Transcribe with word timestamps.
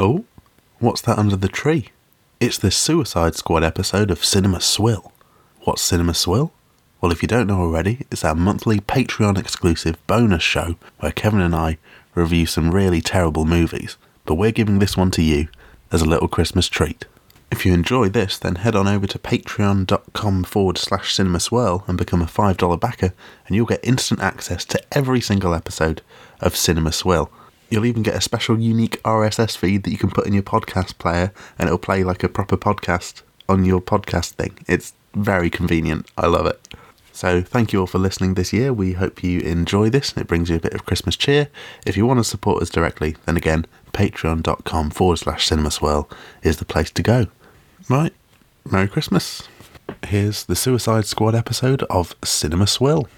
Oh, 0.00 0.26
what's 0.78 1.00
that 1.00 1.18
under 1.18 1.34
the 1.34 1.48
tree? 1.48 1.88
It's 2.38 2.56
the 2.56 2.70
Suicide 2.70 3.34
Squad 3.34 3.64
episode 3.64 4.12
of 4.12 4.24
Cinema 4.24 4.60
Swill. 4.60 5.12
What's 5.62 5.82
Cinema 5.82 6.14
Swill? 6.14 6.52
Well, 7.00 7.10
if 7.10 7.20
you 7.20 7.26
don't 7.26 7.48
know 7.48 7.60
already, 7.60 8.06
it's 8.08 8.24
our 8.24 8.36
monthly 8.36 8.78
Patreon 8.78 9.36
exclusive 9.36 9.96
bonus 10.06 10.44
show 10.44 10.76
where 11.00 11.10
Kevin 11.10 11.40
and 11.40 11.52
I 11.52 11.78
review 12.14 12.46
some 12.46 12.70
really 12.70 13.00
terrible 13.00 13.44
movies, 13.44 13.96
but 14.24 14.36
we're 14.36 14.52
giving 14.52 14.78
this 14.78 14.96
one 14.96 15.10
to 15.10 15.22
you 15.22 15.48
as 15.90 16.00
a 16.00 16.08
little 16.08 16.28
Christmas 16.28 16.68
treat. 16.68 17.04
If 17.50 17.66
you 17.66 17.74
enjoy 17.74 18.08
this, 18.08 18.38
then 18.38 18.54
head 18.54 18.76
on 18.76 18.86
over 18.86 19.08
to 19.08 19.18
patreon.com 19.18 20.44
forward 20.44 20.78
slash 20.78 21.12
cinema 21.12 21.40
swill 21.40 21.82
and 21.88 21.98
become 21.98 22.22
a 22.22 22.26
$5 22.26 22.78
backer, 22.78 23.14
and 23.48 23.56
you'll 23.56 23.66
get 23.66 23.80
instant 23.82 24.20
access 24.20 24.64
to 24.66 24.80
every 24.92 25.20
single 25.20 25.54
episode 25.54 26.02
of 26.40 26.54
Cinema 26.54 26.92
Swill. 26.92 27.32
You'll 27.70 27.86
even 27.86 28.02
get 28.02 28.14
a 28.14 28.20
special 28.20 28.58
unique 28.58 29.02
RSS 29.02 29.56
feed 29.56 29.82
that 29.82 29.90
you 29.90 29.98
can 29.98 30.10
put 30.10 30.26
in 30.26 30.32
your 30.32 30.42
podcast 30.42 30.98
player, 30.98 31.32
and 31.58 31.68
it'll 31.68 31.78
play 31.78 32.02
like 32.04 32.22
a 32.22 32.28
proper 32.28 32.56
podcast 32.56 33.22
on 33.48 33.64
your 33.64 33.80
podcast 33.80 34.30
thing. 34.30 34.58
It's 34.66 34.94
very 35.14 35.50
convenient. 35.50 36.10
I 36.16 36.26
love 36.26 36.46
it. 36.46 36.60
So, 37.12 37.42
thank 37.42 37.72
you 37.72 37.80
all 37.80 37.86
for 37.88 37.98
listening 37.98 38.34
this 38.34 38.52
year. 38.52 38.72
We 38.72 38.92
hope 38.92 39.24
you 39.24 39.40
enjoy 39.40 39.90
this 39.90 40.12
and 40.12 40.20
it 40.20 40.28
brings 40.28 40.50
you 40.50 40.56
a 40.56 40.60
bit 40.60 40.74
of 40.74 40.86
Christmas 40.86 41.16
cheer. 41.16 41.48
If 41.84 41.96
you 41.96 42.06
want 42.06 42.20
to 42.20 42.24
support 42.24 42.62
us 42.62 42.70
directly, 42.70 43.16
then 43.26 43.36
again, 43.36 43.66
patreon.com 43.92 44.90
forward 44.90 45.18
slash 45.18 45.46
cinema 45.46 45.72
swill 45.72 46.08
is 46.44 46.58
the 46.58 46.64
place 46.64 46.92
to 46.92 47.02
go. 47.02 47.26
Right, 47.88 48.12
Merry 48.70 48.86
Christmas. 48.86 49.48
Here's 50.06 50.44
the 50.44 50.54
Suicide 50.54 51.06
Squad 51.06 51.34
episode 51.34 51.82
of 51.84 52.14
Cinema 52.22 52.66
Swill. 52.68 53.08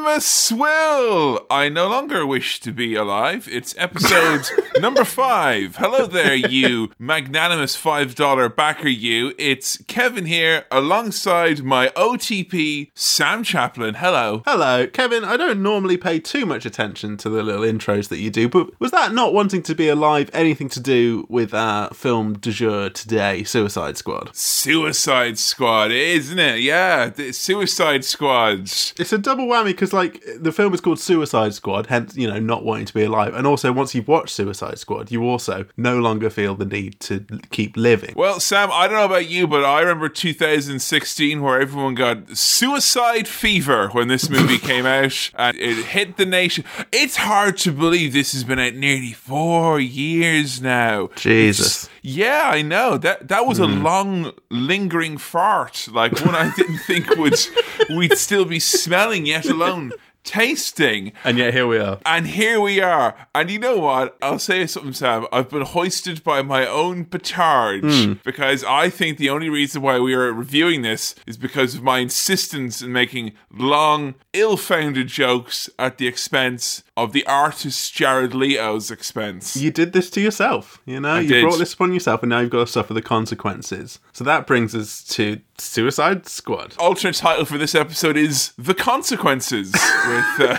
Cinema 0.00 0.20
Swill! 0.22 1.46
I 1.50 1.68
no 1.68 1.86
longer 1.86 2.24
wish 2.24 2.58
to 2.60 2.72
be 2.72 2.94
alive. 2.94 3.46
It's 3.52 3.74
episode 3.76 4.48
number 4.80 5.04
five. 5.04 5.76
Hello 5.76 6.06
there, 6.06 6.34
you 6.34 6.90
magnanimous 6.98 7.76
$5 7.76 8.56
backer, 8.56 8.88
you. 8.88 9.34
It's 9.36 9.76
Kevin 9.88 10.24
here 10.24 10.64
alongside 10.70 11.62
my 11.62 11.88
OTP, 11.88 12.90
Sam 12.94 13.44
Chaplin. 13.44 13.96
Hello. 13.96 14.42
Hello, 14.46 14.86
Kevin. 14.86 15.22
I 15.22 15.36
don't 15.36 15.62
normally 15.62 15.98
pay 15.98 16.18
too 16.18 16.46
much 16.46 16.64
attention 16.64 17.18
to 17.18 17.28
the 17.28 17.42
little 17.42 17.62
intros 17.62 18.08
that 18.08 18.20
you 18.20 18.30
do, 18.30 18.48
but 18.48 18.70
was 18.80 18.92
that 18.92 19.12
not 19.12 19.34
wanting 19.34 19.62
to 19.64 19.74
be 19.74 19.90
alive 19.90 20.30
anything 20.32 20.70
to 20.70 20.80
do 20.80 21.26
with 21.28 21.52
our 21.52 21.92
film 21.92 22.38
du 22.38 22.52
jour 22.52 22.88
today, 22.88 23.44
Suicide 23.44 23.98
Squad? 23.98 24.34
Suicide 24.34 25.38
Squad, 25.38 25.90
isn't 25.90 26.38
it? 26.38 26.60
Yeah, 26.60 27.10
the 27.10 27.32
Suicide 27.32 28.02
Squads. 28.06 28.94
It's 28.98 29.12
a 29.12 29.18
double 29.18 29.46
whammy 29.46 29.66
because, 29.66 29.92
like, 29.92 29.99
the 30.08 30.52
film 30.52 30.74
is 30.74 30.80
called 30.80 30.98
Suicide 30.98 31.54
Squad, 31.54 31.86
hence, 31.86 32.16
you 32.16 32.28
know, 32.28 32.38
not 32.38 32.64
wanting 32.64 32.86
to 32.86 32.94
be 32.94 33.02
alive. 33.02 33.34
And 33.34 33.46
also, 33.46 33.72
once 33.72 33.94
you've 33.94 34.08
watched 34.08 34.34
Suicide 34.34 34.78
Squad, 34.78 35.10
you 35.10 35.24
also 35.24 35.66
no 35.76 35.98
longer 35.98 36.30
feel 36.30 36.54
the 36.54 36.64
need 36.64 37.00
to 37.00 37.24
keep 37.50 37.76
living. 37.76 38.14
Well, 38.16 38.40
Sam, 38.40 38.70
I 38.72 38.86
don't 38.86 38.96
know 38.96 39.04
about 39.04 39.28
you, 39.28 39.46
but 39.46 39.64
I 39.64 39.80
remember 39.80 40.08
2016 40.08 41.42
where 41.42 41.60
everyone 41.60 41.94
got 41.94 42.36
suicide 42.36 43.28
fever 43.28 43.88
when 43.88 44.08
this 44.08 44.28
movie 44.28 44.58
came 44.70 44.86
out 44.86 45.30
and 45.34 45.56
it 45.56 45.86
hit 45.86 46.16
the 46.16 46.26
nation. 46.26 46.64
It's 46.92 47.16
hard 47.16 47.56
to 47.58 47.72
believe 47.72 48.12
this 48.12 48.32
has 48.32 48.44
been 48.44 48.58
out 48.58 48.74
nearly 48.74 49.12
four 49.12 49.80
years 49.80 50.60
now. 50.60 51.10
Jesus. 51.16 51.84
It's- 51.84 51.90
yeah, 52.02 52.50
I 52.50 52.62
know. 52.62 52.96
That 52.96 53.28
that 53.28 53.46
was 53.46 53.58
a 53.58 53.66
hmm. 53.66 53.82
long 53.82 54.32
lingering 54.50 55.18
fart, 55.18 55.88
like 55.92 56.18
one 56.24 56.34
I 56.34 56.52
didn't 56.54 56.78
think 56.78 57.16
would 57.16 57.34
we'd 57.90 58.16
still 58.16 58.44
be 58.44 58.58
smelling, 58.58 59.26
yet 59.26 59.46
alone 59.46 59.89
tasting. 60.24 61.12
And 61.24 61.38
yet, 61.38 61.54
here 61.54 61.66
we 61.66 61.78
are. 61.78 61.98
And 62.06 62.26
here 62.26 62.60
we 62.60 62.80
are. 62.80 63.16
And 63.34 63.50
you 63.50 63.58
know 63.58 63.78
what? 63.78 64.16
I'll 64.22 64.38
say 64.38 64.66
something, 64.66 64.92
Sam. 64.92 65.26
I've 65.32 65.50
been 65.50 65.62
hoisted 65.62 66.22
by 66.22 66.42
my 66.42 66.66
own 66.66 67.04
petard 67.04 67.84
hmm. 67.84 68.12
because 68.24 68.64
I 68.64 68.90
think 68.90 69.18
the 69.18 69.30
only 69.30 69.48
reason 69.48 69.82
why 69.82 69.98
we 69.98 70.14
are 70.14 70.32
reviewing 70.32 70.82
this 70.82 71.14
is 71.26 71.36
because 71.36 71.74
of 71.74 71.82
my 71.82 71.98
insistence 71.98 72.82
in 72.82 72.92
making 72.92 73.32
long, 73.52 74.14
ill 74.32 74.56
founded 74.56 75.08
jokes 75.08 75.68
at 75.78 75.98
the 75.98 76.06
expense 76.06 76.82
of 76.96 77.12
the 77.12 77.26
artist 77.26 77.94
Jared 77.94 78.34
Leto's 78.34 78.90
expense. 78.90 79.56
You 79.56 79.70
did 79.70 79.92
this 79.92 80.10
to 80.10 80.20
yourself, 80.20 80.80
you 80.84 81.00
know? 81.00 81.18
you 81.18 81.28
did. 81.28 81.42
brought 81.42 81.58
this 81.58 81.72
upon 81.72 81.92
yourself, 81.94 82.22
and 82.22 82.30
now 82.30 82.40
you've 82.40 82.50
got 82.50 82.66
to 82.66 82.72
suffer 82.72 82.92
the 82.92 83.02
consequences. 83.02 84.00
So 84.20 84.24
that 84.24 84.46
brings 84.46 84.74
us 84.74 85.02
to 85.14 85.40
Suicide 85.56 86.26
Squad. 86.26 86.74
alternate 86.78 87.14
title 87.16 87.46
for 87.46 87.56
this 87.56 87.74
episode 87.74 88.18
is 88.18 88.52
The 88.58 88.74
Consequences 88.74 89.72
with 90.08 90.40
uh, 90.40 90.58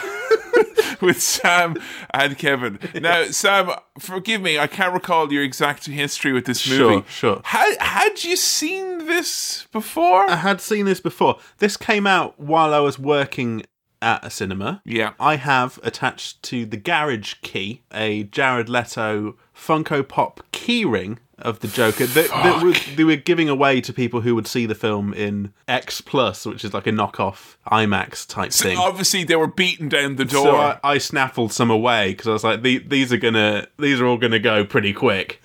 with 0.99 1.21
Sam 1.21 1.75
and 2.11 2.39
Kevin. 2.39 2.79
Now, 2.99 3.25
Sam, 3.25 3.69
forgive 3.99 4.41
me, 4.41 4.57
I 4.57 4.65
can't 4.65 4.95
recall 4.95 5.31
your 5.31 5.43
exact 5.43 5.85
history 5.85 6.33
with 6.33 6.45
this 6.45 6.67
movie. 6.67 7.05
Sure, 7.07 7.35
sure. 7.35 7.41
Had 7.43 7.77
had 7.79 8.23
you 8.23 8.35
seen 8.35 9.05
this 9.05 9.67
before? 9.71 10.27
I 10.27 10.37
had 10.37 10.59
seen 10.59 10.85
this 10.85 10.99
before. 10.99 11.37
This 11.59 11.77
came 11.77 12.07
out 12.07 12.39
while 12.39 12.73
I 12.73 12.79
was 12.79 12.97
working 12.97 13.61
at 14.01 14.25
a 14.25 14.31
cinema. 14.31 14.81
yeah. 14.85 15.13
I 15.19 15.35
have 15.35 15.79
attached 15.83 16.41
to 16.43 16.65
the 16.65 16.77
garage 16.77 17.35
key 17.43 17.83
a 17.93 18.23
Jared 18.23 18.69
Leto 18.69 19.35
Funko 19.61 20.07
Pop 20.07 20.41
keyring 20.51 21.17
of 21.37 21.59
the 21.59 21.67
Joker 21.67 22.05
that, 22.05 22.29
that 22.29 22.63
was, 22.63 22.79
they 22.95 23.03
were 23.03 23.15
giving 23.15 23.49
away 23.49 23.81
to 23.81 23.91
people 23.93 24.21
who 24.21 24.35
would 24.35 24.47
see 24.47 24.65
the 24.65 24.75
film 24.75 25.13
in 25.13 25.53
X 25.67 26.01
Plus, 26.01 26.45
which 26.45 26.63
is 26.63 26.73
like 26.73 26.87
a 26.87 26.91
knockoff 26.91 27.55
IMAX 27.71 28.27
type 28.27 28.51
thing. 28.51 28.77
Obviously, 28.77 29.23
they 29.23 29.35
were 29.35 29.47
beaten 29.47 29.89
down 29.89 30.15
the 30.15 30.25
door. 30.25 30.43
So 30.45 30.55
I, 30.55 30.79
I 30.83 30.97
snaffled 30.97 31.51
some 31.51 31.71
away 31.71 32.11
because 32.11 32.27
I 32.27 32.31
was 32.31 32.43
like, 32.43 32.61
"The- 32.61 32.79
these 32.79 33.11
are 33.11 33.17
gonna, 33.17 33.67
these 33.79 33.99
are 33.99 34.05
all 34.05 34.17
gonna 34.17 34.39
go 34.39 34.63
pretty 34.65 34.93
quick. 34.93 35.41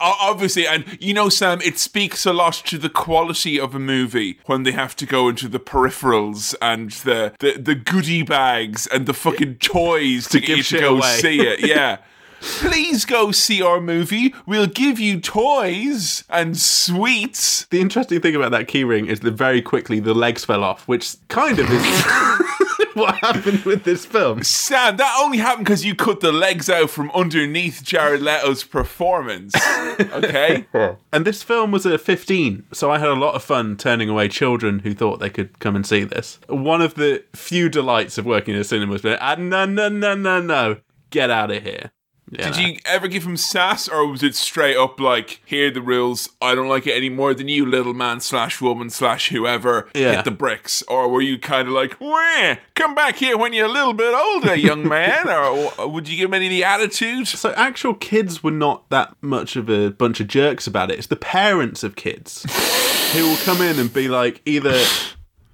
Obviously, 0.00 0.66
and 0.66 0.96
you 0.98 1.12
know, 1.12 1.28
Sam, 1.28 1.60
it 1.60 1.78
speaks 1.78 2.24
a 2.24 2.32
lot 2.32 2.54
to 2.54 2.78
the 2.78 2.88
quality 2.88 3.60
of 3.60 3.74
a 3.74 3.78
movie 3.78 4.38
when 4.46 4.62
they 4.62 4.72
have 4.72 4.96
to 4.96 5.04
go 5.06 5.28
into 5.28 5.46
the 5.46 5.60
peripherals 5.60 6.54
and 6.62 6.90
the 6.90 7.34
the, 7.40 7.58
the 7.58 7.74
goodie 7.74 8.22
bags 8.22 8.86
and 8.86 9.04
the 9.06 9.12
fucking 9.14 9.56
toys 9.56 10.26
to, 10.28 10.40
give 10.40 10.48
get 10.48 10.56
you 10.56 10.62
to 10.62 10.80
go 10.80 10.96
away. 10.96 11.16
see 11.20 11.40
it. 11.40 11.66
Yeah. 11.66 11.98
Please 12.44 13.06
go 13.06 13.32
see 13.32 13.62
our 13.62 13.80
movie. 13.80 14.34
We'll 14.44 14.66
give 14.66 15.00
you 15.00 15.18
toys 15.18 16.24
and 16.28 16.58
sweets. 16.58 17.64
The 17.70 17.80
interesting 17.80 18.20
thing 18.20 18.36
about 18.36 18.50
that 18.50 18.68
keyring 18.68 19.08
is 19.08 19.20
that 19.20 19.32
very 19.32 19.62
quickly 19.62 19.98
the 19.98 20.12
legs 20.12 20.44
fell 20.44 20.62
off, 20.62 20.86
which 20.86 21.16
kind 21.28 21.58
of 21.58 21.70
is 21.70 21.94
what 22.94 23.14
happened 23.16 23.64
with 23.64 23.84
this 23.84 24.04
film. 24.04 24.42
Sam, 24.42 24.98
that 24.98 25.18
only 25.20 25.38
happened 25.38 25.64
because 25.64 25.86
you 25.86 25.94
cut 25.94 26.20
the 26.20 26.32
legs 26.32 26.68
out 26.68 26.90
from 26.90 27.10
underneath 27.12 27.82
Jared 27.82 28.20
Leto's 28.20 28.62
performance. 28.62 29.54
Okay? 30.12 30.66
And 31.12 31.24
this 31.24 31.44
film 31.44 31.70
was 31.70 31.86
a 31.86 31.98
15, 31.98 32.64
so 32.72 32.90
I 32.90 32.98
had 32.98 33.10
a 33.10 33.14
lot 33.14 33.36
of 33.36 33.44
fun 33.44 33.76
turning 33.76 34.08
away 34.08 34.28
children 34.28 34.80
who 34.80 34.92
thought 34.92 35.20
they 35.20 35.30
could 35.30 35.60
come 35.60 35.76
and 35.76 35.86
see 35.86 36.02
this. 36.02 36.40
One 36.48 36.82
of 36.82 36.94
the 36.94 37.22
few 37.32 37.68
delights 37.68 38.18
of 38.18 38.26
working 38.26 38.54
in 38.54 38.60
a 38.60 38.64
cinema 38.64 38.92
was 38.92 39.04
ah, 39.04 39.36
no, 39.38 39.66
no, 39.66 39.88
no, 39.88 40.16
no, 40.16 40.40
no, 40.40 40.78
get 41.10 41.30
out 41.30 41.52
of 41.52 41.62
here. 41.62 41.92
Did 42.32 42.56
you 42.56 42.78
ever 42.86 43.06
give 43.06 43.24
him 43.24 43.36
sass, 43.36 43.86
or 43.86 44.06
was 44.08 44.22
it 44.22 44.34
straight 44.34 44.76
up 44.76 44.98
like, 44.98 45.40
"Here 45.44 45.68
are 45.68 45.70
the 45.70 45.82
rules. 45.82 46.30
I 46.40 46.54
don't 46.54 46.68
like 46.68 46.86
it 46.86 46.96
any 46.96 47.08
more 47.10 47.32
than 47.34 47.48
you, 47.48 47.64
little 47.66 47.94
man 47.94 48.18
slash 48.20 48.60
woman 48.60 48.90
slash 48.90 49.28
whoever. 49.28 49.88
Yeah. 49.94 50.16
Hit 50.16 50.24
the 50.24 50.30
bricks." 50.30 50.82
Or 50.88 51.08
were 51.08 51.20
you 51.20 51.38
kind 51.38 51.68
of 51.68 51.74
like, 51.74 52.00
"Wah, 52.00 52.56
come 52.74 52.94
back 52.94 53.16
here 53.16 53.36
when 53.36 53.52
you're 53.52 53.66
a 53.66 53.72
little 53.72 53.92
bit 53.92 54.14
older, 54.14 54.54
young 54.54 54.88
man"? 54.88 55.28
or 55.28 55.72
uh, 55.80 55.86
would 55.86 56.08
you 56.08 56.16
give 56.16 56.30
him 56.30 56.34
any 56.34 56.46
of 56.46 56.50
the 56.50 56.64
attitude? 56.64 57.28
So 57.28 57.52
actual 57.52 57.94
kids 57.94 58.42
were 58.42 58.50
not 58.50 58.88
that 58.90 59.14
much 59.20 59.54
of 59.54 59.68
a 59.68 59.90
bunch 59.90 60.18
of 60.18 60.26
jerks 60.26 60.66
about 60.66 60.90
it. 60.90 60.98
It's 60.98 61.06
the 61.08 61.16
parents 61.16 61.84
of 61.84 61.94
kids 61.94 62.44
who 63.12 63.28
will 63.28 63.36
come 63.44 63.60
in 63.60 63.78
and 63.78 63.92
be 63.92 64.08
like, 64.08 64.40
either, 64.46 64.82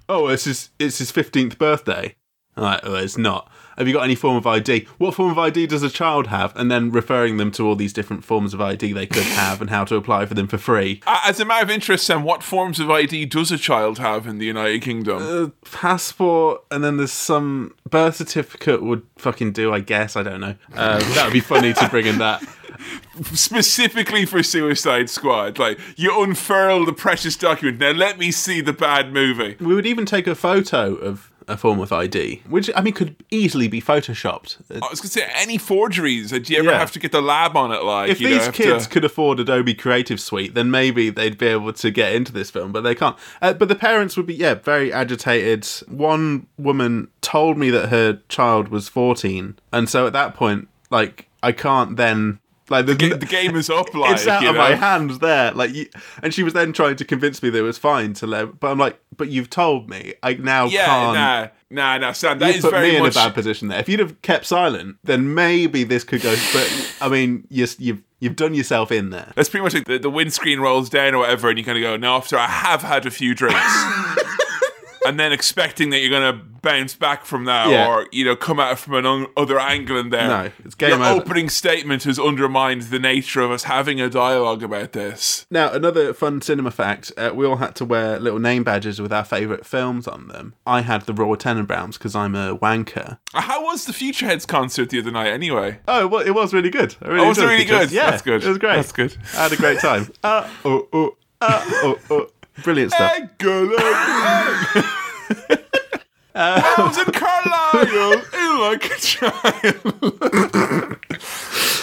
"Oh, 0.09 0.29
it's 0.29 0.45
his 0.45 0.71
it's 0.79 0.99
his 0.99 1.11
fifteenth 1.11 1.59
birthday," 1.59 2.15
like, 2.57 2.81
"Oh, 2.85 2.95
it's 2.95 3.19
not." 3.19 3.51
Have 3.81 3.89
you 3.89 3.95
got 3.95 4.05
any 4.05 4.15
form 4.15 4.37
of 4.37 4.47
ID? 4.47 4.87
What 4.99 5.15
form 5.15 5.31
of 5.31 5.39
ID 5.39 5.67
does 5.69 5.83
a 5.83 5.89
child 5.89 6.27
have? 6.27 6.55
And 6.55 6.71
then 6.71 6.91
referring 6.91 7.39
them 7.39 7.51
to 7.53 7.67
all 7.67 7.75
these 7.75 7.95
different 7.95 8.27
forms 8.27 8.53
of 8.53 8.61
ID 8.61 8.93
they 8.93 9.07
could 9.07 9.23
have 9.23 9.63
and 9.63 9.71
how 9.71 9.87
to 9.87 9.97
apply 9.97 10.27
for 10.27 10.35
them 10.35 10.49
for 10.49 10.59
free. 10.59 11.01
As 11.07 11.41
a 11.41 11.47
matter 11.47 11.65
of 11.65 11.71
interest, 11.71 12.05
Sam, 12.05 12.23
what 12.23 12.43
forms 12.43 12.79
of 12.79 12.91
ID 12.91 13.25
does 13.25 13.51
a 13.51 13.57
child 13.57 13.99
have 13.99 14.27
in 14.27 14.37
the 14.37 14.45
United 14.45 14.83
Kingdom? 14.83 15.23
Uh, 15.23 15.49
passport, 15.65 16.63
and 16.71 16.85
then 16.85 16.99
there's 16.99 17.11
some 17.11 17.75
birth 17.89 18.17
certificate 18.17 18.83
would 18.83 19.01
fucking 19.17 19.53
do, 19.53 19.73
I 19.73 19.81
guess. 19.81 20.15
I 20.15 20.25
don't 20.25 20.43
know. 20.43 20.57
Uh, 20.75 20.99
that 21.15 21.25
would 21.25 21.33
be 21.33 21.41
funny 21.41 21.73
to 21.73 21.89
bring 21.89 22.05
in 22.05 22.19
that. 22.19 22.43
Specifically 23.33 24.27
for 24.27 24.43
Suicide 24.43 25.09
Squad, 25.09 25.59
like 25.59 25.79
you 25.97 26.23
unfurl 26.23 26.85
the 26.85 26.93
precious 26.93 27.35
document. 27.35 27.79
Now 27.79 27.93
let 27.93 28.19
me 28.19 28.31
see 28.31 28.61
the 28.61 28.75
bad 28.75 29.11
movie. 29.11 29.57
We 29.59 29.75
would 29.75 29.87
even 29.87 30.05
take 30.05 30.27
a 30.27 30.35
photo 30.35 30.97
of 30.97 31.30
a 31.51 31.57
form 31.57 31.81
of 31.81 31.93
ID, 31.93 32.43
which 32.49 32.71
I 32.77 32.81
mean 32.81 32.95
could 32.95 33.17
easily 33.31 33.67
be 33.69 33.81
photoshopped. 33.83 34.57
I 34.71 34.89
was 34.89 35.01
gonna 35.01 35.11
say 35.11 35.29
any 35.35 35.59
forgeries. 35.59 36.31
Do 36.31 36.39
you 36.53 36.61
ever 36.61 36.71
Yeah. 36.71 36.79
have 36.79 36.93
to 36.93 36.99
get 36.99 37.13
the 37.13 37.21
lab 37.21 37.57
on 37.57 37.73
it? 37.73 37.83
Like 37.83 38.09
If 38.11 38.21
you 38.21 38.29
know, 38.29 38.35
these 38.37 38.47
have 38.47 38.55
kids 38.55 38.85
to- 38.87 38.91
could 38.93 39.05
afford 39.05 39.41
Adobe 39.41 39.75
Creative 39.75 40.21
Suite, 40.21 40.55
then 40.55 40.71
maybe 40.71 41.11
they'd 41.11 41.37
be 41.37 41.47
able 41.49 41.73
to 41.73 41.91
get 41.91 42.15
into 42.15 42.33
this 42.33 42.51
film, 42.51 42.73
but 42.73 42.83
they 42.83 42.95
can't. 42.95 43.17
Uh, 43.43 43.53
but 43.53 43.69
the 43.69 43.75
parents 43.75 44.17
would 44.17 44.27
be, 44.27 44.35
yeah, 44.35 44.55
very 44.55 44.93
agitated. 44.93 45.67
One 45.89 46.47
woman 46.57 47.09
told 47.21 47.59
me 47.59 47.71
that 47.71 47.89
her 47.89 48.21
child 48.29 48.69
was 48.69 48.89
14, 48.89 49.57
and 49.73 49.89
so 49.89 50.07
at 50.07 50.13
that 50.13 50.35
point, 50.35 50.69
like, 50.91 51.27
I 51.43 51.53
can't 51.53 51.97
then. 51.97 52.39
Like 52.71 52.87
the, 52.87 52.95
the 52.95 53.27
game 53.27 53.57
is 53.57 53.69
up. 53.69 53.93
Like 53.95 54.13
it's 54.15 54.27
out 54.29 54.43
you 54.43 54.49
of 54.51 54.55
know? 54.55 54.61
my 54.61 54.75
hands 54.77 55.19
there. 55.19 55.51
Like, 55.53 55.75
you, 55.75 55.87
and 56.23 56.33
she 56.33 56.43
was 56.45 56.53
then 56.55 56.73
trying 56.73 56.97
to 56.97 57.05
convince 57.05 57.43
me 57.43 57.51
that 57.51 57.59
it 57.59 57.63
was 57.63 57.77
fine 57.77 58.13
to 58.15 58.27
let. 58.27 58.61
But 58.61 58.71
I'm 58.71 58.79
like, 58.79 58.99
but 59.17 59.29
you've 59.29 59.51
told 59.51 59.91
me. 59.91 60.15
I 60.23 60.35
now 60.35 60.67
Yeah, 60.67 60.87
can't. 60.87 61.15
nah, 61.71 61.99
nah, 61.99 61.99
nah, 61.99 62.13
Sam. 62.13 62.39
That 62.39 62.51
you 62.51 62.55
is 62.59 62.61
put 62.65 62.71
very 62.71 62.91
me 62.91 62.97
in 62.97 63.03
much. 63.03 63.13
a 63.13 63.17
bad 63.17 63.35
position 63.35 63.69
there. 63.69 63.81
If 63.81 63.89
you'd 63.89 64.01
have 64.01 64.23
kept 64.23 64.47
silent, 64.47 64.97
then 65.05 65.35
maybe 65.35 65.83
this 65.85 66.05
could 66.05 66.23
go. 66.23 66.35
But 66.53 66.95
I 67.01 67.09
mean, 67.09 67.47
you, 67.51 67.67
you've 67.79 68.03
you've 68.21 68.37
done 68.37 68.55
yourself 68.55 68.93
in 68.93 69.11
there. 69.11 69.33
That's 69.35 69.49
pretty 69.49 69.65
much 69.65 69.75
like 69.75 69.87
the, 69.87 69.99
the 69.99 70.11
windscreen 70.11 70.61
rolls 70.61 70.89
down 70.89 71.15
or 71.15 71.19
whatever, 71.19 71.49
and 71.51 71.59
you 71.59 71.65
kind 71.65 71.77
of 71.77 71.83
go, 71.83 71.97
"No, 71.97 72.15
after 72.15 72.39
I 72.39 72.47
have 72.47 72.83
had 72.83 73.05
a 73.05 73.11
few 73.11 73.35
drinks," 73.35 73.59
and 75.11 75.19
then 75.21 75.33
expecting 75.33 75.91
that 75.91 75.99
you're 75.99 76.09
going 76.09 76.33
to 76.39 76.45
bounce 76.63 76.95
back 76.95 77.25
from 77.25 77.47
that, 77.47 77.69
Yeah. 77.69 77.89
or 77.89 78.07
you 78.13 78.25
know, 78.25 78.37
come 78.37 78.61
at 78.61 78.73
it 78.73 78.79
from 78.79 78.95
another 78.95 79.59
un- 79.59 79.71
angle. 79.71 79.97
in 79.99 80.11
there, 80.11 80.29
No, 80.29 80.51
it's 80.65 80.75
game 80.75 80.91
Your 80.91 81.05
over. 81.05 81.21
opening 81.23 81.49
statement 81.49 82.05
has 82.05 82.19
undermined 82.19 82.83
the 82.83 82.99
nature 82.99 83.41
of 83.41 83.51
us 83.51 83.65
having 83.65 84.01
a 84.01 84.09
dialogue 84.09 84.63
about 84.63 84.93
this. 84.93 85.47
Now, 85.51 85.71
another 85.73 86.13
fun 86.15 86.41
cinema 86.43 86.71
fact: 86.71 87.13
uh, 87.17 87.33
we 87.35 87.45
all 87.47 87.57
had 87.57 87.75
to 87.77 87.85
wear 87.85 88.19
little 88.21 88.39
name 88.39 88.63
badges 88.63 89.01
with 89.01 89.13
our 89.13 89.25
favourite 89.25 89.67
films 89.67 90.07
on 90.07 90.29
them. 90.29 90.55
I 90.67 90.83
had 90.83 91.03
the 91.07 91.13
Royal 91.15 91.37
Tenenbaums 91.37 91.95
because 91.95 92.15
I'm 92.15 92.35
a 92.37 92.57
wanker. 92.57 93.19
Uh, 93.35 93.41
How 93.41 93.65
was 93.65 93.87
the 93.87 93.93
Futureheads 93.93 94.47
concert 94.47 94.91
the 94.91 95.01
other 95.01 95.11
night? 95.11 95.29
Anyway, 95.33 95.81
Oh, 95.89 96.07
well, 96.07 96.21
it 96.25 96.31
was 96.35 96.53
really 96.55 96.71
good. 96.71 96.95
Really 97.03 97.21
Oh, 97.25 97.29
was 97.29 97.39
it 97.39 97.43
enjoyed 97.43 97.53
really 97.53 97.65
good? 97.65 97.91
Yeah, 97.91 98.11
That's 98.11 98.23
good. 98.23 98.45
It 98.45 98.49
was 98.49 98.59
great. 98.59 98.77
That's 98.77 98.93
good. 98.93 99.17
I 99.35 99.43
had 99.45 99.53
a 99.53 99.57
great 99.57 99.81
time. 99.81 100.09
uh, 100.23 100.49
oh, 100.65 100.87
oh, 100.93 101.17
uh, 101.41 101.61
oh, 101.67 101.99
oh. 102.11 102.27
Brilliant 102.63 102.93
stuff. 102.93 103.17
Excellent. 105.31 106.79
Wells 106.79 106.97
and 106.97 107.13
Carlisle, 107.13 108.23
in 108.35 108.61
like 108.61 108.85
a 108.87 108.97
child. 109.01 110.97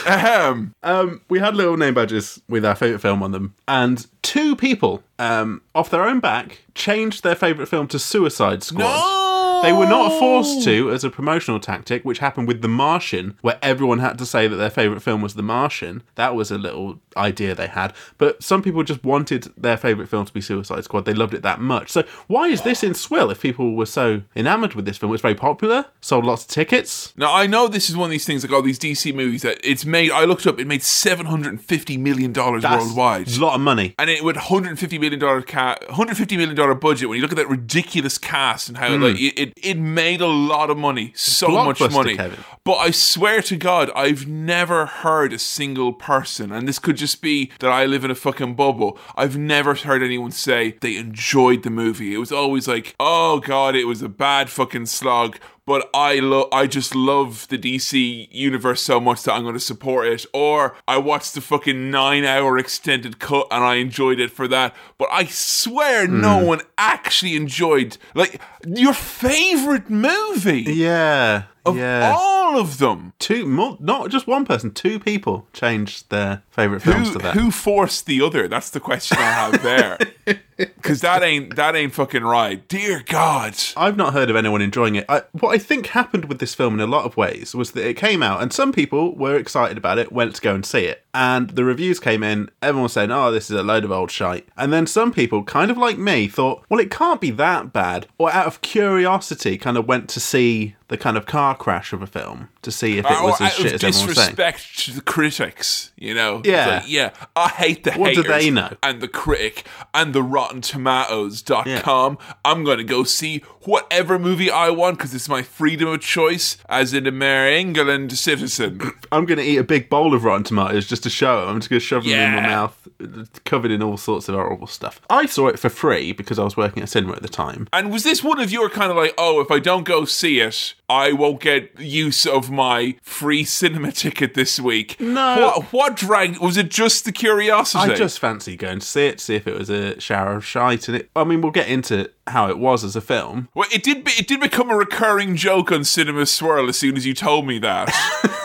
Ahem. 0.08 0.74
Um, 0.84 1.22
we 1.30 1.40
had 1.40 1.56
little 1.56 1.76
name 1.76 1.94
badges 1.94 2.42
with 2.48 2.64
our 2.64 2.76
favourite 2.76 3.02
film 3.02 3.22
on 3.22 3.32
them, 3.32 3.56
and 3.68 4.08
two 4.22 4.56
people, 4.56 5.04
um, 5.20 5.62
off 5.76 5.90
their 5.90 6.04
own 6.04 6.20
back, 6.22 6.60
changed 6.76 7.24
their 7.24 7.36
favourite 7.36 7.68
film 7.68 7.88
to 7.90 8.00
Suicide 8.00 8.64
Squad. 8.64 8.80
No! 8.80 9.27
They 9.62 9.74
were 9.74 9.86
not 9.86 10.18
forced 10.20 10.64
to 10.64 10.92
as 10.92 11.04
a 11.04 11.10
promotional 11.10 11.60
tactic, 11.60 12.04
which 12.04 12.20
happened 12.20 12.48
with 12.48 12.62
The 12.62 12.68
Martian, 12.68 13.38
where 13.42 13.58
everyone 13.62 14.00
had 14.00 14.18
to 14.20 14.26
say 14.26 14.48
that 14.48 14.56
their 14.56 14.70
favourite 14.70 15.02
film 15.02 15.22
was 15.22 15.34
The 15.34 15.44
Martian. 15.44 16.04
That 16.16 16.36
was 16.36 16.52
a 16.52 16.58
little 16.58 17.00
idea 17.16 17.56
they 17.56 17.68
had. 17.68 17.94
But 18.18 18.44
some 18.44 18.62
people 18.62 18.84
just 18.84 19.04
wanted 19.04 19.52
their 19.58 19.78
favourite 19.78 20.10
film 20.10 20.26
to 20.26 20.34
be 20.34 20.42
Suicide 20.42 20.84
Squad. 20.84 21.06
They 21.06 21.14
loved 21.14 21.34
it 21.34 21.42
that 21.42 21.60
much. 21.60 21.90
So 21.90 22.04
why 22.28 22.48
is 22.48 22.62
this 22.62 22.84
in 22.84 22.94
Swill 22.94 23.32
if 23.32 23.42
people 23.42 23.76
were 23.76 23.86
so 23.86 24.22
enamoured 24.36 24.74
with 24.74 24.86
this 24.86 24.98
film? 24.98 25.14
It's 25.14 25.22
very 25.22 25.36
popular, 25.36 25.86
sold 26.02 26.26
lots 26.26 26.44
of 26.44 26.50
tickets. 26.50 27.14
Now 27.18 27.34
I 27.34 27.48
know 27.48 27.68
this 27.68 27.90
is 27.90 27.98
one 27.98 28.06
of 28.06 28.12
these 28.12 28.26
things 28.26 28.44
like 28.44 28.52
all 28.52 28.62
these 28.62 28.80
DC 28.80 29.14
movies 29.14 29.42
that 29.42 29.60
it's 29.64 29.86
made. 29.86 30.12
I 30.12 30.26
looked 30.26 30.46
up; 30.46 30.60
it 30.60 30.68
made 30.68 30.84
seven 30.84 31.26
hundred 31.26 31.50
and 31.50 31.62
fifty 31.62 31.98
million 31.98 32.34
dollars 32.34 32.64
That's 32.64 32.86
worldwide. 32.86 33.28
a 33.36 33.42
lot 33.42 33.56
of 33.56 33.62
money. 33.62 33.96
and 33.98 34.10
it 34.10 34.24
with 34.24 34.36
150 34.36 35.00
million 35.00 35.20
dollar 35.20 35.42
ca- 35.42 35.78
150 35.88 36.38
million 36.38 36.56
dollar 36.56 36.76
budget 36.76 37.10
when 37.10 37.18
you 37.18 37.22
look 37.22 37.32
at 37.32 37.38
that 37.38 37.50
ridiculous 37.50 38.18
cast 38.18 38.68
and 38.68 38.78
how 38.78 38.90
like 38.96 39.18
hmm. 39.18 39.24
it, 39.24 39.40
it, 39.40 39.47
it 39.58 39.78
made 39.78 40.22
a 40.22 40.28
lot 40.28 40.70
of 40.70 40.78
money 40.78 41.12
so 41.16 41.48
much. 41.50 41.80
Money 41.80 42.16
Kevin. 42.16 42.40
but 42.64 42.76
i 42.76 42.92
swear 42.92 43.42
to 43.42 43.56
god 43.56 43.90
i've 43.96 44.28
never 44.28 44.86
heard 44.86 45.32
a 45.34 45.40
single 45.40 45.94
person 45.94 46.52
and 46.52 46.68
this 46.68 46.80
could 46.80 46.98
just 46.98 47.22
be 47.22 47.52
that 47.60 47.72
i 47.72 47.86
live 47.86 48.04
in 48.04 48.12
a 48.12 48.16
fucking 48.16 48.56
bubble 48.56 48.98
i've 49.16 49.38
never 49.38 49.74
heard 49.76 50.04
anyone 50.04 50.32
say 50.32 50.76
they 50.82 50.98
enjoyed 50.98 51.64
the 51.64 51.70
movie 51.70 52.14
it 52.14 52.18
was 52.18 52.32
always 52.32 52.68
like 52.68 52.96
oh 53.00 53.40
god 53.40 53.76
it 53.76 53.86
was 53.86 54.02
a 54.02 54.10
bad 54.10 54.50
fucking 54.50 54.86
slog 54.86 55.38
but 55.68 55.90
I 55.94 56.20
love 56.20 56.48
I 56.52 56.66
just 56.66 56.96
love 56.96 57.48
the 57.50 57.58
DC 57.60 58.30
universe 58.32 58.82
so 58.82 59.00
much 59.00 59.24
that 59.24 59.34
I'm 59.34 59.44
going 59.44 59.54
to 59.54 59.60
support 59.60 60.08
it. 60.08 60.26
Or 60.34 60.76
I 60.88 60.98
watched 60.98 61.36
the 61.36 61.42
fucking 61.42 61.92
nine 61.92 62.24
hour 62.24 62.58
extended 62.58 63.20
cut 63.20 63.48
and 63.52 63.64
I 63.64 63.76
enjoyed 63.76 64.20
it 64.20 64.32
for 64.32 64.48
that. 64.48 64.74
But 64.98 65.10
I 65.12 65.26
swear 65.26 66.08
hmm. 66.08 66.22
no 66.22 66.44
one 66.44 66.62
actually 66.78 67.36
enjoyed 67.36 67.98
like 68.16 68.42
your 68.66 68.94
favorite 68.94 69.90
movie 69.90 70.64
Yeah. 70.64 71.44
Of 71.68 71.78
yeah. 71.78 72.16
all 72.18 72.60
of 72.60 72.78
them. 72.78 73.14
two 73.20 73.46
more, 73.46 73.78
not 73.80 74.10
just 74.10 74.28
one 74.28 74.46
person, 74.46 74.72
two 74.72 75.00
people 75.00 75.48
changed 75.54 76.10
their 76.10 76.44
favorite 76.50 76.82
films 76.82 77.10
Who, 77.10 77.14
to 77.14 77.20
that. 77.20 77.34
who 77.34 77.52
forced 77.52 78.06
the 78.06 78.22
other? 78.22 78.48
That's 78.48 78.70
the 78.70 78.80
question 78.80 79.18
I 79.18 79.32
have 79.32 79.64
there. 79.64 79.98
Because 80.58 81.02
that 81.02 81.22
ain't 81.22 81.56
that 81.56 81.76
ain't 81.76 81.94
fucking 81.94 82.24
right. 82.24 82.68
Dear 82.68 83.04
God. 83.06 83.56
I've 83.76 83.96
not 83.96 84.14
heard 84.14 84.32
of 84.32 84.36
anyone 84.36 84.62
enjoying 84.64 84.96
it. 84.96 85.06
I, 85.08 85.22
what 85.32 85.54
I 85.54 85.60
think 85.60 85.88
happened 85.88 86.26
with 86.26 86.40
this 86.40 86.56
film 86.56 86.74
in 86.74 86.80
a 86.80 86.88
lot 86.88 87.06
of 87.06 87.16
ways 87.16 87.54
was 87.54 87.72
that 87.72 87.88
it 87.88 87.94
came 87.94 88.24
out, 88.24 88.42
and 88.42 88.52
some 88.52 88.72
people 88.72 89.16
were 89.16 89.36
excited 89.36 89.78
about 89.78 90.00
it, 90.00 90.12
went 90.12 90.34
to 90.36 90.42
go 90.42 90.56
and 90.56 90.66
see 90.66 90.86
it, 90.86 91.06
and 91.14 91.52
the 91.52 91.64
reviews 91.64 92.00
came 92.00 92.24
in. 92.24 92.50
Everyone 92.64 92.84
was 92.84 92.94
saying, 92.94 93.12
"Oh, 93.12 93.32
this 93.32 93.52
is 93.52 93.60
a 93.60 93.62
load 93.62 93.84
of 93.84 93.92
old 93.92 94.10
shite," 94.10 94.48
and 94.58 94.74
then 94.74 94.88
some 94.88 95.12
people, 95.14 95.44
kind 95.44 95.70
of 95.70 95.78
like 95.78 96.00
me, 96.00 96.28
thought, 96.28 96.64
"Well, 96.70 96.80
it 96.80 96.90
can't 96.90 97.22
be 97.22 97.30
that 97.32 97.72
bad," 97.72 98.08
or 98.18 98.32
out 98.32 98.48
of 98.48 98.62
curiosity, 98.62 99.60
kind 99.60 99.78
of 99.78 99.88
went 99.88 100.10
to 100.10 100.20
see 100.20 100.76
the 100.90 100.98
kind 100.98 101.18
of 101.18 101.26
car 101.26 101.56
crash 101.56 101.92
of 101.92 102.02
a 102.02 102.08
film 102.08 102.50
to 102.62 102.72
see 102.72 102.98
if 102.98 103.06
it 103.06 103.12
oh, 103.12 103.26
was 103.26 103.42
Or 103.42 103.44
as 103.44 103.54
uh, 103.54 103.56
shit 103.56 103.74
as 103.74 103.84
everyone 103.84 104.08
was 104.08 104.16
saying. 104.16 104.36
disrespect 104.36 104.80
to 104.80 104.94
the 104.94 105.02
critics, 105.02 105.92
you 105.98 106.14
know? 106.14 106.42
Yeah. 106.46 106.68
like, 106.68 106.84
yeah. 106.90 107.12
I 107.36 107.50
hate 107.50 107.84
the 107.84 107.92
What 107.94 108.16
do 108.16 108.24
they 108.24 108.50
know? 108.50 108.76
and 108.82 109.02
the 109.02 109.08
critic 109.08 109.66
and 109.94 110.14
the 110.14 110.22
RottenTomatoes.com. 110.22 112.18
I'm 112.46 112.64
going 112.64 112.78
to 112.78 112.84
go 112.84 113.04
see 113.04 113.40
whatever 113.62 114.18
movie 114.18 114.50
I 114.50 114.70
want 114.70 114.98
because 114.98 115.14
it's 115.14 115.28
my 115.28 115.42
freedom 115.42 115.90
of 115.90 116.00
choice 116.02 116.58
as 116.70 116.94
an 116.94 117.06
American 117.06 117.68
England 117.68 118.18
citizen. 118.18 118.80
I'm 119.12 119.26
going 119.26 119.40
to 119.40 119.44
eat 119.44 119.58
a 119.58 119.64
big 119.64 119.90
bowl 119.90 120.14
of 120.14 120.24
rotten 120.24 120.44
tomatoes 120.44 120.88
just 120.88 121.04
to 121.04 121.10
show 121.10 121.44
it. 121.44 121.52
I'm 121.52 121.60
just 121.60 121.70
going 121.70 121.80
to 121.80 121.86
shove 121.86 122.04
them 122.04 122.14
in 122.14 122.36
my 122.36 122.42
mouth, 122.48 123.40
covered 123.44 123.72
in 123.72 123.84
all 123.84 123.98
sorts 123.98 124.30
of 124.30 124.36
horrible 124.36 124.68
stuff. 124.68 125.02
I 125.10 125.26
saw 125.26 125.48
it 125.48 125.60
for 125.60 125.70
free 125.70 126.14
because 126.14 126.40
I 126.40 126.44
was 126.44 126.56
working 126.56 126.82
at 126.84 126.90
cinema 126.90 127.14
at 127.14 127.22
the 127.22 127.28
time. 127.28 127.68
and 127.74 127.92
was 127.92 128.04
this 128.04 128.24
one 128.24 128.40
of 128.40 128.52
your 128.52 128.70
kind 128.70 128.90
of 128.92 128.98
like, 128.98 129.14
oh, 129.18 129.42
if 129.42 129.52
I 129.52 129.60
don't 129.60 129.84
go 129.84 130.06
see 130.06 130.40
it, 130.40 130.74
I 130.90 131.12
won't 131.12 131.42
get 131.42 131.78
use 131.80 132.26
of 132.26 132.50
my 132.50 132.96
free 133.02 133.44
cinema 133.44 133.92
ticket 133.94 134.34
this 134.36 134.60
week? 134.60 135.00
No. 135.00 135.54
What, 135.58 135.74
what 135.74 135.96
dragged? 135.96 136.40
Was 136.40 136.56
it 136.56 136.70
just 136.70 137.04
the 137.04 137.12
curiosity? 137.12 137.92
I 137.92 137.96
just 137.96 138.20
fancy 138.20 138.56
going 138.56 138.80
to 138.80 138.86
see 138.86 139.08
it, 139.08 139.18
to 139.18 139.24
see 139.24 139.36
if 139.36 139.48
it 139.48 139.58
was 139.58 139.70
a 139.70 140.00
shower 140.00 140.36
of 140.36 140.46
shite. 140.46 140.88
And 140.88 140.98
it, 140.98 141.10
I 141.16 141.26
mean, 141.26 141.42
we'll 141.42 141.52
get 141.52 141.68
into 141.68 142.10
how 142.28 142.50
it 142.50 142.58
was 142.58 142.84
as 142.84 142.96
a 142.96 143.02
film. 143.02 143.50
Well, 143.54 143.68
it 143.74 143.84
did. 143.84 144.06
Be, 144.06 144.12
it 144.12 144.28
did 144.28 144.40
become 144.40 144.70
a 144.70 144.76
recurring 144.76 145.36
joke 145.36 145.72
on 145.72 145.84
Cinema 145.84 146.26
Swill 146.26 146.70
as 146.70 146.78
soon 146.78 146.96
as 146.96 147.06
you 147.06 147.14
told 147.14 147.46
me 147.46 147.60
that, 147.60 147.94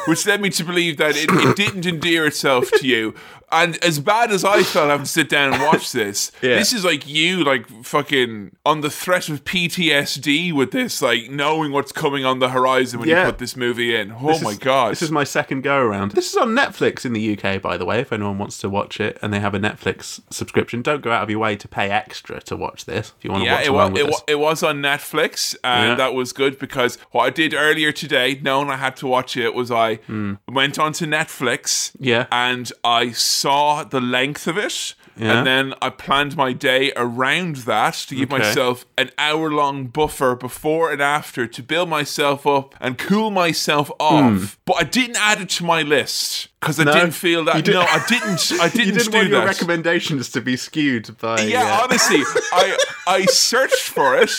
which 0.06 0.26
led 0.26 0.40
me 0.40 0.50
to 0.50 0.64
believe 0.64 0.96
that 0.96 1.16
it, 1.16 1.28
it 1.30 1.56
didn't 1.56 1.86
endear 1.86 2.26
itself 2.26 2.70
to 2.72 2.86
you. 2.86 3.14
And 3.52 3.76
as 3.84 4.00
bad 4.00 4.32
as 4.32 4.44
I 4.44 4.62
felt 4.62 4.88
having 4.88 5.04
to 5.04 5.10
sit 5.10 5.28
down 5.28 5.52
and 5.52 5.62
watch 5.62 5.92
this, 6.00 6.32
Yeah. 6.40 6.56
this 6.56 6.72
is 6.72 6.84
like 6.84 7.06
you, 7.06 7.44
like 7.44 7.68
fucking 7.84 8.56
on 8.64 8.80
the 8.80 8.90
threat 8.90 9.28
of 9.28 9.44
PTSD 9.44 10.52
with 10.52 10.70
this, 10.70 11.02
like 11.02 11.30
knowing 11.30 11.70
what's 11.72 11.92
coming 11.92 12.24
on 12.24 12.38
the 12.38 12.48
horizon 12.50 13.00
when 13.00 13.08
Yeah. 13.08 13.20
you 13.26 13.30
put 13.30 13.38
this 13.38 13.56
movie 13.56 13.94
in. 13.94 14.12
Oh 14.18 14.28
This 14.28 14.42
my 14.42 14.50
is- 14.50 14.58
god! 14.58 14.92
This 14.92 15.02
is 15.02 15.10
my 15.10 15.24
second 15.24 15.62
go 15.62 15.76
around. 15.78 16.12
This 16.12 16.30
is 16.30 16.36
on 16.36 16.54
Netflix 16.54 17.04
in 17.04 17.12
the 17.12 17.36
UK, 17.38 17.60
by 17.60 17.76
the 17.76 17.84
way, 17.84 18.00
if 18.00 18.12
anyone 18.12 18.38
wants 18.38 18.58
to 18.58 18.68
watch 18.70 19.00
it 19.00 19.18
and 19.22 19.32
they 19.32 19.40
have 19.40 19.54
a 19.54 19.58
Netflix 19.60 20.20
subscription. 20.30 20.82
Don't 20.82 21.02
go 21.02 21.12
out 21.12 21.22
of 21.22 21.30
your 21.30 21.38
way 21.40 21.56
to 21.56 21.68
pay 21.68 21.90
extra 21.90 22.40
to 22.42 22.56
watch 22.56 22.86
this 22.86 23.12
if 23.18 23.24
you 23.24 23.30
want 23.30 23.42
to 23.42 23.46
Yeah, 23.46 23.54
watch 23.56 23.64
it 23.64 23.68
along 23.70 23.92
was, 23.92 24.00
it, 24.00 24.06
us. 24.06 24.12
wa- 24.12 24.24
it 24.28 24.38
was 24.38 24.62
on 24.62 24.76
Netflix, 24.82 25.54
and 25.62 25.88
Yeah. 25.90 25.94
that 25.96 26.14
was 26.14 26.32
good 26.32 26.58
because 26.58 26.96
what 27.10 27.24
I 27.24 27.30
did 27.30 27.52
earlier 27.54 27.92
today, 27.92 28.38
knowing 28.42 28.70
I 28.70 28.76
had 28.76 28.96
to 28.96 29.06
watch 29.06 29.36
it, 29.36 29.54
was 29.54 29.70
I 29.70 29.96
hmm. 29.96 30.34
went 30.48 30.78
onto 30.78 31.06
Netflix. 31.06 31.92
Yeah. 31.98 32.26
and 32.32 32.72
I 32.84 33.10
saw 33.42 33.84
the 33.84 34.00
length 34.00 34.46
of 34.46 34.56
it. 34.56 34.94
Yeah. 35.16 35.32
And 35.38 35.46
then 35.46 35.74
I 35.82 35.90
planned 35.90 36.36
my 36.36 36.52
day 36.54 36.90
around 36.96 37.56
that 37.72 37.94
to 38.08 38.14
give 38.14 38.32
Okay. 38.32 38.42
myself 38.42 38.86
an 38.96 39.10
hour 39.18 39.50
long 39.50 39.86
buffer 39.88 40.34
before 40.34 40.90
and 40.90 41.02
after 41.02 41.46
to 41.46 41.62
build 41.62 41.88
myself 41.90 42.46
up 42.46 42.74
and 42.80 42.96
cool 42.96 43.30
myself 43.30 43.90
off. 44.00 44.58
But 44.64 44.76
I 44.80 44.84
didn't 44.84 45.16
add 45.20 45.40
it 45.42 45.50
to 45.58 45.64
my 45.64 45.82
list 45.82 46.48
because 46.60 46.78
I 46.80 46.84
Hmm. 46.84 46.88
No? 46.88 46.94
didn't 46.94 47.12
feel 47.26 47.44
that. 47.44 47.62
Did- 47.64 47.74
No, 47.74 47.82
I 47.82 48.02
didn't. 48.08 48.52
I 48.60 48.68
didn't, 48.68 48.86
you 48.86 48.92
didn't 48.92 49.12
do 49.12 49.18
want 49.18 49.28
your 49.28 49.40
that. 49.40 49.46
recommendations 49.48 50.30
to 50.30 50.40
be 50.40 50.56
skewed 50.56 51.14
by. 51.18 51.40
Yeah, 51.42 51.76
uh, 51.76 51.82
honestly, 51.84 52.22
I 52.52 52.78
I 53.06 53.26
searched 53.26 53.82
for 53.96 54.16
it. 54.16 54.30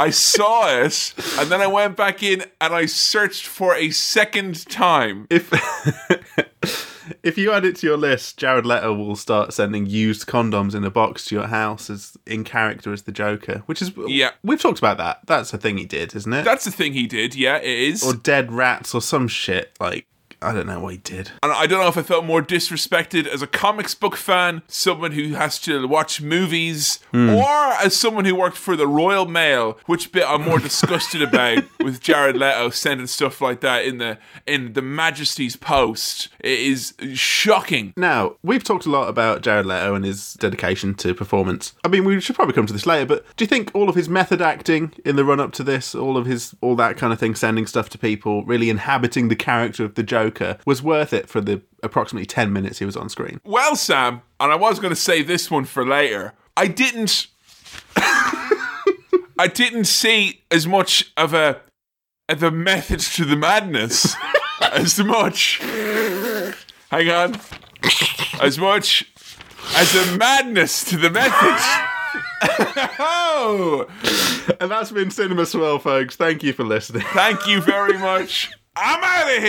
I 0.00 0.10
saw 0.10 0.68
it, 0.84 1.12
and 1.40 1.50
then 1.50 1.60
I 1.60 1.66
went 1.66 1.96
back 1.96 2.22
in 2.22 2.44
and 2.60 2.72
I 2.72 2.86
searched 2.86 3.46
for 3.46 3.74
a 3.74 3.90
second 3.90 4.64
time. 4.70 5.26
if 5.28 5.50
If 7.22 7.38
you 7.38 7.52
add 7.52 7.64
it 7.64 7.76
to 7.76 7.86
your 7.86 7.96
list, 7.96 8.36
Jared 8.36 8.66
Leto 8.66 8.92
will 8.92 9.16
start 9.16 9.54
sending 9.54 9.86
used 9.86 10.26
condoms 10.26 10.74
in 10.74 10.84
a 10.84 10.90
box 10.90 11.24
to 11.26 11.34
your 11.34 11.46
house 11.46 11.88
as 11.88 12.16
in 12.26 12.44
character 12.44 12.92
as 12.92 13.02
the 13.02 13.12
Joker, 13.12 13.62
which 13.66 13.80
is 13.80 13.92
Yeah. 14.06 14.32
We've 14.42 14.60
talked 14.60 14.78
about 14.78 14.98
that. 14.98 15.20
That's 15.26 15.52
a 15.54 15.58
thing 15.58 15.78
he 15.78 15.86
did, 15.86 16.14
isn't 16.14 16.32
it? 16.32 16.44
That's 16.44 16.64
the 16.66 16.70
thing 16.70 16.92
he 16.92 17.06
did. 17.06 17.34
Yeah, 17.34 17.56
it 17.56 17.64
is. 17.78 18.02
or 18.02 18.12
dead 18.14 18.52
rats 18.52 18.94
or 18.94 19.00
some 19.00 19.26
shit. 19.26 19.72
Like 19.80 20.06
I 20.40 20.52
don't 20.52 20.66
know 20.66 20.80
what 20.80 20.92
he 20.92 20.98
did. 20.98 21.32
And 21.42 21.52
I 21.52 21.66
don't 21.66 21.80
know 21.80 21.88
if 21.88 21.96
I 21.96 22.02
felt 22.02 22.24
more 22.24 22.42
disrespected 22.42 23.26
as 23.26 23.42
a 23.42 23.46
comics 23.46 23.94
book 23.94 24.16
fan, 24.16 24.62
someone 24.68 25.12
who 25.12 25.34
has 25.34 25.58
to 25.60 25.86
watch 25.88 26.20
movies, 26.20 27.00
hmm. 27.10 27.30
or 27.30 27.72
as 27.82 27.96
someone 27.96 28.24
who 28.24 28.34
worked 28.34 28.56
for 28.56 28.76
the 28.76 28.86
Royal 28.86 29.26
Mail, 29.26 29.78
which 29.86 30.12
bit 30.12 30.24
I'm 30.26 30.42
more 30.42 30.58
disgusted 30.58 31.22
about 31.22 31.64
with 31.80 32.00
Jared 32.00 32.36
Leto 32.36 32.70
sending 32.70 33.06
stuff 33.06 33.40
like 33.40 33.60
that 33.60 33.84
in 33.84 33.98
the 33.98 34.18
in 34.46 34.74
the 34.74 34.82
Majesty's 34.82 35.56
Post. 35.56 36.28
It 36.40 36.60
is 36.60 36.94
shocking. 37.14 37.92
Now, 37.96 38.36
we've 38.42 38.64
talked 38.64 38.86
a 38.86 38.90
lot 38.90 39.08
about 39.08 39.42
Jared 39.42 39.66
Leto 39.66 39.94
and 39.94 40.04
his 40.04 40.34
dedication 40.34 40.94
to 40.96 41.14
performance. 41.14 41.74
I 41.84 41.88
mean, 41.88 42.04
we 42.04 42.20
should 42.20 42.36
probably 42.36 42.54
come 42.54 42.66
to 42.66 42.72
this 42.72 42.86
later, 42.86 43.06
but 43.06 43.24
do 43.36 43.44
you 43.44 43.48
think 43.48 43.74
all 43.74 43.88
of 43.88 43.94
his 43.94 44.08
method 44.08 44.40
acting 44.40 44.92
in 45.04 45.16
the 45.16 45.24
run 45.24 45.40
up 45.40 45.52
to 45.52 45.64
this, 45.64 45.94
all 45.94 46.16
of 46.16 46.26
his, 46.26 46.54
all 46.60 46.76
that 46.76 46.96
kind 46.96 47.12
of 47.12 47.18
thing, 47.18 47.34
sending 47.34 47.66
stuff 47.66 47.88
to 47.90 47.98
people, 47.98 48.44
really 48.44 48.70
inhabiting 48.70 49.28
the 49.28 49.36
character 49.36 49.84
of 49.84 49.94
the 49.94 50.02
Joker, 50.02 50.27
was 50.66 50.82
worth 50.82 51.12
it 51.12 51.28
for 51.28 51.40
the 51.40 51.62
approximately 51.82 52.26
10 52.26 52.52
minutes 52.52 52.78
he 52.78 52.84
was 52.84 52.96
on 52.96 53.08
screen? 53.08 53.40
Well, 53.44 53.76
Sam, 53.76 54.22
and 54.40 54.52
I 54.52 54.56
was 54.56 54.78
going 54.78 54.90
to 54.92 55.00
save 55.00 55.26
this 55.26 55.50
one 55.50 55.64
for 55.64 55.86
later. 55.86 56.34
I 56.56 56.66
didn't. 56.66 57.26
I 57.96 59.46
didn't 59.52 59.84
see 59.84 60.42
as 60.50 60.66
much 60.66 61.12
of 61.16 61.32
a 61.32 61.60
of 62.28 62.42
a 62.42 62.50
method 62.50 63.00
to 63.00 63.24
the 63.24 63.36
madness 63.36 64.14
as 64.60 64.98
much. 64.98 65.58
Hang 66.90 67.08
on. 67.10 67.40
As 68.40 68.58
much 68.58 69.10
as 69.76 69.94
a 69.94 70.16
madness 70.16 70.84
to 70.84 70.96
the 70.96 71.10
method. 71.10 71.58
oh, 72.98 73.86
And 74.60 74.70
that's 74.70 74.90
been 74.90 75.10
Cinema 75.10 75.46
Swill, 75.46 75.78
folks. 75.78 76.16
Thank 76.16 76.42
you 76.42 76.52
for 76.52 76.64
listening. 76.64 77.02
thank 77.12 77.46
you 77.46 77.60
very 77.60 77.98
much. 77.98 78.50
I'm 78.78 79.02
out 79.02 79.36
of 79.36 79.42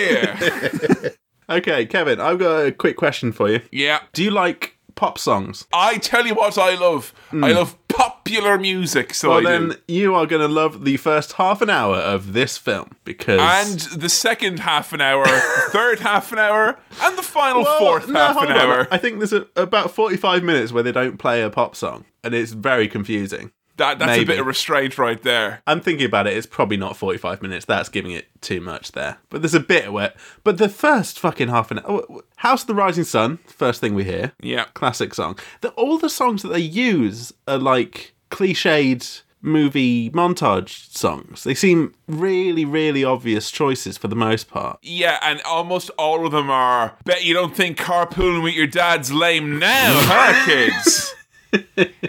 here. 1.02 1.14
Okay, 1.50 1.88
Kevin, 1.88 2.20
I've 2.22 2.38
got 2.38 2.68
a 2.68 2.72
quick 2.72 2.96
question 2.96 3.32
for 3.32 3.50
you. 3.50 3.62
Yeah. 3.72 4.02
Do 4.14 4.24
you 4.24 4.30
like 4.30 4.78
pop 4.94 5.18
songs? 5.18 5.66
I 5.74 5.98
tell 5.98 6.28
you 6.28 6.36
what 6.36 6.60
I 6.60 6.76
love. 6.76 7.12
Hmm. 7.32 7.44
I 7.44 7.54
love 7.54 7.76
popular 7.88 8.60
music. 8.60 9.16
So. 9.16 9.30
Well, 9.30 9.42
then 9.42 9.74
you 9.88 10.14
are 10.14 10.28
going 10.28 10.44
to 10.44 10.48
love 10.48 10.86
the 10.86 10.98
first 10.98 11.34
half 11.34 11.64
an 11.64 11.72
hour 11.72 11.96
of 11.96 12.34
this 12.34 12.60
film 12.60 12.92
because. 13.04 13.40
and 13.42 13.80
the 14.00 14.10
second 14.10 14.60
half 14.60 14.94
an 14.94 15.02
hour, 15.02 15.26
third 15.72 16.02
half 16.02 16.32
an 16.32 16.38
hour, 16.38 16.78
and 17.02 17.18
the 17.18 17.24
final 17.24 17.64
Well, 17.64 17.80
fourth 17.80 18.08
no, 18.08 18.20
half 18.20 18.38
an 18.44 18.52
on. 18.52 18.58
hour. 18.58 18.88
I 18.92 19.00
think 19.00 19.18
there's 19.18 19.34
a, 19.34 19.48
about 19.56 19.90
45 19.90 20.44
minutes 20.44 20.72
where 20.72 20.84
they 20.84 20.92
don't 20.92 21.18
play 21.18 21.42
a 21.42 21.50
pop 21.50 21.76
song, 21.76 22.06
and 22.24 22.36
it's 22.36 22.52
very 22.52 22.88
confusing. 22.88 23.52
That, 23.80 23.98
that's 23.98 24.20
a 24.20 24.26
bit 24.26 24.40
of 24.40 24.46
restraint 24.46 24.98
right 24.98 25.22
there. 25.22 25.62
I'm 25.66 25.82
thinking 25.82 26.06
about 26.06 26.28
it, 26.28 26.38
it's 26.38 26.46
probably 26.46 26.78
not 26.78 26.96
45 26.98 27.42
minutes. 27.42 27.66
That's 27.66 27.90
giving 27.90 28.12
it 28.12 28.28
too 28.42 28.62
much 28.62 28.92
there. 28.92 29.18
But 29.30 29.42
there's 29.42 29.56
a 29.56 29.60
bit 29.60 29.86
of 29.88 29.96
it. 29.98 30.16
But 30.44 30.58
the 30.58 30.70
first 30.70 31.20
fucking 31.20 31.48
half 31.48 31.72
an 31.72 31.80
hour. 31.80 32.04
House 32.38 32.62
of 32.62 32.68
the 32.68 32.76
Rising 32.76 33.04
Sun, 33.04 33.40
first 33.48 33.82
thing 33.82 33.96
we 33.96 34.04
hear. 34.04 34.34
Yeah. 34.42 34.66
Classic 34.74 35.14
song. 35.14 35.40
The, 35.62 35.70
all 35.72 35.98
the 35.98 36.10
songs 36.10 36.42
that 36.44 36.50
they 36.50 36.60
use 36.60 37.34
are 37.48 37.58
like 37.58 38.14
cliched 38.30 39.24
movie 39.42 40.10
montage 40.12 40.92
songs. 40.96 41.44
They 41.44 41.54
seem 41.54 41.96
really, 42.08 42.66
really 42.66 43.04
obvious 43.04 43.52
choices 43.52 43.98
for 43.98 44.08
the 44.08 44.16
most 44.16 44.50
part. 44.50 44.80
Yeah, 44.82 45.18
and 45.22 45.42
almost 45.44 45.90
all 45.98 46.26
of 46.26 46.32
them 46.32 46.50
are. 46.50 46.98
Bet 47.06 47.24
you 47.24 47.34
don't 47.34 47.56
think 47.56 47.78
carpooling 47.78 48.44
with 48.44 48.54
your 48.54 48.68
dad's 48.68 49.12
lame 49.12 49.60
now, 49.60 49.94
huh, 50.04 50.46
kids? 50.46 51.16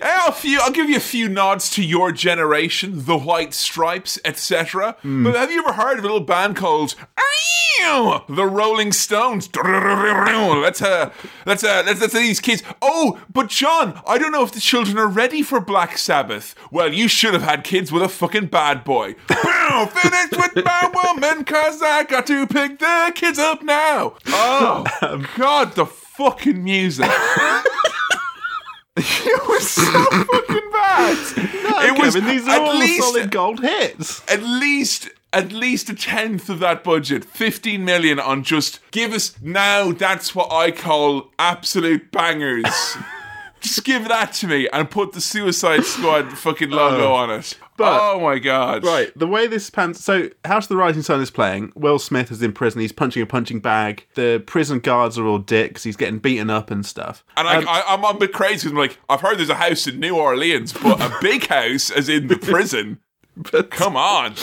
I'll, 0.02 0.32
few, 0.32 0.61
I'll 0.61 0.73
give 0.73 0.90
you 0.90 0.97
a 0.97 1.00
few 1.00 1.28
nods 1.28 1.70
to 1.70 1.82
your 1.82 2.12
generation, 2.12 3.04
the 3.04 3.18
White 3.18 3.54
Stripes, 3.54 4.18
etc. 4.25 4.97
Hmm. 5.02 5.25
But 5.25 5.35
have 5.35 5.50
you 5.50 5.61
ever 5.61 5.73
heard 5.73 5.99
of 5.99 6.04
a 6.04 6.06
little 6.06 6.20
band 6.20 6.56
called 6.56 6.94
the 8.28 8.47
Rolling 8.47 8.92
Stones? 8.92 9.49
Let's 9.56 10.82
uh, 10.82 11.11
let's 11.47 11.64
uh, 11.64 11.82
let's 11.87 12.00
let's 12.00 12.12
these 12.12 12.40
kids. 12.40 12.62
Oh, 12.82 13.20
but 13.32 13.49
John, 13.49 14.00
I 14.06 14.18
don't 14.18 14.32
know 14.32 14.44
if 14.44 14.52
the 14.52 14.61
children 14.61 14.99
are 14.99 15.09
ready 15.09 15.42
for 15.42 15.61
Black 15.61 15.97
Sabbath. 15.97 16.54
Well, 16.70 16.92
you 16.92 17.09
should 17.09 17.32
have 17.32 17.42
had 17.42 17.64
kids 17.64 17.90
with 17.90 18.02
a 18.02 18.09
fucking 18.09 18.47
bad 18.47 18.85
boy. 18.85 19.14
Bow, 19.28 19.87
Finished 19.92 20.37
with 20.37 20.64
my 20.64 20.90
woman, 20.92 21.44
cause 21.44 21.80
I 21.82 22.04
got 22.04 22.26
to 22.26 22.47
pick 22.47 22.78
the 22.78 23.12
kids 23.14 23.38
up 23.38 23.62
now. 23.62 24.14
Oh 25.02 25.25
God, 25.37 25.75
the 25.75 25.87
fucking 25.87 26.62
music. 26.62 27.11
It 29.26 29.49
was 29.49 29.71
so 29.71 29.83
fucking 29.83 30.71
bad. 30.73 31.19
it 31.87 31.99
was 31.99 32.14
these 32.14 32.47
are 32.47 32.50
at 32.50 32.61
all 32.61 32.78
least 32.78 33.02
solid 33.02 33.30
gold 33.30 33.61
hits. 33.61 34.23
at 34.30 34.42
least 34.42 35.09
at 35.33 35.52
least 35.52 35.88
a 35.88 35.95
tenth 35.95 36.49
of 36.49 36.59
that 36.59 36.83
budget, 36.83 37.25
15 37.25 37.85
million 37.85 38.19
on 38.19 38.42
just 38.42 38.80
give 38.90 39.12
us 39.12 39.40
now 39.40 39.92
that's 39.92 40.35
what 40.35 40.52
I 40.52 40.71
call 40.73 41.30
absolute 41.38 42.11
bangers. 42.11 42.64
just 43.61 43.85
give 43.85 44.09
that 44.09 44.33
to 44.35 44.47
me 44.47 44.69
and 44.73 44.90
put 44.90 45.12
the 45.12 45.21
Suicide 45.21 45.85
Squad 45.85 46.33
fucking 46.38 46.71
logo 46.71 47.09
oh. 47.09 47.14
on 47.14 47.31
it. 47.31 47.59
but- 47.76 48.00
oh 48.00 48.21
my 48.21 48.38
god. 48.38 48.85
Right, 48.85 49.12
the 49.17 49.26
way 49.26 49.47
this 49.47 49.71
pans. 49.71 50.02
So, 50.02 50.31
House 50.45 50.64
of 50.64 50.71
the 50.71 50.76
Rising 50.76 51.02
Sun 51.02 51.21
is 51.21 51.31
playing. 51.31 51.73
Will 51.75 51.99
Smith 51.99 52.31
is 52.31 52.43
in 52.43 52.52
prison. 52.52 52.81
He's 52.81 52.93
punching 52.93 53.23
a 53.23 53.26
punching 53.26 53.61
bag. 53.61 54.07
The 54.14 54.43
prison 54.47 54.81
guards 54.81 55.19
are 55.19 55.26
all 55.26 55.38
dicks. 55.38 55.83
He's 55.83 55.97
getting 55.97 56.19
beaten 56.19 56.50
up 56.50 56.71
and 56.71 56.85
stuff. 56.85 57.25
And 57.37 57.49
I, 57.49 57.61
I, 57.61 57.95
I'm 57.95 58.05
a 58.05 58.19
bit 58.19 58.33
crazy. 58.33 58.69
I'm 58.69 58.76
like, 58.76 58.99
I've 59.09 59.21
heard 59.21 59.38
there's 59.38 59.49
a 59.49 59.55
house 59.55 59.87
in 59.87 60.00
New 60.00 60.17
Orleans, 60.17 60.73
but 60.73 61.00
a 61.00 61.12
big 61.21 61.47
house, 61.49 61.90
as 61.90 62.09
in 62.09 62.26
the 62.29 62.37
prison. 62.37 62.99
Come 63.70 63.97
on. 63.97 64.35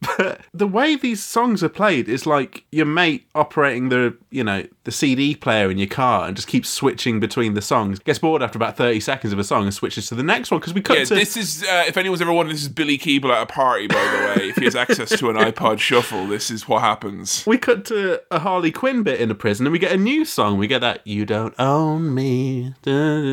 But 0.00 0.40
the 0.52 0.66
way 0.66 0.96
these 0.96 1.22
songs 1.22 1.62
are 1.62 1.68
played 1.68 2.08
is 2.08 2.26
like 2.26 2.64
your 2.70 2.86
mate 2.86 3.26
operating 3.34 3.88
the 3.88 4.16
you 4.30 4.44
know 4.44 4.64
the 4.84 4.92
CD 4.92 5.34
player 5.34 5.70
in 5.70 5.78
your 5.78 5.88
car 5.88 6.26
and 6.26 6.36
just 6.36 6.48
keeps 6.48 6.68
switching 6.68 7.20
between 7.20 7.54
the 7.54 7.62
songs. 7.62 7.98
Gets 7.98 8.18
bored 8.18 8.42
after 8.42 8.58
about 8.58 8.76
thirty 8.76 9.00
seconds 9.00 9.32
of 9.32 9.38
a 9.38 9.44
song 9.44 9.64
and 9.64 9.74
switches 9.74 10.08
to 10.08 10.14
the 10.14 10.22
next 10.22 10.50
one 10.50 10.60
because 10.60 10.74
we 10.74 10.82
cut 10.82 10.98
Yeah, 10.98 11.04
to 11.04 11.14
this 11.14 11.36
is, 11.36 11.64
uh, 11.64 11.84
if 11.86 11.96
anyone's 11.96 12.20
ever 12.20 12.32
wondered, 12.32 12.54
this 12.54 12.62
is 12.62 12.68
Billy 12.68 12.98
Keeble 12.98 13.30
at 13.30 13.42
a 13.42 13.46
party, 13.46 13.86
by 13.86 13.94
the 13.94 14.40
way. 14.40 14.48
If 14.48 14.56
he 14.56 14.64
has 14.64 14.76
access 14.76 15.16
to 15.18 15.30
an 15.30 15.36
iPod 15.36 15.78
shuffle, 15.78 16.26
this 16.26 16.50
is 16.50 16.68
what 16.68 16.82
happens. 16.82 17.44
we 17.46 17.58
cut 17.58 17.84
to 17.86 18.22
a 18.30 18.38
Harley 18.40 18.70
Quinn 18.70 19.02
bit 19.02 19.20
in 19.20 19.30
a 19.30 19.34
prison 19.34 19.66
and 19.66 19.72
we 19.72 19.78
get 19.78 19.92
a 19.92 19.96
new 19.96 20.24
song. 20.24 20.58
We 20.58 20.66
get 20.66 20.80
that 20.80 21.06
"You 21.06 21.24
Don't 21.26 21.54
Own 21.58 22.14
Me." 22.14 22.74
Da, 22.82 22.92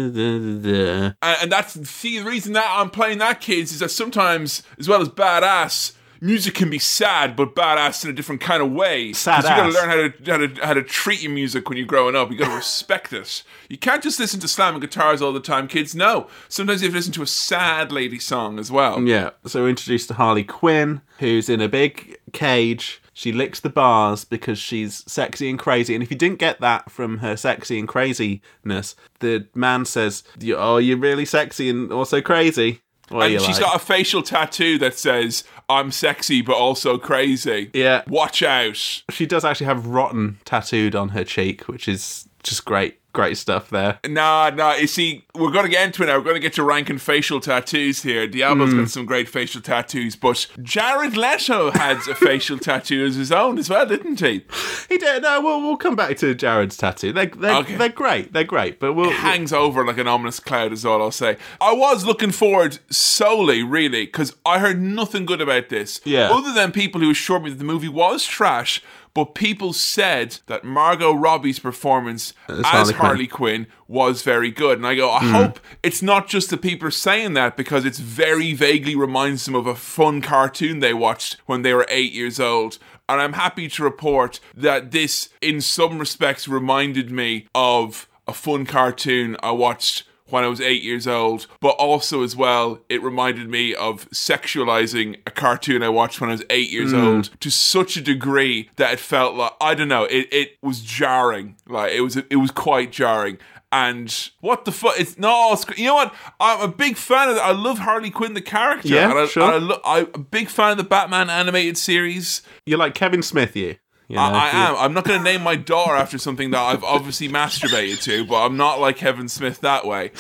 da, 0.10 0.40
da. 0.62 1.14
And, 1.22 1.38
and 1.42 1.52
that's 1.52 1.74
see, 1.90 2.20
the 2.20 2.26
reason 2.26 2.54
that 2.54 2.68
I'm 2.70 2.90
playing 2.90 3.18
that, 3.20 3.42
kids, 3.42 3.72
is 3.72 3.80
that 3.80 3.90
sometimes, 3.92 4.64
as 4.80 4.88
well 4.88 5.02
as 5.02 5.10
badass, 5.16 5.94
music 6.22 6.54
can 6.54 6.70
be 6.70 6.80
sad, 6.80 7.36
but 7.36 7.56
badass 7.56 8.04
in 8.04 8.10
a 8.10 8.14
different 8.14 8.40
kind 8.40 8.62
of 8.62 8.72
way. 8.72 9.12
Sad 9.12 9.44
you 9.44 9.50
got 9.50 9.66
to 9.66 9.72
learn 9.72 9.90
how 9.90 9.96
to, 9.96 10.32
how 10.32 10.38
to 10.38 10.66
how 10.68 10.74
to 10.74 10.84
treat 10.84 11.22
your 11.22 11.32
music 11.32 11.68
when 11.68 11.78
you're 11.78 11.88
growing 11.88 12.16
up. 12.16 12.32
You 12.32 12.38
got 12.38 12.50
to 12.50 12.56
respect 12.56 13.12
it. 13.12 13.44
You 13.68 13.78
can't 13.78 14.04
just 14.04 14.20
listen 14.20 14.40
to 14.42 14.48
slamming 14.48 14.80
guitars 14.80 15.22
all 15.22 15.34
the 15.34 15.40
time, 15.40 15.68
kids. 15.68 15.96
No, 15.96 16.28
sometimes 16.48 16.82
you 16.82 16.88
have 16.88 16.94
to 16.94 16.98
listen 17.00 17.14
to 17.14 17.24
a 17.24 17.28
sad 17.28 17.92
lady 17.92 18.20
song 18.20 18.60
as 18.60 18.72
well. 18.72 19.02
Yeah, 19.02 19.32
so 19.46 19.64
we're 19.64 19.70
introduced 19.70 20.08
to 20.10 20.14
Harley 20.14 20.44
Quinn, 20.44 21.02
who's 21.20 21.50
in 21.50 21.60
a 21.60 21.68
big 21.68 22.18
cage. 22.32 23.02
She 23.14 23.32
licks 23.32 23.60
the 23.60 23.70
bars 23.70 24.24
because 24.24 24.58
she's 24.58 25.04
sexy 25.12 25.50
and 25.50 25.60
crazy. 25.60 25.94
And 25.94 26.02
if 26.02 26.10
you 26.10 26.18
didn't 26.18 26.40
get 26.40 26.62
that 26.62 26.90
from 26.90 27.18
her 27.18 27.36
sexy 27.36 27.78
and 27.78 27.88
craziness, 27.88 28.96
the 29.20 29.48
man 29.54 29.86
says, 29.86 30.24
"Oh, 30.56 30.78
you're 30.78 30.98
really 30.98 31.26
sexy 31.26 31.70
and 31.70 31.92
also 31.92 32.22
crazy." 32.22 32.82
What 33.12 33.30
And 33.32 33.42
she's 33.42 33.60
like? 33.60 33.72
got 33.72 33.76
a 33.76 33.80
facial 33.80 34.24
tattoo 34.24 34.78
that 34.80 34.98
says, 34.98 35.44
I'm 35.70 35.92
sexy 35.92 36.42
but 36.42 36.56
also 36.56 36.98
crazy. 36.98 37.70
Yeah. 37.74 38.04
Watch 38.08 38.42
out. 38.42 38.78
She 39.10 39.26
does 39.26 39.44
actually 39.46 39.68
have 39.68 39.88
rotten 39.88 40.40
tattooed 40.46 40.96
on 40.96 41.10
her 41.10 41.24
cheek, 41.24 41.68
which 41.68 41.88
is 41.88 42.28
just 42.44 42.66
great, 42.66 43.00
great 43.14 43.38
stuff 43.38 43.70
there. 43.70 44.00
Nah, 44.08 44.50
nah, 44.52 44.74
you 44.76 44.88
see, 44.88 45.26
we're 45.36 45.52
going 45.52 45.66
to 45.66 45.72
get 45.72 45.86
into 45.86 46.04
it 46.04 46.08
now. 46.08 46.18
We're 46.18 46.24
going 46.24 46.36
to 46.36 46.42
get 46.42 46.54
to 46.54 46.64
ranking 46.64 46.98
facial 46.98 47.40
tattoos 47.40 48.04
here. 48.04 48.28
Diablo's 48.28 48.74
got 48.74 48.80
hmm. 48.82 48.86
some 48.86 49.06
great 49.06 49.30
facial 49.30 49.62
tattoos, 49.62 50.16
but 50.16 50.48
Jared 50.62 51.18
Leto 51.18 51.72
had 51.72 51.98
a 52.10 52.16
facial 52.16 52.58
tattoo 52.60 53.06
as 53.06 53.16
his 53.16 53.32
own 53.32 53.58
as 53.58 53.70
well, 53.70 53.86
didn't 53.86 54.20
he? 54.20 54.46
He 54.90 54.98
did. 54.98 55.24
No, 55.24 55.42
we'll 55.42 55.62
we'll 55.62 55.78
come 55.78 55.96
back 55.96 56.18
to 56.18 56.34
Jared's 56.34 56.78
tattoo. 56.78 57.14
They're 57.14 57.28
they're, 57.28 57.56
Okay. 57.58 57.76
they're 57.76 57.90
great. 57.90 58.34
They're 58.34 58.44
great. 58.44 58.80
But 58.80 58.94
we'll 58.94 59.12
Hangs 59.12 59.54
over 59.54 59.86
like 59.86 59.98
an 59.98 60.08
ominous 60.08 60.40
cloud, 60.40 60.74
is 60.74 60.86
all 60.86 61.02
I'll 61.02 61.12
say. 61.12 61.38
I 61.60 61.74
was 61.74 62.06
looking 62.06 62.32
forward 62.32 62.80
solely, 62.90 63.62
really, 63.64 64.06
because 64.06 64.36
I 64.46 64.60
heard 64.60 64.82
nothing 64.82 65.26
good 65.26 65.42
about 65.42 65.70
this. 65.70 66.02
Yeah. 66.04 66.32
Other 66.32 66.54
than 66.54 66.72
people 66.72 67.02
who 67.02 67.12
assured 67.12 67.44
me 67.44 67.50
that 67.52 67.58
the 67.58 67.64
movie 67.64 67.90
was 67.90 68.26
trash. 68.26 68.82
But 69.14 69.36
people 69.36 69.74
said 69.74 70.40
that 70.48 70.64
Margot 70.64 71.14
Robbie's 71.14 71.60
performance 71.60 72.34
as, 72.48 72.66
Harley 72.66 72.94
Harley, 72.94 73.28
Quinn. 73.28 73.66
Quinn. 73.66 73.68
was 73.88 74.22
very 74.22 74.52
good. 74.52 74.78
And 74.78 74.88
I 74.88 74.96
go, 74.96 75.10
I 75.12 75.20
hope 75.20 75.60
it's 75.84 76.02
not 76.02 76.28
just 76.28 76.50
the 76.50 76.58
people 76.58 76.90
saying 76.92 77.34
that 77.34 77.58
because 77.58 77.84
it's 77.84 78.00
very 78.00 78.54
vaguely 78.54 78.96
reminds 78.96 79.46
them 79.46 79.56
of 79.56 79.68
a 79.68 79.76
fun 79.76 80.22
cartoon 80.22 80.80
they 80.80 80.94
watched 80.94 81.38
when 81.46 81.62
they 81.62 81.74
were 81.74 81.86
eight 81.90 82.14
years 82.14 82.40
old. 82.40 82.78
And 83.10 83.20
I'm 83.20 83.34
happy 83.34 83.68
to 83.68 83.84
report 83.84 84.40
that 84.56 84.92
this, 84.92 85.30
in 85.42 85.60
some 85.60 86.00
respects, 86.00 86.48
reminded 86.48 87.12
me 87.12 87.48
of 87.54 88.08
a 88.28 88.34
fun 88.34 88.66
cartoon 88.66 89.36
I 89.44 89.52
watched 89.52 90.04
when 90.32 90.44
I 90.44 90.48
was 90.48 90.62
eight 90.62 90.84
years 90.84 91.08
old, 91.08 91.48
but 91.60 91.72
also 91.72 92.24
as 92.24 92.36
well, 92.36 92.80
it 92.90 93.02
reminded 93.02 93.50
me 93.50 93.76
of 93.76 94.10
sexualizing 94.10 95.20
a 95.26 95.32
cartoon 95.32 95.84
I 95.84 95.90
watched 95.90 96.22
when 96.22 96.30
I 96.30 96.34
was 96.34 96.44
eight 96.50 96.70
years 96.72 96.92
hmm. 96.92 97.00
old 97.00 97.42
to 97.42 97.50
such 97.50 97.98
a 97.98 98.02
degree 98.02 98.70
that 98.78 98.94
it 98.94 99.00
felt 99.00 99.36
like 99.36 99.54
I 99.60 99.76
don't 99.76 99.88
know, 99.88 100.06
it, 100.06 100.28
it 100.32 100.58
was 100.62 100.82
jarring. 100.82 101.56
Like 101.68 101.94
it 101.94 102.02
was 102.02 102.18
it 102.18 102.38
was 102.38 102.52
quite 102.52 102.92
jarring. 102.92 103.38
And 103.74 104.30
what 104.42 104.66
the 104.66 104.72
fuck? 104.74 105.00
It's 105.00 105.18
no, 105.18 105.54
it's, 105.54 105.66
you 105.78 105.86
know 105.86 105.96
what? 105.96 106.14
I'm 106.42 106.60
a 106.60 106.68
big 106.68 106.98
fan 106.98 107.30
of. 107.30 107.38
I 107.38 107.52
love 107.52 107.80
Harley 107.80 108.10
Quinn 108.10 108.34
the 108.34 108.42
character. 108.42 108.90
Yeah, 108.90 109.10
and 109.10 109.20
I, 109.20 109.26
sure. 109.28 109.44
and 109.44 109.52
I 109.54 109.58
lo- 109.60 109.82
I'm 109.86 110.08
a 110.14 110.20
big 110.20 110.50
fan 110.50 110.72
of 110.72 110.78
the 110.78 110.84
Batman 110.84 111.30
animated 111.30 111.78
series. 111.78 112.42
You're 112.66 112.80
like 112.80 112.96
Kevin 112.96 113.24
Smith, 113.24 113.56
you. 113.56 113.78
You 114.12 114.18
know, 114.18 114.22
I, 114.24 114.50
I 114.54 114.70
am. 114.70 114.76
I'm 114.78 114.94
not 114.94 115.06
going 115.06 115.20
to 115.20 115.24
name 115.24 115.42
my 115.42 115.56
daughter 115.56 115.96
after 115.96 116.18
something 116.18 116.52
that 116.52 116.62
I've 116.62 116.84
obviously 116.84 117.30
masturbated 117.30 118.02
to, 118.04 118.26
but 118.26 118.46
I'm 118.46 118.58
not 118.58 118.80
like 118.80 118.98
Kevin 118.98 119.28
Smith 119.30 119.62
that 119.62 119.86
way. 119.86 120.12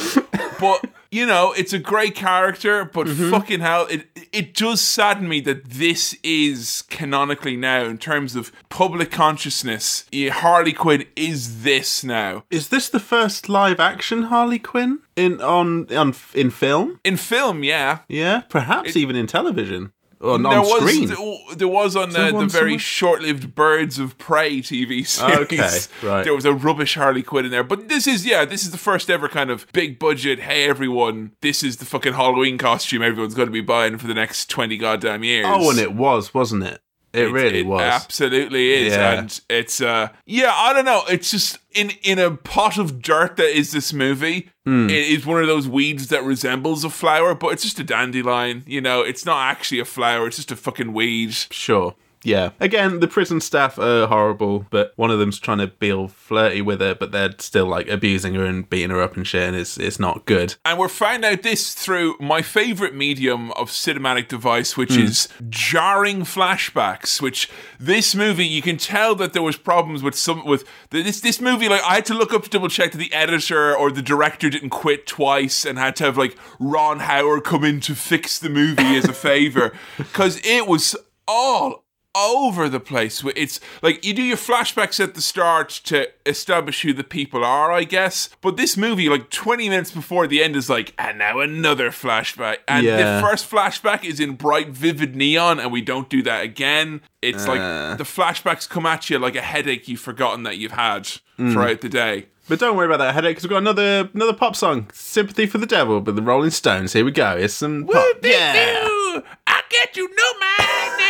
But 0.59 0.85
you 1.13 1.25
know, 1.25 1.51
it's 1.57 1.73
a 1.73 1.79
great 1.79 2.15
character, 2.15 2.85
but 2.85 3.07
Mm-hmm. 3.07 3.31
fucking 3.31 3.59
hell, 3.59 3.87
it 3.89 4.07
it 4.31 4.53
does 4.53 4.79
sadden 4.79 5.27
me 5.27 5.41
that 5.41 5.65
this 5.65 6.15
is 6.23 6.83
canonically 6.89 7.57
now 7.57 7.83
in 7.85 7.97
terms 7.97 8.35
of 8.35 8.51
public 8.69 9.11
consciousness. 9.11 10.05
Harley 10.13 10.71
Quinn 10.73 11.03
is 11.15 11.63
this 11.63 12.03
now 12.03 12.43
Is 12.49 12.69
this 12.69 12.87
the 12.89 12.99
first 12.99 13.49
live 13.49 13.79
action 13.79 14.23
Harley 14.23 14.59
Quinn 14.59 14.99
in 15.17 15.41
on 15.41 15.93
on 15.93 16.13
in 16.33 16.49
film? 16.51 16.99
in 17.03 17.17
film. 17.17 17.63
Yeah, 17.63 17.99
Yeah, 18.07 18.41
perhaps 18.49 18.95
even 18.95 19.15
in 19.15 19.27
television 19.27 19.91
on 20.23 20.43
there 20.43 20.61
was 20.61 20.81
screen. 20.81 21.57
there 21.57 21.67
was 21.67 21.95
on 21.95 22.11
there 22.11 22.31
the, 22.31 22.39
the 22.39 22.45
very 22.47 22.71
somewhere? 22.71 22.79
short-lived 22.79 23.55
Birds 23.55 23.99
of 23.99 24.17
Prey 24.17 24.59
TV 24.59 25.05
series. 25.07 25.17
Okay, 25.17 25.79
right. 26.07 26.23
There 26.23 26.33
was 26.35 26.45
a 26.45 26.53
rubbish 26.53 26.95
Harley 26.95 27.23
Quinn 27.23 27.45
in 27.45 27.51
there, 27.51 27.63
but 27.63 27.89
this 27.89 28.07
is 28.07 28.25
yeah, 28.25 28.45
this 28.45 28.63
is 28.63 28.71
the 28.71 28.77
first 28.77 29.09
ever 29.09 29.27
kind 29.27 29.49
of 29.49 29.65
big 29.73 29.99
budget. 29.99 30.39
Hey 30.39 30.65
everyone, 30.65 31.31
this 31.41 31.63
is 31.63 31.77
the 31.77 31.85
fucking 31.85 32.13
Halloween 32.13 32.57
costume 32.57 33.01
everyone's 33.01 33.33
going 33.33 33.47
to 33.47 33.51
be 33.53 33.61
buying 33.61 33.97
for 33.97 34.07
the 34.07 34.13
next 34.13 34.49
twenty 34.49 34.77
goddamn 34.77 35.23
years. 35.23 35.45
oh, 35.49 35.69
and 35.69 35.79
it 35.79 35.93
was, 35.93 36.33
wasn't 36.33 36.63
it? 36.63 36.81
It, 37.13 37.31
really 37.31 37.59
it 37.59 37.65
was. 37.65 37.81
absolutely 37.81 38.71
is, 38.73 38.93
Yeah. 38.93 39.13
and 39.19 39.41
it's 39.49 39.81
uh, 39.81 40.09
yeah, 40.25 40.53
I 40.55 40.71
don't 40.73 40.85
know. 40.85 41.03
It's 41.09 41.29
just 41.31 41.57
in 41.73 41.91
in 42.03 42.19
a 42.19 42.31
pot 42.31 42.77
of 42.77 43.01
dirt 43.01 43.35
that 43.37 43.55
is 43.57 43.71
this 43.71 43.91
movie. 43.93 44.49
Hmm. 44.65 44.89
It 44.89 45.07
is 45.09 45.25
one 45.25 45.41
of 45.41 45.47
those 45.47 45.67
weeds 45.67 46.07
that 46.09 46.23
resembles 46.23 46.83
a 46.83 46.89
flower, 46.89 47.33
but 47.35 47.49
it's 47.49 47.63
just 47.63 47.79
a 47.79 47.83
dandelion. 47.83 48.63
You 48.67 48.79
know, 48.81 49.01
it's 49.01 49.25
not 49.25 49.49
actually 49.49 49.79
a 49.79 49.85
flower. 49.85 50.27
It's 50.27 50.37
just 50.37 50.51
a 50.51 50.55
fucking 50.55 50.93
weed. 50.93 51.33
Sure. 51.33 51.95
Yeah. 52.23 52.51
Again, 52.59 52.99
the 52.99 53.07
prison 53.07 53.41
staff 53.41 53.79
are 53.79 54.05
horrible, 54.07 54.65
but 54.69 54.93
one 54.95 55.09
of 55.11 55.19
them's 55.19 55.39
trying 55.39 55.57
to 55.57 55.67
be 55.67 55.91
all 55.91 56.07
flirty 56.07 56.61
with 56.61 56.79
her, 56.81 56.93
but 56.93 57.11
they're 57.11 57.33
still 57.39 57.65
like 57.65 57.87
abusing 57.87 58.35
her 58.35 58.45
and 58.45 58.69
beating 58.69 58.91
her 58.91 59.01
up 59.01 59.15
and 59.17 59.25
shit, 59.25 59.43
and 59.43 59.55
it's 59.55 59.77
it's 59.77 59.99
not 59.99 60.25
good. 60.25 60.55
And 60.65 60.77
we're 60.77 60.87
finding 60.87 61.31
out 61.31 61.41
this 61.43 61.73
through 61.73 62.15
my 62.19 62.41
favorite 62.41 62.93
medium 62.95 63.51
of 63.53 63.69
cinematic 63.71 64.27
device, 64.27 64.77
which 64.77 64.93
Hmm. 64.95 65.01
is 65.01 65.27
jarring 65.49 66.21
flashbacks. 66.21 67.21
Which 67.21 67.49
this 67.79 68.13
movie, 68.15 68.45
you 68.47 68.61
can 68.61 68.77
tell 68.77 69.15
that 69.15 69.33
there 69.33 69.41
was 69.41 69.57
problems 69.57 70.03
with 70.03 70.15
some 70.15 70.45
with 70.45 70.63
this 70.91 71.21
this 71.21 71.41
movie. 71.41 71.69
Like 71.69 71.81
I 71.83 71.95
had 71.95 72.05
to 72.05 72.13
look 72.13 72.33
up 72.33 72.43
to 72.43 72.49
double 72.49 72.69
check 72.69 72.91
that 72.91 72.97
the 72.97 73.13
editor 73.13 73.75
or 73.75 73.91
the 73.91 74.01
director 74.01 74.49
didn't 74.49 74.69
quit 74.69 75.07
twice, 75.07 75.65
and 75.65 75.79
had 75.79 75.95
to 75.97 76.03
have 76.05 76.17
like 76.17 76.37
Ron 76.59 76.99
Howard 76.99 77.43
come 77.43 77.63
in 77.63 77.79
to 77.81 77.95
fix 77.95 78.37
the 78.39 78.49
movie 78.49 78.95
as 78.95 79.05
a 79.05 79.13
favor 79.13 79.71
because 79.97 80.39
it 80.45 80.67
was 80.67 80.95
all 81.27 81.83
over 82.15 82.67
the 82.69 82.79
place. 82.79 83.23
It's 83.35 83.59
like 83.81 84.03
you 84.05 84.13
do 84.13 84.21
your 84.21 84.37
flashbacks 84.37 84.99
at 84.99 85.13
the 85.15 85.21
start 85.21 85.69
to 85.85 86.07
establish 86.25 86.81
who 86.81 86.93
the 86.93 87.03
people 87.03 87.43
are, 87.43 87.71
I 87.71 87.83
guess. 87.83 88.29
But 88.41 88.57
this 88.57 88.75
movie, 88.77 89.07
like 89.09 89.29
20 89.29 89.69
minutes 89.69 89.91
before 89.91 90.27
the 90.27 90.43
end, 90.43 90.55
is 90.55 90.69
like, 90.69 90.93
and 90.97 91.17
now 91.19 91.39
another 91.39 91.89
flashback. 91.91 92.57
And 92.67 92.85
Yeah. 92.85 93.19
the 93.19 93.21
first 93.25 93.49
flashback 93.49 94.03
is 94.03 94.19
in 94.19 94.33
bright, 94.33 94.69
vivid 94.69 95.15
neon, 95.15 95.59
and 95.59 95.71
we 95.71 95.81
don't 95.81 96.09
do 96.09 96.21
that 96.23 96.43
again. 96.43 97.01
It's 97.21 97.45
Uh. 97.47 97.49
like 97.49 97.97
the 97.97 98.03
flashbacks 98.03 98.67
come 98.67 98.85
at 98.85 99.09
you 99.09 99.17
like 99.19 99.35
a 99.35 99.41
headache 99.41 99.87
you've 99.87 99.99
forgotten 100.01 100.43
that 100.43 100.57
you've 100.57 100.71
had 100.73 101.03
Mm. 101.39 101.53
throughout 101.53 101.81
the 101.81 101.89
day. 101.89 102.25
But 102.49 102.59
don't 102.59 102.75
worry 102.75 102.87
about 102.87 102.97
that 102.97 103.13
headache, 103.13 103.31
because 103.37 103.43
we've 103.43 103.51
got 103.51 103.59
another 103.59 104.09
another 104.13 104.33
pop 104.33 104.55
song, 104.57 104.87
"Sympathy 104.91 105.45
for 105.45 105.57
the 105.59 105.65
Devil" 105.65 106.01
by 106.01 106.11
the 106.11 106.21
Rolling 106.21 106.49
Stones. 106.51 106.91
Here 106.91 107.05
we 107.05 107.11
go. 107.11 107.37
It's 107.37 107.53
some 107.53 107.85
pop. 107.85 108.03
Yeah. 108.23 109.21
I 109.47 109.61
get 109.69 109.95
you 109.95 110.09
my 110.09 110.95
name. 110.97 111.07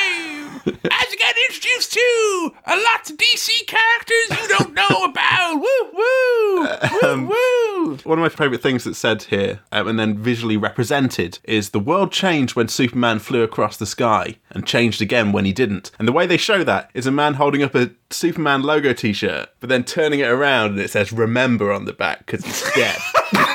As 0.65 1.11
you 1.11 1.17
get 1.17 1.35
introduced 1.49 1.93
to 1.93 2.51
a 2.65 2.75
lots 2.75 3.09
of 3.09 3.17
DC 3.17 3.67
characters 3.67 4.41
you 4.41 4.47
don't 4.47 4.73
know 4.73 5.03
about. 5.05 5.55
Woo 5.55 5.91
woo 5.93 6.67
Um, 7.03 7.27
woo 7.27 7.35
woo. 7.85 7.97
One 8.03 8.19
of 8.19 8.23
my 8.23 8.29
favourite 8.29 8.61
things 8.61 8.83
that's 8.83 8.97
said 8.97 9.23
here, 9.23 9.59
um, 9.71 9.87
and 9.87 9.99
then 9.99 10.17
visually 10.17 10.57
represented, 10.57 11.39
is 11.43 11.69
the 11.71 11.79
world 11.79 12.11
changed 12.11 12.55
when 12.55 12.67
Superman 12.67 13.19
flew 13.19 13.41
across 13.43 13.77
the 13.77 13.85
sky 13.85 14.37
and 14.51 14.65
changed 14.65 15.01
again 15.01 15.31
when 15.31 15.45
he 15.45 15.53
didn't. 15.53 15.91
And 15.97 16.07
the 16.07 16.11
way 16.13 16.25
they 16.27 16.37
show 16.37 16.63
that 16.63 16.91
is 16.93 17.07
a 17.07 17.11
man 17.11 17.35
holding 17.35 17.63
up 17.63 17.75
a 17.75 17.91
Superman 18.09 18.61
logo 18.61 18.93
t 18.93 19.13
shirt, 19.13 19.49
but 19.59 19.69
then 19.69 19.83
turning 19.83 20.19
it 20.19 20.29
around 20.29 20.71
and 20.71 20.79
it 20.79 20.91
says 20.91 21.11
remember 21.11 21.71
on 21.71 21.85
the 21.85 21.93
back 21.93 22.25
because 22.25 22.45
he's 22.45 22.71
dead. 22.73 22.99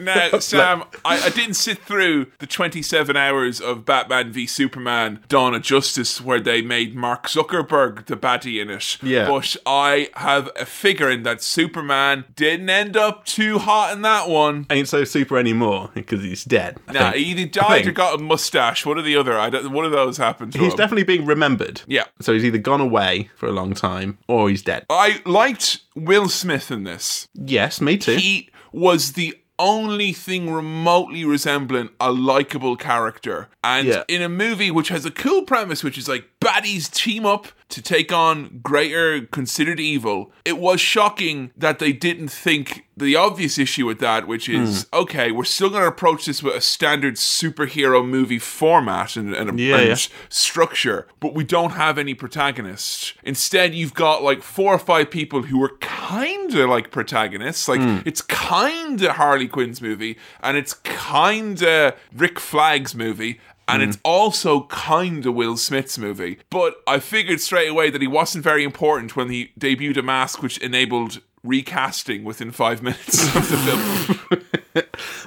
Now, 0.00 0.38
Sam, 0.38 0.84
I, 1.04 1.20
I 1.22 1.28
didn't 1.30 1.54
sit 1.54 1.78
through 1.78 2.26
the 2.38 2.46
27 2.46 3.16
hours 3.16 3.60
of 3.60 3.84
Batman 3.84 4.32
v 4.32 4.46
Superman 4.46 5.20
Dawn 5.28 5.54
of 5.54 5.62
Justice 5.62 6.20
where 6.20 6.40
they 6.40 6.62
made 6.62 6.94
Mark 6.94 7.26
Zuckerberg 7.26 8.06
the 8.06 8.16
baddie 8.16 8.60
in 8.60 8.70
it. 8.70 8.98
Yeah. 9.02 9.28
But 9.28 9.56
I 9.66 10.08
have 10.14 10.50
a 10.56 10.64
figure 10.66 11.10
in 11.10 11.22
that 11.24 11.42
Superman 11.42 12.24
didn't 12.36 12.70
end 12.70 12.96
up 12.96 13.24
too 13.24 13.58
hot 13.58 13.92
in 13.92 14.02
that 14.02 14.28
one. 14.28 14.66
Ain't 14.70 14.88
so 14.88 15.04
super 15.04 15.36
anymore 15.38 15.90
because 15.94 16.22
he's 16.22 16.44
dead. 16.44 16.78
I 16.88 16.92
Nah, 16.92 17.10
think. 17.12 17.16
he 17.24 17.30
either 17.32 17.46
died 17.46 17.86
or 17.86 17.92
got 17.92 18.18
a 18.18 18.22
mustache. 18.22 18.84
One 18.86 18.98
or 18.98 19.02
the 19.02 19.16
other. 19.16 19.38
I 19.38 19.50
don't, 19.50 19.72
one 19.72 19.84
of 19.84 19.92
those 19.92 20.16
happened 20.16 20.52
to 20.54 20.58
He's 20.58 20.72
him. 20.72 20.76
definitely 20.78 21.04
being 21.04 21.26
remembered. 21.26 21.82
Yeah. 21.86 22.04
So 22.20 22.32
he's 22.32 22.44
either 22.44 22.58
gone 22.58 22.80
away 22.80 23.30
for 23.36 23.46
a 23.46 23.52
long 23.52 23.74
time 23.74 24.18
or 24.28 24.48
he's 24.48 24.62
dead. 24.62 24.86
I 24.90 25.20
liked 25.26 25.80
Will 25.94 26.28
Smith 26.28 26.70
in 26.70 26.84
this. 26.84 27.28
Yes, 27.34 27.80
me 27.80 27.96
too. 27.96 28.16
He 28.16 28.48
was 28.72 29.12
the 29.12 29.36
only 29.60 30.12
thing 30.12 30.50
remotely 30.52 31.24
resembling 31.24 31.90
a 32.00 32.10
likable 32.10 32.76
character. 32.76 33.48
And 33.62 33.86
Yeah. 33.86 34.02
in 34.08 34.22
a 34.22 34.28
movie 34.28 34.70
which 34.70 34.88
has 34.88 35.04
a 35.04 35.10
cool 35.10 35.42
premise, 35.42 35.84
which 35.84 35.98
is 35.98 36.08
like 36.08 36.24
baddies 36.40 36.90
team 36.90 37.26
up 37.26 37.48
to 37.70 37.80
take 37.82 38.12
on 38.12 38.60
greater 38.62 39.22
considered 39.26 39.80
evil, 39.80 40.32
it 40.44 40.58
was 40.58 40.80
shocking 40.80 41.50
that 41.56 41.78
they 41.78 41.92
didn't 41.92 42.28
think 42.28 42.86
the 42.96 43.16
obvious 43.16 43.58
issue 43.58 43.86
with 43.86 43.98
that, 44.00 44.26
which 44.26 44.48
is 44.48 44.86
Hmm. 44.92 45.00
okay, 45.02 45.30
we're 45.32 45.44
still 45.44 45.70
going 45.70 45.82
to 45.82 45.88
approach 45.88 46.26
this 46.26 46.42
with 46.42 46.54
a 46.54 46.60
standard 46.60 47.14
superhero 47.14 48.06
movie 48.06 48.38
format 48.38 49.16
and, 49.16 49.34
and, 49.34 49.58
Yeah, 49.58 49.76
and 49.78 49.88
yeah. 49.88 49.96
structure, 50.28 51.06
but 51.18 51.34
we 51.34 51.44
don't 51.44 51.70
have 51.72 51.96
any 51.98 52.12
protagonists. 52.14 53.14
Instead, 53.22 53.74
you've 53.74 53.94
got 53.94 54.22
like 54.22 54.42
four 54.42 54.74
or 54.74 54.78
five 54.78 55.10
people 55.10 55.42
who 55.42 55.62
are 55.62 55.76
kind 55.80 56.52
of 56.54 56.68
like 56.68 56.90
protagonists. 56.90 57.68
Like 57.68 57.80
Hmm. 57.80 57.98
it's 58.04 58.20
kind 58.22 59.00
of 59.02 59.12
Harley 59.12 59.48
Quinn's 59.48 59.80
movie, 59.80 60.18
and 60.42 60.56
it's 60.56 60.74
kind 60.74 61.62
of 61.62 61.94
Rick 62.14 62.38
Flag's 62.38 62.94
movie. 62.94 63.40
And 63.72 63.82
mm. 63.82 63.88
it's 63.88 63.98
also 64.04 64.64
kind 64.64 65.24
of 65.26 65.34
Will 65.34 65.56
Smith's 65.56 65.98
movie. 65.98 66.38
But 66.50 66.76
I 66.86 66.98
figured 66.98 67.40
straight 67.40 67.68
away 67.68 67.90
that 67.90 68.00
he 68.00 68.08
wasn't 68.08 68.44
very 68.44 68.64
important 68.64 69.16
when 69.16 69.30
he 69.30 69.52
debuted 69.58 69.96
a 69.96 70.02
mask 70.02 70.42
which 70.42 70.58
enabled 70.58 71.20
recasting 71.42 72.24
within 72.24 72.50
five 72.50 72.82
minutes 72.82 73.24
of 73.34 73.48
the 73.48 73.56
film. 73.56 74.44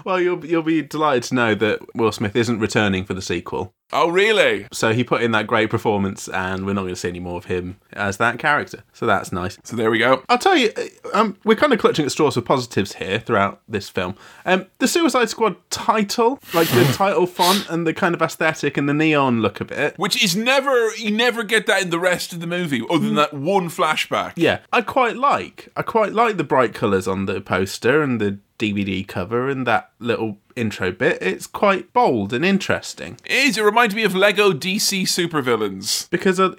Well, 0.06 0.20
you'll 0.20 0.46
you'll 0.46 0.64
be 0.64 0.82
delighted 0.82 1.24
to 1.24 1.36
know 1.36 1.56
that 1.56 1.96
Will 1.96 2.12
Smith 2.12 2.36
isn't 2.36 2.60
returning 2.60 3.06
for 3.06 3.14
the 3.14 3.22
sequel. 3.22 3.74
Oh, 3.94 4.10
really? 4.10 4.68
So 4.72 4.94
he 4.94 5.04
put 5.04 5.22
in 5.22 5.32
that 5.32 5.48
great 5.48 5.70
performance, 5.70 6.28
and 6.28 6.66
we're 6.66 6.74
not 6.74 6.82
going 6.82 6.94
to 6.94 7.00
see 7.00 7.10
any 7.10 7.20
more 7.20 7.38
of 7.38 7.46
him 7.46 7.78
as 7.94 8.18
that 8.18 8.40
character. 8.40 8.84
So 8.94 9.06
that's 9.06 9.32
nice. 9.32 9.58
So 9.64 9.76
there 9.76 9.92
we 9.92 10.00
go. 10.00 10.24
I'll 10.30 10.38
tell 10.38 10.58
you, 10.58 10.72
um, 11.14 11.38
we're 11.44 11.56
kind 11.56 11.74
of 11.74 11.80
clutching 11.80 12.06
at 12.06 12.12
straws 12.12 12.36
for 12.36 12.42
positives 12.42 12.94
here 12.94 13.20
throughout 13.20 13.62
this 13.68 13.90
film. 13.90 14.16
Um, 14.46 14.68
the 14.80 14.88
Suicide 14.88 15.30
Squad 15.30 15.56
title, 15.70 16.40
like 16.54 16.68
the 16.70 16.84
title 16.94 17.28
font 17.28 17.70
and 17.70 17.88
the 17.88 17.94
kind 17.94 18.16
of 18.16 18.22
aesthetic 18.22 18.78
and 18.78 18.90
the 18.90 18.94
neon 18.94 19.42
look 19.42 19.62
of 19.62 19.72
it. 19.72 19.98
Which 19.98 20.22
is 20.24 20.36
never, 20.36 20.94
you 20.96 21.12
never 21.12 21.44
get 21.44 21.68
that 21.68 21.84
in 21.84 21.90
the 21.90 22.00
rest 22.00 22.34
of 22.34 22.40
the 22.40 22.48
movie, 22.48 22.84
other 22.90 23.06
than 23.06 23.16
that 23.16 23.34
one 23.34 23.70
flashback. 23.70 24.34
Yeah, 24.36 24.60
I 24.72 24.82
quite 24.82 25.16
like. 25.16 25.70
I 25.76 25.82
quite 25.82 26.14
like 26.14 26.38
the 26.38 26.44
bright 26.44 26.74
colours 26.74 27.08
on 27.08 27.26
the 27.26 27.42
poster 27.42 28.02
and 28.02 28.20
the 28.20 28.40
DVD 28.60 29.08
cover 29.08 29.50
and 29.50 29.66
that 29.68 29.92
little 30.00 30.38
intro 30.56 30.92
bit, 30.92 31.22
it's 31.22 31.48
quite 31.48 31.92
bold 31.94 32.34
and 32.34 32.46
interesting. 32.46 33.18
It 33.26 33.32
is. 33.32 33.58
It 33.58 33.64
reminds 33.64 33.96
me 33.96 34.04
of 34.04 34.16
Lego 34.16 34.52
DC 34.52 35.04
supervillains. 35.04 36.10
Because, 36.10 36.40
of, 36.40 36.58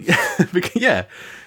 because 0.52 0.76
yeah, 0.80 1.04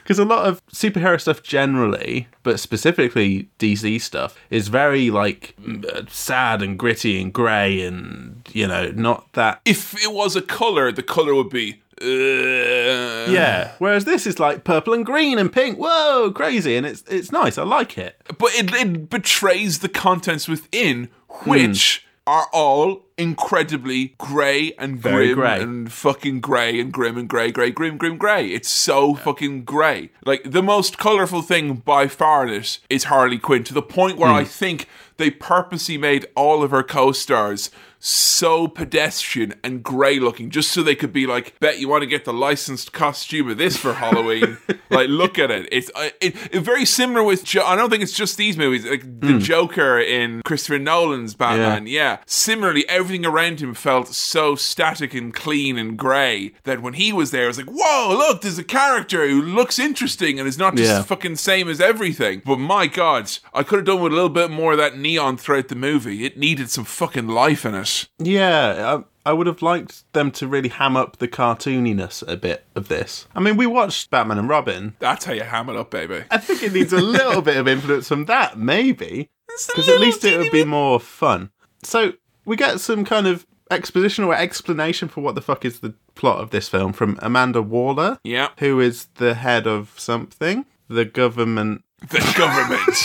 because 0.07 0.19
a 0.19 0.23
lot 0.25 0.45
of 0.45 0.65
superhero 0.67 1.19
stuff 1.19 1.43
generally, 1.43 2.29
but 2.41 2.61
specifically 2.61 3.49
DC 3.59 3.99
stuff, 3.99 4.39
is 4.49 4.69
very 4.69 5.09
like 5.11 5.53
mm, 5.61 6.09
sad 6.09 6.61
and 6.61 6.79
gritty 6.79 7.21
and 7.21 7.33
grey 7.33 7.81
and 7.81 8.47
you 8.53 8.65
know 8.65 8.89
not 8.91 9.33
that. 9.33 9.59
If 9.65 10.01
it 10.01 10.13
was 10.13 10.37
a 10.37 10.41
color, 10.41 10.93
the 10.93 11.03
color 11.03 11.35
would 11.35 11.49
be. 11.49 11.81
Uh, 12.01 13.29
Yeah. 13.29 13.73
Whereas 13.79 14.05
this 14.05 14.25
is 14.25 14.39
like 14.39 14.63
purple 14.63 14.93
and 14.93 15.05
green 15.05 15.37
and 15.37 15.51
pink. 15.51 15.77
Whoa, 15.77 16.31
crazy, 16.31 16.77
and 16.77 16.85
it's 16.85 17.03
it's 17.09 17.33
nice. 17.33 17.57
I 17.57 17.63
like 17.63 17.97
it. 17.97 18.15
but 18.37 18.51
it, 18.55 18.73
it 18.73 19.09
betrays 19.09 19.79
the 19.79 19.89
contents 19.89 20.47
within, 20.47 21.09
which 21.43 22.05
are 22.25 22.47
all 22.53 23.06
incredibly 23.17 24.13
grey 24.17 24.73
and 24.77 24.99
Very 24.99 25.33
grim 25.33 25.37
grey. 25.37 25.61
and 25.61 25.91
fucking 25.91 26.39
grey 26.39 26.79
and 26.79 26.91
grim 26.91 27.17
and 27.17 27.27
grey, 27.27 27.51
grey, 27.51 27.71
grim, 27.71 27.97
grim, 27.97 28.17
grey. 28.17 28.49
It's 28.49 28.69
so 28.69 29.15
fucking 29.15 29.63
grey. 29.63 30.11
Like 30.25 30.43
the 30.43 30.63
most 30.63 30.97
colourful 30.97 31.41
thing 31.41 31.75
by 31.75 32.07
far 32.07 32.47
in 32.47 32.53
it 32.53 32.79
is 32.89 33.05
Harley 33.05 33.39
Quinn 33.39 33.63
to 33.65 33.73
the 33.73 33.81
point 33.81 34.17
where 34.17 34.29
hmm. 34.29 34.35
I 34.35 34.43
think 34.43 34.87
they 35.17 35.31
purposely 35.31 35.97
made 35.97 36.27
all 36.35 36.63
of 36.63 36.71
her 36.71 36.83
co-stars 36.83 37.71
so 37.99 38.67
pedestrian 38.67 39.53
and 39.63 39.83
grey 39.83 40.19
looking 40.19 40.49
just 40.49 40.71
so 40.71 40.83
they 40.83 40.95
could 40.95 41.11
be 41.11 41.25
like 41.25 41.59
bet 41.59 41.79
you 41.79 41.87
want 41.89 42.01
to 42.01 42.07
get 42.07 42.25
the 42.25 42.33
licensed 42.33 42.93
costume 42.93 43.49
of 43.49 43.57
this 43.57 43.77
for 43.77 43.93
halloween. 43.93 44.57
Like 44.89 45.09
look 45.09 45.37
at 45.37 45.51
it. 45.51 45.67
It's 45.69 45.91
uh, 45.95 46.11
it, 46.21 46.33
it 46.55 46.61
very 46.61 46.85
similar 46.85 47.21
with 47.21 47.43
jo- 47.43 47.65
i 47.65 47.75
don't 47.75 47.89
think 47.89 48.01
it's 48.01 48.13
just 48.13 48.37
these 48.37 48.55
movies 48.57 48.85
like 48.85 49.01
the 49.19 49.37
joker 49.37 49.99
in 49.99 50.41
christopher 50.45 50.79
nolan's 50.79 51.35
batman 51.35 51.87
yeah. 51.87 52.19
similarly 52.25 52.87
everything 52.87 53.25
around 53.25 53.59
him 53.59 53.73
felt 53.73 54.07
so 54.07 54.55
static 54.55 55.13
and 55.13 55.33
clean 55.33 55.77
and 55.77 55.97
grey 55.97 56.53
that 56.63 56.81
when 56.81 56.93
he 56.93 57.11
was 57.11 57.31
there 57.31 57.43
it 57.43 57.47
was 57.47 57.57
like 57.57 57.67
whoa 57.69 58.15
look 58.17 58.41
there's 58.41 58.57
a 58.57 58.63
character 58.63 59.27
who 59.27 59.41
looks 59.41 59.77
interesting 59.77 60.39
and 60.39 60.47
is 60.47 60.57
not 60.57 60.75
just 60.75 60.89
Yeah. 60.89 61.01
fucking 61.03 61.35
same 61.35 61.67
as 61.67 61.81
everything. 61.81 62.41
But 62.45 62.57
my 62.59 62.87
god 62.87 63.29
i 63.53 63.61
could 63.63 63.79
have 63.79 63.85
done 63.85 63.99
with 64.01 64.13
a 64.13 64.15
little 64.15 64.29
bit 64.29 64.49
more 64.49 64.71
of 64.71 64.77
that 64.77 64.97
neon 64.97 65.35
throughout 65.35 65.67
the 65.67 65.75
movie. 65.75 66.25
It 66.25 66.37
needed 66.37 66.69
some 66.69 66.85
fucking 66.85 67.27
life 67.27 67.65
in 67.65 67.75
it 67.75 67.86
Yeah, 68.19 68.99
I, 69.25 69.29
I 69.29 69.33
would 69.33 69.47
have 69.47 69.61
liked 69.61 70.11
them 70.13 70.31
to 70.31 70.47
really 70.47 70.69
ham 70.69 70.95
up 70.95 71.17
the 71.17 71.27
cartooniness 71.27 72.25
a 72.27 72.37
bit 72.37 72.65
of 72.75 72.87
this. 72.87 73.27
I 73.35 73.39
mean, 73.39 73.57
we 73.57 73.65
watched 73.67 74.09
Batman 74.09 74.37
and 74.39 74.49
Robin. 74.49 74.95
That's 74.99 75.25
how 75.25 75.33
you 75.33 75.41
ham 75.43 75.69
it 75.69 75.75
up, 75.75 75.91
baby. 75.91 76.23
I 76.31 76.37
think 76.37 76.63
it 76.63 76.73
needs 76.73 76.93
a 76.93 77.01
little 77.01 77.41
bit 77.41 77.57
of 77.57 77.67
influence 77.67 78.07
from 78.07 78.25
that, 78.25 78.57
maybe, 78.57 79.29
because 79.67 79.89
at 79.89 79.99
least 79.99 80.23
it 80.23 80.37
would 80.37 80.51
be 80.51 80.65
more 80.65 80.99
fun. 80.99 81.51
So 81.83 82.13
we 82.45 82.55
get 82.55 82.79
some 82.79 83.03
kind 83.05 83.27
of 83.27 83.45
exposition 83.69 84.23
or 84.23 84.33
explanation 84.33 85.09
for 85.09 85.21
what 85.21 85.35
the 85.35 85.41
fuck 85.41 85.65
is 85.65 85.81
the 85.81 85.93
plot 86.15 86.39
of 86.39 86.51
this 86.51 86.69
film 86.69 86.93
from 86.93 87.19
Amanda 87.21 87.61
Waller, 87.61 88.17
Yeah. 88.23 88.49
who 88.59 88.79
is 88.79 89.07
the 89.15 89.33
head 89.33 89.67
of 89.67 89.93
something, 89.97 90.65
the 90.87 91.03
government. 91.05 91.83
The 92.09 92.33
government. 92.37 92.97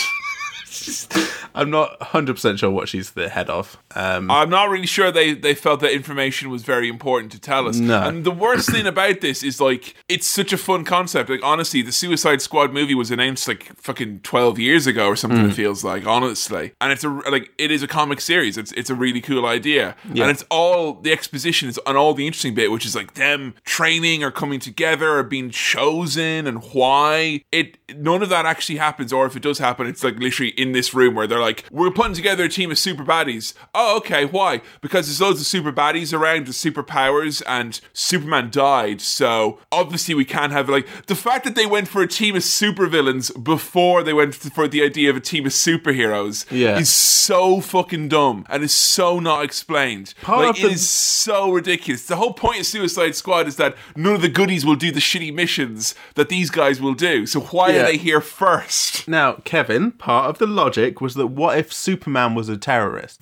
I'm 1.55 1.69
not 1.69 1.99
100% 1.99 2.57
sure 2.59 2.69
what 2.71 2.89
she's 2.89 3.11
the 3.11 3.29
head 3.29 3.49
of. 3.49 3.77
Um, 3.95 4.29
I'm 4.31 4.49
not 4.49 4.69
really 4.69 4.87
sure 4.87 5.11
they, 5.11 5.33
they 5.33 5.53
felt 5.55 5.79
that 5.81 5.91
information 5.91 6.49
was 6.49 6.63
very 6.63 6.89
important 6.89 7.31
to 7.33 7.39
tell 7.39 7.67
us. 7.67 7.77
No. 7.77 8.01
And 8.01 8.23
the 8.23 8.31
worst 8.31 8.69
thing 8.69 8.85
about 8.87 9.21
this 9.21 9.43
is 9.43 9.61
like 9.61 9.95
it's 10.09 10.25
such 10.27 10.51
a 10.53 10.57
fun 10.57 10.83
concept. 10.83 11.29
Like 11.29 11.43
honestly, 11.43 11.81
the 11.81 11.91
Suicide 11.91 12.41
Squad 12.41 12.73
movie 12.73 12.95
was 12.95 13.11
announced 13.11 13.47
like 13.47 13.75
fucking 13.77 14.21
12 14.21 14.57
years 14.59 14.87
ago 14.87 15.07
or 15.07 15.15
something. 15.15 15.45
It 15.49 15.53
feels 15.53 15.83
like 15.83 16.05
honestly, 16.05 16.73
and 16.81 16.91
it's 16.91 17.03
a 17.03 17.09
like 17.09 17.51
it 17.57 17.69
is 17.71 17.83
a 17.83 17.87
comic 17.87 18.19
series. 18.21 18.57
It's 18.57 18.71
it's 18.73 18.89
a 18.89 18.95
really 18.95 19.21
cool 19.21 19.45
idea, 19.45 19.95
Yeah. 20.11 20.23
and 20.23 20.31
it's 20.31 20.43
all 20.49 20.93
the 20.93 21.11
exposition 21.11 21.69
is 21.69 21.79
on 21.85 21.95
all 21.95 22.13
the 22.13 22.25
interesting 22.25 22.53
bit, 22.55 22.71
which 22.71 22.85
is 22.85 22.95
like 22.95 23.13
them 23.15 23.53
training 23.63 24.23
or 24.23 24.31
coming 24.31 24.59
together 24.59 25.17
or 25.17 25.23
being 25.23 25.49
chosen 25.51 26.47
and 26.47 26.63
why 26.73 27.43
it 27.51 27.77
none 27.95 28.23
of 28.23 28.29
that 28.29 28.45
actually 28.45 28.77
happens. 28.77 29.13
Or 29.13 29.25
if 29.25 29.35
it 29.35 29.41
does 29.43 29.59
happen, 29.59 29.87
it's 29.87 30.03
like 30.03 30.17
literally 30.17 30.51
in 30.51 30.71
this 30.71 30.93
room 30.93 31.15
where 31.15 31.27
they're 31.27 31.41
like, 31.43 31.65
we're 31.71 31.91
putting 31.91 32.13
together 32.13 32.45
a 32.45 32.49
team 32.49 32.71
of 32.71 32.77
super 32.77 33.03
baddies. 33.03 33.53
Oh, 33.75 33.97
okay, 33.97 34.25
why? 34.25 34.61
Because 34.81 35.07
there's 35.07 35.21
loads 35.21 35.39
of 35.41 35.45
super 35.47 35.71
baddies 35.71 36.13
around 36.13 36.47
with 36.47 36.55
superpowers, 36.55 37.41
and 37.47 37.79
Superman 37.93 38.49
died, 38.51 39.01
so 39.01 39.59
obviously 39.71 40.15
we 40.15 40.25
can't 40.25 40.51
have 40.51 40.69
like 40.69 40.87
the 41.07 41.15
fact 41.15 41.43
that 41.45 41.55
they 41.55 41.65
went 41.65 41.87
for 41.87 42.01
a 42.01 42.07
team 42.07 42.35
of 42.35 42.43
supervillains 42.43 43.31
before 43.43 44.03
they 44.03 44.13
went 44.13 44.33
for 44.35 44.67
the 44.67 44.83
idea 44.83 45.09
of 45.09 45.15
a 45.17 45.19
team 45.19 45.45
of 45.45 45.51
superheroes 45.51 46.45
Yeah. 46.51 46.77
is 46.77 46.89
so 46.93 47.61
fucking 47.61 48.09
dumb 48.09 48.45
and 48.49 48.63
is 48.63 48.71
so 48.73 49.19
not 49.19 49.43
explained. 49.43 50.13
Part 50.21 50.39
like 50.47 50.49
of 50.55 50.61
the- 50.61 50.67
it 50.67 50.73
is 50.73 50.89
so 50.89 51.51
ridiculous. 51.51 52.05
The 52.05 52.15
whole 52.17 52.33
point 52.33 52.59
of 52.61 52.65
Suicide 52.65 53.15
Squad 53.15 53.47
is 53.47 53.55
that 53.57 53.75
none 53.95 54.15
of 54.15 54.21
the 54.21 54.29
goodies 54.29 54.65
will 54.65 54.75
do 54.75 54.91
the 54.91 54.99
shitty 54.99 55.33
missions 55.33 55.95
that 56.15 56.29
these 56.29 56.49
guys 56.49 56.81
will 56.81 56.93
do. 56.93 57.25
So 57.25 57.39
why 57.41 57.69
Yeah. 57.69 57.81
are 57.81 57.85
they 57.85 57.97
here 57.97 58.21
first? 58.21 59.07
Now, 59.07 59.33
Kevin, 59.43 59.91
part 59.91 60.29
of 60.29 60.37
the 60.37 60.47
logic 60.47 61.01
was 61.01 61.13
that 61.15 61.27
what 61.35 61.57
if 61.57 61.71
Superman 61.73 62.35
was 62.35 62.49
a 62.49 62.57
terrorist? 62.57 63.19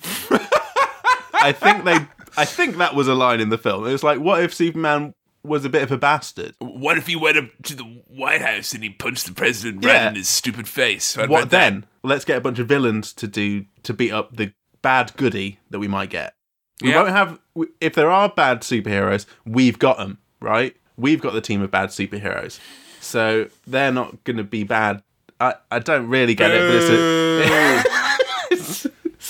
I 1.34 1.52
think 1.52 1.84
they 1.84 1.98
I 2.36 2.44
think 2.44 2.76
that 2.78 2.94
was 2.94 3.08
a 3.08 3.14
line 3.14 3.40
in 3.40 3.48
the 3.50 3.58
film. 3.58 3.86
It 3.86 3.92
was 3.92 4.02
like, 4.02 4.18
what 4.18 4.42
if 4.42 4.54
Superman 4.54 5.14
was 5.44 5.64
a 5.64 5.68
bit 5.68 5.82
of 5.82 5.90
a 5.90 5.98
bastard? 5.98 6.54
What 6.60 6.96
if 6.96 7.06
he 7.08 7.16
went 7.16 7.36
up 7.36 7.44
to 7.64 7.74
the 7.74 7.82
White 8.06 8.40
House 8.40 8.72
and 8.72 8.82
he 8.82 8.90
punched 8.90 9.26
the 9.26 9.32
president 9.32 9.84
Yeah. 9.84 9.92
right 10.04 10.06
in 10.08 10.14
his 10.14 10.28
stupid 10.28 10.68
face? 10.68 11.16
What 11.16 11.28
What 11.28 11.50
then? 11.50 11.84
Let's 12.02 12.24
get 12.24 12.38
a 12.38 12.40
bunch 12.40 12.58
of 12.58 12.68
villains 12.68 13.12
to 13.14 13.26
do 13.26 13.66
to 13.82 13.92
beat 13.92 14.12
up 14.12 14.36
the 14.36 14.52
bad 14.82 15.12
goody 15.16 15.58
that 15.70 15.78
we 15.78 15.88
might 15.88 16.10
get. 16.10 16.34
We 16.80 16.90
Yeah. 16.90 17.02
won't 17.02 17.10
have 17.10 17.38
if 17.80 17.94
there 17.94 18.10
are 18.10 18.28
bad 18.28 18.60
superheroes, 18.62 19.26
we've 19.44 19.78
got 19.78 19.98
them, 19.98 20.18
right? 20.40 20.74
We've 20.96 21.20
got 21.20 21.32
the 21.32 21.40
team 21.40 21.60
of 21.62 21.70
bad 21.70 21.88
superheroes. 21.90 22.58
So 23.00 23.48
they're 23.66 23.92
not 23.92 24.22
going 24.24 24.36
to 24.36 24.44
be 24.44 24.62
bad. 24.64 25.02
I, 25.40 25.54
I 25.72 25.80
don't 25.80 26.06
really 26.08 26.34
get 26.36 26.52
it, 26.52 26.60
but 26.60 26.76
it's 26.76 26.88
a, 26.88 27.98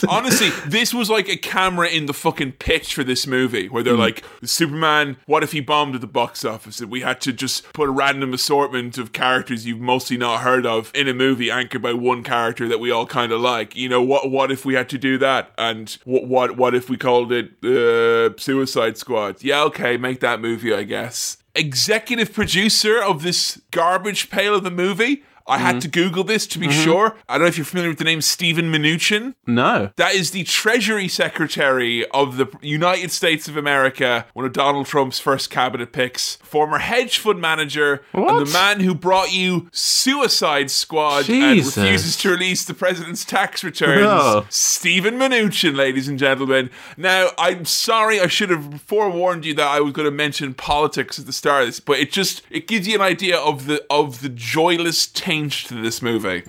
Honestly, 0.08 0.50
this 0.66 0.92
was 0.92 1.10
like 1.10 1.28
a 1.28 1.36
camera 1.36 1.88
in 1.88 2.06
the 2.06 2.12
fucking 2.12 2.52
pitch 2.52 2.94
for 2.94 3.04
this 3.04 3.26
movie 3.26 3.68
where 3.68 3.82
they're 3.82 3.96
like, 3.96 4.24
Superman, 4.44 5.16
what 5.26 5.42
if 5.42 5.52
he 5.52 5.60
bombed 5.60 5.94
at 5.94 6.00
the 6.00 6.06
box 6.06 6.44
office? 6.44 6.80
And 6.80 6.90
we 6.90 7.00
had 7.00 7.20
to 7.22 7.32
just 7.32 7.72
put 7.72 7.88
a 7.88 7.92
random 7.92 8.34
assortment 8.34 8.98
of 8.98 9.12
characters 9.12 9.66
you've 9.66 9.80
mostly 9.80 10.16
not 10.16 10.40
heard 10.40 10.66
of 10.66 10.90
in 10.94 11.08
a 11.08 11.14
movie 11.14 11.50
anchored 11.50 11.82
by 11.82 11.92
one 11.92 12.22
character 12.22 12.68
that 12.68 12.80
we 12.80 12.90
all 12.90 13.06
kind 13.06 13.32
of 13.32 13.40
like. 13.40 13.76
You 13.76 13.88
know, 13.88 14.02
what 14.02 14.30
what 14.30 14.50
if 14.50 14.64
we 14.64 14.74
had 14.74 14.88
to 14.90 14.98
do 14.98 15.18
that? 15.18 15.52
And 15.58 15.96
what 16.04 16.26
what, 16.26 16.56
what 16.56 16.74
if 16.74 16.88
we 16.88 16.96
called 16.96 17.32
it 17.32 17.64
uh, 17.64 18.36
Suicide 18.38 18.96
Squad? 18.96 19.42
Yeah, 19.42 19.62
okay, 19.64 19.96
make 19.96 20.20
that 20.20 20.40
movie, 20.40 20.72
I 20.74 20.82
guess. 20.82 21.38
Executive 21.54 22.32
producer 22.32 23.02
of 23.02 23.22
this 23.22 23.60
garbage 23.70 24.30
pail 24.30 24.54
of 24.54 24.64
the 24.64 24.70
movie. 24.70 25.22
I 25.46 25.56
Mm-hmm. 25.56 25.64
had 25.66 25.80
to 25.82 25.88
Google 25.88 26.24
this 26.24 26.46
to 26.48 26.58
be 26.58 26.70
sure. 26.70 27.16
I 27.28 27.34
don't 27.34 27.42
know 27.42 27.48
if 27.48 27.58
you're 27.58 27.64
familiar 27.64 27.90
with 27.90 27.98
the 27.98 28.04
name 28.04 28.20
Steven 28.22 28.72
Mnuchin. 28.72 29.34
no. 29.46 29.90
That 29.96 30.14
is 30.14 30.30
the 30.30 30.44
Treasury 30.44 31.08
Secretary 31.08 32.06
of 32.10 32.36
the 32.36 32.46
United 32.62 33.10
States 33.10 33.48
of 33.48 33.56
America, 33.56 34.26
one 34.34 34.44
of 34.46 34.52
Donald 34.52 34.86
Trump's 34.86 35.18
first 35.18 35.50
cabinet 35.50 35.92
picks, 35.92 36.36
former 36.36 36.78
hedge 36.78 37.18
fund 37.18 37.40
manager, 37.40 38.02
and 38.12 38.46
the 38.46 38.50
man 38.52 38.80
who 38.80 38.94
brought 38.94 39.32
you 39.32 39.68
Suicide 39.72 40.70
Squad 40.70 41.24
Jesus. 41.24 41.76
and 41.76 41.84
refuses 41.86 42.16
to 42.18 42.30
release 42.30 42.64
the 42.64 42.74
president's 42.74 43.24
tax 43.24 43.62
returns. 43.64 44.02
Oh. 44.04 44.46
Steven 44.50 45.14
Mnuchin, 45.18 45.76
ladies 45.76 46.08
and 46.08 46.18
gentlemen. 46.18 46.70
Now, 46.96 47.30
I'm 47.38 47.64
sorry, 47.64 48.20
I 48.20 48.26
should 48.26 48.50
have 48.50 48.80
forewarned 48.82 49.44
you 49.44 49.54
that 49.54 49.66
I 49.68 49.80
was 49.80 49.92
going 49.92 50.06
to 50.06 50.10
mention 50.10 50.54
politics 50.54 51.18
at 51.18 51.26
the 51.26 51.32
start 51.32 51.62
of 51.62 51.68
this, 51.68 51.80
but 51.80 51.98
it 51.98 52.10
just 52.12 52.42
it 52.50 52.66
gives 52.66 52.86
you 52.88 52.94
an 52.94 53.00
idea 53.00 53.38
of 53.38 53.66
the 53.66 53.84
of 53.90 54.20
the 54.22 54.28
joyless 54.28 55.06
taint 55.32 55.52
to 55.52 55.74
this 55.80 56.02
movie. 56.02 56.42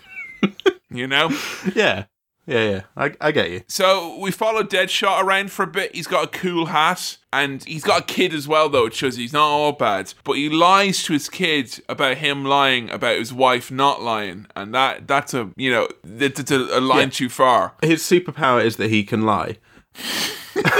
you 0.90 1.06
know? 1.06 1.30
Yeah. 1.74 2.06
Yeah, 2.44 2.70
yeah. 2.70 2.80
I, 2.96 3.14
I 3.20 3.30
get 3.30 3.50
you. 3.52 3.62
So 3.68 4.18
we 4.18 4.32
follow 4.32 4.64
Deadshot 4.64 5.22
around 5.22 5.52
for 5.52 5.62
a 5.62 5.66
bit. 5.68 5.94
He's 5.94 6.08
got 6.08 6.24
a 6.24 6.26
cool 6.26 6.66
hat, 6.66 7.18
and 7.32 7.62
he's 7.62 7.84
got 7.84 8.00
a 8.00 8.04
kid 8.04 8.34
as 8.34 8.48
well, 8.48 8.68
though. 8.68 8.86
It 8.86 8.94
shows 8.94 9.14
he's 9.16 9.32
not 9.32 9.46
all 9.46 9.70
bad. 9.70 10.12
But 10.24 10.32
he 10.32 10.48
lies 10.48 11.04
to 11.04 11.12
his 11.12 11.28
kid 11.28 11.80
about 11.88 12.16
him 12.16 12.44
lying 12.44 12.90
about 12.90 13.16
his 13.18 13.32
wife 13.32 13.70
not 13.70 14.02
lying, 14.02 14.46
and 14.56 14.74
that 14.74 15.06
that's 15.06 15.34
a 15.34 15.50
you 15.56 15.70
know 15.70 15.86
that's 16.02 16.50
a, 16.50 16.56
a 16.76 16.80
line 16.80 16.98
Yeah. 16.98 17.10
too 17.10 17.28
far. 17.28 17.74
His 17.80 18.02
superpower 18.02 18.64
is 18.64 18.74
that 18.76 18.90
he 18.90 19.04
can 19.04 19.22
lie. 19.22 19.58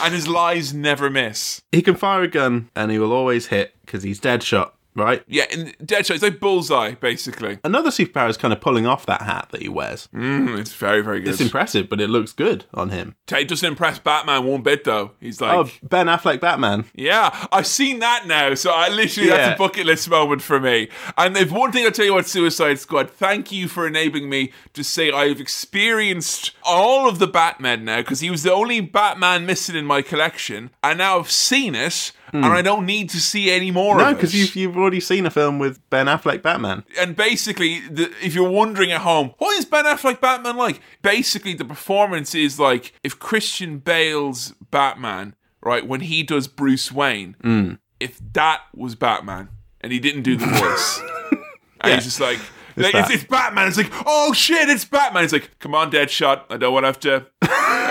And 0.00 0.14
his 0.14 0.28
lies 0.28 0.74
never 0.74 1.08
miss. 1.10 1.62
He 1.72 1.80
can 1.82 1.94
fire 1.94 2.22
a 2.22 2.28
gun 2.28 2.68
and 2.76 2.90
he 2.90 2.98
will 2.98 3.12
always 3.12 3.46
hit 3.46 3.74
because 3.84 4.02
he's 4.02 4.20
dead 4.20 4.42
shot 4.42 4.74
right? 4.98 5.22
Yeah, 5.26 5.44
and 5.52 5.76
Deadshot 5.78 6.16
is 6.16 6.22
like 6.22 6.40
Bullseye, 6.40 6.92
basically. 6.94 7.58
Another 7.64 7.90
superpower 7.90 8.28
is 8.28 8.36
kind 8.36 8.52
of 8.52 8.60
pulling 8.60 8.86
off 8.86 9.06
that 9.06 9.22
hat 9.22 9.48
that 9.52 9.62
he 9.62 9.68
wears. 9.68 10.08
Mm, 10.14 10.58
it's 10.58 10.74
very, 10.74 11.00
very 11.00 11.20
good. 11.20 11.30
It's 11.30 11.40
impressive, 11.40 11.88
but 11.88 12.00
it 12.00 12.08
looks 12.10 12.32
good 12.32 12.64
on 12.74 12.90
him. 12.90 13.14
It 13.30 13.48
doesn't 13.48 13.66
impress 13.68 13.98
Batman 13.98 14.44
one 14.44 14.62
bit, 14.62 14.84
though. 14.84 15.12
He's 15.20 15.40
like, 15.40 15.52
Oh, 15.56 15.70
Ben 15.82 16.06
Affleck 16.06 16.40
Batman. 16.40 16.84
Yeah, 16.94 17.46
I've 17.52 17.66
seen 17.66 18.00
that 18.00 18.26
now. 18.26 18.54
So 18.54 18.72
I 18.72 18.88
literally 18.88 19.28
Yeah. 19.28 19.36
that's 19.36 19.54
a 19.54 19.58
bucket 19.58 19.86
list 19.86 20.08
moment 20.10 20.42
for 20.42 20.58
me. 20.60 20.88
And 21.16 21.36
if 21.36 21.50
one 21.50 21.72
thing 21.72 21.84
I'll 21.84 21.90
tell 21.92 22.04
you 22.04 22.12
about 22.14 22.26
Suicide 22.26 22.78
Squad, 22.78 23.10
thank 23.10 23.52
you 23.52 23.68
for 23.68 23.86
enabling 23.86 24.28
me 24.28 24.52
to 24.74 24.82
say 24.82 25.10
I've 25.10 25.40
experienced 25.40 26.52
all 26.64 27.08
of 27.08 27.18
the 27.18 27.26
Batman 27.26 27.84
now 27.84 27.98
because 27.98 28.20
he 28.20 28.30
was 28.30 28.42
the 28.42 28.52
only 28.52 28.80
Batman 28.80 29.46
missing 29.46 29.76
in 29.76 29.84
my 29.86 30.02
collection, 30.02 30.70
and 30.82 30.98
now 30.98 31.18
I've 31.18 31.30
seen 31.30 31.74
it, 31.74 32.12
and 32.32 32.44
I 32.46 32.62
don't 32.62 32.86
need 32.86 33.10
to 33.10 33.20
see 33.20 33.50
any 33.50 33.70
more 33.70 33.94
Hmm. 33.94 34.00
No, 34.00 34.04
of 34.06 34.10
it. 34.12 34.14
because 34.16 34.34
you've, 34.34 34.54
you've 34.56 34.76
already 34.76 35.00
seen 35.00 35.26
a 35.26 35.30
film 35.30 35.58
with 35.58 35.78
Ben 35.90 36.06
Affleck 36.06 36.42
Batman. 36.42 36.84
and 36.98 37.14
basically, 37.16 37.80
the, 37.88 38.10
if 38.22 38.34
you're 38.34 38.48
wondering 38.50 38.92
at 38.92 39.00
home, 39.02 39.32
what 39.38 39.58
is 39.58 39.64
Ben 39.64 39.84
Affleck 39.84 40.20
Batman 40.20 40.56
like? 40.56 40.80
Basically, 41.02 41.54
the 41.54 41.64
performance 41.64 42.34
is 42.34 42.58
like 42.60 42.92
if 43.02 43.18
Christian 43.18 43.78
Bale's 43.78 44.52
Batman, 44.70 45.34
right, 45.62 45.86
when 45.86 46.00
he 46.00 46.22
does 46.22 46.48
Bruce 46.48 46.92
Wayne, 46.92 47.36
Hmm. 47.42 47.72
if 48.00 48.20
that 48.34 48.60
was 48.74 48.94
Batman 48.94 49.48
and 49.80 49.92
he 49.92 49.98
didn't 49.98 50.22
do 50.22 50.36
the 50.36 50.46
voice, 50.46 51.00
and 51.80 51.94
he's 51.94 52.04
just 52.04 52.20
like, 52.20 52.38
like, 52.82 52.94
it's, 52.94 53.10
it's 53.10 53.24
Batman. 53.24 53.68
It's 53.68 53.76
like, 53.76 53.92
oh 54.06 54.32
shit, 54.32 54.68
it's 54.68 54.84
Batman. 54.84 55.24
It's 55.24 55.32
like, 55.32 55.58
come 55.58 55.74
on, 55.74 55.90
Deadshot. 55.90 56.42
I 56.50 56.56
don't 56.56 56.72
want 56.72 56.84
to 56.84 56.86
have 56.88 57.00
to 57.00 57.26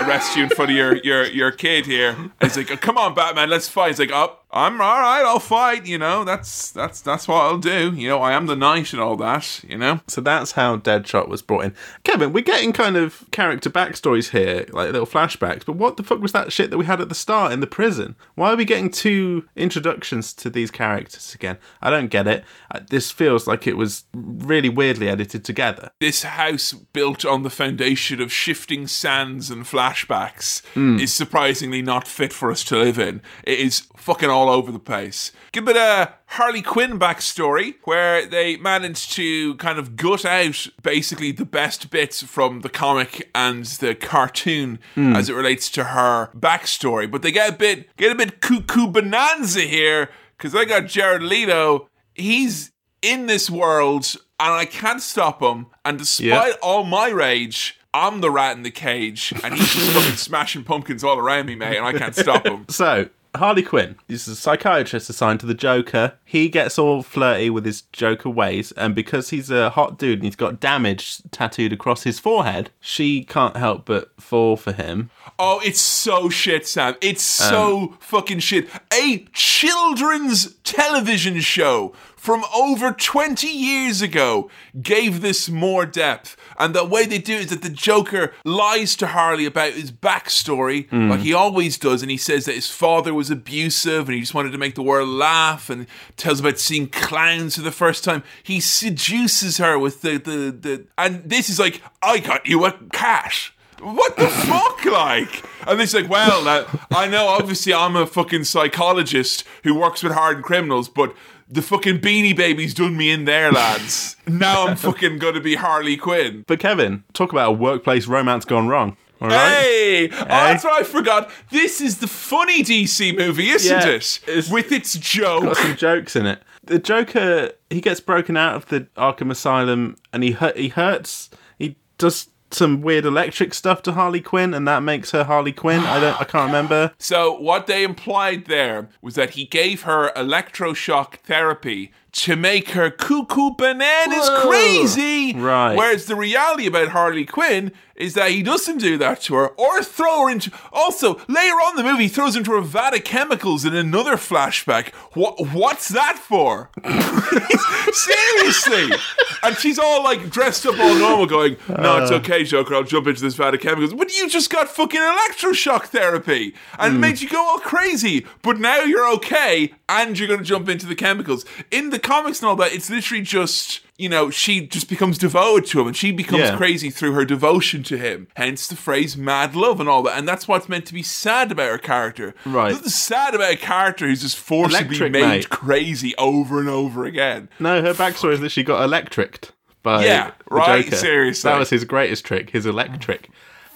arrest 0.04 0.36
you 0.36 0.44
in 0.44 0.50
front 0.50 0.70
of 0.70 0.76
your 0.76 0.96
your 0.98 1.24
your 1.26 1.50
kid 1.50 1.86
here. 1.86 2.10
And 2.10 2.30
he's 2.40 2.56
like, 2.56 2.70
oh, 2.70 2.76
come 2.76 2.96
on, 2.98 3.14
Batman, 3.14 3.50
let's 3.50 3.68
fight. 3.68 3.88
He's 3.88 3.98
like, 3.98 4.12
oh, 4.12 4.36
I'm 4.50 4.80
all 4.80 5.00
right. 5.00 5.22
I'll 5.26 5.40
fight. 5.40 5.84
You 5.86 5.98
know, 5.98 6.24
that's 6.24 6.70
that's 6.70 7.00
that's 7.02 7.28
what 7.28 7.42
I'll 7.42 7.58
do. 7.58 7.92
You 7.94 8.08
know, 8.08 8.20
I 8.22 8.32
am 8.32 8.46
the 8.46 8.56
knight 8.56 8.92
and 8.94 9.02
all 9.02 9.16
that. 9.16 9.62
You 9.68 9.76
know. 9.76 10.00
So 10.06 10.20
that's 10.22 10.52
how 10.52 10.78
Deadshot 10.78 11.28
was 11.28 11.42
brought 11.42 11.64
in. 11.66 11.74
Kevin, 12.04 12.32
we're 12.32 12.42
getting 12.44 12.72
kind 12.72 12.96
of 12.96 13.24
character 13.30 13.68
backstories 13.68 14.30
here, 14.30 14.64
like 14.72 14.90
little 14.92 15.06
flashbacks, 15.06 15.66
but 15.66 15.76
what 15.76 15.98
the 15.98 16.02
fuck 16.02 16.20
was 16.20 16.32
that 16.32 16.50
shit 16.52 16.70
that 16.70 16.78
we 16.78 16.86
had 16.86 17.00
at 17.00 17.10
the 17.10 17.14
start 17.14 17.52
in 17.52 17.60
the 17.60 17.66
prison? 17.66 18.16
Why 18.36 18.52
are 18.52 18.56
we 18.56 18.64
getting 18.64 18.90
two 18.90 19.46
introductions 19.54 20.32
to 20.34 20.48
these 20.48 20.70
characters 20.70 21.34
again? 21.34 21.58
I 21.82 21.90
don't 21.90 22.08
get 22.08 22.26
it. 22.26 22.42
Uh, 22.70 22.80
This 22.88 23.10
feels 23.10 23.46
like 23.46 23.66
it 23.66 23.76
was 23.76 24.04
really 24.14 24.70
weirdly 24.70 25.08
edited 25.10 25.44
together. 25.44 25.90
This 26.00 26.22
house 26.22 26.72
built 26.72 27.24
on 27.26 27.42
the 27.42 27.50
foundation 27.50 28.20
of 28.22 28.32
shifting 28.32 28.86
sands 28.86 29.50
and 29.50 29.64
flashbacks 29.64 30.62
Hmm. 30.72 30.98
is 30.98 31.12
surprisingly 31.12 31.82
not 31.82 32.08
fit 32.08 32.32
for 32.32 32.50
us 32.50 32.64
to 32.64 32.76
live 32.78 32.98
in. 32.98 33.20
It 33.44 33.58
is 33.58 33.82
fucking 33.96 34.30
all 34.38 34.48
over 34.48 34.70
the 34.72 34.78
place. 34.78 35.32
Give 35.52 35.64
it 35.66 35.70
a 35.70 35.74
bit 35.74 35.76
of 35.76 36.08
Harley 36.26 36.62
Quinn 36.62 36.98
backstory 36.98 37.74
where 37.84 38.24
they 38.26 38.56
managed 38.56 39.12
to 39.14 39.54
kind 39.56 39.78
of 39.78 39.96
gut 39.96 40.24
out 40.24 40.66
basically 40.82 41.32
the 41.32 41.44
best 41.44 41.90
bits 41.90 42.22
from 42.22 42.60
the 42.60 42.68
comic 42.68 43.30
and 43.34 43.64
the 43.64 43.94
cartoon 43.94 44.78
Hmm. 44.94 45.14
as 45.16 45.28
it 45.28 45.34
relates 45.34 45.68
to 45.70 45.84
her 45.84 46.30
backstory. 46.36 47.10
But 47.10 47.22
they 47.22 47.32
get 47.32 47.50
a 47.50 47.56
bit 47.56 47.94
get 47.96 48.12
a 48.12 48.14
bit 48.14 48.40
cuckoo 48.40 48.86
bonanza 48.86 49.60
here 49.62 50.10
because 50.36 50.54
I 50.54 50.64
got 50.64 50.86
Jared 50.86 51.22
Leto. 51.22 51.88
He's 52.14 52.70
in 53.02 53.26
this 53.26 53.50
world 53.50 54.14
and 54.40 54.52
I 54.52 54.64
can't 54.64 55.02
stop 55.02 55.42
him. 55.42 55.66
And 55.84 55.98
despite 55.98 56.26
Yeah. 56.26 56.52
all 56.62 56.84
my 56.84 57.08
rage, 57.08 57.74
I'm 57.94 58.20
the 58.20 58.30
rat 58.30 58.54
in 58.56 58.62
the 58.64 58.70
cage, 58.70 59.32
and 59.42 59.54
he's 59.54 59.72
just 59.74 59.90
fucking 59.94 60.16
smashing 60.16 60.62
pumpkins 60.64 61.02
all 61.02 61.18
around 61.18 61.46
me, 61.46 61.54
mate, 61.56 61.76
and 61.78 61.86
I 61.86 61.92
can't 61.94 62.14
stop 62.14 62.46
him. 62.46 62.66
So, 62.70 63.08
Harley 63.34 63.62
Quinn 63.62 63.96
is 64.08 64.26
a 64.26 64.34
psychiatrist 64.34 65.10
assigned 65.10 65.40
to 65.40 65.46
the 65.46 65.54
Joker. 65.54 66.14
He 66.24 66.48
gets 66.48 66.78
all 66.78 67.02
flirty 67.02 67.50
with 67.50 67.64
his 67.64 67.82
Joker 67.92 68.30
ways, 68.30 68.72
and 68.72 68.94
because 68.94 69.30
he's 69.30 69.50
a 69.50 69.70
hot 69.70 69.98
dude 69.98 70.18
and 70.18 70.24
he's 70.24 70.36
got 70.36 70.60
damage 70.60 71.18
tattooed 71.30 71.72
across 71.72 72.04
his 72.04 72.18
forehead, 72.18 72.70
she 72.80 73.24
can't 73.24 73.56
help 73.56 73.84
but 73.84 74.10
fall 74.20 74.56
for 74.56 74.72
him. 74.72 75.10
Oh, 75.38 75.60
it's 75.64 75.80
so 75.80 76.28
shit, 76.28 76.66
Sam. 76.66 76.96
It's 77.00 77.22
so 77.22 77.78
um, 77.78 77.98
fucking 78.00 78.40
shit. 78.40 78.68
A 78.92 79.26
children's 79.32 80.54
television 80.64 81.40
show 81.40 81.94
from 82.28 82.44
over 82.54 82.92
20 82.92 83.46
years 83.46 84.02
ago 84.02 84.50
gave 84.82 85.22
this 85.22 85.48
more 85.48 85.86
depth. 85.86 86.36
And 86.58 86.74
the 86.74 86.84
way 86.84 87.06
they 87.06 87.16
do 87.16 87.36
it 87.36 87.44
is 87.44 87.46
that 87.46 87.62
the 87.62 87.70
Joker 87.70 88.34
lies 88.44 88.96
to 88.96 89.06
Harley 89.06 89.46
about 89.46 89.72
his 89.72 89.90
backstory, 89.90 90.90
hmm. 90.90 91.08
like 91.08 91.20
he 91.20 91.32
always 91.32 91.78
does, 91.78 92.02
and 92.02 92.10
he 92.10 92.18
says 92.18 92.44
that 92.44 92.54
his 92.54 92.70
father 92.70 93.14
was 93.14 93.30
abusive 93.30 94.08
and 94.08 94.14
he 94.14 94.20
just 94.20 94.34
wanted 94.34 94.52
to 94.52 94.58
make 94.58 94.74
the 94.74 94.82
world 94.82 95.08
laugh 95.08 95.70
and 95.70 95.86
tells 96.18 96.40
about 96.40 96.58
seeing 96.58 96.88
clowns 96.88 97.56
for 97.56 97.62
the 97.62 97.72
first 97.72 98.04
time. 98.04 98.22
He 98.42 98.60
seduces 98.60 99.56
her 99.56 99.78
with 99.78 100.02
the 100.02 100.18
the, 100.18 100.50
the 100.50 100.84
and 100.98 101.24
this 101.24 101.48
is 101.48 101.58
like, 101.58 101.80
I 102.02 102.18
got 102.18 102.46
you 102.46 102.62
a 102.66 102.72
cash 102.92 103.54
What 103.80 104.18
the 104.18 104.28
fuck, 104.46 104.84
like? 104.84 105.44
And 105.66 105.80
it's 105.80 105.94
like, 105.94 106.10
well, 106.10 106.44
now, 106.44 106.66
I 106.90 107.08
know 107.08 107.26
obviously 107.28 107.72
I'm 107.72 107.96
a 107.96 108.06
fucking 108.06 108.44
psychologist 108.44 109.44
who 109.64 109.74
works 109.74 110.02
with 110.02 110.12
hardened 110.12 110.44
criminals, 110.44 110.90
but 110.90 111.14
the 111.50 111.62
fucking 111.62 112.00
Beanie 112.00 112.36
Babies 112.36 112.74
done 112.74 112.96
me 112.96 113.10
in 113.10 113.24
there, 113.24 113.50
lads. 113.52 114.16
Now 114.26 114.66
I'm 114.66 114.76
fucking 114.76 115.18
gonna 115.18 115.40
be 115.40 115.54
Harley 115.54 115.96
Quinn. 115.96 116.44
But 116.46 116.60
Kevin, 116.60 117.04
talk 117.12 117.32
about 117.32 117.48
a 117.50 117.52
workplace 117.52 118.06
romance 118.06 118.44
gone 118.44 118.68
wrong. 118.68 118.96
All 119.20 119.28
right. 119.28 119.36
Hey! 119.50 120.08
Oh, 120.12 120.24
that's 120.26 120.62
what 120.62 120.80
I 120.80 120.84
forgot. 120.84 121.30
This 121.50 121.80
is 121.80 121.98
the 121.98 122.06
funny 122.06 122.62
DC 122.62 123.16
movie, 123.16 123.48
isn't 123.48 123.70
Yeah, 123.80 123.88
it? 123.88 124.20
it's- 124.28 124.48
With 124.50 124.70
its 124.70 124.94
got 124.94 125.56
some 125.56 125.74
jokes 125.76 126.14
in 126.14 126.26
it. 126.26 126.40
The 126.62 126.78
Joker, 126.78 127.50
he 127.70 127.80
gets 127.80 127.98
broken 127.98 128.36
out 128.36 128.54
of 128.54 128.66
the 128.66 128.82
Arkham 128.96 129.30
Asylum 129.30 129.96
and 130.12 130.22
he 130.22 130.32
hurt, 130.32 130.56
he 130.56 130.68
hurts. 130.68 131.30
He 131.58 131.76
does 131.96 132.28
some 132.50 132.80
weird 132.80 133.04
electric 133.04 133.54
stuff 133.54 133.82
to 133.82 133.92
Harley 133.92 134.20
Quinn, 134.20 134.54
and 134.54 134.66
that 134.66 134.82
makes 134.82 135.10
her 135.10 135.24
Harley 135.24 135.52
Quinn. 135.52 135.80
I 135.80 136.00
don't, 136.00 136.20
I 136.20 136.24
can't 136.24 136.46
remember. 136.52 136.92
So 136.98 137.38
what 137.38 137.66
they 137.66 137.84
implied 137.84 138.46
there 138.46 138.88
was 139.02 139.14
that 139.14 139.30
he 139.30 139.44
gave 139.44 139.82
her 139.82 140.10
electroshock 140.14 141.16
therapy 141.16 141.92
to 142.12 142.36
make 142.36 142.70
her 142.70 142.90
cuckoo 142.90 143.50
bananas 143.56 144.28
Whoa. 144.28 144.48
crazy. 144.48 145.34
Right. 145.34 145.76
Whereas 145.76 146.06
the 146.06 146.16
reality 146.16 146.66
about 146.66 146.88
Harley 146.88 147.24
Quinn 147.26 147.72
is 147.98 148.14
that 148.14 148.30
he 148.30 148.42
doesn't 148.42 148.78
do 148.78 148.96
that 148.96 149.20
to 149.22 149.34
her 149.34 149.48
or 149.48 149.82
throw 149.82 150.22
her 150.22 150.30
into. 150.30 150.50
Also, 150.72 151.16
later 151.28 151.54
on 151.54 151.78
in 151.78 151.84
the 151.84 151.90
movie, 151.90 152.04
he 152.04 152.08
throws 152.08 152.34
her 152.34 152.38
into 152.38 152.54
a 152.54 152.62
vat 152.62 152.94
of 152.94 153.04
chemicals 153.04 153.64
in 153.64 153.74
another 153.74 154.16
flashback. 154.16 154.94
What? 155.12 155.48
What's 155.52 155.88
that 155.88 156.18
for? 156.18 156.70
Seriously. 157.92 158.96
and 159.42 159.56
she's 159.56 159.78
all 159.78 160.02
like 160.02 160.30
dressed 160.30 160.64
up 160.66 160.78
all 160.78 160.94
normal, 160.94 161.26
going, 161.26 161.56
"No, 161.68 162.02
it's 162.02 162.10
uh. 162.10 162.16
okay, 162.16 162.44
Joker. 162.44 162.74
I'll 162.74 162.84
jump 162.84 163.06
into 163.06 163.20
this 163.20 163.34
vat 163.34 163.54
of 163.54 163.60
chemicals." 163.60 163.94
But 163.94 164.16
you 164.16 164.28
just 164.28 164.50
got 164.50 164.68
fucking 164.68 165.00
electroshock 165.00 165.86
therapy, 165.86 166.54
and 166.78 166.94
it 166.94 166.96
mm. 166.96 167.00
made 167.00 167.20
you 167.20 167.28
go 167.28 167.44
all 167.44 167.58
crazy. 167.58 168.26
But 168.42 168.58
now 168.58 168.82
you're 168.82 169.10
okay, 169.14 169.74
and 169.88 170.18
you're 170.18 170.28
going 170.28 170.40
to 170.40 170.46
jump 170.46 170.68
into 170.68 170.86
the 170.86 170.94
chemicals. 170.94 171.44
In 171.70 171.90
the 171.90 171.98
comics 171.98 172.40
and 172.40 172.48
all 172.48 172.56
that, 172.56 172.72
it's 172.72 172.88
literally 172.90 173.22
just. 173.22 173.80
You 173.98 174.08
know, 174.08 174.30
she 174.30 174.64
just 174.66 174.88
becomes 174.88 175.18
devoted 175.18 175.66
to 175.70 175.80
him 175.80 175.88
and 175.88 175.96
she 175.96 176.12
becomes 176.12 176.42
Yeah. 176.44 176.56
crazy 176.56 176.88
through 176.88 177.12
her 177.14 177.24
devotion 177.24 177.82
to 177.82 177.98
him. 177.98 178.28
Hence 178.36 178.68
the 178.68 178.76
phrase 178.76 179.16
mad 179.16 179.56
love 179.56 179.80
and 179.80 179.88
all 179.88 180.04
that. 180.04 180.16
And 180.16 180.26
that's 180.28 180.46
what's 180.46 180.68
meant 180.68 180.86
to 180.86 180.94
be 180.94 181.02
sad 181.02 181.50
about 181.50 181.68
her 181.70 181.78
character. 181.78 182.32
Right. 182.46 182.76
Sad 182.84 183.34
about 183.34 183.52
a 183.54 183.56
character 183.56 184.06
who's 184.06 184.22
just 184.22 184.38
forcibly 184.38 184.86
Electric, 184.86 185.12
made 185.12 185.22
mate. 185.28 185.48
crazy 185.50 186.14
over 186.16 186.60
and 186.60 186.68
over 186.68 187.04
again. 187.04 187.48
No, 187.58 187.82
her 187.82 187.92
backstory 187.92 188.34
is 188.34 188.40
that 188.40 188.50
she 188.52 188.62
got 188.62 188.84
electricked 188.84 189.50
by 189.82 190.04
Yeah, 190.04 190.30
right, 190.48 190.84
Joker. 190.84 190.96
seriously. 190.96 191.50
That 191.50 191.58
was 191.58 191.70
his 191.70 191.84
greatest 191.84 192.24
trick, 192.24 192.50
his 192.50 192.66
electric. 192.66 193.28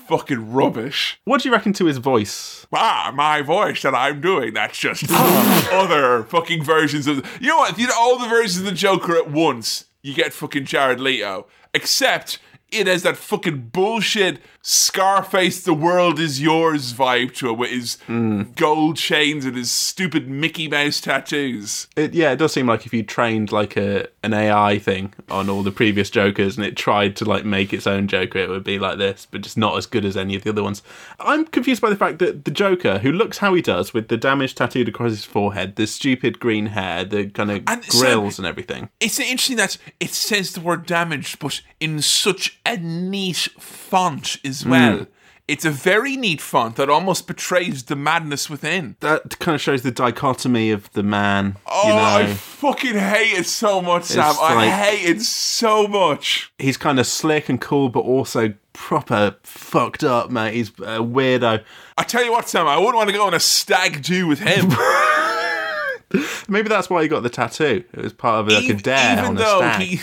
Fucking 0.08 0.52
rubbish. 0.52 1.18
What 1.24 1.42
do 1.42 1.48
you 1.48 1.52
reckon 1.54 1.72
to 1.74 1.86
his 1.86 1.96
voice? 1.98 2.64
Ah, 2.72 3.12
my 3.14 3.40
voice 3.42 3.82
that 3.82 3.94
I'm 3.94 4.20
doing, 4.20 4.54
that's 4.54 4.78
just 4.78 5.04
other 5.72 6.22
fucking 6.24 6.62
versions 6.62 7.06
of. 7.06 7.26
You 7.40 7.48
know 7.48 7.56
what? 7.56 7.78
You 7.78 7.86
know, 7.88 7.94
all 7.98 8.18
the 8.18 8.28
versions 8.28 8.58
of 8.58 8.64
the 8.66 8.72
Joker 8.72 9.16
at 9.16 9.30
once, 9.30 9.86
you 10.02 10.14
get 10.14 10.32
fucking 10.32 10.64
Jared 10.64 11.00
Leto. 11.00 11.46
Except 11.74 12.38
it 12.72 12.86
has 12.86 13.02
that 13.02 13.16
fucking 13.16 13.68
bullshit 13.72 14.40
Scarface, 14.64 15.64
the 15.64 15.74
world 15.74 16.20
is 16.20 16.40
yours 16.40 16.92
vibe 16.92 17.34
to 17.34 17.48
it 17.48 17.54
with 17.58 17.70
his 17.70 17.98
gold 18.54 18.96
chains 18.96 19.44
and 19.44 19.56
his 19.56 19.72
stupid 19.72 20.28
Mickey 20.28 20.68
Mouse 20.68 21.00
tattoos. 21.00 21.88
It, 21.96 22.14
yeah, 22.14 22.30
it 22.30 22.36
does 22.36 22.52
seem 22.52 22.68
like 22.68 22.86
if 22.86 22.94
you 22.94 23.02
trained 23.02 23.50
like 23.50 23.76
a 23.76 24.06
an 24.22 24.32
AI 24.32 24.78
thing 24.78 25.14
on 25.28 25.50
all 25.50 25.64
the 25.64 25.72
previous 25.72 26.10
Jokers 26.10 26.56
and 26.56 26.64
it 26.64 26.76
tried 26.76 27.16
to 27.16 27.24
like 27.24 27.44
make 27.44 27.72
its 27.72 27.88
own 27.88 28.06
Joker, 28.06 28.38
it 28.38 28.48
would 28.48 28.62
be 28.62 28.78
like 28.78 28.98
this, 28.98 29.26
but 29.28 29.40
just 29.40 29.58
not 29.58 29.76
as 29.76 29.86
good 29.86 30.04
as 30.04 30.16
any 30.16 30.36
of 30.36 30.44
the 30.44 30.50
other 30.50 30.62
ones. 30.62 30.80
I'm 31.18 31.44
confused 31.44 31.82
by 31.82 31.90
the 31.90 31.96
fact 31.96 32.20
that 32.20 32.44
the 32.44 32.52
Joker, 32.52 33.00
who 33.00 33.10
looks 33.10 33.38
how 33.38 33.54
he 33.54 33.62
does 33.62 33.92
with 33.92 34.06
the 34.06 34.16
damage 34.16 34.54
tattooed 34.54 34.88
across 34.88 35.10
his 35.10 35.24
forehead, 35.24 35.74
the 35.74 35.88
stupid 35.88 36.38
green 36.38 36.66
hair, 36.66 37.04
the 37.04 37.28
kind 37.30 37.50
of 37.50 37.62
And 37.66 37.84
so- 37.84 37.98
grills 37.98 38.38
and 38.38 38.46
everything. 38.46 38.90
It's 39.00 39.18
interesting 39.18 39.56
that 39.56 39.76
it 39.98 40.10
says 40.10 40.52
the 40.52 40.60
word 40.60 40.86
damaged, 40.86 41.40
but 41.40 41.60
in 41.80 42.00
such 42.00 42.60
a 42.66 42.76
neat 42.76 43.48
font 43.58 44.38
as 44.44 44.64
well. 44.64 44.98
Hmm. 44.98 45.04
It's 45.48 45.64
a 45.64 45.70
very 45.70 46.16
neat 46.16 46.40
font 46.40 46.76
that 46.76 46.88
almost 46.88 47.26
betrays 47.26 47.82
the 47.84 47.96
madness 47.96 48.48
within. 48.48 48.96
That 49.00 49.38
kind 49.40 49.54
of 49.56 49.60
shows 49.60 49.82
the 49.82 49.90
dichotomy 49.90 50.70
of 50.70 50.90
the 50.92 51.02
man. 51.02 51.56
Oh, 51.66 51.88
you 51.88 51.94
know, 51.94 52.30
I 52.30 52.32
fucking 52.32 52.94
hate 52.94 53.38
it 53.38 53.46
so 53.46 53.82
much, 53.82 54.04
Sam. 54.04 54.34
I 54.40 54.68
hate 54.70 55.04
it 55.16 55.20
so 55.20 55.88
much. 55.88 56.52
he's 56.58 56.76
kind 56.76 57.00
of 57.00 57.06
slick 57.06 57.48
and 57.48 57.60
cool, 57.60 57.88
but 57.88 58.00
also 58.00 58.54
proper 58.72 59.36
fucked 59.42 60.04
up, 60.04 60.30
mate. 60.30 60.54
He's 60.54 60.68
a 60.78 61.00
weirdo. 61.00 61.64
I 61.98 62.02
tell 62.04 62.24
you 62.24 62.32
what, 62.32 62.48
Sam, 62.48 62.68
I 62.68 62.78
wouldn't 62.78 62.96
want 62.96 63.10
to 63.10 63.14
go 63.16 63.26
on 63.26 63.34
a 63.34 63.40
stag 63.40 64.02
do 64.02 64.28
with 64.28 64.38
him. 64.38 64.68
Maybe 66.48 66.68
that's 66.68 66.88
why 66.88 67.02
he 67.02 67.08
got 67.08 67.22
the 67.24 67.30
tattoo. 67.30 67.84
It 67.92 68.00
was 68.00 68.12
part 68.12 68.40
of 68.40 68.48
like 68.48 68.68
a 68.68 68.74
dare 68.74 69.12
even 69.18 69.24
on 69.24 69.38
a 69.38 69.40
stag. 69.40 69.82
he 69.82 69.96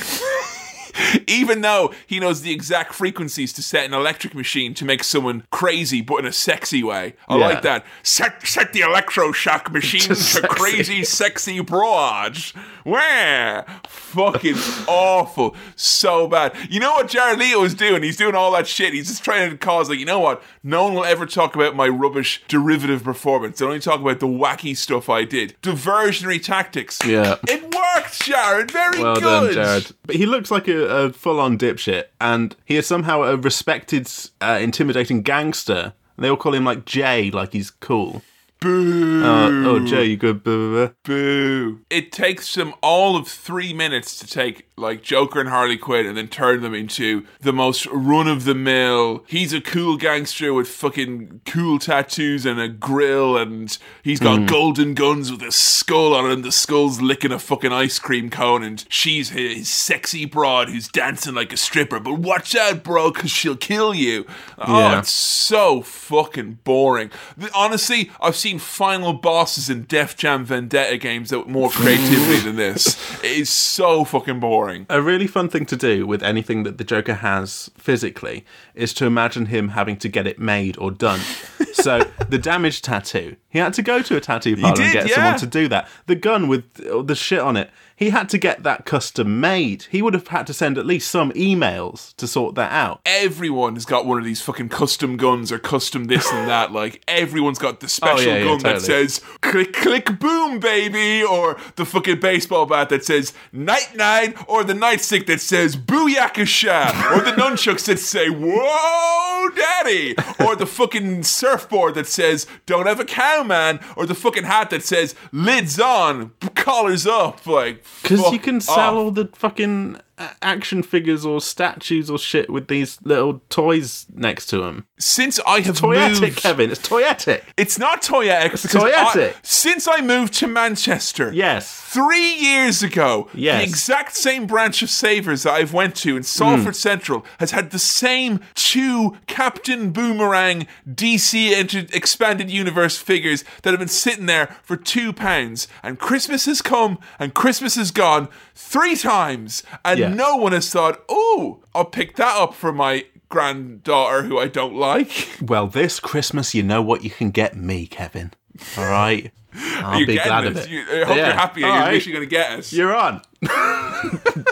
even 1.27 1.61
though 1.61 1.93
he 2.07 2.19
knows 2.19 2.41
the 2.41 2.51
exact 2.51 2.93
frequencies 2.93 3.53
to 3.53 3.61
set 3.63 3.85
an 3.85 3.93
electric 3.93 4.33
machine 4.35 4.73
to 4.73 4.85
make 4.85 5.03
someone 5.03 5.43
crazy 5.51 6.01
but 6.01 6.17
in 6.17 6.25
a 6.25 6.31
sexy 6.31 6.83
way 6.83 7.13
i 7.27 7.35
Yeah. 7.37 7.47
like 7.47 7.61
that 7.63 7.85
set 8.03 8.45
set 8.47 8.73
the 8.73 8.81
electroshock 8.81 9.71
machine 9.73 10.01
to 10.01 10.15
sexy. 10.15 10.47
crazy 10.47 11.03
sexy 11.03 11.59
broad 11.61 12.37
where 12.83 13.65
fucking 13.87 14.55
awful 14.87 15.55
so 15.75 16.27
bad 16.27 16.55
you 16.69 16.79
know 16.79 16.91
what 16.93 17.07
jared 17.07 17.39
leto 17.39 17.63
is 17.63 17.73
doing 17.73 18.03
he's 18.03 18.17
doing 18.17 18.35
all 18.35 18.51
that 18.51 18.67
shit 18.67 18.93
he's 18.93 19.07
just 19.07 19.23
trying 19.23 19.49
to 19.49 19.57
cause 19.57 19.89
like 19.89 19.99
you 19.99 20.05
know 20.05 20.19
what 20.19 20.41
no 20.63 20.83
one 20.85 20.93
will 20.93 21.05
ever 21.05 21.25
talk 21.25 21.55
about 21.55 21.75
my 21.75 21.87
rubbish 21.87 22.41
derivative 22.47 23.03
performance 23.03 23.59
they'll 23.59 23.67
only 23.67 23.79
talk 23.79 23.99
about 24.01 24.19
the 24.19 24.27
wacky 24.27 24.75
stuff 24.75 25.09
i 25.09 25.23
did 25.23 25.55
diversionary 25.61 26.41
tactics 26.41 26.99
Yeah. 27.05 27.35
it 27.47 27.63
worked, 27.75 28.21
Jared. 28.23 28.71
Very 28.71 29.01
Well 29.01 29.15
good. 29.15 29.21
done, 29.21 29.53
Jared. 29.53 29.91
But 30.05 30.15
he 30.15 30.25
looks 30.25 30.51
like 30.51 30.67
a, 30.67 30.88
a 30.89 31.13
full-on 31.13 31.57
dipshit, 31.57 32.05
and 32.19 32.55
he 32.65 32.75
is 32.75 32.87
somehow 32.87 33.23
a 33.23 33.37
respected, 33.37 34.09
uh, 34.41 34.59
intimidating 34.61 35.21
gangster. 35.21 35.93
And 36.17 36.25
they 36.25 36.29
all 36.29 36.37
call 36.37 36.53
him 36.53 36.65
like 36.65 36.85
Jay, 36.85 37.31
like 37.31 37.53
he's 37.53 37.71
cool. 37.71 38.23
Boo. 38.59 39.23
Uh, 39.23 39.49
oh, 39.69 39.85
Jay, 39.85 40.03
you 40.03 40.17
good? 40.17 40.43
Blah, 40.43 40.55
blah, 40.57 40.69
blah. 40.69 40.93
Boo. 41.05 41.79
It 41.89 42.11
takes 42.11 42.53
them 42.55 42.73
all 42.83 43.15
of 43.15 43.27
three 43.27 43.71
minutes 43.71 44.19
to 44.19 44.27
take 44.27 44.68
like 44.79 45.03
Joker 45.03 45.39
and 45.39 45.49
Harley 45.49 45.77
Quinn 45.77 46.05
and 46.05 46.17
then 46.17 46.27
turn 46.27 46.61
them 46.61 46.73
into 46.73 47.25
the 47.41 47.53
most 47.53 47.85
run 47.87 48.27
of 48.27 48.45
the 48.45 48.55
mill. 48.55 49.23
He's 49.27 49.53
a 49.53 49.61
cool 49.61 49.97
gangster 49.97 50.53
with 50.53 50.67
fucking 50.67 51.41
cool 51.45 51.79
tattoos 51.79 52.45
and 52.45 52.59
a 52.59 52.67
grill, 52.67 53.37
and 53.37 53.77
he's 54.03 54.19
got 54.19 54.39
hmm. 54.39 54.45
golden 54.45 54.93
guns 54.93 55.31
with 55.31 55.41
a 55.43 55.51
skull 55.51 56.13
on 56.13 56.29
it, 56.29 56.33
and 56.33 56.43
the 56.43 56.51
skull's 56.51 57.01
licking 57.01 57.31
a 57.31 57.39
fucking 57.39 57.73
ice 57.73 57.99
cream 57.99 58.29
cone, 58.29 58.63
and 58.63 58.85
she's 58.89 59.29
his, 59.29 59.57
his 59.57 59.69
sexy 59.69 60.25
broad 60.25 60.69
who's 60.69 60.87
dancing 60.87 61.35
like 61.35 61.53
a 61.53 61.57
stripper. 61.57 61.99
But 61.99 62.19
watch 62.19 62.55
out, 62.55 62.83
bro, 62.83 63.11
because 63.11 63.31
she'll 63.31 63.57
kill 63.57 63.93
you. 63.93 64.25
Oh, 64.57 64.97
it's 64.97 65.11
so 65.11 65.81
fucking 65.81 66.59
boring. 66.63 67.11
Honestly, 67.53 68.11
I've 68.21 68.35
seen 68.35 68.59
final 68.59 69.13
bosses 69.13 69.69
in 69.69 69.83
Def 69.83 70.15
Jam 70.15 70.45
Vendetta 70.45 70.97
games 70.97 71.29
that 71.29 71.39
were 71.39 71.51
more 71.51 71.69
creativity 71.69 72.39
than 72.39 72.55
this. 72.55 72.97
It 73.19 73.31
is 73.31 73.49
so 73.49 74.05
fucking 74.05 74.39
boring. 74.39 74.68
A 74.89 75.01
really 75.01 75.27
fun 75.27 75.49
thing 75.49 75.65
to 75.67 75.75
do 75.75 76.05
with 76.05 76.23
anything 76.23 76.63
that 76.63 76.77
the 76.77 76.83
Joker 76.83 77.15
has 77.15 77.69
physically 77.77 78.45
is 78.75 78.93
to 78.95 79.05
imagine 79.05 79.47
him 79.47 79.69
having 79.69 79.97
to 79.97 80.09
get 80.09 80.27
it 80.27 80.39
made 80.39 80.77
or 80.77 80.91
done. 80.91 81.19
so 81.73 81.99
the 82.27 82.37
damage 82.37 82.81
tattoo, 82.81 83.35
he 83.49 83.59
had 83.59 83.73
to 83.73 83.81
go 83.81 84.01
to 84.01 84.17
a 84.17 84.21
tattoo 84.21 84.55
parlor 84.55 84.75
did, 84.75 84.83
and 84.83 84.93
get 84.93 85.09
yeah. 85.09 85.15
someone 85.15 85.39
to 85.39 85.47
do 85.47 85.67
that. 85.69 85.87
The 86.05 86.15
gun 86.15 86.47
with 86.47 86.73
the 86.73 87.15
shit 87.15 87.39
on 87.39 87.57
it, 87.57 87.69
he 87.99 88.11
had 88.11 88.29
to 88.29 88.37
get 88.37 88.63
that 88.63 88.85
custom 88.85 89.41
made. 89.41 89.85
He 89.91 90.01
would 90.01 90.13
have 90.13 90.29
had 90.29 90.47
to 90.47 90.53
send 90.53 90.77
at 90.77 90.85
least 90.85 91.11
some 91.11 91.33
emails 91.33 92.15
to 92.15 92.27
sort 92.27 92.55
that 92.55 92.71
out. 92.71 93.01
Everyone 93.05 93.73
has 93.73 93.83
got 93.85 94.05
one 94.05 94.17
of 94.17 94.23
these 94.23 94.41
fucking 94.41 94.69
custom 94.69 95.17
guns 95.17 95.51
or 95.51 95.59
custom 95.59 96.05
this 96.05 96.31
and 96.31 96.47
that. 96.47 96.69
Like 96.79 97.03
everyone's 97.09 97.59
got 97.59 97.81
the 97.81 97.89
special 97.89 98.31
Oh, 98.31 98.35
yeah, 98.35 98.37
yeah, 98.37 98.43
gun 98.45 98.59
that 98.59 98.81
says 98.81 99.19
"click 99.41 99.73
click 99.73 100.17
boom 100.17 100.59
baby" 100.59 101.21
or 101.23 101.57
the 101.75 101.85
fucking 101.85 102.21
baseball 102.21 102.65
bat 102.65 102.87
that 102.89 103.03
says 103.03 103.33
"night 103.51 103.95
night" 103.95 104.37
or 104.47 104.63
the 104.63 104.73
nightstick 104.73 105.25
that 105.25 105.41
says 105.41 105.75
"booyakasha" 105.75 107.11
or 107.11 107.21
the 107.21 107.31
nunchucks 107.31 107.85
that 107.85 107.99
say 107.99 108.29
"whoa 108.29 109.49
daddy" 109.49 110.15
or 110.39 110.55
the 110.55 110.65
fucking 110.65 111.23
surfboard 111.23 111.95
that 111.95 112.07
says 112.07 112.47
"don't 112.65 112.85
have 112.85 112.99
a 112.99 113.05
cow 113.05 113.43
man" 113.43 113.79
or 113.97 114.05
the 114.05 114.15
fucking 114.15 114.43
hat 114.45 114.69
that 114.69 114.83
says 114.83 115.15
"lids 115.33 115.79
on, 115.79 116.31
collars 116.55 117.05
up." 117.05 117.45
Like 117.45 117.83
Because 118.01 118.31
you 118.31 118.39
can 118.39 118.57
off. 118.57 118.63
sell 118.63 118.97
all 118.97 119.11
the 119.11 119.27
fucking 119.33 119.97
Uh, 120.19 120.27
action 120.41 120.83
figures 120.83 121.25
or 121.25 121.39
statues 121.39 122.09
or 122.09 122.19
shit 122.19 122.49
with 122.49 122.67
these 122.67 122.99
little 123.03 123.41
toys 123.49 124.05
next 124.13 124.47
to 124.47 124.57
them. 124.57 124.85
since 124.99 125.39
I 125.47 125.61
have 125.61 125.77
Toyetic, 125.79 126.19
moved. 126.21 126.35
Kevin. 126.35 126.71
It's 126.71 126.85
toyetic. 126.85 127.41
It's 127.55 127.79
not 127.79 128.01
toyetic. 128.01 128.51
because 128.51 128.63
toyetic. 128.65 129.29
I- 129.29 129.35
Since 129.43 129.87
I 129.87 130.01
moved 130.01 130.33
to 130.35 130.47
Manchester, 130.47 131.31
Yes. 131.33 131.71
three 131.73 132.33
years 132.33 132.83
ago, 132.83 133.29
Yes. 133.33 133.59
the 133.61 133.63
exact 133.69 134.17
same 134.17 134.45
branch 134.45 134.81
of 134.81 134.89
Savers 134.89 135.43
that 135.43 135.53
I've 135.53 135.71
went 135.73 135.95
to 136.03 136.17
in 136.17 136.23
Salford 136.23 136.73
mm. 136.73 136.75
Central 136.75 137.25
has 137.39 137.51
had 137.51 137.71
the 137.71 137.79
same 137.79 138.41
two 138.55 139.15
Captain 139.27 139.91
Boomerang 139.91 140.67
DC 140.85 141.57
Inter- 141.57 141.85
Expanded 141.93 142.51
Universe 142.51 142.97
figures 142.97 143.45
that 143.61 143.69
have 143.71 143.79
been 143.79 143.87
sitting 143.87 144.25
there 144.25 144.57
for 144.63 144.75
two 144.75 145.13
pounds. 145.13 145.69
And 145.81 145.97
Christmas 145.97 146.43
has 146.45 146.61
come 146.61 146.99
and 147.19 147.33
Christmas 147.33 147.75
has 147.75 147.91
gone 147.91 148.27
three 148.53 148.97
times, 148.97 149.63
and 149.85 149.99
Yeah. 149.99 150.08
No 150.15 150.35
one 150.37 150.51
has 150.51 150.69
thought, 150.69 151.03
"Oh, 151.09 151.61
I'll 151.75 151.85
pick 151.85 152.15
that 152.17 152.35
up 152.37 152.53
for 152.53 152.71
my." 152.71 153.05
Granddaughter, 153.31 154.23
who 154.23 154.39
I 154.39 154.47
don't 154.47 154.73
like. 154.75 155.29
Well, 155.41 155.67
this 155.67 155.99
Christmas, 155.99 156.55
you 156.55 156.63
know 156.63 156.81
what 156.81 157.03
you 157.03 157.11
can 157.11 157.29
get 157.29 157.55
me, 157.55 157.85
Kevin. 157.85 158.31
All 158.75 158.85
right. 158.89 159.31
I'll 159.53 160.03
be 160.03 160.15
glad 160.15 160.47
of 160.47 160.57
it. 160.57 160.67
You, 160.67 160.81
I 160.81 161.03
hope 161.05 161.15
Yeah. 161.15 161.25
you're 161.27 161.33
happy 161.35 161.63
All 161.63 161.69
you're 161.69 161.79
right. 161.79 161.95
actually 161.95 162.13
going 162.13 162.25
to 162.25 162.29
get 162.29 162.51
us. 162.57 162.73
You're 162.73 162.95
on. 162.95 163.21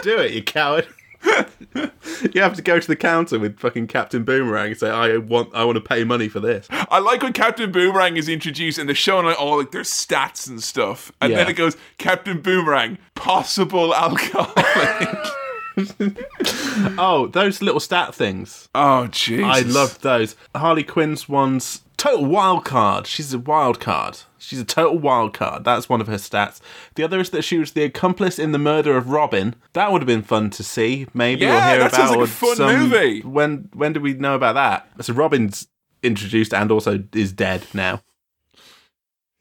Do 0.04 0.18
it, 0.18 0.30
you 0.32 0.44
coward. 0.44 0.86
you 2.32 2.40
have 2.40 2.54
to 2.54 2.62
go 2.62 2.78
to 2.78 2.86
the 2.86 2.94
counter 2.94 3.40
with 3.40 3.58
fucking 3.58 3.88
Captain 3.88 4.22
Boomerang 4.22 4.68
and 4.68 4.78
say, 4.78 4.88
"I 4.90 5.16
want, 5.16 5.52
I 5.52 5.64
want 5.64 5.74
to 5.74 5.80
pay 5.82 6.04
money 6.04 6.28
for 6.28 6.38
this." 6.38 6.68
I 6.70 7.00
like 7.00 7.22
when 7.24 7.32
Captain 7.32 7.72
Boomerang 7.72 8.16
is 8.16 8.28
introduced 8.28 8.78
and 8.78 8.88
they're 8.88 8.94
showing 8.94 9.26
like 9.26 9.40
all 9.40 9.58
like 9.58 9.72
their 9.72 9.82
stats 9.82 10.48
and 10.48 10.62
stuff, 10.62 11.10
and 11.20 11.32
then 11.32 11.48
it 11.48 11.54
goes 11.54 11.76
Captain 11.98 12.40
Boomerang, 12.40 12.98
possible 13.16 13.92
alcoholic. 13.92 15.18
Oh, 17.00 17.26
those 17.32 17.60
little 17.60 17.80
stat 17.80 18.14
things. 18.14 18.68
oh 18.74 19.06
Jesus! 19.08 19.44
I 19.46 19.60
loved 19.60 20.02
those. 20.02 20.36
Harley 20.54 20.84
Quinn's 20.84 21.28
one's 21.28 21.82
total 21.96 22.24
wild 22.26 22.64
card. 22.64 23.06
She's 23.06 23.32
a 23.34 23.38
wild 23.38 23.80
card. 23.80 24.18
She's 24.38 24.60
a 24.60 24.64
total 24.64 24.98
wild 24.98 25.34
card. 25.34 25.64
That's 25.64 25.88
one 25.88 26.00
of 26.00 26.06
her 26.06 26.14
stats. 26.16 26.60
The 26.94 27.02
other 27.02 27.18
is 27.20 27.30
that 27.30 27.42
she 27.42 27.58
was 27.58 27.72
the 27.72 27.82
accomplice 27.82 28.38
in 28.38 28.52
the 28.52 28.58
murder 28.58 28.96
of 28.96 29.10
Robin. 29.10 29.56
That 29.72 29.90
would 29.92 30.00
have 30.02 30.06
been 30.06 30.22
fun 30.22 30.50
to 30.50 30.62
see, 30.62 31.06
maybe 31.12 31.44
or 31.44 31.48
Yeah, 31.48 31.70
hear 31.70 31.78
that 31.80 31.88
about. 31.88 31.96
sounds 31.96 32.10
like 32.16 32.28
a 32.28 32.30
fun 32.30 32.56
some- 32.56 32.78
movie. 32.90 33.20
When 33.22 33.68
when 33.74 33.92
did 33.92 34.02
we 34.02 34.14
know 34.14 34.34
about 34.36 34.54
that? 34.54 35.04
So 35.04 35.12
Robin's 35.12 35.66
introduced 36.02 36.54
and 36.54 36.70
also 36.70 37.02
is 37.12 37.32
dead 37.32 37.66
now. 37.74 38.00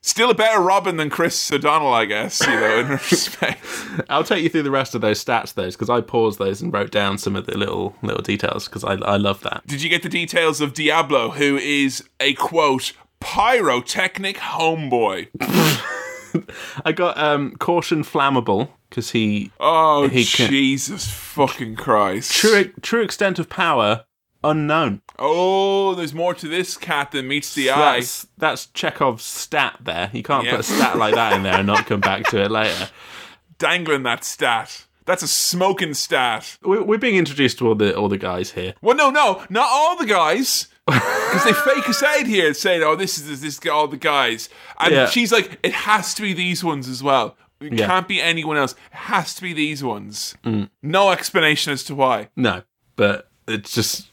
Still 0.08 0.30
a 0.30 0.34
better 0.34 0.62
Robin 0.62 0.96
than 0.96 1.10
Chris 1.10 1.52
O'Donnell, 1.52 1.94
I 1.94 2.06
guess. 2.06 2.40
You 2.48 2.54
know, 2.54 2.80
in 2.80 2.88
respect. 3.12 3.62
I'll 4.10 4.24
take 4.24 4.42
you 4.42 4.50
through 4.50 4.64
the 4.64 4.72
rest 4.72 4.96
of 4.96 5.02
those 5.02 5.24
stats, 5.24 5.54
those 5.54 5.76
because 5.76 5.90
I 5.90 6.00
paused 6.02 6.40
those 6.40 6.62
and 6.62 6.72
wrote 6.74 6.92
down 6.92 7.18
some 7.18 7.36
of 7.36 7.46
the 7.46 7.58
little 7.58 7.94
little 8.02 8.22
details 8.24 8.68
because 8.70 8.84
I 8.86 8.94
I 8.94 9.18
love 9.18 9.42
that. 9.42 9.68
Did 9.68 9.82
you 9.84 9.90
get 9.90 10.04
the 10.04 10.10
details 10.10 10.62
of 10.62 10.74
Diablo, 10.74 11.32
who 11.32 11.58
is 11.58 12.04
a 12.22 12.34
quote 12.36 12.94
pyrotechnic 13.20 14.38
homeboy? 14.38 15.28
I 16.86 16.92
got 16.92 17.18
um 17.18 17.56
caution 17.58 18.04
flammable 18.04 18.70
because 18.90 19.12
he 19.12 19.52
Oh 19.60 20.08
He 20.08 20.24
can- 20.26 20.50
Jesus 20.50 21.08
fucking 21.10 21.76
Christ! 21.76 22.32
true 22.34 22.72
true 22.82 23.02
extent 23.02 23.40
of 23.40 23.50
power 23.50 24.06
unknown. 24.44 25.02
Oh, 25.20 25.96
there's 25.96 26.14
more 26.14 26.34
to 26.36 26.48
this 26.48 26.78
cat 26.78 27.12
than 27.12 27.28
meets 27.28 27.54
the 27.56 27.70
eye. 27.72 27.96
That's 28.00 28.28
that's 28.38 28.66
Chekhov's 28.68 29.24
stat 29.24 29.78
there. 29.82 30.10
You 30.14 30.24
can't 30.24 30.46
Yeah. 30.46 30.52
put 30.52 30.60
a 30.62 30.64
stat 30.64 30.98
like 30.98 31.16
that 31.16 31.34
in 31.34 31.44
there 31.44 31.56
and 31.56 31.68
not 31.68 31.86
come 31.86 32.00
back 32.02 32.26
to 32.28 32.42
it 32.44 32.52
later. 32.52 32.90
Dangling 33.58 34.04
that 34.04 34.24
stat. 34.24 34.86
That's 35.06 35.24
a 35.24 35.28
smoking 35.28 35.94
stat. 35.94 36.58
We're, 36.62 36.84
we're 36.84 36.98
being 36.98 37.16
introduced 37.16 37.58
to 37.60 37.68
all 37.68 37.76
the 37.76 37.96
all 37.96 38.10
the 38.10 38.18
guys 38.18 38.52
here. 38.52 38.74
Well, 38.82 38.96
no, 38.96 39.10
no, 39.10 39.44
not 39.50 39.68
all 39.72 39.96
the 39.98 40.06
guys. 40.06 40.68
Because 40.86 41.44
they 41.44 41.52
fake 41.54 41.90
us 41.90 42.02
out 42.02 42.26
here 42.28 42.54
saying, 42.54 42.82
"Oh, 42.84 42.96
this 42.96 43.18
is 43.18 43.28
this, 43.28 43.42
this 43.60 43.72
all 43.72 43.88
the 43.88 43.98
guys," 43.98 44.48
and 44.80 44.94
Yeah. 44.94 45.10
she's 45.10 45.32
like, 45.34 45.60
"It 45.64 45.74
has 45.74 46.14
to 46.14 46.22
be 46.22 46.32
these 46.34 46.64
ones 46.64 46.88
as 46.88 47.04
well. 47.04 47.36
It 47.60 47.74
Yeah. 47.74 47.86
Mm. 47.86 47.88
can't 47.88 48.08
be 48.08 48.22
anyone 48.22 48.56
else. 48.56 48.72
It 48.74 48.78
has 48.98 49.34
to 49.36 49.42
be 49.42 49.52
these 49.54 49.84
ones." 49.84 50.36
No 50.82 51.10
explanation 51.12 51.74
as 51.74 51.84
to 51.86 51.96
why. 51.96 52.30
No, 52.38 52.62
but 52.96 53.30
it's 53.50 53.74
just 53.74 54.08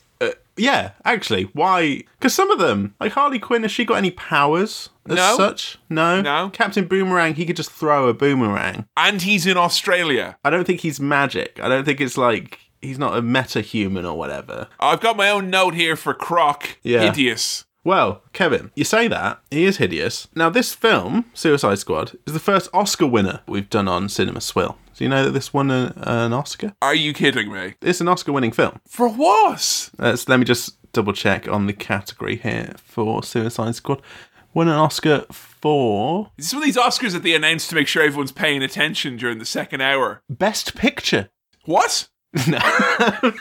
yeah. 0.56 0.92
Actually, 1.04 1.44
why? 1.52 2.02
Because 2.18 2.34
some 2.34 2.50
of 2.50 2.58
them, 2.58 2.94
like 3.00 3.12
Harley 3.12 3.38
Quinn, 3.38 3.62
has 3.62 3.72
she 3.72 3.84
got 3.84 3.96
any 3.96 4.10
powers 4.10 4.90
as 5.08 5.16
No. 5.16 5.36
such? 5.36 5.78
No. 5.90 6.20
No. 6.20 6.50
Captain 6.52 6.86
Boomerang, 6.86 7.34
he 7.34 7.44
could 7.46 7.56
just 7.56 7.70
throw 7.70 8.08
a 8.08 8.14
boomerang. 8.14 8.86
And 8.96 9.22
he's 9.22 9.46
in 9.46 9.56
Australia. 9.56 10.36
I 10.44 10.50
don't 10.50 10.64
think 10.66 10.80
he's 10.80 11.00
magic. 11.00 11.58
I 11.62 11.68
don't 11.68 11.84
think 11.84 12.00
it's 12.00 12.16
like 12.16 12.60
he's 12.80 12.98
not 12.98 13.16
a 13.16 13.22
meta 13.22 13.60
human 13.60 14.04
or 14.04 14.16
whatever. 14.16 14.68
I've 14.80 15.00
got 15.00 15.16
my 15.16 15.30
own 15.30 15.50
note 15.50 15.74
here 15.74 15.96
for 15.96 16.14
Croc. 16.14 16.78
Yeah. 16.82 17.00
Hideous. 17.02 17.64
Well, 17.86 18.22
Kevin, 18.32 18.70
you 18.74 18.84
say 18.84 19.08
that 19.08 19.40
he 19.50 19.66
is 19.66 19.76
hideous. 19.76 20.26
Now, 20.34 20.48
this 20.48 20.72
film, 20.72 21.26
Suicide 21.34 21.78
Squad, 21.78 22.12
is 22.26 22.32
the 22.32 22.38
first 22.40 22.70
Oscar 22.72 23.06
winner 23.06 23.40
we've 23.46 23.68
done 23.68 23.88
on 23.88 24.08
Cinema 24.08 24.40
Swill. 24.40 24.78
Do 24.94 25.02
you 25.02 25.10
know 25.10 25.24
that 25.24 25.32
this 25.32 25.52
won 25.52 25.70
a, 25.70 25.92
an 25.96 26.32
Oscar? 26.32 26.74
Are 26.80 26.94
you 26.94 27.12
kidding 27.12 27.52
me? 27.52 27.74
It's 27.82 28.00
an 28.00 28.06
Oscar-winning 28.06 28.52
film. 28.52 28.80
For 28.86 29.08
what? 29.08 29.90
Let's, 29.98 30.28
let 30.28 30.38
me 30.38 30.44
just 30.44 30.80
double 30.92 31.12
check 31.12 31.48
on 31.48 31.66
the 31.66 31.72
category 31.72 32.36
here 32.36 32.74
for 32.76 33.22
Suicide 33.24 33.74
Squad. 33.74 34.00
Won 34.52 34.68
an 34.68 34.74
Oscar 34.74 35.26
for 35.30 36.30
Is 36.38 36.46
this 36.46 36.54
one 36.54 36.62
of 36.62 36.66
these 36.66 36.76
Oscars 36.76 37.12
that 37.12 37.24
they 37.24 37.34
announced 37.34 37.68
to 37.70 37.74
make 37.74 37.88
sure 37.88 38.04
everyone's 38.04 38.30
paying 38.30 38.62
attention 38.62 39.16
during 39.16 39.38
the 39.38 39.44
second 39.44 39.80
hour? 39.80 40.22
Best 40.30 40.76
Picture. 40.76 41.30
What? 41.64 42.08
No. 42.46 42.60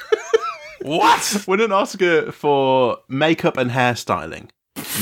what? 0.81 1.43
Won 1.47 1.61
an 1.61 1.71
Oscar 1.71 2.31
for 2.31 2.97
makeup 3.07 3.57
and 3.57 3.69
hairstyling. 3.69 4.49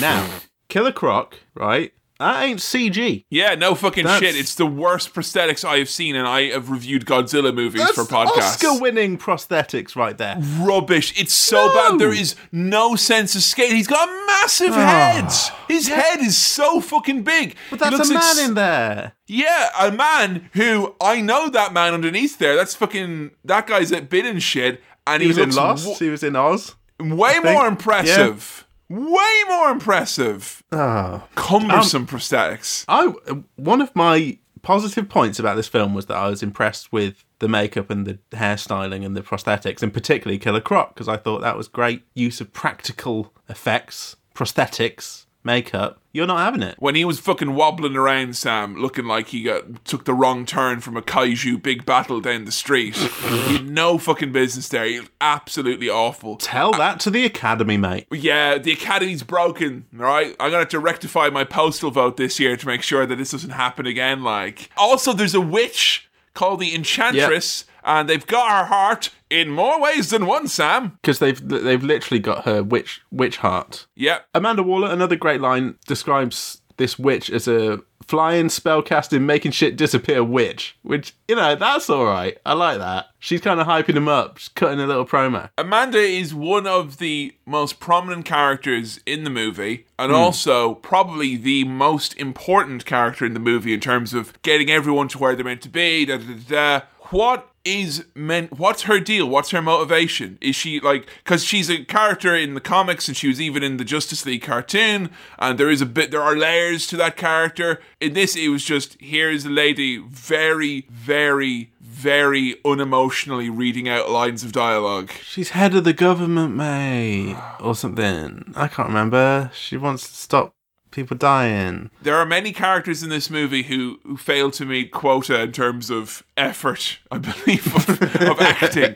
Now, 0.02 0.30
Killer 0.68 0.92
Croc, 0.92 1.38
right? 1.56 1.94
That 2.22 2.44
ain't 2.44 2.60
CG. 2.60 3.26
Yeah, 3.30 3.56
no 3.56 3.74
fucking 3.76 4.04
That's- 4.06 4.22
shit. 4.22 4.40
It's 4.40 4.54
the 4.56 4.66
worst 4.66 5.14
prosthetics 5.14 5.68
I 5.68 5.78
have 5.80 5.90
seen, 5.90 6.16
and 6.16 6.28
I 6.28 6.52
have 6.52 6.70
reviewed 6.70 7.06
Godzilla 7.06 7.54
movies 7.54 7.82
That's 7.82 7.96
for 7.96 8.04
podcasts. 8.04 8.38
Oscar-winning 8.64 9.18
prosthetics 9.18 9.96
right 9.96 10.18
there. 10.18 10.38
Rubbish. 10.60 11.20
It's 11.20 11.34
so 11.34 11.68
No. 11.68 11.74
bad. 11.74 12.00
There 12.00 12.14
is 12.14 12.36
no 12.52 12.96
sense 12.96 13.36
of 13.36 13.42
scale. 13.42 13.72
He's 13.72 13.88
got 13.88 14.08
a 14.08 14.12
massive 14.28 14.74
ah, 14.74 14.78
head. 14.78 15.34
His 15.68 15.88
head 15.88 16.20
is 16.20 16.38
so 16.38 16.80
fucking 16.80 17.24
big. 17.24 17.56
But 17.72 17.80
that's 17.80 18.10
a 18.10 18.14
man 18.14 18.40
in 18.40 18.54
there. 18.54 19.14
Yeah, 19.28 19.70
a 19.80 19.92
man 19.92 20.50
who 20.54 20.94
I 21.02 21.22
know 21.22 21.50
that 21.50 21.74
man 21.74 21.94
underneath 21.94 22.38
there. 22.38 22.56
That's 22.56 22.76
fucking 22.76 23.32
that 23.46 23.66
guy's 23.66 23.92
at 23.92 24.10
bit 24.10 24.26
and 24.26 24.44
shit. 24.44 24.84
And 25.08 25.22
He 25.24 25.28
was 25.28 25.38
in 25.40 25.50
Lost. 25.56 25.84
w- 25.86 25.98
he 26.06 26.10
was 26.12 26.22
in 26.24 26.36
Oz. 26.36 26.76
way 27.00 27.40
more 27.44 27.66
impressive. 27.66 28.68
Way 28.92 29.44
more 29.48 29.70
impressive. 29.70 30.62
Oh. 30.74 31.24
Cumbersome 31.36 32.02
um, 32.02 32.08
prosthetics. 32.08 32.84
I 32.90 33.14
one 33.56 33.82
of 33.82 33.96
my 33.96 34.38
positive 34.64 35.08
points 35.08 35.40
about 35.40 35.56
this 35.56 35.70
film 35.70 35.94
was 35.94 36.08
that 36.08 36.18
I 36.18 36.28
was 36.28 36.44
impressed 36.44 36.92
with 36.92 37.24
the 37.40 37.48
makeup 37.48 37.90
and 37.90 38.06
the 38.06 38.20
hairstyling 38.32 39.06
and 39.06 39.16
the 39.16 39.22
prosthetics, 39.22 39.82
and 39.82 39.94
particularly 39.94 40.38
Killer 40.38 40.60
Croc 40.60 40.94
because 40.94 41.08
I 41.08 41.16
thought 41.16 41.40
that 41.40 41.56
was 41.56 41.70
great 41.70 42.04
use 42.16 42.42
of 42.42 42.52
practical 42.52 43.34
effects, 43.48 44.18
prosthetics, 44.36 45.26
makeup. 45.42 46.01
You're 46.14 46.28
not 46.28 46.40
having 46.40 46.62
it. 46.62 46.76
When 46.78 46.96
he 46.96 47.06
was 47.06 47.20
fucking 47.20 47.56
wobbling 47.56 47.96
around, 47.96 48.36
Sam, 48.36 48.76
looking 48.76 49.06
like 49.06 49.30
he 49.30 49.44
got 49.44 49.86
took 49.86 50.06
the 50.06 50.14
wrong 50.14 50.46
turn 50.46 50.82
from 50.82 50.98
a 50.98 51.02
kaiju 51.02 51.62
big 51.62 51.86
battle 51.86 52.20
down 52.20 52.46
the 52.46 52.52
street. 52.52 52.96
he 52.96 53.58
had 53.58 53.70
no 53.70 53.98
fucking 53.98 54.32
business 54.32 54.68
there. 54.68 54.86
He 54.86 55.00
was 55.00 55.10
absolutely 55.22 55.90
awful. 55.90 56.36
Tell 56.36 56.72
that 56.74 57.00
to 57.02 57.10
the 57.10 57.26
Academy, 57.26 57.78
mate. 57.78 58.08
Yeah, 58.12 58.58
the 58.58 58.74
academy's 58.74 59.24
broken. 59.24 59.86
All 59.98 60.06
right, 60.06 60.36
I'm 60.40 60.50
gonna 60.50 60.60
have 60.60 60.70
to 60.70 60.80
rectify 60.80 61.30
my 61.30 61.44
postal 61.44 61.92
vote 61.92 62.18
this 62.18 62.40
year 62.40 62.58
to 62.58 62.68
make 62.68 62.82
sure 62.82 63.06
that 63.06 63.16
this 63.16 63.32
doesn't 63.32 63.52
happen 63.52 63.86
again. 63.86 64.24
Like, 64.24 64.70
also, 64.76 65.14
there's 65.14 65.36
a 65.36 65.42
witch 65.42 66.10
called 66.34 66.60
the 66.60 66.76
Enchantress, 66.76 67.66
and 67.84 68.10
they've 68.10 68.28
got 68.28 68.52
her 68.52 68.66
heart 68.66 69.12
in 69.32 69.50
more 69.50 69.82
ways 69.82 70.10
than 70.12 70.28
one. 70.28 70.48
Sam. 70.48 70.98
Because 71.02 71.20
they've 71.20 71.48
they've 71.48 71.84
literally 71.84 72.20
got 72.20 72.46
her 72.46 72.62
witch 72.62 73.02
witch 73.12 73.38
heart. 73.38 73.88
Yep. 73.96 74.28
Amanda 74.36 74.62
Waller, 74.62 74.90
another 74.90 75.16
great 75.16 75.42
line, 75.42 75.76
describes 75.88 76.62
this 76.78 77.00
witch 77.00 77.30
as 77.30 77.48
a 77.48 77.82
flying, 78.04 78.48
spellcasting, 78.48 79.22
making 79.22 79.52
shit 79.52 79.78
disappear 79.78 80.24
witch. 80.24 80.78
Which, 80.82 81.14
you 81.28 81.36
know, 81.36 81.56
that's 81.56 81.90
alright. 81.90 82.40
I 82.46 82.54
like 82.54 82.80
that. 82.80 83.08
She's 83.20 83.40
kind 83.40 83.60
of 83.60 83.68
hyping 83.68 83.96
him 83.96 84.08
up, 84.08 84.38
she's 84.38 84.50
cutting 84.50 84.80
a 84.80 84.88
little 84.88 85.06
promo. 85.06 85.50
Amanda 85.58 86.00
is 86.00 86.34
one 86.34 86.68
of 86.68 86.98
the 86.98 87.36
most 87.46 87.80
prominent 87.80 88.26
characters 88.26 89.00
in 89.06 89.24
the 89.24 89.30
movie, 89.30 89.86
and 90.00 90.12
hmm. 90.12 90.18
also 90.18 90.76
probably 90.76 91.38
the 91.38 91.64
most 91.66 92.16
important 92.16 92.86
character 92.86 93.26
in 93.26 93.34
the 93.34 93.40
movie 93.40 93.74
in 93.74 93.80
terms 93.80 94.14
of 94.14 94.40
getting 94.42 94.70
everyone 94.70 95.08
to 95.10 95.20
where 95.20 95.36
they're 95.36 95.46
meant 95.46 95.62
to 95.62 95.70
be. 95.70 96.06
Da, 96.06 96.18
da, 96.18 96.24
da, 96.26 96.80
da. 96.80 96.86
What 97.12 97.51
is 97.64 98.06
meant? 98.16 98.58
What's 98.58 98.84
her 98.84 99.00
deal? 99.00 99.28
What's 99.28 99.52
her 99.52 99.62
motivation? 99.62 100.38
Is 100.42 100.56
she 100.56 100.80
like 100.80 101.08
because 101.24 101.44
she's 101.44 101.70
a 101.70 101.84
character 101.84 102.36
in 102.36 102.54
the 102.54 102.62
comics 102.62 103.08
and 103.08 103.16
she 103.16 103.28
was 103.28 103.40
even 103.42 103.64
in 103.64 103.78
the 103.78 103.86
Justice 103.86 104.26
League 104.26 104.44
cartoon, 104.44 105.10
and 105.40 105.58
there 105.58 105.70
is 105.70 105.82
a 105.82 105.86
bit 105.86 106.12
there 106.12 106.22
are 106.22 106.36
layers 106.36 106.88
to 106.88 106.98
that 106.98 107.18
character. 107.18 107.82
In 108.00 108.14
this, 108.14 108.36
it 108.36 108.50
was 108.50 108.64
just 108.64 108.98
here's 109.00 109.46
a 109.46 109.50
lady 109.50 109.98
very, 109.98 110.88
very, 110.90 111.72
very 111.80 112.56
unemotionally 112.66 113.50
reading 113.52 113.88
out 113.88 114.10
lines 114.10 114.44
of 114.44 114.52
dialogue. 114.52 115.12
She's 115.24 115.50
head 115.50 115.76
of 115.76 115.84
the 115.84 115.94
government, 115.94 116.56
mate. 116.56 117.38
Or 117.60 117.76
something. 117.76 118.54
I 118.56 118.68
can't 118.68 118.88
remember. 118.88 119.52
She 119.54 119.78
wants 119.78 120.08
to 120.08 120.16
stop 120.16 120.56
people 120.92 121.18
dying. 121.18 121.90
There 122.02 122.16
are 122.16 122.26
many 122.26 122.52
characters 122.52 123.02
in 123.02 123.10
this 123.10 123.30
movie 123.30 123.64
who, 123.64 124.00
who 124.04 124.18
fail 124.18 124.52
to 124.52 124.66
meet 124.66 124.92
quota 124.92 125.42
in 125.42 125.52
terms 125.52 125.90
of 125.90 126.24
effort, 126.38 127.00
I 127.10 127.18
believe, 127.18 127.76
of, 127.76 127.90
of 128.22 128.40
acting. 128.40 128.96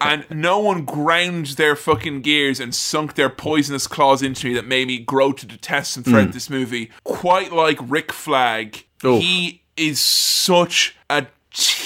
And 0.00 0.26
no 0.30 0.58
one 0.58 0.84
ground 0.84 1.46
their 1.46 1.76
fucking 1.76 2.22
gears 2.22 2.60
and 2.60 2.74
sunk 2.74 3.14
their 3.14 3.30
poisonous 3.30 3.86
claws 3.86 4.22
into 4.22 4.48
me 4.48 4.54
that 4.54 4.66
made 4.66 4.88
me 4.88 4.98
grow 4.98 5.32
to 5.32 5.46
detest 5.46 5.94
them 5.94 6.04
throughout 6.04 6.26
hmm. 6.26 6.32
this 6.32 6.50
movie. 6.50 6.90
Quite 7.04 7.52
like 7.52 7.78
Rick 7.80 8.12
Flag. 8.12 8.84
Oh. 9.02 9.18
He 9.18 9.62
is 9.76 10.00
such 10.00 10.96
a 11.10 11.26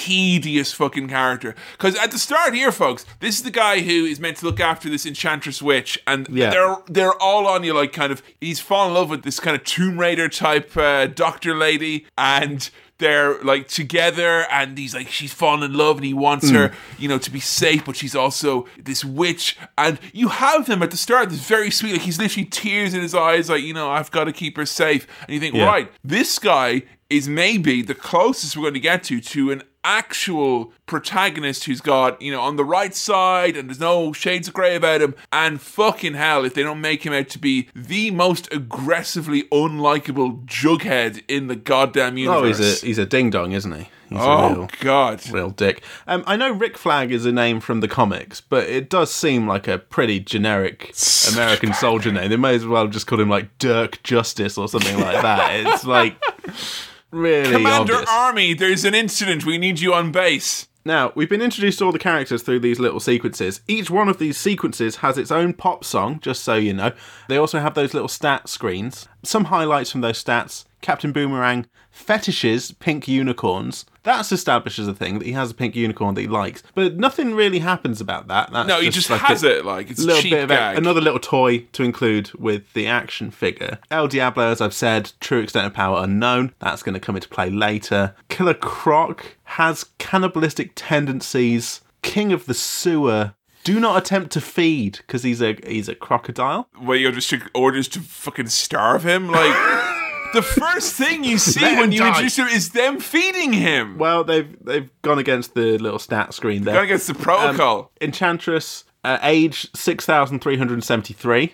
tedious 0.09 0.73
fucking 0.73 1.07
character. 1.07 1.55
Because 1.73 1.95
at 1.95 2.11
the 2.11 2.17
start 2.19 2.53
here, 2.55 2.71
folks, 2.71 3.05
this 3.19 3.35
is 3.37 3.43
the 3.43 3.51
guy 3.51 3.81
who 3.81 4.05
is 4.05 4.19
meant 4.19 4.37
to 4.37 4.45
look 4.45 4.59
after 4.59 4.89
this 4.89 5.05
enchantress 5.05 5.61
witch, 5.61 5.99
and 6.07 6.27
Yeah. 6.29 6.49
they're 6.49 6.77
they're 6.87 7.21
all 7.21 7.47
on 7.47 7.63
you 7.63 7.73
like 7.73 7.93
kind 7.93 8.11
of 8.11 8.21
he's 8.41 8.59
fallen 8.59 8.89
in 8.89 8.93
love 8.95 9.09
with 9.09 9.23
this 9.23 9.39
kind 9.39 9.55
of 9.55 9.63
Tomb 9.63 9.99
Raider 9.99 10.27
type 10.29 10.75
uh, 10.75 11.05
doctor 11.07 11.55
lady, 11.55 12.05
and 12.17 12.69
they're 12.97 13.41
like 13.43 13.67
together, 13.67 14.45
and 14.51 14.77
he's 14.77 14.93
like 14.95 15.09
she's 15.09 15.31
fallen 15.33 15.63
in 15.63 15.73
love, 15.77 15.97
and 15.97 16.05
he 16.05 16.13
wants 16.13 16.49
her, 16.49 16.71
you 16.97 17.07
know, 17.07 17.17
to 17.19 17.31
be 17.31 17.39
safe, 17.39 17.85
but 17.85 17.95
she's 17.95 18.15
also 18.15 18.65
this 18.83 19.05
witch, 19.05 19.57
and 19.77 19.99
you 20.11 20.27
have 20.29 20.65
them 20.65 20.81
at 20.83 20.91
the 20.91 20.97
start. 20.97 21.29
This 21.29 21.47
very 21.47 21.71
sweet, 21.71 21.93
like 21.93 22.01
he's 22.01 22.17
literally 22.19 22.45
tears 22.49 22.93
in 22.93 23.01
his 23.01 23.13
eyes, 23.15 23.49
like 23.49 23.61
you 23.63 23.73
know, 23.73 23.89
I've 23.91 24.11
got 24.11 24.25
to 24.25 24.33
keep 24.33 24.57
her 24.57 24.65
safe, 24.65 25.07
and 25.27 25.33
you 25.35 25.39
think, 25.39 25.55
Yeah. 25.55 25.65
right, 25.67 25.91
this 26.03 26.39
guy 26.39 26.81
is 27.09 27.27
maybe 27.27 27.81
the 27.81 27.95
closest 27.95 28.55
we're 28.55 28.63
going 28.63 28.73
to 28.75 28.79
get 28.79 29.03
to 29.03 29.19
to 29.19 29.51
an 29.51 29.63
actual 29.89 30.71
protagonist 30.85 31.63
who's 31.63 31.81
got 31.81 32.21
you 32.21 32.31
know 32.31 32.39
on 32.39 32.57
the 32.57 32.63
right 32.63 32.93
side 32.93 33.57
and 33.57 33.67
there's 33.67 33.79
no 33.79 34.13
shades 34.13 34.47
of 34.47 34.53
grey 34.53 34.75
about 34.75 35.01
him 35.01 35.15
and 35.33 35.59
fucking 35.59 36.13
hell 36.13 36.45
if 36.45 36.53
they 36.53 36.61
don't 36.61 36.79
make 36.79 37.03
him 37.03 37.11
out 37.11 37.27
to 37.27 37.39
be 37.39 37.67
the 37.73 38.11
most 38.11 38.47
aggressively 38.53 39.43
unlikable 39.45 40.45
jughead 40.45 41.23
in 41.27 41.47
the 41.47 41.55
goddamn 41.55 42.17
universe. 42.17 42.59
Oh, 42.59 42.63
he's 42.63 42.83
a 42.83 42.85
he's 42.85 42.97
a 42.99 43.05
ding 43.07 43.31
dong, 43.31 43.51
isn't 43.51 43.71
he? 43.71 43.89
He's 44.09 44.19
a 44.19 44.21
oh 44.21 44.49
real, 44.49 44.69
god 44.79 45.29
real 45.31 45.49
dick. 45.49 45.81
Um, 46.05 46.23
I 46.27 46.35
know 46.35 46.51
Rick 46.51 46.77
Flag 46.77 47.11
is 47.11 47.25
a 47.25 47.31
name 47.31 47.59
from 47.59 47.79
the 47.79 47.87
comics, 47.87 48.41
but 48.41 48.69
it 48.69 48.91
does 48.91 49.11
seem 49.11 49.47
like 49.47 49.67
a 49.67 49.79
pretty 49.79 50.19
generic 50.19 50.93
American 51.33 51.73
soldier 51.73 52.11
name. 52.11 52.29
They 52.29 52.37
may 52.37 52.53
as 52.53 52.65
well 52.65 52.87
just 52.87 53.07
call 53.07 53.19
him 53.19 53.29
like 53.29 53.57
Dirk 53.57 54.03
Justice 54.03 54.55
or 54.55 54.67
something 54.67 54.99
like 54.99 55.21
that. 55.23 55.65
It's 55.65 55.83
like 55.85 56.21
really 57.11 57.51
commander 57.51 57.93
obvious. 57.93 58.09
army 58.09 58.53
there's 58.53 58.85
an 58.85 58.93
incident 58.93 59.45
we 59.45 59.57
need 59.57 59.79
you 59.79 59.93
on 59.93 60.11
base 60.11 60.67
Now, 60.85 61.11
we've 61.13 61.29
been 61.29 61.41
introduced 61.41 61.79
to 61.79 61.85
all 61.85 61.91
the 61.91 61.99
characters 61.99 62.41
through 62.41 62.61
these 62.61 62.79
little 62.79 63.01
sequences. 63.01 63.61
Each 63.67 63.89
one 63.91 64.07
of 64.07 64.17
these 64.17 64.37
sequences 64.37 64.97
has 64.97 65.17
its 65.17 65.29
own 65.29 65.53
pop 65.53 65.83
song, 65.83 66.19
just 66.21 66.41
so 66.41 66.55
you 66.55 66.73
know. 66.73 66.93
They 67.27 67.37
also 67.37 67.59
have 67.59 67.73
those 67.75 67.93
little 67.93 68.07
stat 68.07 68.47
screens. 68.47 69.07
Some 69.23 69.45
highlights 69.45 69.91
from 69.91 70.01
those 70.01 70.23
stats 70.23 70.65
Captain 70.81 71.11
Boomerang 71.11 71.67
fetishes 71.91 72.71
pink 72.71 73.07
unicorns. 73.07 73.85
That's 74.03 74.31
established 74.31 74.79
as 74.79 74.87
a 74.87 74.93
thing 74.93 75.19
that 75.19 75.25
he 75.25 75.33
has 75.33 75.51
a 75.51 75.53
pink 75.53 75.75
unicorn 75.75 76.15
that 76.15 76.21
he 76.21 76.27
likes. 76.27 76.63
But 76.73 76.97
nothing 76.97 77.35
really 77.35 77.59
happens 77.59 77.99
about 77.99 78.27
that. 78.27 78.51
That's 78.51 78.67
no 78.67 78.79
he 78.81 78.89
just 78.89 79.09
like 79.09 79.21
has 79.21 79.43
a 79.43 79.59
it 79.59 79.65
like 79.65 79.91
it's 79.91 80.01
a 80.01 80.05
little 80.05 80.21
cheap 80.21 80.31
bit 80.31 80.43
of 80.43 80.49
gag. 80.49 80.75
a, 80.75 80.77
another 80.77 81.01
little 81.01 81.19
toy 81.19 81.59
to 81.73 81.83
include 81.83 82.31
with 82.33 82.71
the 82.73 82.87
action 82.87 83.31
figure. 83.31 83.79
El 83.91 84.07
Diablo, 84.07 84.45
as 84.45 84.61
I've 84.61 84.73
said, 84.73 85.11
true 85.19 85.39
extent 85.39 85.67
of 85.67 85.73
power 85.73 86.03
unknown. 86.03 86.53
That's 86.59 86.83
going 86.83 86.93
to 86.93 86.99
come 86.99 87.15
into 87.15 87.29
play 87.29 87.49
later. 87.49 88.15
Killer 88.29 88.53
Croc 88.53 89.37
has 89.43 89.85
cannibalistic 89.97 90.71
tendencies. 90.75 91.81
King 92.01 92.31
of 92.31 92.45
the 92.45 92.53
sewer. 92.53 93.33
Do 93.65 93.79
not 93.79 93.97
attempt 93.97 94.31
to 94.31 94.41
feed 94.41 94.99
because 94.99 95.23
he's 95.23 95.41
a 95.41 95.57
he's 95.67 95.89
a 95.89 95.95
crocodile. 95.95 96.69
where 96.77 96.97
you're 96.97 97.11
just 97.11 97.33
orders 97.53 97.87
to 97.89 97.99
fucking 97.99 98.47
starve 98.47 99.05
him 99.05 99.27
like 99.27 99.53
the 100.33 100.41
first 100.41 100.93
thing 100.95 101.23
you 101.23 101.37
see 101.37 101.61
Let 101.61 101.79
when 101.79 101.91
you 101.91 101.99
die. 101.99 102.07
introduce 102.09 102.37
him 102.37 102.47
is 102.47 102.69
them 102.71 102.99
feeding 102.99 103.53
him 103.53 103.97
Well, 103.97 104.23
they've 104.23 104.55
they've 104.63 104.89
gone 105.01 105.19
against 105.19 105.53
the 105.55 105.77
little 105.77 105.99
stat 105.99 106.33
screen 106.33 106.63
there. 106.63 106.75
Going 106.75 106.85
against 106.85 107.07
the 107.07 107.13
protocol. 107.15 107.91
Enchantress, 108.01 108.83
uh, 109.03 109.17
age 109.21 109.67
six 109.75 110.05
thousand 110.05 110.39
three 110.39 110.57
hundred 110.57 110.83
seventy-three, 110.83 111.53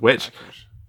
witch. 0.00 0.30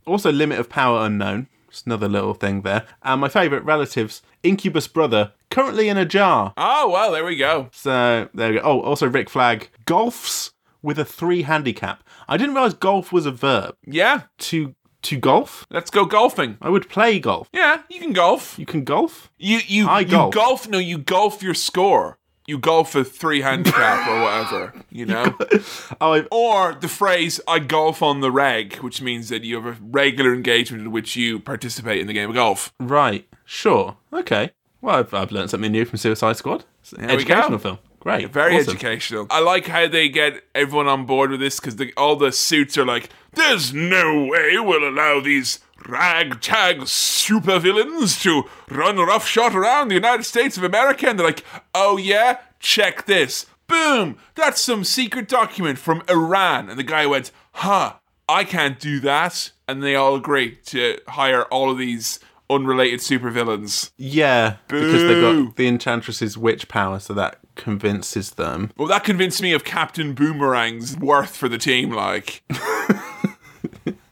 Also, 0.06 0.32
limit 0.32 0.60
of 0.60 0.68
power 0.70 1.06
unknown, 1.06 1.48
Just 1.70 1.86
another 1.86 2.10
little 2.10 2.34
thing 2.34 2.62
there. 2.64 2.86
And 3.04 3.22
my 3.22 3.30
favourite 3.30 3.64
relatives, 3.64 4.22
Incubus 4.44 4.88
brother, 4.88 5.32
currently 5.52 5.90
in 5.90 5.98
a 5.98 6.06
jar. 6.06 6.54
Oh, 6.58 6.90
well, 6.90 7.12
there 7.12 7.24
we 7.24 7.36
go. 7.36 7.70
So 7.72 8.28
there 8.34 8.50
we 8.50 8.56
go. 8.56 8.62
Oh, 8.64 8.82
also 8.82 9.08
Rick 9.08 9.30
Flag 9.30 9.70
golfs 9.86 10.52
with 10.82 10.98
a 10.98 11.06
three 11.06 11.44
handicap. 11.44 12.04
I 12.28 12.38
didn't 12.38 12.56
realise 12.56 12.74
golf 12.74 13.12
was 13.14 13.26
a 13.28 13.32
verb. 13.32 13.76
Yeah, 13.86 14.22
To 14.40 14.74
to 15.04 15.18
golf, 15.18 15.66
let's 15.70 15.90
go 15.90 16.06
golfing. 16.06 16.58
I 16.62 16.70
would 16.70 16.90
play 16.90 17.20
golf. 17.20 17.50
Yeah, 17.54 17.82
you 17.90 18.00
can 18.00 18.14
golf. 18.14 18.58
You 18.60 18.66
can 18.66 18.84
golf. 18.84 19.32
You 19.38 19.60
you 19.68 19.88
I 19.88 20.02
you 20.02 20.06
golf. 20.08 20.34
golf. 20.34 20.68
No, 20.68 20.78
you 20.78 20.98
golf 20.98 21.42
your 21.44 21.54
score. 21.56 22.18
You 22.48 22.58
golf 22.58 22.96
a 22.96 23.04
three 23.04 23.42
handicap 23.42 24.08
or 24.10 24.22
whatever. 24.22 24.74
You 24.90 25.06
know. 25.06 25.38
Oh, 26.02 26.22
Or 26.32 26.74
the 26.74 26.88
phrase 26.88 27.40
"I 27.48 27.60
golf 27.60 28.02
on 28.02 28.22
the 28.22 28.32
reg," 28.32 28.76
which 28.78 29.02
means 29.02 29.30
that 29.30 29.44
you 29.44 29.56
have 29.62 29.66
a 29.66 29.78
regular 29.82 30.34
engagement 30.34 30.84
in 30.84 30.92
which 30.92 31.16
you 31.16 31.40
participate 31.40 32.00
in 32.02 32.08
the 32.08 32.14
game 32.14 32.30
of 32.30 32.36
golf. 32.36 32.74
right. 32.80 33.28
Sure. 33.46 33.98
Okay. 34.12 34.52
Well, 34.82 34.96
I've, 34.96 35.14
I've 35.14 35.32
learned 35.32 35.50
something 35.52 35.72
new 35.72 35.86
from 35.86 35.98
Suicide 35.98 36.38
Squad. 36.38 36.66
It's 36.82 36.94
an 36.94 37.06
There 37.08 37.18
we 37.18 37.24
go. 37.24 37.34
educational 37.34 37.60
film. 37.60 37.78
Great. 38.02 38.30
Very 38.34 38.56
Awesome. 38.58 38.72
educational. 38.72 39.28
I 39.30 39.40
like 39.40 39.68
how 39.68 39.88
they 39.88 40.10
get 40.10 40.44
everyone 40.56 40.88
on 40.88 41.06
board 41.06 41.30
with 41.32 41.40
this 41.40 41.60
because 41.60 41.78
all 41.96 42.16
the 42.16 42.32
suits 42.32 42.76
are 42.78 42.86
like, 42.86 43.10
"There's 43.34 43.74
no 43.74 44.26
way 44.26 44.58
we'll 44.60 44.90
allow 44.90 45.20
these 45.22 45.60
ragtag 45.88 46.82
supervillains 46.82 48.22
to 48.24 48.44
run 48.70 48.98
roughshod 48.98 49.54
around 49.56 49.88
the 49.90 49.96
United 49.96 50.24
States 50.24 50.58
of 50.58 50.64
America." 50.64 51.08
And 51.10 51.20
they're 51.20 51.28
like, 51.28 51.44
"Oh 51.76 51.98
yeah, 51.98 52.38
check 52.60 53.06
this." 53.06 53.46
Boom! 53.68 54.18
That's 54.36 54.60
some 54.60 54.84
secret 54.84 55.28
document 55.30 55.78
from 55.78 56.02
Iran. 56.10 56.70
And 56.70 56.80
the 56.80 56.84
guy 56.84 57.06
went, 57.06 57.32
"Huh? 57.54 57.94
I 58.28 58.44
can't 58.46 58.80
do 58.80 59.00
that." 59.02 59.52
And 59.68 59.84
they 59.84 59.96
all 59.96 60.16
agree 60.16 60.58
to 60.66 60.98
hire 61.10 61.44
all 61.44 61.70
of 61.72 61.78
these 61.78 62.20
unrelated 62.50 63.00
supervillains. 63.00 63.92
Yeah, 63.96 64.56
because 64.68 65.04
they 65.04 65.14
Boo. 65.14 65.46
got 65.46 65.56
the 65.56 65.68
Enchantress's 65.68 66.38
witch 66.38 66.68
power, 66.68 67.00
so 67.00 67.14
that 67.14 67.38
convinces 67.62 68.32
them. 68.32 68.72
Well, 68.76 68.90
that 68.90 69.06
convinced 69.06 69.42
me 69.42 69.54
of 69.54 69.64
Captain 69.64 70.14
Boomerang's 70.14 70.98
worth 70.98 71.38
for 71.38 71.48
the 71.48 71.58
team. 71.58 71.92
Like, 71.92 72.44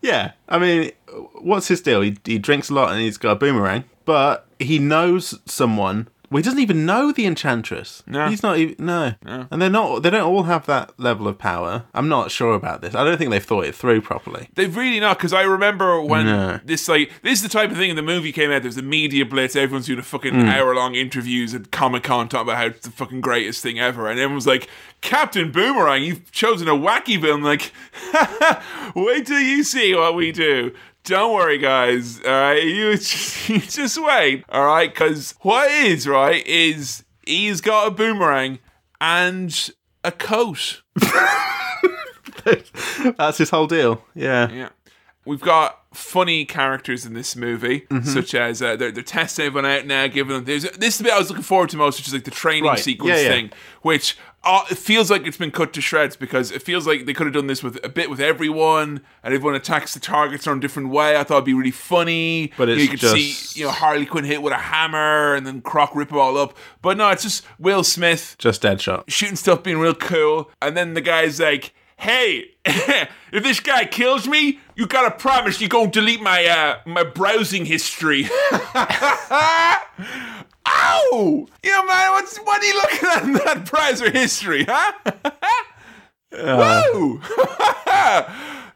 Yeah, 0.02 0.32
I 0.48 0.60
mean, 0.60 0.92
what's 1.42 1.68
his 1.68 1.82
deal? 1.82 2.02
He, 2.02 2.18
he 2.24 2.40
drinks 2.40 2.70
a 2.70 2.74
lot 2.74 2.92
and 2.92 3.02
he's 3.02 3.18
got 3.18 3.32
a 3.34 3.36
boomerang, 3.36 3.84
but 4.06 4.48
he 4.58 4.80
knows 4.80 5.40
someone. 5.46 6.08
Well, 6.32 6.38
he 6.38 6.44
doesn't 6.44 6.60
even 6.60 6.86
know 6.86 7.12
the 7.12 7.26
Enchantress. 7.26 8.04
No. 8.06 8.28
he's 8.30 8.44
not 8.44 8.58
even 8.58 8.86
no. 8.86 9.14
And 9.26 9.62
they're 9.62 9.70
not. 9.70 10.04
They 10.04 10.10
don't 10.12 10.22
all 10.22 10.44
have 10.44 10.66
that 10.68 11.00
level 11.00 11.28
of 11.28 11.38
power. 11.38 11.86
I'm 11.94 12.08
not 12.08 12.30
sure 12.32 12.54
about 12.54 12.82
this. 12.82 12.94
I 12.96 13.04
don't 13.04 13.18
think 13.18 13.32
they've 13.32 13.44
thought 13.44 13.66
it 13.66 13.74
through 13.76 14.02
properly. 14.02 14.50
They've 14.54 14.76
really 14.76 15.00
not, 15.00 15.18
because 15.18 15.34
I 15.34 15.42
remember 15.42 16.02
when 16.02 16.26
No. 16.28 16.60
this 16.64 16.88
like 16.88 17.12
this 17.24 17.34
is 17.40 17.44
the 17.44 17.50
type 17.50 17.72
of 17.72 17.78
thing 17.78 17.90
in 17.90 17.96
the 17.96 18.02
movie 18.04 18.32
came 18.32 18.52
out. 18.52 18.62
There's 18.62 18.78
a 18.78 18.82
media 18.84 19.26
blitz. 19.26 19.56
Everyone's 19.56 19.88
doing 19.88 20.00
a 20.00 20.04
fucking 20.04 20.34
Hmm. 20.34 20.48
hour 20.50 20.76
long 20.76 20.96
interviews 20.96 21.54
at 21.56 21.72
Comic 21.72 22.04
Con 22.04 22.30
talking 22.30 22.48
about 22.50 22.58
how 22.58 22.66
it's 22.68 22.86
the 22.86 22.92
fucking 22.92 23.22
greatest 23.22 23.64
thing 23.64 23.80
ever, 23.80 24.08
and 24.08 24.20
everyone's 24.20 24.46
like, 24.48 24.68
"Captain 25.02 25.52
Boomerang, 25.52 26.04
you've 26.04 26.32
chosen 26.32 26.68
a 26.68 26.74
wacky 26.76 27.20
villain." 27.20 27.42
Like, 27.44 27.72
wait 28.96 29.26
till 29.26 29.40
you 29.40 29.64
see 29.64 29.96
what 29.96 30.16
we 30.16 30.32
do. 30.32 30.72
Don't 31.10 31.34
worry, 31.34 31.58
guys. 31.58 32.22
All 32.24 32.32
right, 32.32 32.64
you 32.64 32.92
just, 32.98 33.50
you 33.50 33.60
just 33.60 33.98
wait. 34.02 34.44
All 34.50 34.64
right, 34.66 34.90
because 34.94 35.34
what 35.42 35.72
is 35.72 36.08
right 36.08 36.46
is 36.46 37.04
he's 37.26 37.62
got 37.62 37.88
a 37.88 37.92
boomerang 37.92 38.60
and 39.02 39.72
a 40.04 40.12
coat. 40.12 40.84
That's 43.18 43.38
his 43.38 43.50
whole 43.50 43.68
deal. 43.68 44.04
Yeah. 44.16 44.50
Yeah. 44.52 44.70
We've 45.26 45.42
got 45.42 45.80
funny 45.94 46.46
characters 46.46 47.06
in 47.06 47.14
this 47.14 47.36
movie, 47.36 47.82
Mm-hmm. 47.90 48.08
such 48.08 48.34
as 48.34 48.62
uh, 48.62 48.76
they're, 48.76 48.92
they're 48.92 49.04
testing 49.04 49.46
everyone 49.48 49.70
out 49.70 49.86
now, 49.86 50.08
giving 50.08 50.34
them. 50.36 50.46
There's, 50.46 50.64
this 50.64 50.94
is 50.96 50.98
the 51.00 51.04
bit 51.06 51.14
I 51.14 51.18
was 51.20 51.30
looking 51.30 51.44
forward 51.44 51.70
to 51.72 51.78
most, 51.78 52.00
which 52.00 52.08
is 52.08 52.14
like 52.14 52.24
the 52.24 52.32
training 52.32 52.64
Right. 52.66 52.80
sequence 52.80 53.18
Yeah, 53.18 53.24
yeah. 53.24 53.30
thing, 53.30 53.52
which 53.82 54.18
uh, 54.44 54.64
it 54.72 54.78
feels 54.78 55.12
like 55.12 55.28
it's 55.28 55.38
been 55.38 55.52
cut 55.52 55.74
to 55.74 55.82
shreds 55.82 56.16
because 56.16 56.52
it 56.52 56.62
feels 56.62 56.88
like 56.88 57.06
they 57.06 57.14
could 57.14 57.28
have 57.28 57.34
done 57.34 57.48
this 57.48 57.62
with 57.62 57.84
a 57.84 57.90
bit 57.90 58.10
with 58.10 58.22
everyone, 58.22 59.02
and 59.24 59.34
everyone 59.34 59.56
attacks 59.56 59.94
the 59.94 60.00
targets 60.00 60.48
in 60.48 60.58
a 60.58 60.60
different 60.60 60.90
way. 60.90 61.18
I 61.18 61.24
thought 61.24 61.36
it'd 61.36 61.46
be 61.46 61.54
really 61.54 61.72
funny. 61.72 62.52
But 62.58 62.70
You 62.70 62.76
know, 62.76 62.82
you 62.82 62.88
could 62.90 63.00
just- 63.00 63.16
see, 63.16 63.60
you 63.60 63.66
know, 63.66 63.72
Harley 63.72 64.06
Quinn 64.06 64.24
hit 64.24 64.42
with 64.42 64.54
a 64.54 64.58
hammer, 64.58 65.36
and 65.36 65.46
then 65.46 65.62
Croc 65.62 65.92
rip 65.94 66.12
it 66.12 66.18
all 66.18 66.38
up. 66.38 66.56
But 66.82 66.98
no, 66.98 67.10
it's 67.10 67.24
just 67.24 67.46
Will 67.60 67.84
Smith 67.84 68.36
Just 68.40 68.62
Deadshot. 68.62 69.04
shooting 69.10 69.36
stuff 69.36 69.62
being 69.64 69.80
real 69.80 69.94
cool, 69.96 70.50
and 70.62 70.78
then 70.78 70.94
the 70.94 71.02
guy's 71.02 71.40
like, 71.42 71.74
"Hey, 71.98 72.52
if 72.66 73.44
this 73.44 73.60
guy 73.60 73.86
kills 73.86 74.28
me, 74.28 74.60
you 74.76 74.88
gotta 74.88 75.12
promise 75.12 75.60
you're 75.60 75.70
gonna 75.70 75.92
delete 75.92 76.22
my 76.22 76.46
uh 76.46 76.78
my 76.86 77.04
browsing 77.04 77.66
history." 77.66 78.30
Ow! 80.70 81.48
Yeah, 81.64 81.82
man, 81.88 82.12
what's 82.12 82.38
what 82.40 82.62
are 82.62 82.66
you 82.66 82.76
looking 82.76 83.10
at 83.10 83.24
in 83.24 83.34
that 83.34 83.70
browser 83.70 84.12
history, 84.12 84.66
huh? 84.68 84.92
Uh. 86.32 86.84
Whoa! 86.94 87.18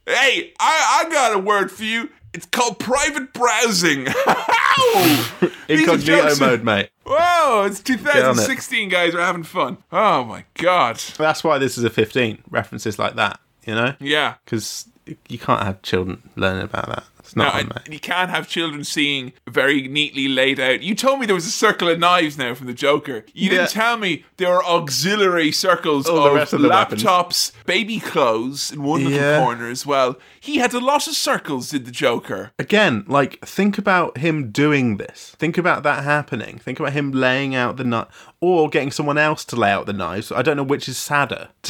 hey, 0.08 0.54
I 0.60 1.06
I 1.06 1.10
got 1.12 1.36
a 1.36 1.38
word 1.38 1.72
for 1.72 1.84
you. 1.84 2.10
It's 2.34 2.48
called 2.48 2.80
private 2.80 3.32
browsing. 3.32 4.08
Ow! 4.28 5.32
These 5.68 5.88
are 5.88 5.94
Incognito 5.94 6.36
mode, 6.40 6.64
mate. 6.64 6.90
Whoa, 7.06 7.66
it's 7.66 7.80
on 7.80 7.96
it. 7.96 7.98
2016, 8.00 8.90
guys. 8.90 9.14
We're 9.14 9.22
having 9.22 9.44
fun. 9.44 9.78
Oh 9.92 10.24
my 10.24 10.46
god. 10.56 10.98
That's 11.18 11.44
why 11.44 11.60
this 11.60 11.78
is 11.78 11.84
a 11.84 11.92
15. 11.92 12.44
References 12.50 12.98
like 12.98 13.16
that, 13.16 13.40
you 13.68 13.76
know? 13.76 13.96
Yeah. 14.00 14.36
Because 14.44 14.88
you 15.30 15.38
can't 15.38 15.62
have 15.62 15.82
children 15.84 16.24
learning 16.36 16.64
about 16.64 16.88
that. 16.88 17.04
It's 17.34 17.38
No, 17.38 17.46
not 17.46 17.54
on, 17.56 17.60
and 17.62 17.70
mate. 17.76 17.94
you 17.94 18.00
can't 18.00 18.30
have 18.30 18.48
children 18.48 18.84
seeing 18.84 19.34
very 19.50 19.88
neatly 19.88 20.28
laid 20.28 20.60
out. 20.60 20.84
You 20.84 20.94
told 20.94 21.20
me 21.20 21.26
there 21.26 21.34
was 21.34 21.48
a 21.48 21.52
circle 21.52 21.90
of 21.90 21.98
knives 21.98 22.38
now 22.38 22.54
from 22.54 22.68
the 22.68 22.74
Joker. 22.76 23.26
You 23.34 23.50
didn't 23.50 23.72
tell 23.72 23.98
me 23.98 24.24
there 24.38 24.54
are 24.54 24.64
auxiliary 24.64 25.52
circles 25.52 26.08
All 26.08 26.18
of, 26.28 26.54
of 26.54 26.62
the 26.62 26.70
weapons. 26.70 27.04
laptops, 27.04 27.52
baby 27.66 28.00
clothes 28.00 28.72
in 28.72 28.84
one 28.84 29.04
little 29.04 29.18
Yeah. 29.20 29.40
corner 29.40 29.68
as 29.68 29.84
well. 29.84 30.16
He 30.40 30.58
had 30.58 30.76
a 30.76 30.80
lot 30.80 31.08
of 31.08 31.16
circles, 31.16 31.70
did 31.70 31.86
the 31.86 31.92
Joker. 31.92 32.52
Again, 32.60 33.04
like, 33.08 33.44
think 33.44 33.80
about 33.80 34.20
him 34.20 34.52
doing 34.52 34.98
this. 34.98 35.36
Think 35.40 35.58
about 35.58 35.82
that 35.84 36.04
happening. 36.04 36.60
Think 36.60 36.80
about 36.80 36.94
him 36.94 37.12
laying 37.12 37.56
out 37.56 37.78
the 37.78 37.84
nut 37.84 38.12
or 38.42 38.70
getting 38.70 38.92
someone 38.92 39.18
else 39.18 39.44
to 39.46 39.56
lay 39.56 39.72
out 39.72 39.88
the 39.88 39.94
knives. 39.94 40.32
I 40.32 40.44
don't 40.44 40.58
know 40.58 40.64
which 40.64 40.88
is 40.88 40.98
sadder. 41.00 41.48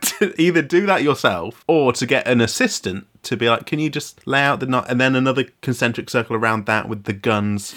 to 0.00 0.34
either 0.40 0.60
do 0.62 0.86
that 0.86 1.02
yourself 1.02 1.64
or 1.68 1.92
to 1.92 2.04
get 2.06 2.26
an 2.26 2.40
assistant 2.40 3.06
to 3.24 3.36
be 3.36 3.48
like, 3.48 3.66
can 3.66 3.78
you 3.78 3.90
just 3.90 4.26
lay 4.26 4.42
out 4.42 4.60
the 4.60 4.66
knife? 4.66 4.86
And 4.88 5.00
then 5.00 5.14
another 5.16 5.44
concentric 5.62 6.08
circle 6.10 6.36
around 6.36 6.66
that 6.66 6.88
with 6.88 7.04
the 7.04 7.12
guns. 7.12 7.74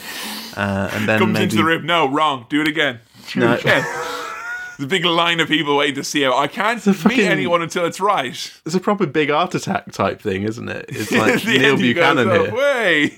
Uh, 0.55 0.89
and 0.93 1.07
then 1.07 1.19
Comes 1.19 1.33
maybe. 1.33 1.43
into 1.43 1.55
the 1.57 1.63
rib. 1.63 1.83
No, 1.83 2.09
wrong. 2.09 2.45
Do 2.49 2.61
it 2.61 2.67
again. 2.67 2.99
Do 3.33 3.39
No. 3.41 3.53
it 3.53 3.61
again. 3.61 3.83
There's 3.83 4.85
a 4.85 4.87
big 4.89 5.05
line 5.05 5.39
of 5.39 5.47
people 5.47 5.75
waiting 5.77 5.95
to 5.95 6.03
see 6.03 6.21
how 6.21 6.37
I 6.37 6.47
can't 6.47 6.85
meet 6.85 6.95
fucking- 6.95 7.19
anyone 7.21 7.61
until 7.63 7.85
it's 7.85 7.99
right. 7.99 8.51
It's 8.65 8.75
a 8.75 8.79
proper 8.79 9.05
big 9.07 9.31
art 9.31 9.55
attack 9.55 9.91
type 9.91 10.21
thing, 10.21 10.43
isn't 10.43 10.69
it? 10.69 10.85
It's 10.89 11.11
like 11.13 11.41
the 11.41 11.57
Neil 11.57 11.71
end 11.73 11.81
he 11.81 11.93
goes, 11.93 12.15
Buchanan 12.15 12.29
"Oh, 12.29 12.43
here. 12.43 12.55
Way. 12.55 13.17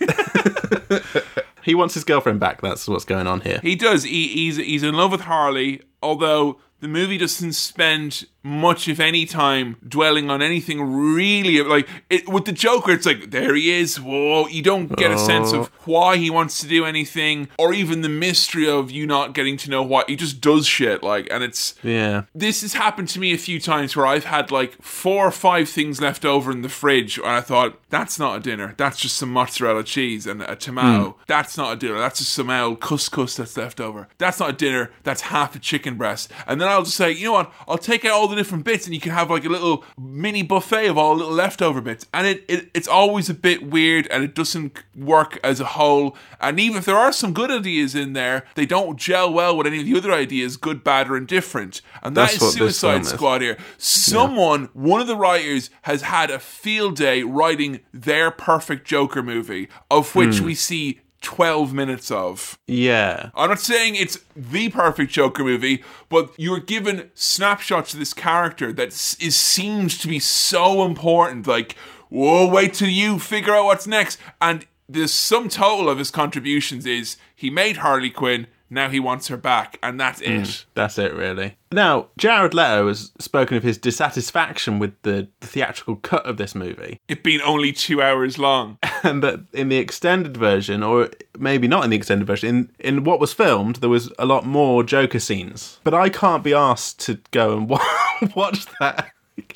He 1.62 1.76
wants 1.76 1.94
his 1.94 2.04
girlfriend 2.06 2.40
back. 2.40 2.62
That's 2.62 2.88
what's 2.88 3.04
going 3.06 3.28
on 3.28 3.42
here. 3.42 3.60
He 3.62 3.76
does. 3.76 4.04
He, 4.04 4.30
he's 4.30 4.56
he's 4.58 4.82
in 4.82 4.96
love 4.96 5.12
with 5.12 5.22
Harley, 5.22 5.82
although 6.02 6.58
the 6.80 6.88
movie 6.88 7.18
doesn't 7.18 7.52
spend 7.54 8.26
much, 8.44 8.88
if 8.88 9.00
any, 9.00 9.26
time 9.26 9.78
dwelling 9.88 10.30
on 10.30 10.42
anything 10.42 10.82
really. 10.82 11.62
Like 11.62 11.88
it, 12.10 12.28
with 12.30 12.46
the 12.46 12.52
Joker, 12.52 12.92
it's 12.92 13.06
like 13.06 13.32
there 13.32 13.56
he 13.56 13.72
is. 13.72 14.00
Whoa! 14.00 14.48
You 14.48 14.62
don't 14.62 14.96
get 14.96 15.12
a 15.12 15.18
sense 15.18 15.52
of 15.52 15.72
oh. 15.74 15.82
why 15.86 16.18
he 16.18 16.30
wants 16.30 16.60
to 16.62 16.68
do 16.68 16.86
anything, 16.86 17.50
or 17.58 17.74
even 17.74 18.02
the 18.02 18.10
mystery 18.10 18.70
of 18.70 18.92
you 18.92 19.06
not 19.06 19.34
getting 19.34 19.58
to 19.58 19.70
know 19.70 19.84
why 19.84 20.04
he 20.08 20.16
just 20.16 20.42
does 20.42 20.66
shit. 20.66 21.04
Like, 21.04 21.28
and 21.32 21.44
it's 21.44 21.76
Yeah. 21.84 22.24
this 22.34 22.62
has 22.62 22.74
happened 22.74 23.10
to 23.10 23.20
me 23.20 23.34
a 23.34 23.38
few 23.38 23.60
times 23.60 23.96
where 23.96 24.06
I've 24.06 24.26
had 24.26 24.52
like 24.52 24.82
four 24.82 25.28
or 25.28 25.32
five 25.32 25.70
things 25.70 26.02
left 26.02 26.26
over 26.26 26.52
in 26.52 26.62
the 26.62 26.70
fridge, 26.70 27.18
and 27.18 27.28
I 27.28 27.42
thought 27.42 27.80
that's 27.90 28.18
not 28.20 28.38
a 28.38 28.40
dinner. 28.40 28.76
That's 28.78 29.00
just 29.00 29.18
some 29.18 29.34
mozzarella 29.34 29.84
cheese 29.84 30.26
and 30.26 30.42
a 30.42 30.56
tomato. 30.56 31.12
Hmm. 31.12 31.22
That's 31.28 31.58
not 31.58 31.74
a 31.74 31.76
dinner. 31.76 32.00
That's 32.00 32.20
just 32.20 32.34
some 32.34 32.50
old 32.50 32.80
couscous 32.80 33.36
that's 33.36 33.58
left 33.58 33.80
over. 33.82 34.08
That's 34.18 34.40
not 34.40 34.50
a 34.52 34.54
dinner. 34.54 34.92
That's 35.04 35.22
half 35.22 35.56
a 35.56 35.60
chicken 35.60 35.96
breast. 35.96 36.32
And 36.48 36.62
then 36.62 36.68
I'll 36.68 36.84
just 36.84 36.98
say, 36.98 37.12
you 37.12 37.26
know 37.26 37.34
what? 37.34 37.52
I'll 37.68 37.78
take 37.78 38.06
out 38.06 38.14
all 38.14 38.29
the 38.30 38.36
different 38.36 38.64
bits, 38.64 38.86
and 38.86 38.94
you 38.96 39.02
can 39.02 39.12
have 39.12 39.30
like 39.30 39.46
a 39.46 39.50
little 39.50 39.84
mini 39.98 40.44
buffet 40.44 40.88
of 40.88 40.98
all 40.98 41.14
the 41.16 41.20
little 41.20 41.34
leftover 41.36 41.82
bits. 41.82 42.06
And 42.14 42.26
it, 42.28 42.46
it 42.48 42.70
it's 42.74 42.88
always 42.88 43.30
a 43.30 43.34
bit 43.34 43.70
weird, 43.70 44.08
and 44.08 44.24
it 44.24 44.34
doesn't 44.36 44.82
work 44.96 45.40
as 45.44 45.60
a 45.60 45.66
whole. 45.66 46.16
And 46.40 46.60
even 46.60 46.78
if 46.78 46.86
there 46.86 46.98
are 46.98 47.12
some 47.12 47.34
good 47.34 47.52
ideas 47.52 47.96
in 47.96 48.14
there, 48.14 48.46
they 48.56 48.66
don't 48.66 48.98
gel 48.98 49.32
well 49.34 49.58
with 49.58 49.68
any 49.68 49.80
of 49.82 49.86
the 49.86 49.98
other 49.98 50.14
ideas, 50.14 50.56
good, 50.58 50.84
bad, 50.84 51.10
or 51.10 51.18
indifferent. 51.18 51.82
And 52.04 52.16
that 52.16 52.32
That's 52.32 52.42
is 52.42 52.54
Suicide 52.54 52.90
film 52.92 53.02
is. 53.02 53.10
Squad 53.10 53.42
here. 53.42 53.58
Someone, 53.78 54.70
one 54.74 55.02
of 55.02 55.08
the 55.08 55.16
writers, 55.16 55.70
has 55.84 56.04
had 56.04 56.30
a 56.30 56.40
field 56.40 56.96
day 56.96 57.24
writing 57.24 57.80
their 57.94 58.32
perfect 58.32 58.88
Joker 58.88 59.24
movie, 59.24 59.68
of 59.90 60.16
which 60.16 60.40
Hmm. 60.40 60.46
we 60.46 60.56
see 60.56 61.02
12 61.22 61.74
minutes 61.74 62.12
of. 62.12 62.58
Yeah. 62.68 63.32
I'm 63.36 63.50
not 63.50 63.60
saying 63.60 63.96
it's 63.96 64.20
the 64.36 64.70
perfect 64.70 65.12
Joker 65.12 65.44
movie, 65.44 65.84
but 66.08 66.32
you're 66.38 66.60
given 66.60 67.12
snapshots 67.14 67.94
of 67.94 68.00
this 68.00 68.14
character 68.14 68.72
that 68.74 68.88
is 69.20 69.36
seems 69.36 69.98
to 70.00 70.08
be 70.08 70.20
so 70.20 70.86
important. 70.86 71.48
Like, 71.48 71.76
whoa, 72.10 72.48
wait 72.48 72.74
till 72.74 72.90
you 72.90 73.20
figure 73.20 73.54
out 73.54 73.66
what's 73.66 73.88
next. 73.88 74.18
And 74.42 74.66
the 74.88 75.08
sum 75.08 75.50
total 75.50 75.90
of 75.90 75.98
his 75.98 76.12
contributions 76.12 76.86
is 76.86 77.18
he 77.36 77.50
made 77.50 77.78
Harley 77.78 78.10
Quinn. 78.10 78.48
Now 78.70 78.90
he 78.90 79.00
wants 79.00 79.28
her 79.30 79.38
back, 79.38 79.80
and 79.82 80.00
that's 80.00 80.20
hmm, 80.20 80.32
it. 80.32 80.66
That's 80.76 80.98
it, 80.98 81.14
really. 81.14 81.56
Now, 81.72 82.08
Jared 82.18 82.54
Leto 82.54 82.88
has 82.88 83.12
spoken 83.20 83.58
of 83.58 83.64
his 83.64 83.78
dissatisfaction 83.78 84.80
with 84.80 85.00
the 85.04 85.28
theatrical 85.42 85.98
cut 85.98 86.26
of 86.26 86.38
this 86.38 86.56
movie, 86.56 87.00
It 87.08 87.24
being 87.24 87.42
only 87.42 87.72
two 87.72 88.02
hours 88.02 88.38
long. 88.38 88.78
and 89.04 89.24
that 89.24 89.42
in 89.54 89.70
the 89.70 89.78
extended 89.78 90.38
version, 90.38 90.84
or 90.84 91.10
maybe 91.38 91.68
not 91.68 91.84
in 91.84 91.90
the 91.90 91.98
extended 91.98 92.28
version, 92.28 92.50
in, 92.80 92.98
in 92.98 93.04
what 93.04 93.20
was 93.20 93.34
filmed, 93.34 93.78
there 93.78 93.90
was 93.90 94.12
a 94.20 94.26
lot 94.26 94.46
more 94.46 94.84
Joker 94.84 95.20
scenes. 95.20 95.80
But 95.84 95.94
I 95.94 96.10
can't 96.10 96.44
be 96.44 96.54
asked 96.54 97.00
to 97.02 97.20
go 97.32 97.58
and 97.58 97.70
watch 98.36 98.66
that. 98.80 99.12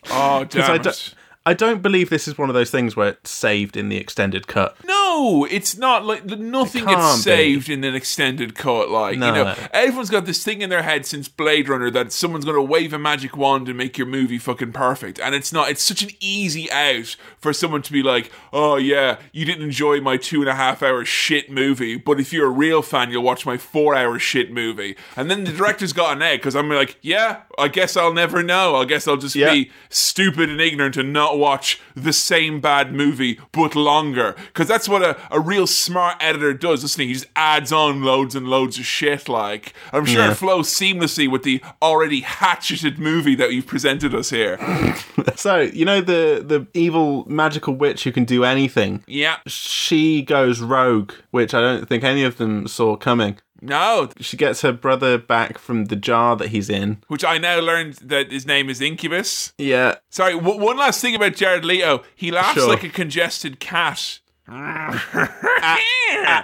Oh, 0.09 0.43
damn 0.49 0.71
I, 0.71 0.77
don't- 0.77 1.13
I 1.45 1.53
don't 1.53 1.81
believe 1.81 2.09
this 2.09 2.25
is 2.27 2.37
one 2.37 2.49
of 2.49 2.53
those 2.55 2.71
things 2.71 2.95
where 2.95 3.09
it's 3.09 3.29
saved 3.29 3.75
in 3.75 3.89
the 3.89 3.97
extended 3.97 4.47
cut. 4.47 4.77
No, 4.85 5.45
it's 5.51 5.75
not 5.77 6.05
like 6.05 6.23
nothing 6.25 6.85
gets 6.85 6.95
can't 6.95 7.17
be. 7.17 7.21
saved 7.21 7.69
in 7.69 7.83
an 7.83 7.95
extended 7.95 8.55
cut. 8.55 8.89
Like 8.89 9.17
No. 9.17 9.27
you 9.27 9.33
know, 9.43 9.55
everyone's 9.73 10.09
got 10.09 10.25
this 10.25 10.41
thing 10.41 10.61
in 10.61 10.69
their 10.69 10.83
head 10.83 11.05
since 11.05 11.27
Blade 11.27 11.67
Runner 11.67 11.91
that 11.91 12.13
someone's 12.13 12.45
going 12.45 12.55
to 12.55 12.61
wave 12.61 12.93
a 12.93 12.97
magic 12.99 13.35
wand 13.35 13.67
and 13.67 13.77
make 13.77 13.97
your 13.97 14.07
movie 14.07 14.37
fucking 14.37 14.71
perfect, 14.71 15.19
and 15.19 15.35
it's 15.35 15.51
not. 15.51 15.69
It's 15.69 15.83
such 15.83 16.01
an 16.01 16.11
easy 16.21 16.71
out 16.71 17.17
for 17.39 17.51
someone 17.51 17.81
to 17.81 17.91
be 17.91 18.01
like, 18.01 18.31
"Oh 18.53 18.77
yeah, 18.77 19.17
you 19.33 19.43
didn't 19.45 19.63
enjoy 19.65 19.99
my 19.99 20.15
two 20.15 20.39
and 20.39 20.49
a 20.49 20.55
half 20.55 20.81
hour 20.81 21.03
shit 21.03 21.51
movie, 21.51 21.97
but 21.97 22.21
if 22.21 22.31
you're 22.31 22.47
a 22.47 22.51
real 22.51 22.81
fan, 22.81 23.11
you'll 23.11 23.21
watch 23.23 23.45
my 23.45 23.57
four 23.57 23.95
hour 23.95 24.17
shit 24.17 24.49
movie." 24.51 24.95
And 25.17 25.29
then 25.29 25.43
the 25.43 25.51
director's 25.51 25.91
got 25.91 26.15
an 26.15 26.21
egg 26.21 26.39
because 26.39 26.55
I'm 26.55 26.69
like, 26.69 26.97
"Yeah, 27.01 27.41
I 27.59 27.67
guess 27.67 27.97
I'll 27.97 28.13
never 28.13 28.41
know. 28.43 28.77
I 28.77 28.85
guess 28.85 29.09
I'll 29.09 29.17
just 29.17 29.35
Yeah. 29.35 29.51
be 29.51 29.71
stupid 29.89 30.49
and 30.49 30.61
ignorant 30.61 30.95
and 30.95 31.11
not 31.33 31.39
watch 31.39 31.79
the 31.95 32.13
same 32.13 32.59
bad 32.61 32.93
movie 32.93 33.39
but 33.51 33.75
longer 33.75 34.35
because 34.47 34.67
that's 34.67 34.87
what 34.87 35.01
a, 35.01 35.17
a 35.31 35.39
real 35.39 35.65
smart 35.67 36.15
editor 36.19 36.53
does 36.53 36.83
listening 36.83 37.07
he 37.07 37.13
just 37.13 37.25
adds 37.35 37.71
on 37.71 38.03
loads 38.03 38.35
and 38.35 38.47
loads 38.47 38.77
of 38.79 38.85
shit 38.85 39.27
like 39.27 39.73
i'm 39.91 40.05
sure 40.05 40.23
Yeah. 40.25 40.31
it 40.31 40.35
flows 40.35 40.69
seamlessly 40.69 41.29
with 41.29 41.43
the 41.43 41.61
already 41.81 42.21
hatcheted 42.21 42.99
movie 42.99 43.35
that 43.35 43.51
you've 43.53 43.67
presented 43.67 44.13
us 44.13 44.29
here 44.29 44.57
So, 45.35 45.61
you 45.61 45.83
know 45.85 45.99
the, 46.01 46.43
the 46.45 46.67
evil 46.73 47.25
magical 47.27 47.73
witch 47.73 48.03
who 48.03 48.11
can 48.11 48.23
do 48.25 48.43
anything? 48.43 49.03
yeah 49.07 49.37
She 49.47 50.21
goes 50.21 50.61
rogue, 50.61 51.11
which 51.31 51.53
I 51.53 51.61
don't 51.61 51.87
think 51.87 52.03
any 52.03 52.23
of 52.23 52.37
them 52.37 52.67
saw 52.67 52.95
coming. 52.97 53.37
No 53.63 54.09
She 54.19 54.37
gets 54.37 54.61
her 54.61 54.71
brother 54.71 55.17
back 55.17 55.57
from 55.57 55.85
the 55.85 55.95
jar 55.95 56.35
that 56.35 56.49
he's 56.49 56.69
in. 56.69 57.01
which 57.07 57.23
i 57.23 57.37
now 57.37 57.59
learned 57.59 57.93
that 57.95 58.31
his 58.31 58.45
name 58.45 58.69
is 58.69 58.81
incubus 58.81 59.53
Yeah. 59.57 59.95
sorry 60.09 60.33
w- 60.33 60.59
one 60.59 60.77
last 60.77 60.99
thing 61.01 61.15
about 61.15 61.35
jared 61.35 61.65
leto 61.65 62.03
he 62.15 62.29
laughs 62.31 62.53
Sure. 62.55 62.67
like 62.69 62.83
a 62.83 62.89
congested 62.89 63.59
cat 63.59 64.19
Yeah. 64.47 66.43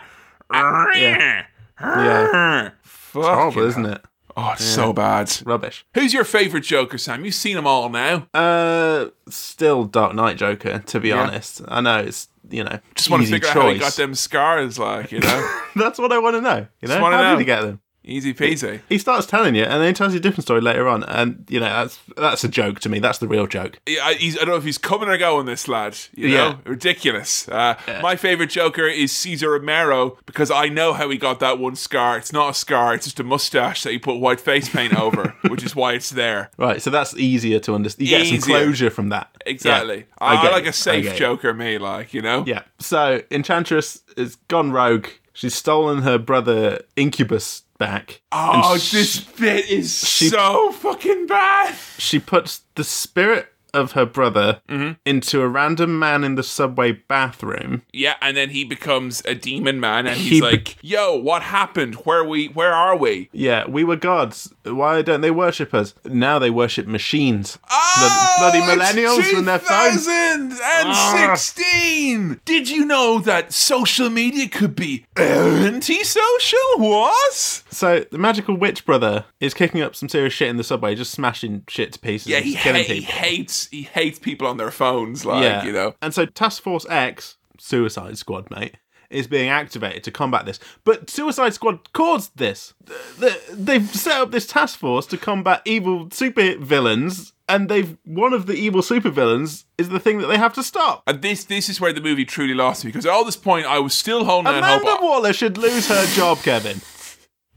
Yeah. 1.82 2.70
Fuck 2.84 3.24
Horrible, 3.24 3.64
isn't 3.68 3.86
it? 3.86 4.02
Oh, 4.38 4.52
it's 4.54 4.64
so 4.64 4.94
bad. 4.94 5.32
Rubbish. 5.46 5.86
Who's 5.94 6.14
your 6.14 6.24
favorite 6.24 6.64
Joker, 6.64 6.98
Sam? 6.98 7.26
You've 7.26 7.34
seen 7.36 7.56
them 7.56 7.68
all 7.68 7.90
now. 7.90 8.28
Uh, 8.34 9.08
still 9.30 9.84
Dark 9.86 10.16
Knight 10.16 10.38
Joker, 10.38 10.80
to 10.80 11.00
be 11.00 11.10
Yeah. 11.10 11.24
honest. 11.24 11.62
I 11.68 11.82
know 11.82 12.00
it's, 12.00 12.30
you 12.52 12.64
know, 12.64 12.80
Just 12.95 13.10
want 13.10 13.24
to 13.24 13.30
figure 13.30 13.47
choice. 13.47 13.56
out 13.56 13.62
how 13.64 13.70
he 13.74 13.80
got 13.80 13.93
them 13.93 14.16
scars, 14.16 14.80
like 14.80 15.12
you 15.12 15.20
know, 15.20 15.60
That's 15.76 16.00
what 16.00 16.12
I 16.12 16.20
want 16.20 16.36
to 16.36 16.41
know. 16.41 16.68
You 16.82 16.88
know, 16.88 17.00
how 17.00 17.10
know. 17.10 17.30
did 17.32 17.39
he 17.39 17.45
get 17.45 17.62
them? 17.62 17.82
Easy 18.10 18.34
peasy. 18.34 18.82
He 18.89 18.97
starts 18.97 19.26
telling 19.28 19.53
you, 19.55 19.64
and 19.64 19.82
then 19.82 19.88
he 19.88 19.93
tells 19.93 20.14
you 20.14 20.20
a 20.20 20.22
different 20.22 20.43
story 20.45 20.62
later 20.62 20.88
on, 20.88 21.03
and 21.03 21.45
you 21.49 21.60
know 21.60 21.68
that's 21.68 21.99
that's 22.18 22.43
a 22.43 22.47
joke 22.49 22.80
to 22.82 22.89
me. 22.89 22.99
That's 22.99 23.20
the 23.20 23.28
real 23.28 23.45
joke. 23.47 23.80
Yeah, 23.88 24.03
I, 24.03 24.14
he's, 24.16 24.36
I 24.36 24.39
don't 24.39 24.49
know 24.49 24.55
if 24.55 24.64
he's 24.64 24.78
coming 24.80 25.07
or 25.10 25.18
going. 25.18 25.45
This 25.45 25.68
lad, 25.68 25.95
you 26.16 26.30
know, 26.30 26.34
Yeah. 26.36 26.55
ridiculous. 26.66 27.47
Uh, 27.47 27.76
My 28.01 28.16
favorite 28.16 28.49
Joker 28.49 28.88
is 28.88 29.12
Cesar 29.12 29.51
Romero 29.51 30.18
because 30.26 30.49
I 30.49 30.68
know 30.70 30.93
how 30.93 31.10
he 31.10 31.18
got 31.18 31.39
that 31.41 31.60
one 31.60 31.76
scar. 31.76 32.18
It's 32.18 32.34
not 32.34 32.49
a 32.49 32.53
scar; 32.53 32.93
it's 32.95 33.05
just 33.05 33.20
a 33.20 33.24
mustache 33.24 33.84
that 33.84 33.91
he 33.91 33.99
put 33.99 34.16
white 34.20 34.39
face 34.41 34.70
paint 34.70 34.95
over, 34.99 35.36
which 35.47 35.64
is 35.64 35.76
why 35.76 35.93
it's 35.93 36.10
there. 36.10 36.49
Right, 36.57 36.82
so 36.82 36.89
that's 36.89 37.16
easier 37.16 37.60
to 37.60 37.76
understand. 37.76 38.10
You 38.10 38.18
get 38.18 38.28
some 38.28 38.49
closure 38.49 38.89
from 38.89 39.10
that. 39.10 39.30
Exactly. 39.45 39.97
Yeah, 39.97 40.03
I, 40.20 40.36
I 40.38 40.41
get 40.41 40.51
like 40.51 40.64
you. 40.64 40.70
a 40.72 40.74
safe 40.74 41.12
I. 41.12 41.16
Joker, 41.16 41.53
me, 41.53 41.78
like 41.78 42.14
you 42.14 42.22
know. 42.22 42.43
Yeah. 42.47 42.64
So 42.80 43.22
Enchantress 43.30 44.01
has 44.18 44.36
gone 44.47 44.72
rogue. 44.72 45.07
She's 45.34 45.55
stolen 45.55 46.01
her 46.01 46.18
brother 46.18 46.82
Incubus 46.97 47.64
back. 47.80 48.22
Oh, 48.32 48.78
this 48.92 49.20
bit 49.22 49.68
is 49.68 49.92
so 49.96 50.72
fucking 50.72 51.26
bad. 51.26 51.76
she 51.98 52.20
puts 52.20 52.62
the 52.76 52.84
spirit 52.84 53.52
of 53.74 53.94
her 53.94 54.06
brother 54.06 54.62
Mm-hmm. 54.70 54.94
into 55.06 55.42
a 55.42 55.48
random 55.48 55.98
man 56.00 56.24
in 56.24 56.36
the 56.36 56.44
subway 56.44 56.92
bathroom. 56.94 57.82
Yeah, 57.94 58.16
and 58.22 58.36
then 58.38 58.50
he 58.52 58.64
becomes 58.64 59.22
a 59.26 59.36
demon 59.36 59.80
man, 59.80 60.08
and 60.08 60.18
He 60.18 60.30
he's 60.30 60.40
be- 60.42 60.46
like, 60.46 60.78
"Yo, 60.82 61.16
what 61.16 61.42
happened? 61.42 61.96
Where 62.06 62.24
we? 62.24 62.48
Where 62.48 62.74
are 62.74 62.96
we?" 62.96 63.30
Yeah, 63.32 63.68
we 63.68 63.84
were 63.84 63.96
gods. 63.96 64.54
Why 64.64 65.02
don't 65.02 65.22
they 65.22 65.32
worship 65.32 65.74
us? 65.74 65.94
Now 66.06 66.40
they 66.40 66.50
worship 66.50 66.88
machines. 66.88 67.58
Oh, 67.72 68.36
bloody 68.40 68.60
it's 68.60 68.68
millennials 68.68 69.38
and 69.38 69.48
their 69.48 69.60
phones. 69.60 70.06
2016. 70.06 72.40
Did 72.46 72.70
you 72.70 72.86
know 72.86 73.20
that 73.20 73.54
social 73.54 74.10
media 74.10 74.48
could 74.48 74.76
be 74.76 75.06
antisocial? 75.18 76.60
What? 76.78 77.34
So 77.70 78.06
the 78.12 78.18
magical 78.18 78.56
witch 78.56 78.86
brother 78.86 79.26
is 79.40 79.54
kicking 79.54 79.82
up 79.82 79.96
some 79.96 80.10
serious 80.10 80.34
shit 80.34 80.50
in 80.50 80.58
the 80.58 80.64
subway, 80.64 80.96
just 80.96 81.12
smashing 81.12 81.64
shit 81.68 81.94
to 81.94 82.00
pieces. 82.00 82.28
Yeah, 82.28 82.40
he, 82.40 82.56
killing 82.56 82.84
ha- 82.84 82.94
he 82.94 83.00
people. 83.02 83.16
Hates 83.60 83.68
he 83.72 83.82
hates 83.84 84.20
people 84.20 84.47
on 84.47 84.57
their 84.57 84.72
phones, 84.72 85.26
like 85.26 85.43
yeah, 85.43 85.64
you 85.64 85.72
know. 85.72 85.95
And 86.01 86.14
so 86.14 86.26
Task 86.26 86.62
Force 86.64 86.86
X, 86.89 87.38
Suicide 87.57 88.18
Squad, 88.18 88.49
mate, 88.51 88.76
is 89.10 89.28
being 89.28 89.49
activated 89.49 90.03
to 90.03 90.12
combat 90.12 90.45
this. 90.45 90.60
But 90.84 91.10
Suicide 91.10 91.53
Squad 91.53 91.91
caused 91.93 92.38
this. 92.38 92.74
Th- 92.86 92.99
th- 93.20 93.41
They've 93.53 93.89
set 93.89 94.22
up 94.22 94.32
this 94.32 94.47
task 94.47 94.78
force 94.80 95.05
to 95.07 95.18
combat 95.18 95.62
evil 95.66 96.10
super 96.12 96.55
villains, 96.57 97.34
and 97.47 97.70
they've 97.70 97.97
one 98.05 98.34
of 98.34 98.45
the 98.45 98.53
evil 98.53 98.82
super 98.82 99.10
villains 99.10 99.66
is 99.78 99.89
the 99.89 99.99
thing 99.99 100.20
that 100.20 100.28
they 100.28 100.38
have 100.38 100.53
to 100.53 100.64
stop. 100.64 101.03
And 101.07 101.22
this 101.22 101.43
this 101.43 101.70
is 101.70 101.82
where 101.82 101.93
the 101.93 102.01
movie 102.01 102.26
truly 102.26 102.53
lost 102.53 102.86
me 102.86 102.89
because 102.91 103.05
at 103.05 103.12
all 103.12 103.26
this 103.26 103.38
point 103.38 103.66
I 103.66 103.80
was 103.80 103.93
still 103.93 104.26
holding 104.26 104.53
out 104.53 104.57
Amanda 104.60 104.91
hope. 104.91 105.01
Waller 105.01 105.34
should 105.34 105.57
lose 105.57 105.88
her 105.89 106.05
job, 106.16 106.39
Kevin. 106.39 106.82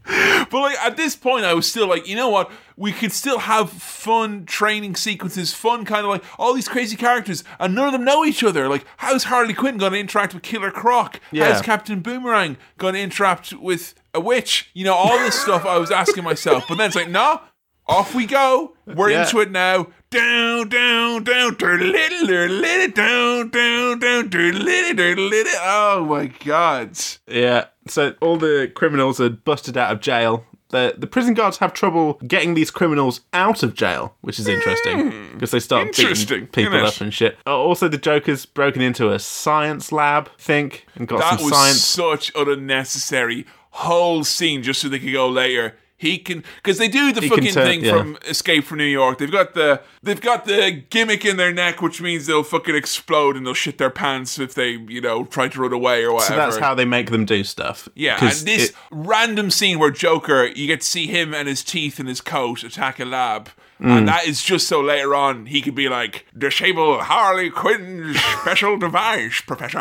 But 0.05 0.61
like 0.61 0.79
at 0.81 0.97
this 0.97 1.15
point, 1.15 1.45
I 1.45 1.55
was 1.55 1.67
still 1.69 1.87
like, 1.87 2.09
you 2.09 2.17
know 2.17 2.29
what? 2.29 2.51
We 2.77 2.93
could 2.93 3.13
still 3.13 3.41
have 3.41 3.71
fun 3.71 4.47
training 4.47 4.97
sequences, 4.97 5.53
fun 5.53 5.85
kind 5.85 6.05
of 6.05 6.11
like 6.11 6.25
all 6.39 6.55
these 6.55 6.69
crazy 6.69 6.97
characters, 6.97 7.45
and 7.59 7.75
none 7.75 7.87
of 7.87 7.93
them 7.93 8.05
know 8.05 8.25
each 8.25 8.43
other. 8.43 8.69
Like, 8.69 8.85
how's 8.99 9.25
Harley 9.25 9.55
Quinn 9.55 9.79
going 9.79 9.93
to 9.93 9.99
interact 9.99 10.35
with 10.35 10.43
Killer 10.43 10.71
Croc? 10.71 11.21
Yeah. 11.31 11.53
How's 11.53 11.63
Captain 11.63 12.01
Boomerang 12.01 12.57
going 12.79 12.95
to 12.95 13.01
interact 13.01 13.53
with 13.53 13.95
a 14.15 14.21
witch? 14.21 14.71
You 14.75 14.85
know, 14.85 14.95
all 14.95 15.19
this 15.19 15.39
stuff 15.39 15.65
I 15.67 15.79
was 15.79 15.91
asking 15.91 16.25
myself. 16.25 16.65
But 16.69 16.79
then 16.79 16.87
it's 16.87 16.97
like, 16.97 17.11
no, 17.11 17.41
off 17.87 18.15
we 18.15 18.27
go. 18.27 18.75
We're 18.87 19.11
Yeah. 19.11 19.23
into 19.25 19.41
it 19.41 19.51
now. 19.51 19.89
Down, 20.11 20.69
down, 20.69 21.25
down, 21.25 21.57
little, 21.61 22.27
little, 22.27 22.91
down, 22.93 23.49
down, 23.49 23.99
down, 23.99 24.29
little, 24.31 25.25
little. 25.25 25.53
Oh 25.63 26.05
my 26.09 26.27
god. 26.45 26.99
Yeah. 27.27 27.67
So 27.89 28.15
all 28.21 28.37
the 28.37 28.71
criminals 28.75 29.21
are 29.21 29.31
busted 29.31 29.77
out 29.77 29.91
of 29.93 30.01
jail. 30.01 30.45
The 30.73 30.95
the 30.99 31.07
prison 31.07 31.35
guards 31.35 31.59
have 31.59 31.73
trouble 31.73 32.15
getting 32.27 32.55
these 32.55 32.71
criminals 32.71 33.21
out 33.33 33.63
of 33.63 33.75
jail, 33.75 34.15
which 34.23 34.39
is 34.39 34.49
interesting 34.49 35.31
because 35.35 35.53
they 35.53 35.61
start 35.61 35.95
Hmm. 35.97 36.09
Beating 36.09 36.47
people 36.49 36.85
up 36.87 37.01
and 37.01 37.15
shit. 37.15 37.39
Uh, 37.47 37.57
Also, 37.57 37.89
the 37.89 37.99
Joker's 37.99 38.45
broken 38.47 38.83
into 38.83 39.11
a 39.13 39.19
science 39.19 39.93
lab, 39.93 40.29
I 40.39 40.43
think, 40.43 40.87
and 40.97 41.07
got 41.07 41.21
That 41.21 41.39
some 41.39 41.45
was 41.51 41.55
science. 41.55 41.83
such 41.85 42.33
an 42.35 42.49
unnecessary 42.51 43.47
whole 43.71 44.25
scene 44.25 44.63
just 44.63 44.81
so 44.81 44.89
they 44.89 44.99
could 44.99 45.13
go 45.13 45.29
later. 45.29 45.77
He 46.03 46.19
can 46.19 46.43
because 46.57 46.79
they 46.79 46.89
do 46.89 47.13
the 47.13 47.21
He 47.21 47.29
fucking 47.29 47.53
turn- 47.55 47.65
thing 47.67 47.85
yeah. 47.85 47.97
from 47.97 48.19
Escape 48.27 48.65
from 48.65 48.79
New 48.79 48.85
York. 48.85 49.19
They've 49.19 49.31
got 49.31 49.55
the 49.55 49.81
they've 50.03 50.21
got 50.21 50.47
the 50.47 50.83
gimmick 50.91 51.25
in 51.25 51.37
their 51.37 51.53
neck, 51.53 51.81
which 51.81 52.03
means 52.03 52.27
they'll 52.27 52.43
fucking 52.43 52.75
explode 52.75 53.37
and 53.37 53.47
they'll 53.47 53.55
shit 53.55 53.79
their 53.79 53.89
pants 53.89 54.39
if 54.41 54.53
they 54.55 54.71
you 54.71 55.01
know 55.01 55.25
try 55.25 55.47
to 55.47 55.61
run 55.63 55.73
away 55.73 56.05
or 56.05 56.15
whatever. 56.15 56.33
So 56.35 56.37
that's 56.37 56.57
how 56.59 56.75
they 56.75 56.85
make 56.85 57.11
them 57.11 57.25
do 57.25 57.45
stuff. 57.45 57.89
Yeah, 57.95 58.19
and 58.21 58.31
this 58.33 58.71
it- 58.71 58.75
random 58.91 59.51
scene 59.51 59.79
where 59.79 59.93
Joker, 59.93 60.47
you 60.47 60.67
get 60.67 60.81
to 60.81 60.87
see 60.87 61.07
him 61.07 61.33
and 61.33 61.47
his 61.47 61.63
teeth 61.63 62.01
in 62.01 62.07
his 62.07 62.21
coat 62.21 62.65
attack 62.65 62.99
a 62.99 63.05
lab. 63.05 63.51
Mm. 63.83 63.99
And 63.99 64.09
that 64.09 64.27
is 64.27 64.43
just 64.43 64.69
so 64.69 64.81
later 64.81 65.15
on 65.15 65.47
he 65.47 65.61
could 65.61 65.75
be 65.75 65.89
like, 65.89 66.25
disable 66.39 67.01
Harley 67.01 67.51
Quinn's 67.51 68.19
special 68.21 68.77
device, 68.79 69.41
Professor. 69.41 69.79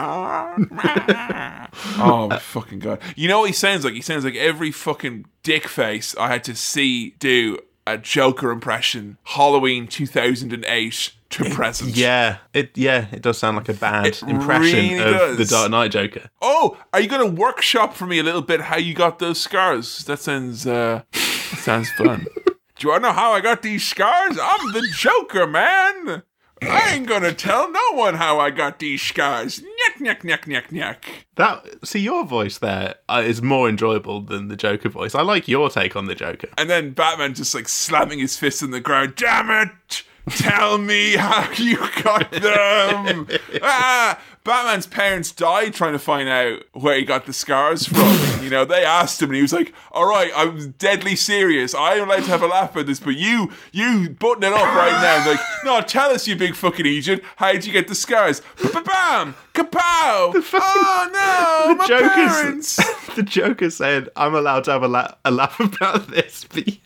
oh 1.98 2.28
my 2.30 2.40
fucking 2.40 2.80
god! 2.80 3.00
You 3.16 3.28
know 3.28 3.42
what 3.42 3.48
he 3.50 3.54
sounds 3.54 3.86
like? 3.86 3.94
He 3.94 4.02
sounds 4.02 4.24
like 4.26 4.36
every 4.36 4.72
fucking 4.72 5.26
dick 5.44 5.68
face 5.68 6.16
I 6.18 6.28
had 6.30 6.44
to 6.46 6.56
see 6.56 7.12
do 7.20 7.60
a 7.86 7.98
Joker 7.98 8.52
impression. 8.52 9.18
Halloween 9.24 9.88
two 9.88 10.08
thousand 10.08 10.54
and 10.54 10.66
eight 10.66 11.12
to 11.32 11.46
present. 11.50 11.96
yeah, 11.96 12.38
it 12.54 12.78
yeah, 12.78 13.08
it 13.12 13.22
does 13.22 13.38
sound 13.38 13.58
like 13.58 13.70
a 13.70 13.74
bad 13.74 14.18
impression 14.28 14.90
really 14.90 14.98
of 14.98 15.12
does. 15.14 15.38
the 15.38 15.46
Dark 15.46 15.72
Knight 15.72 15.92
Joker. 15.92 16.30
Oh, 16.42 16.78
are 16.94 17.00
you 17.00 17.08
going 17.08 17.26
to 17.36 17.42
workshop 17.42 17.94
for 17.94 18.06
me 18.06 18.20
a 18.20 18.24
little 18.24 18.42
bit 18.42 18.62
how 18.62 18.78
you 18.78 18.94
got 18.94 19.20
those 19.20 19.40
scars? 19.40 20.04
That 20.06 20.20
sounds 20.20 20.66
uh, 20.68 21.04
that 21.12 21.60
sounds 21.60 21.90
fun. 21.92 22.26
Do 22.82 22.88
you 22.88 22.94
want 22.94 23.04
to 23.04 23.10
know 23.10 23.14
how 23.14 23.34
I 23.34 23.42
got 23.42 23.62
these 23.62 23.88
scars? 23.88 24.40
I'm 24.42 24.72
the 24.72 24.82
Joker, 24.92 25.46
man. 25.46 26.24
I 26.64 26.94
ain't 26.96 27.06
gonna 27.06 27.32
tell 27.32 27.72
no 27.72 27.80
one 27.94 28.16
how 28.16 28.40
I 28.40 28.50
got 28.50 28.80
these 28.80 29.04
scars. 29.04 29.60
Nyet, 29.60 30.02
knack, 30.02 30.24
knack, 30.24 30.48
knack, 30.48 30.72
knack. 30.72 31.28
That 31.36 31.86
see 31.86 32.00
your 32.00 32.26
voice 32.26 32.58
there 32.58 32.96
uh, 33.08 33.22
is 33.24 33.44
more 33.44 33.70
enjoyable 33.70 34.22
than 34.22 34.48
the 34.48 34.56
Joker 34.56 34.90
voice. 34.90 35.14
I 35.14 35.22
like 35.22 35.48
your 35.48 35.70
take 35.70 35.96
on 35.96 36.08
the 36.08 36.16
Joker. 36.16 36.48
And 36.58 36.72
then 36.72 36.94
Batman 36.94 37.36
just 37.36 37.54
like 37.54 37.70
slamming 37.70 38.18
his 38.18 38.36
fist 38.36 38.64
in 38.64 38.72
the 38.72 38.80
ground. 38.80 39.14
Damn 39.16 39.52
it! 39.52 40.04
Tell 40.30 40.80
me 40.80 41.18
how 41.18 41.52
you 41.58 41.78
got 42.02 42.32
them. 42.32 43.28
ah, 43.62 44.20
Batman's 44.44 44.88
parents 44.88 45.32
died 45.32 45.74
trying 45.74 45.94
to 45.94 46.00
find 46.00 46.28
out 46.28 46.64
where 46.74 46.96
he 46.96 47.04
got 47.04 47.26
the 47.26 47.34
scars 47.34 47.86
from. 47.86 48.18
you 48.44 48.50
know, 48.50 48.66
they 48.66 48.84
asked 48.84 49.22
him, 49.22 49.30
and 49.30 49.36
he 49.36 49.42
was 49.42 49.54
like, 49.54 49.74
"All 49.92 50.08
right, 50.08 50.32
I'm 50.36 50.72
deadly 50.80 51.16
serious. 51.16 51.76
I'm 51.76 52.04
allowed 52.04 52.24
to 52.24 52.30
have 52.30 52.42
a 52.42 52.48
laugh 52.48 52.76
at 52.76 52.88
this, 52.88 53.00
but 53.00 53.16
you, 53.16 53.52
you 53.72 54.10
button 54.20 54.44
it 54.44 54.54
up 54.54 54.76
right 54.76 55.00
now." 55.02 55.30
like, 55.30 55.40
no, 55.66 55.82
tell 55.82 56.10
us, 56.12 56.28
you 56.28 56.36
big 56.36 56.56
fucking 56.56 56.86
idiot. 56.86 57.24
How'd 57.36 57.66
you 57.66 57.72
get 57.72 57.88
the 57.88 57.96
scars? 57.96 58.42
Bam, 58.62 59.36
kapow! 59.54 60.44
Oh 60.64 61.10
no, 61.14 61.76
my 61.76 61.88
parents. 61.88 62.76
the 63.16 63.24
Joker 63.24 63.70
said, 63.70 64.10
"I'm 64.16 64.34
allowed 64.36 64.64
to 64.66 64.72
have 64.72 64.84
a, 64.84 64.88
la- 64.88 65.14
a 65.24 65.32
laugh 65.32 65.60
about 65.60 66.08
this." 66.08 66.46
But 66.46 66.80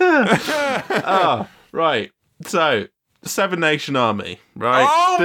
oh, 0.00 1.48
right. 1.72 2.10
So, 2.46 2.86
Seven 3.28 3.60
Nation 3.60 3.96
Army, 3.96 4.40
right? 4.56 4.86
Oh. 4.88 5.16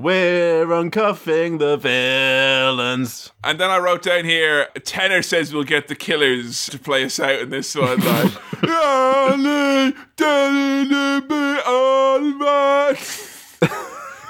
We're 0.00 0.64
uncuffing 0.66 1.58
the 1.58 1.76
villains. 1.76 3.32
And 3.42 3.58
then 3.58 3.68
I 3.68 3.78
wrote 3.78 4.02
down 4.02 4.24
here, 4.24 4.68
Tenor 4.84 5.22
says 5.22 5.52
we'll 5.52 5.64
get 5.64 5.88
the 5.88 5.96
killers 5.96 6.66
to 6.66 6.78
play 6.78 7.04
us 7.04 7.18
out 7.18 7.40
in 7.40 7.50
this 7.50 7.74
one. 7.74 7.98
Like, 7.98 8.32
"Ali, 8.62 9.94
Danny, 10.14 11.20
be 11.22 11.34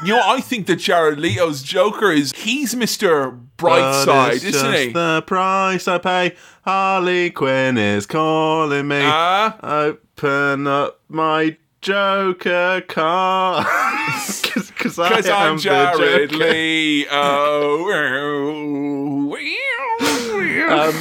you 0.04 0.14
know, 0.14 0.22
I 0.24 0.40
think 0.40 0.66
that 0.68 0.76
Jared 0.76 1.18
Leto's 1.18 1.62
Joker 1.62 2.12
is 2.12 2.32
he's 2.34 2.74
Mr. 2.74 3.38
But 3.58 4.06
Brightside, 4.06 4.34
it's 4.36 4.44
isn't 4.44 4.72
just 4.72 4.78
he? 4.84 4.92
the 4.92 5.22
price 5.26 5.88
I 5.88 5.98
pay. 5.98 6.36
Harley 6.64 7.30
Quinn 7.30 7.76
is 7.76 8.06
calling 8.06 8.88
me. 8.88 9.00
Ah. 9.02 9.58
Open 9.62 10.66
up 10.66 11.00
my 11.08 11.56
Joker 11.80 12.82
car. 12.88 13.66
Because 14.78 14.96
Because 14.96 15.28
I'm 15.28 15.58
Jared 15.58 16.32
Leto. 16.32 17.10
Um, 20.70 20.94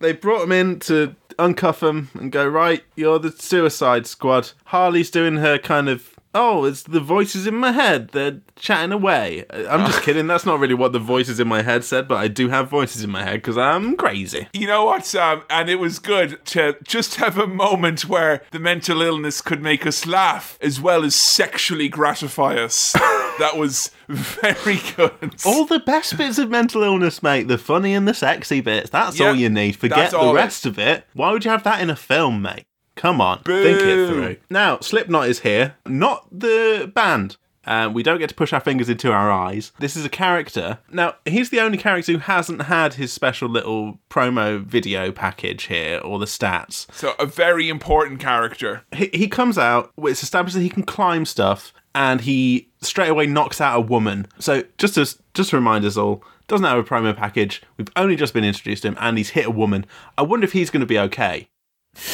they 0.00 0.12
brought 0.12 0.42
him 0.44 0.52
in 0.52 0.80
to 0.80 1.14
uncuff 1.38 1.86
him 1.86 2.10
and 2.14 2.30
go, 2.32 2.46
right, 2.46 2.82
you're 2.96 3.18
the 3.18 3.30
Suicide 3.32 4.06
Squad. 4.06 4.52
Harley's 4.66 5.10
doing 5.10 5.36
her 5.36 5.58
kind 5.58 5.88
of, 5.88 6.11
oh, 6.34 6.64
it's 6.64 6.82
the 6.82 7.00
voices 7.00 7.46
in 7.46 7.54
my 7.54 7.72
head. 7.72 8.08
They're 8.08 8.40
chatting 8.56 8.92
away. 8.92 9.44
I'm 9.50 9.86
just 9.86 9.98
ah. 9.98 10.02
kidding. 10.02 10.26
That's 10.26 10.46
not 10.46 10.58
really 10.60 10.74
what 10.74 10.92
the 10.92 10.98
voices 10.98 11.40
in 11.40 11.48
my 11.48 11.62
head 11.62 11.84
said, 11.84 12.08
but 12.08 12.16
I 12.16 12.28
do 12.28 12.48
have 12.48 12.68
voices 12.68 13.04
in 13.04 13.10
my 13.10 13.22
head 13.22 13.34
because 13.34 13.58
I'm 13.58 13.96
crazy. 13.96 14.48
You 14.52 14.66
know 14.66 14.84
what, 14.84 15.04
Sam? 15.04 15.42
And 15.50 15.68
it 15.68 15.76
was 15.76 15.98
good 15.98 16.44
to 16.46 16.76
just 16.82 17.16
have 17.16 17.38
a 17.38 17.46
moment 17.46 18.06
where 18.06 18.42
the 18.50 18.58
mental 18.58 19.02
illness 19.02 19.40
could 19.40 19.62
make 19.62 19.86
us 19.86 20.06
laugh 20.06 20.58
as 20.60 20.80
well 20.80 21.04
as 21.04 21.14
sexually 21.14 21.88
gratify 21.88 22.54
us. 22.54 22.92
that 23.38 23.56
was 23.56 23.90
very 24.08 24.80
good. 24.96 25.34
All 25.44 25.64
the 25.64 25.80
best 25.80 26.16
bits 26.16 26.38
of 26.38 26.50
mental 26.50 26.82
illness, 26.82 27.22
mate. 27.22 27.48
The 27.48 27.58
funny 27.58 27.94
and 27.94 28.06
the 28.06 28.14
sexy 28.14 28.60
bits. 28.60 28.90
That's 28.90 29.18
Yeah, 29.18 29.28
all 29.28 29.34
you 29.34 29.48
need. 29.48 29.76
Forget 29.76 30.10
the 30.12 30.18
all 30.18 30.30
it- 30.32 30.34
rest 30.40 30.66
of 30.66 30.78
it. 30.78 31.04
Why 31.14 31.32
would 31.32 31.44
you 31.44 31.50
have 31.50 31.64
that 31.64 31.80
in 31.80 31.90
a 31.90 31.96
film, 31.96 32.42
mate? 32.42 32.64
Come 32.96 33.20
on, 33.20 33.38
think 33.42 33.80
it 33.80 34.08
through. 34.08 34.36
Now, 34.50 34.78
Slipknot 34.80 35.28
is 35.28 35.40
here, 35.40 35.76
not 35.86 36.26
the 36.30 36.90
band. 36.94 37.36
Uh, 37.64 37.88
we 37.92 38.02
don't 38.02 38.18
get 38.18 38.28
to 38.28 38.34
push 38.34 38.52
our 38.52 38.60
fingers 38.60 38.88
into 38.88 39.12
our 39.12 39.30
eyes. 39.30 39.70
This 39.78 39.96
is 39.96 40.04
a 40.04 40.08
character. 40.08 40.78
Now, 40.90 41.14
he's 41.24 41.50
the 41.50 41.60
only 41.60 41.78
character 41.78 42.10
who 42.12 42.18
hasn't 42.18 42.62
had 42.62 42.94
his 42.94 43.12
special 43.12 43.48
little 43.48 44.00
promo 44.10 44.60
video 44.60 45.12
package 45.12 45.64
here, 45.64 45.98
or 45.98 46.18
the 46.18 46.26
stats 46.26 46.86
So, 46.92 47.14
a 47.20 47.26
very 47.26 47.68
important 47.68 48.18
character. 48.20 48.82
he, 48.92 49.10
he 49.12 49.28
comes 49.28 49.58
out, 49.58 49.92
it's 49.98 50.24
established 50.24 50.56
that 50.56 50.62
he 50.62 50.70
can 50.70 50.82
climb 50.82 51.24
stuff, 51.24 51.72
and 51.94 52.22
he 52.22 52.68
straight 52.80 53.10
away 53.10 53.26
knocks 53.26 53.60
out 53.60 53.76
a 53.76 53.80
woman. 53.80 54.26
So 54.38 54.64
just 54.78 54.94
to 54.94 55.02
just 55.34 55.50
to 55.50 55.56
remind 55.56 55.84
us 55.84 55.96
all, 55.96 56.24
doesn't 56.48 56.66
have 56.66 56.78
a 56.78 56.82
promo 56.82 57.14
package. 57.16 57.62
We've 57.76 57.88
only 57.96 58.16
just 58.16 58.34
been 58.34 58.44
introduced 58.44 58.82
to 58.82 58.88
him, 58.88 58.96
and 58.98 59.18
he's 59.18 59.30
hit 59.30 59.46
a 59.46 59.50
woman. 59.50 59.86
I 60.18 60.22
wonder 60.22 60.44
if 60.44 60.52
he's 60.52 60.70
going 60.70 60.80
to 60.80 60.86
be 60.86 60.98
okay. 60.98 61.48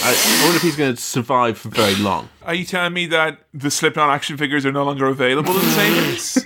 I, 0.03 0.11
I 0.11 0.43
wonder 0.45 0.57
if 0.57 0.63
he's 0.63 0.77
going 0.77 0.95
to 0.97 1.01
survive 1.01 1.57
for 1.59 1.69
very 1.69 1.95
long. 1.97 2.29
Are 2.43 2.55
you 2.55 2.65
telling 2.65 2.93
me 2.93 3.07
that 3.07 3.39
the 3.55 3.71
Slipknot 3.71 4.11
action 4.11 4.37
figures 4.37 4.67
are 4.67 4.73
no 4.73 4.85
longer 4.85 5.07
available 5.07 5.53
in 5.53 5.61
the 5.61 6.17
same 6.17 6.45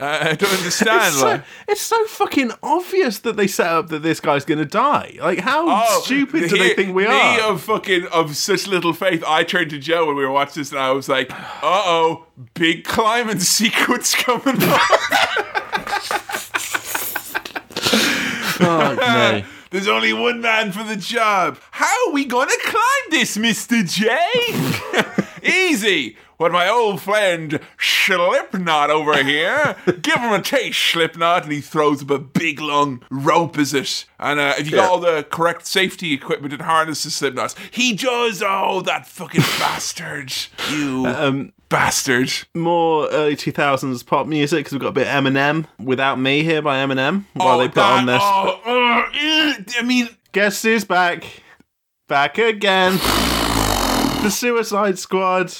Uh, 0.00 0.18
I 0.30 0.34
don't 0.34 0.52
understand. 0.52 1.08
It's 1.08 1.18
so, 1.18 1.26
like, 1.26 1.44
it's 1.68 1.80
so 1.80 2.04
fucking 2.06 2.52
obvious 2.62 3.18
that 3.20 3.36
they 3.36 3.46
set 3.48 3.66
up 3.66 3.88
that 3.88 4.02
this 4.02 4.20
guy's 4.20 4.44
going 4.44 4.58
to 4.58 4.64
die. 4.64 5.16
Like, 5.20 5.40
how 5.40 5.64
Oh, 5.68 6.00
stupid 6.04 6.48
do 6.48 6.58
they 6.58 6.74
think 6.74 6.94
we 6.94 7.04
me 7.06 7.10
are? 7.12 7.40
of 7.52 7.60
fucking 7.62 8.06
of 8.12 8.36
such 8.36 8.66
little 8.66 8.92
faith. 8.92 9.22
I 9.26 9.42
turned 9.44 9.70
to 9.70 9.78
Joe 9.78 10.06
when 10.06 10.16
we 10.16 10.24
were 10.24 10.30
watching 10.32 10.60
this, 10.60 10.70
and 10.70 10.80
I 10.80 10.90
was 10.92 11.08
like, 11.08 11.30
"Uh 11.30 11.36
oh, 11.62 12.26
big 12.54 12.84
climbing 12.84 13.40
sequence 13.58 14.14
coming 14.14 14.62
up." 14.62 14.80
Fuck 18.62 18.98
me. 18.98 19.44
There's 19.72 19.88
only 19.88 20.12
one 20.12 20.42
man 20.42 20.70
for 20.70 20.84
the 20.84 20.96
job. 20.96 21.58
How 21.70 22.06
are 22.06 22.12
we 22.12 22.26
gonna 22.26 22.52
climb 22.62 23.04
this, 23.08 23.38
Mister 23.38 23.82
J? 23.82 24.14
Easy. 25.42 26.18
When 26.42 26.50
my 26.50 26.68
old 26.68 27.00
friend 27.00 27.60
Slipknot 27.78 28.90
over 28.90 29.22
here, 29.22 29.76
give 30.02 30.16
him 30.16 30.32
a 30.32 30.42
taste, 30.42 30.76
Slipknot, 30.80 31.44
and 31.44 31.52
he 31.52 31.60
throws 31.60 32.02
up 32.02 32.10
a 32.10 32.18
big 32.18 32.58
long 32.60 33.00
rope, 33.12 33.56
is 33.58 33.72
it? 33.72 34.06
And 34.18 34.40
uh, 34.40 34.54
if 34.58 34.68
you 34.68 34.72
got 34.76 34.90
all 34.90 34.98
the 34.98 35.22
correct 35.30 35.68
safety 35.68 36.12
equipment 36.12 36.52
and 36.52 36.62
harnesses, 36.62 37.14
Slipknot, 37.14 37.54
he 37.70 37.92
does. 37.94 38.42
Oh, 38.44 38.80
that 38.80 39.06
fucking 39.06 39.40
bastard! 39.60 40.32
You 40.68 41.06
Um, 41.06 41.52
bastard! 41.68 42.32
more 42.56 43.08
early 43.10 43.36
2000s 43.36 44.04
pop 44.04 44.26
music 44.26 44.58
because 44.64 44.72
we've 44.72 44.80
got 44.82 44.88
a 44.88 44.90
bit 44.90 45.06
Eminem 45.06 45.66
without 45.78 46.18
me 46.18 46.42
here 46.42 46.60
by 46.60 46.78
Eminem 46.84 47.24
while 47.34 47.54
oh, 47.54 47.60
they 47.60 47.68
put 47.68 47.76
that- 47.76 48.00
on 48.00 48.06
this. 48.06 48.20
Oh, 48.20 48.60
uh, 48.66 49.10
eh, 49.14 49.62
I 49.78 49.82
mean, 49.84 50.08
Guess 50.32 50.62
who's 50.64 50.84
back? 50.84 51.22
Back 52.08 52.36
again. 52.38 52.98
The 54.22 54.30
Suicide 54.30 55.00
Squad. 55.00 55.52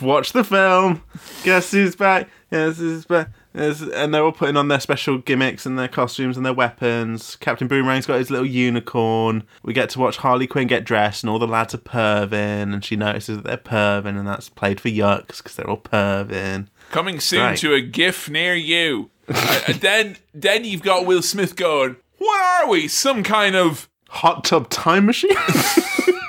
Watch 0.00 0.32
the 0.32 0.44
film. 0.44 1.02
Guess 1.44 1.72
who's 1.72 1.94
back? 1.96 2.28
Guess 2.50 2.78
who's 2.78 3.04
back? 3.04 3.28
And 3.52 4.14
they're 4.14 4.22
all 4.22 4.32
putting 4.32 4.56
on 4.56 4.68
their 4.68 4.78
special 4.80 5.18
gimmicks 5.18 5.66
and 5.66 5.78
their 5.78 5.88
costumes 5.88 6.36
and 6.36 6.46
their 6.46 6.52
weapons. 6.54 7.36
Captain 7.36 7.68
Boomerang's 7.68 8.06
got 8.06 8.18
his 8.18 8.30
little 8.30 8.46
unicorn. 8.46 9.42
We 9.64 9.72
get 9.72 9.90
to 9.90 9.98
watch 9.98 10.18
Harley 10.18 10.46
Quinn 10.46 10.68
get 10.68 10.84
dressed, 10.84 11.24
and 11.24 11.30
all 11.30 11.38
the 11.40 11.48
lads 11.48 11.74
are 11.74 11.78
perving, 11.78 12.72
and 12.72 12.84
she 12.84 12.94
notices 12.96 13.38
that 13.38 13.44
they're 13.44 13.56
perving, 13.56 14.16
and 14.18 14.26
that's 14.26 14.48
played 14.48 14.80
for 14.80 14.88
yucks 14.88 15.38
because 15.38 15.56
they're 15.56 15.68
all 15.68 15.78
perving. 15.78 16.68
Coming 16.90 17.18
soon 17.20 17.40
Right. 17.40 17.58
to 17.58 17.74
a 17.74 17.80
GIF 17.80 18.30
near 18.30 18.54
you. 18.54 19.10
Uh, 19.28 19.72
then, 19.80 20.16
then 20.32 20.64
you've 20.64 20.82
got 20.82 21.04
Will 21.06 21.22
Smith 21.22 21.56
going. 21.56 21.96
What 22.18 22.40
are 22.40 22.68
we? 22.68 22.86
Some 22.88 23.22
kind 23.22 23.56
of 23.56 23.88
Hot 24.10 24.42
tub 24.44 24.68
time 24.70 25.06
machine? 25.06 25.36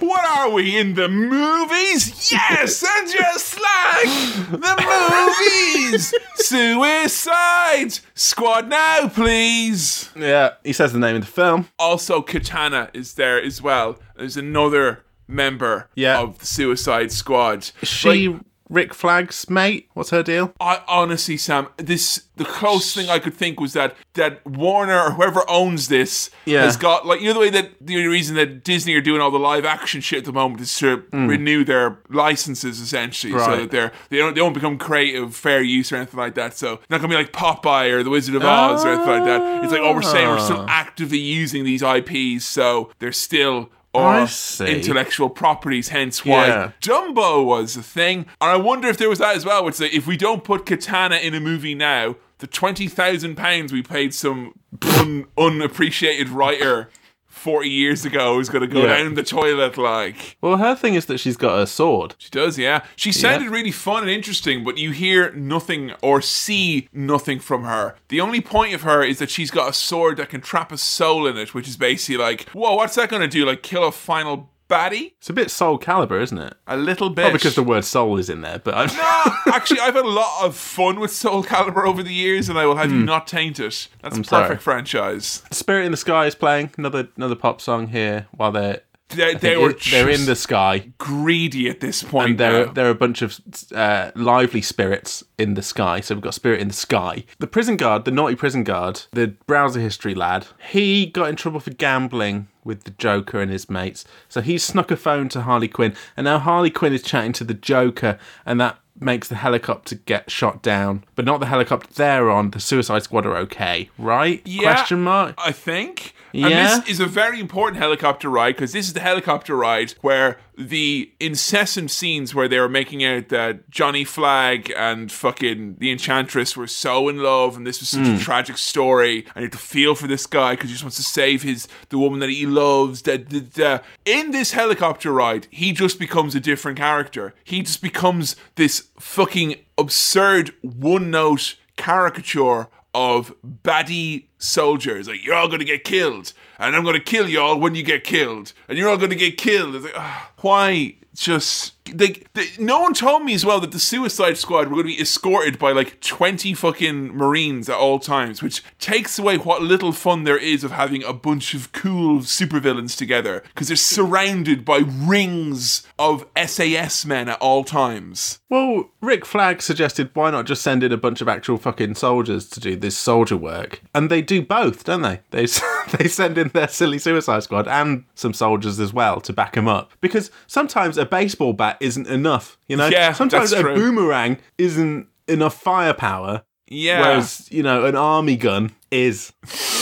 what 0.00 0.24
are 0.24 0.50
we 0.50 0.76
in 0.76 0.94
the 0.94 1.08
movies? 1.08 2.30
Yes, 2.32 2.82
and 2.96 3.10
just 3.10 3.58
like 3.60 4.50
the 4.50 5.86
movies, 5.90 6.14
Suicide 6.36 7.98
Squad 8.14 8.68
now, 8.68 9.08
please. 9.08 10.10
yeah, 10.16 10.54
he 10.64 10.72
says 10.72 10.92
the 10.92 10.98
name 10.98 11.16
of 11.16 11.22
the 11.22 11.30
film. 11.30 11.68
Also, 11.78 12.22
Katana 12.22 12.90
is 12.92 13.14
there 13.14 13.40
as 13.42 13.60
well. 13.62 13.98
There's 14.16 14.36
another 14.36 15.04
member 15.28 15.88
Yeah. 15.94 16.20
of 16.20 16.38
the 16.38 16.46
Suicide 16.46 17.10
Squad. 17.12 17.70
She 17.82 18.28
Like, 18.28 18.40
Rick 18.68 18.94
Flag's 18.94 19.48
mate. 19.48 19.88
What's 19.94 20.10
her 20.10 20.22
deal? 20.22 20.52
I 20.60 20.82
honestly, 20.88 21.36
Sam, 21.36 21.68
this 21.76 22.22
the 22.36 22.44
closest 22.44 22.94
thing 22.94 23.08
I 23.08 23.18
could 23.18 23.32
think 23.34 23.60
was 23.60 23.72
that 23.72 23.96
that 24.14 24.44
Warner 24.46 24.98
or 25.04 25.10
whoever 25.12 25.48
owns 25.48 25.88
this 25.88 26.30
Yeah. 26.44 26.62
has 26.64 26.76
got 26.76 27.06
like 27.06 27.20
you 27.20 27.28
know 27.28 27.34
the 27.34 27.40
way 27.40 27.50
that 27.50 27.70
the 27.80 27.96
only 27.96 28.08
reason 28.08 28.34
that 28.36 28.62
Disney 28.64 28.94
are 28.94 29.00
doing 29.00 29.20
all 29.22 29.30
the 29.30 29.38
live 29.38 29.64
action 29.64 30.00
shit 30.00 30.18
at 30.20 30.24
the 30.26 30.32
moment 30.32 30.60
is 30.60 30.76
to 30.78 31.04
renew 31.12 31.64
their 31.64 31.98
licenses 32.10 32.80
essentially, 32.80 33.32
so 33.32 33.38
Mm. 33.38 33.56
That 33.60 33.70
they're 33.70 33.92
they 34.10 34.18
don't 34.18 34.34
they 34.34 34.40
don't 34.40 34.52
become 34.52 34.76
creative 34.78 35.34
fair 35.34 35.62
use 35.62 35.92
or 35.92 35.96
anything 35.96 36.18
like 36.20 36.34
that. 36.34 36.56
So 36.56 36.80
not 36.90 37.00
gonna 37.00 37.08
be 37.08 37.14
like 37.14 37.32
Popeye 37.32 37.90
or 37.92 38.02
the 38.02 38.10
Wizard 38.10 38.34
of 38.34 38.44
Oz 38.44 38.84
or 38.84 38.88
anything 38.88 39.06
like 39.08 39.24
that. 39.24 39.64
It's 39.64 39.72
like 39.72 39.80
oh 39.82 39.94
we're 39.94 40.02
saying 40.02 40.28
we're 40.28 40.40
still 40.40 40.64
Ah. 40.68 40.80
actively 40.86 41.18
using 41.18 41.64
these 41.64 41.82
IPs, 41.82 42.44
so 42.44 42.90
they're 42.98 43.12
still. 43.12 43.70
Or 43.96 44.26
intellectual 44.68 45.28
properties, 45.30 45.88
hence 45.88 46.24
why 46.24 46.46
Yeah. 46.48 46.70
Dumbo 46.80 47.44
was 47.44 47.76
a 47.76 47.82
thing. 47.82 48.26
And 48.40 48.50
I 48.50 48.56
wonder 48.56 48.88
if 48.88 48.98
there 48.98 49.08
was 49.08 49.18
that 49.18 49.36
as 49.36 49.44
well, 49.44 49.64
which 49.64 49.74
is 49.76 49.80
if 49.92 50.06
we 50.06 50.16
don't 50.16 50.44
put 50.44 50.66
Katana 50.66 51.16
in 51.16 51.34
a 51.34 51.40
movie 51.40 51.74
now, 51.74 52.16
the 52.38 52.46
twenty 52.46 52.86
thousand 52.88 53.36
pounds 53.36 53.72
we 53.72 53.82
paid 53.82 54.12
some 54.14 54.52
un- 55.00 55.24
unappreciated 55.38 56.28
writer 56.28 56.90
40 57.36 57.68
years 57.68 58.04
ago 58.04 58.38
is 58.40 58.48
going 58.48 58.62
to 58.62 58.66
go 58.66 58.82
Yeah. 58.82 58.98
down 58.98 59.14
the 59.14 59.22
toilet 59.22 59.76
like. 59.78 60.36
Well, 60.40 60.56
her 60.56 60.74
thing 60.74 60.94
is 60.94 61.06
that 61.06 61.18
she's 61.18 61.36
got 61.36 61.60
a 61.60 61.66
sword. 61.66 62.14
She 62.18 62.30
does, 62.30 62.58
yeah. 62.58 62.84
She 62.96 63.12
sounded 63.12 63.50
really 63.50 63.70
fun 63.70 64.02
and 64.02 64.10
interesting, 64.10 64.64
but 64.64 64.78
you 64.78 64.90
hear 64.90 65.30
nothing 65.32 65.92
or 66.02 66.20
see 66.22 66.88
nothing 66.92 67.38
from 67.38 67.64
her. 67.64 67.94
The 68.08 68.20
only 68.20 68.40
point 68.40 68.74
of 68.74 68.82
her 68.82 69.02
is 69.04 69.18
that 69.18 69.30
she's 69.30 69.50
got 69.50 69.68
a 69.70 69.72
sword 69.72 70.16
that 70.16 70.30
can 70.30 70.40
trap 70.40 70.72
a 70.72 70.78
soul 70.78 71.26
in 71.26 71.36
it, 71.36 71.54
which 71.54 71.68
is 71.68 71.76
basically 71.76 72.16
like, 72.16 72.48
whoa, 72.50 72.74
what's 72.74 72.94
that 72.96 73.10
going 73.10 73.22
to 73.22 73.28
do? 73.28 73.44
Like 73.44 73.62
kill 73.62 73.84
a 73.84 73.92
final 73.92 74.50
baddie? 74.68 75.12
It's 75.18 75.30
a 75.30 75.32
bit 75.32 75.48
Soulcalibur, 75.48 76.20
isn't 76.22 76.38
it? 76.38 76.54
A 76.66 76.76
little 76.76 77.10
bit. 77.10 77.22
Probably 77.22 77.38
because 77.38 77.54
the 77.54 77.62
word 77.62 77.84
soul 77.84 78.18
is 78.18 78.28
in 78.28 78.40
there, 78.40 78.58
but 78.58 78.74
I, 78.74 78.86
No, 78.86 79.54
actually, 79.54 79.80
I've 79.80 79.94
had 79.94 80.04
a 80.04 80.08
lot 80.08 80.44
of 80.44 80.56
fun 80.56 81.00
with 81.00 81.10
Soulcalibur 81.10 81.86
over 81.86 82.02
the 82.02 82.12
years, 82.12 82.48
and 82.48 82.58
I 82.58 82.66
will 82.66 82.76
have 82.76 82.90
you 82.90 83.00
hmm. 83.00 83.04
not 83.04 83.26
taint 83.26 83.60
it. 83.60 83.88
That's 84.02 84.18
a 84.18 84.22
perfect 84.22 84.28
sorry. 84.28 84.56
franchise. 84.58 85.42
Spirit 85.50 85.84
in 85.84 85.90
the 85.90 85.96
Sky 85.96 86.26
is 86.26 86.34
playing 86.34 86.70
another 86.78 87.08
another 87.16 87.36
pop 87.36 87.60
song 87.60 87.88
here 87.88 88.26
while 88.32 88.52
they're 88.52 88.82
They, 89.10 89.34
they 89.34 89.56
were 89.56 89.70
it- 89.70 89.82
they're 89.90 90.10
in 90.10 90.26
the 90.26 90.34
sky 90.34 90.90
greedy 90.98 91.68
at 91.70 91.80
this 91.80 92.02
point. 92.02 92.30
and 92.30 92.38
there 92.74 92.86
are 92.86 92.90
a 92.90 92.94
bunch 92.94 93.22
of 93.22 93.38
uh, 93.74 94.10
lively 94.14 94.60
spirits 94.62 95.22
in 95.38 95.54
the 95.54 95.62
sky. 95.62 96.00
So 96.00 96.14
we've 96.14 96.22
got 96.22 96.34
spirit 96.34 96.60
in 96.60 96.68
the 96.68 96.74
sky. 96.74 97.24
The 97.38 97.46
prison 97.46 97.76
guard, 97.76 98.04
the 98.04 98.10
naughty 98.10 98.34
prison 98.34 98.64
guard, 98.64 99.02
the 99.12 99.28
browser 99.46 99.80
history 99.80 100.14
lad, 100.14 100.46
he 100.70 101.06
got 101.06 101.28
in 101.28 101.36
trouble 101.36 101.60
for 101.60 101.70
gambling 101.70 102.48
with 102.64 102.82
the 102.82 102.90
Joker 102.92 103.40
and 103.40 103.50
his 103.50 103.70
mates. 103.70 104.04
So 104.28 104.40
he 104.40 104.58
snuck 104.58 104.90
a 104.90 104.96
phone 104.96 105.28
to 105.30 105.42
Harley 105.42 105.68
Quinn, 105.68 105.94
and 106.16 106.24
now 106.24 106.38
Harley 106.40 106.70
Quinn 106.70 106.92
is 106.92 107.02
chatting 107.02 107.32
to 107.34 107.44
the 107.44 107.54
Joker, 107.54 108.18
and 108.44 108.60
that 108.60 108.78
makes 108.98 109.28
the 109.28 109.34
helicopter 109.36 109.94
get 109.94 110.30
shot 110.30 110.62
down, 110.62 111.04
but 111.14 111.24
not 111.26 111.38
the 111.38 111.46
helicopter 111.46 111.86
they're 111.94 112.28
on. 112.30 112.50
The 112.50 112.58
Suicide 112.60 113.02
Squad 113.04 113.24
are 113.26 113.36
okay, 113.36 113.88
right? 113.98 114.40
Yeah. 114.46 114.72
Question 114.72 115.02
mark. 115.04 115.34
I 115.38 115.52
think. 115.52 116.12
Yeah. 116.36 116.46
And 116.48 116.82
this 116.82 116.90
is 116.90 117.00
a 117.00 117.06
very 117.06 117.40
important 117.40 117.78
helicopter 117.78 118.28
ride 118.28 118.56
because 118.56 118.72
this 118.72 118.86
is 118.86 118.92
the 118.92 119.00
helicopter 119.00 119.56
ride 119.56 119.92
where 120.02 120.38
the 120.58 121.10
incessant 121.18 121.90
scenes 121.90 122.34
where 122.34 122.48
they 122.48 122.58
were 122.58 122.68
making 122.68 123.04
out 123.04 123.28
that 123.28 123.70
Johnny 123.70 124.04
Flag 124.04 124.72
and 124.76 125.10
fucking 125.10 125.76
the 125.78 125.90
Enchantress 125.90 126.56
were 126.56 126.66
so 126.66 127.08
in 127.08 127.22
love 127.22 127.56
and 127.56 127.66
this 127.66 127.80
was 127.80 127.88
such 127.88 128.06
a 128.06 128.12
hmm. 128.12 128.18
tragic 128.18 128.58
story 128.58 129.26
and 129.34 129.36
you 129.36 129.42
have 129.42 129.50
to 129.52 129.58
feel 129.58 129.94
for 129.94 130.06
this 130.06 130.26
guy 130.26 130.52
because 130.52 130.70
he 130.70 130.74
just 130.74 130.84
wants 130.84 130.96
to 130.96 131.02
save 131.02 131.42
his 131.42 131.68
the 131.88 131.98
woman 131.98 132.20
that 132.20 132.30
he 132.30 132.46
loves. 132.46 133.02
Da, 133.02 133.16
da, 133.16 133.40
da. 133.40 133.78
In 134.04 134.30
this 134.30 134.52
helicopter 134.52 135.12
ride, 135.12 135.46
he 135.50 135.72
just 135.72 135.98
becomes 135.98 136.34
a 136.34 136.40
different 136.40 136.78
character. 136.78 137.34
He 137.44 137.62
just 137.62 137.80
becomes 137.80 138.36
this 138.56 138.88
fucking 138.98 139.56
absurd 139.78 140.52
one 140.62 141.10
note 141.10 141.56
caricature 141.76 142.68
of 142.96 143.34
baddie 143.62 144.24
soldiers. 144.38 145.06
Like, 145.06 145.22
you're 145.22 145.34
all 145.34 145.48
going 145.48 145.60
to 145.60 145.66
get 145.66 145.84
killed, 145.84 146.32
and 146.58 146.74
I'm 146.74 146.82
going 146.82 146.94
to 146.94 147.04
kill 147.04 147.28
you 147.28 147.40
all 147.40 147.60
when 147.60 147.74
you 147.74 147.82
get 147.82 148.04
killed, 148.04 148.54
and 148.68 148.78
you're 148.78 148.88
all 148.88 148.96
going 148.96 149.10
to 149.10 149.16
get 149.16 149.36
killed. 149.36 149.74
It's 149.74 149.84
like, 149.84 149.94
ah, 149.96 150.32
why 150.38 150.96
just. 151.14 151.74
They, 151.94 152.22
they, 152.34 152.48
no 152.58 152.80
one 152.80 152.94
told 152.94 153.24
me 153.24 153.34
as 153.34 153.44
well 153.44 153.60
that 153.60 153.72
the 153.72 153.78
Suicide 153.78 154.38
Squad 154.38 154.68
were 154.68 154.76
going 154.76 154.88
to 154.88 154.96
be 154.96 155.00
escorted 155.00 155.58
by 155.58 155.72
like 155.72 156.00
20 156.00 156.54
fucking 156.54 157.16
Marines 157.16 157.68
at 157.68 157.76
all 157.76 157.98
times, 157.98 158.42
which 158.42 158.62
takes 158.78 159.18
away 159.18 159.38
what 159.38 159.62
little 159.62 159.92
fun 159.92 160.24
there 160.24 160.38
is 160.38 160.64
of 160.64 160.72
having 160.72 161.02
a 161.04 161.12
bunch 161.12 161.54
of 161.54 161.72
cool 161.72 162.20
supervillains 162.20 162.96
together 162.96 163.42
because 163.54 163.68
they're 163.68 163.76
surrounded 163.76 164.64
by 164.64 164.82
rings 164.86 165.86
of 165.98 166.26
SAS 166.46 167.04
men 167.06 167.28
at 167.28 167.40
all 167.40 167.64
times. 167.64 168.40
Well, 168.48 168.90
Rick 169.00 169.26
Flag 169.26 169.60
suggested 169.62 170.10
why 170.14 170.30
not 170.30 170.46
just 170.46 170.62
send 170.62 170.82
in 170.82 170.92
a 170.92 170.96
bunch 170.96 171.20
of 171.20 171.28
actual 171.28 171.56
fucking 171.56 171.96
soldiers 171.96 172.48
to 172.50 172.60
do 172.60 172.76
this 172.76 172.96
soldier 172.96 173.36
work, 173.36 173.82
and 173.94 174.10
they 174.10 174.22
do 174.22 174.42
both, 174.42 174.84
don't 174.84 175.02
they? 175.02 175.20
They 175.30 175.46
they 175.98 176.08
send 176.08 176.38
in 176.38 176.48
their 176.48 176.68
silly 176.68 176.98
Suicide 176.98 177.42
Squad 177.42 177.68
and 177.68 178.04
some 178.14 178.32
soldiers 178.32 178.78
as 178.78 178.92
well 178.92 179.20
to 179.22 179.32
back 179.32 179.54
them 179.54 179.68
up 179.68 179.92
because 180.00 180.30
sometimes 180.46 180.98
a 180.98 181.06
baseball 181.06 181.52
bat 181.52 181.75
isn't 181.80 182.06
enough, 182.06 182.56
you 182.68 182.76
know. 182.76 182.88
Yeah, 182.88 183.12
sometimes 183.12 183.52
a 183.52 183.60
true. 183.62 183.74
boomerang 183.74 184.38
isn't 184.58 185.08
enough 185.28 185.60
firepower, 185.60 186.42
Yeah. 186.68 187.00
whereas 187.00 187.48
you 187.50 187.62
know 187.62 187.84
an 187.86 187.96
army 187.96 188.36
gun 188.36 188.72
is. 188.90 189.32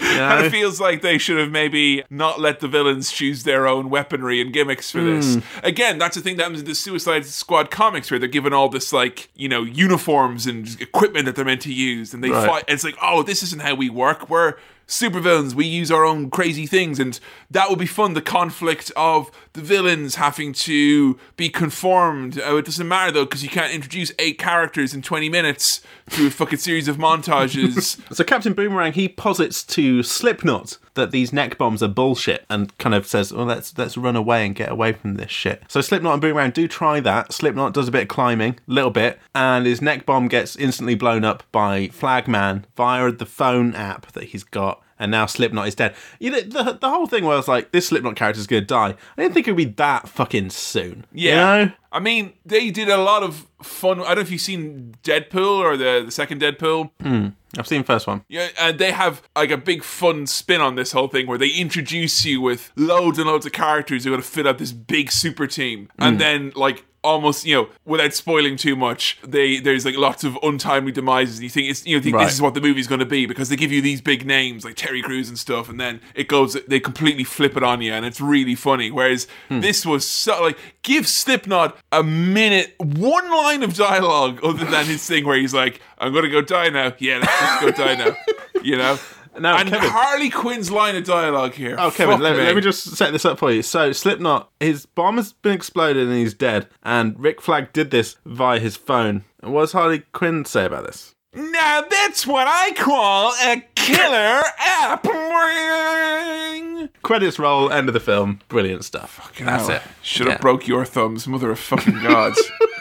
You 0.00 0.16
kind 0.16 0.44
of 0.44 0.50
feels 0.50 0.80
like 0.80 1.02
they 1.02 1.18
should 1.18 1.38
have 1.38 1.50
maybe 1.50 2.02
not 2.10 2.40
let 2.40 2.58
the 2.60 2.66
villains 2.68 3.12
choose 3.12 3.44
their 3.44 3.68
own 3.68 3.90
weaponry 3.90 4.40
and 4.40 4.52
gimmicks 4.52 4.90
for 4.90 5.00
this. 5.02 5.34
Hmm. 5.36 5.40
Again, 5.62 5.98
that's 5.98 6.16
the 6.16 6.20
thing 6.22 6.36
that 6.36 6.42
happens 6.44 6.60
in 6.60 6.66
the 6.66 6.74
Suicide 6.74 7.24
Squad 7.26 7.70
comics, 7.70 8.10
where 8.10 8.18
they're 8.18 8.28
given 8.28 8.52
all 8.52 8.68
this 8.68 8.92
like 8.92 9.28
you 9.36 9.48
know 9.48 9.62
uniforms 9.62 10.46
and 10.46 10.78
equipment 10.80 11.26
that 11.26 11.36
they're 11.36 11.44
meant 11.44 11.60
to 11.62 11.72
use, 11.72 12.12
and 12.12 12.24
they 12.24 12.30
Right. 12.30 12.46
fight. 12.48 12.64
And 12.66 12.74
it's 12.74 12.82
like, 12.84 12.96
oh, 13.00 13.22
this 13.22 13.42
isn't 13.44 13.62
how 13.62 13.74
we 13.74 13.88
work. 13.88 14.28
We're 14.28 14.54
supervillains. 14.90 15.54
We 15.54 15.64
use 15.66 15.90
our 15.90 16.04
own 16.04 16.30
crazy 16.30 16.66
things, 16.66 16.98
and 16.98 17.18
that 17.50 17.70
would 17.70 17.78
be 17.78 17.86
fun. 17.86 18.14
The 18.14 18.20
conflict 18.20 18.92
of 18.96 19.30
the 19.52 19.60
villains 19.62 20.16
having 20.16 20.52
to 20.52 21.18
be 21.36 21.48
conformed. 21.48 22.40
Oh, 22.44 22.58
it 22.58 22.64
doesn't 22.66 22.86
matter 22.86 23.12
though, 23.12 23.24
because 23.24 23.42
you 23.42 23.48
can't 23.48 23.72
introduce 23.72 24.12
eight 24.18 24.38
characters 24.38 24.92
in 24.92 25.00
twenty 25.02 25.28
minutes 25.28 25.80
through 26.08 26.26
a 26.26 26.30
fucking 26.30 26.58
series 26.58 26.88
of 26.88 26.96
montages. 26.96 27.98
So 28.12 28.24
Captain 28.24 28.54
Boomerang 28.54 28.92
he 28.92 29.08
posits 29.08 29.62
to 29.64 30.02
Slipknot 30.02 30.78
that 30.94 31.12
these 31.12 31.32
neck 31.32 31.56
bombs 31.56 31.82
are 31.82 31.88
bullshit 31.88 32.44
and 32.50 32.76
kind 32.78 32.94
of 32.94 33.06
says, 33.06 33.32
"Well, 33.32 33.46
let's 33.46 33.76
let's 33.78 33.96
run 33.96 34.16
away 34.16 34.44
and 34.44 34.54
get 34.54 34.70
away 34.70 34.92
from 34.92 35.14
this 35.14 35.30
shit." 35.30 35.62
So 35.68 35.80
Slipknot 35.80 36.14
and 36.14 36.22
Boomerang 36.22 36.50
do 36.50 36.66
try 36.66 36.98
that. 37.00 37.32
Slipknot 37.32 37.72
does 37.72 37.88
a 37.88 37.92
bit 37.92 38.02
of 38.02 38.08
climbing, 38.08 38.58
little 38.66 38.90
bit, 38.90 39.20
and 39.34 39.64
his 39.64 39.80
neck 39.80 40.04
bomb 40.04 40.28
gets 40.28 40.56
instantly 40.56 40.94
blown 40.96 41.24
up 41.24 41.44
by 41.52 41.88
Flagman 41.88 42.64
via 42.76 43.12
the 43.12 43.26
phone 43.26 43.74
app 43.74 44.10
that 44.12 44.24
he's 44.24 44.44
got. 44.44 44.79
And 44.98 45.10
now 45.10 45.24
Slipknot 45.24 45.66
is 45.66 45.74
dead. 45.74 45.94
You 46.18 46.30
know, 46.30 46.40
the, 46.40 46.78
the 46.78 46.90
whole 46.90 47.06
thing 47.06 47.24
was 47.24 47.48
like, 47.48 47.72
this 47.72 47.88
Slipknot 47.88 48.16
character's 48.16 48.46
gonna 48.46 48.60
die. 48.60 48.94
I 49.16 49.22
didn't 49.22 49.32
think 49.32 49.48
it 49.48 49.52
would 49.52 49.56
be 49.56 49.64
that 49.76 50.08
fucking 50.08 50.50
soon. 50.50 51.06
Yeah. 51.12 51.30
You 51.30 51.64
know? 51.64 51.72
I 51.92 52.00
mean, 52.00 52.34
they 52.44 52.70
did 52.70 52.88
a 52.88 52.98
lot 52.98 53.22
of 53.22 53.46
fun. 53.62 54.00
I 54.00 54.08
don't 54.08 54.16
know 54.16 54.20
if 54.20 54.30
you've 54.30 54.40
seen 54.40 54.94
Deadpool 55.02 55.58
or 55.58 55.76
the, 55.76 56.02
the 56.04 56.12
second 56.12 56.40
Deadpool. 56.40 56.90
Hmm. 57.00 57.28
I've 57.58 57.66
seen 57.66 57.80
the 57.80 57.86
first 57.86 58.06
one. 58.06 58.24
Yeah, 58.28 58.48
and 58.60 58.78
they 58.78 58.92
have 58.92 59.22
like 59.34 59.50
a 59.50 59.56
big 59.56 59.82
fun 59.82 60.28
spin 60.28 60.60
on 60.60 60.76
this 60.76 60.92
whole 60.92 61.08
thing 61.08 61.26
where 61.26 61.38
they 61.38 61.48
introduce 61.48 62.24
you 62.24 62.40
with 62.40 62.70
loads 62.76 63.18
and 63.18 63.26
loads 63.26 63.44
of 63.44 63.52
characters 63.52 64.04
who 64.04 64.10
are 64.10 64.12
going 64.12 64.22
to 64.22 64.28
fit 64.28 64.46
out 64.46 64.58
this 64.58 64.70
big 64.70 65.10
super 65.10 65.48
team. 65.48 65.88
And 65.98 66.20
then, 66.20 66.52
like, 66.54 66.84
almost, 67.02 67.46
you 67.46 67.54
know, 67.54 67.68
without 67.84 68.12
spoiling 68.12 68.56
too 68.56 68.76
much, 68.76 69.18
they 69.22 69.58
there's 69.58 69.84
like 69.84 69.96
lots 69.96 70.24
of 70.24 70.38
untimely 70.42 70.92
demises. 70.92 71.36
And 71.36 71.44
you 71.44 71.50
think 71.50 71.70
it's, 71.70 71.86
you 71.86 71.96
know, 71.96 72.02
think 72.02 72.16
Right. 72.16 72.24
this 72.24 72.34
is 72.34 72.42
what 72.42 72.54
the 72.54 72.60
movie's 72.60 72.86
going 72.86 73.00
to 73.00 73.06
be 73.06 73.26
because 73.26 73.48
they 73.48 73.56
give 73.56 73.72
you 73.72 73.80
these 73.80 74.00
big 74.00 74.26
names 74.26 74.64
like 74.64 74.76
Terry 74.76 75.02
Crews 75.02 75.28
and 75.28 75.38
stuff. 75.38 75.68
And 75.68 75.80
then 75.80 76.00
it 76.14 76.28
goes, 76.28 76.56
they 76.66 76.80
completely 76.80 77.24
flip 77.24 77.56
it 77.56 77.62
on 77.62 77.80
you 77.80 77.92
and 77.92 78.04
it's 78.04 78.20
really 78.20 78.54
funny. 78.54 78.90
Whereas 78.90 79.26
hmm. 79.48 79.60
this 79.60 79.86
was 79.86 80.06
so, 80.06 80.42
like, 80.42 80.58
give 80.82 81.08
Slipknot 81.08 81.76
a 81.92 82.02
minute, 82.02 82.74
one 82.78 83.30
line 83.30 83.62
of 83.62 83.74
dialogue 83.74 84.40
other 84.42 84.64
than 84.64 84.86
his 84.86 85.06
thing 85.06 85.24
where 85.24 85.36
he's 85.36 85.54
like, 85.54 85.80
I'm 85.98 86.12
going 86.12 86.24
to 86.24 86.30
go 86.30 86.42
die 86.42 86.68
now. 86.68 86.92
Yeah, 86.98 87.18
let's 87.18 87.40
just 87.40 87.60
go 87.60 87.70
die 87.84 87.94
now. 87.96 88.16
You 88.62 88.76
know? 88.76 88.98
Now, 89.38 89.58
and 89.58 89.68
Kevin- 89.68 89.88
Harley 89.90 90.28
Quinn's 90.30 90.70
line 90.70 90.96
of 90.96 91.04
dialogue 91.04 91.54
here. 91.54 91.76
Oh, 91.78 91.90
Kevin, 91.90 92.20
let, 92.20 92.36
me. 92.36 92.42
let 92.42 92.56
me 92.56 92.60
just 92.60 92.82
set 92.96 93.12
this 93.12 93.24
up 93.24 93.38
for 93.38 93.50
you. 93.52 93.62
So, 93.62 93.92
Slipknot, 93.92 94.50
his 94.60 94.86
bomb 94.86 95.16
has 95.16 95.32
been 95.32 95.52
exploded 95.52 96.08
and 96.08 96.16
he's 96.16 96.34
dead. 96.34 96.66
And 96.82 97.18
Rick 97.18 97.40
Flag 97.40 97.72
did 97.72 97.90
this 97.90 98.16
via 98.26 98.58
his 98.58 98.76
phone. 98.76 99.24
And 99.42 99.52
what 99.52 99.62
does 99.62 99.72
Harley 99.72 100.00
Quinn 100.12 100.44
say 100.44 100.64
about 100.66 100.84
this? 100.84 101.14
Now 101.32 101.84
that's 101.88 102.26
what 102.26 102.48
I 102.48 102.72
call 102.72 103.32
a 103.44 103.64
killer 103.76 104.42
app. 104.58 105.04
ring. 105.06 106.88
Credits 107.02 107.38
roll, 107.38 107.70
end 107.70 107.88
of 107.88 107.94
the 107.94 108.00
film. 108.00 108.40
Brilliant 108.48 108.84
stuff. 108.84 109.32
That's 109.38 109.68
Ow. 109.68 109.74
it. 109.74 109.82
Should 110.02 110.26
have 110.26 110.36
Yeah. 110.38 110.40
broke 110.40 110.66
your 110.66 110.84
thumbs, 110.84 111.28
mother 111.28 111.52
of 111.52 111.58
fucking 111.60 112.02
gods. 112.02 112.40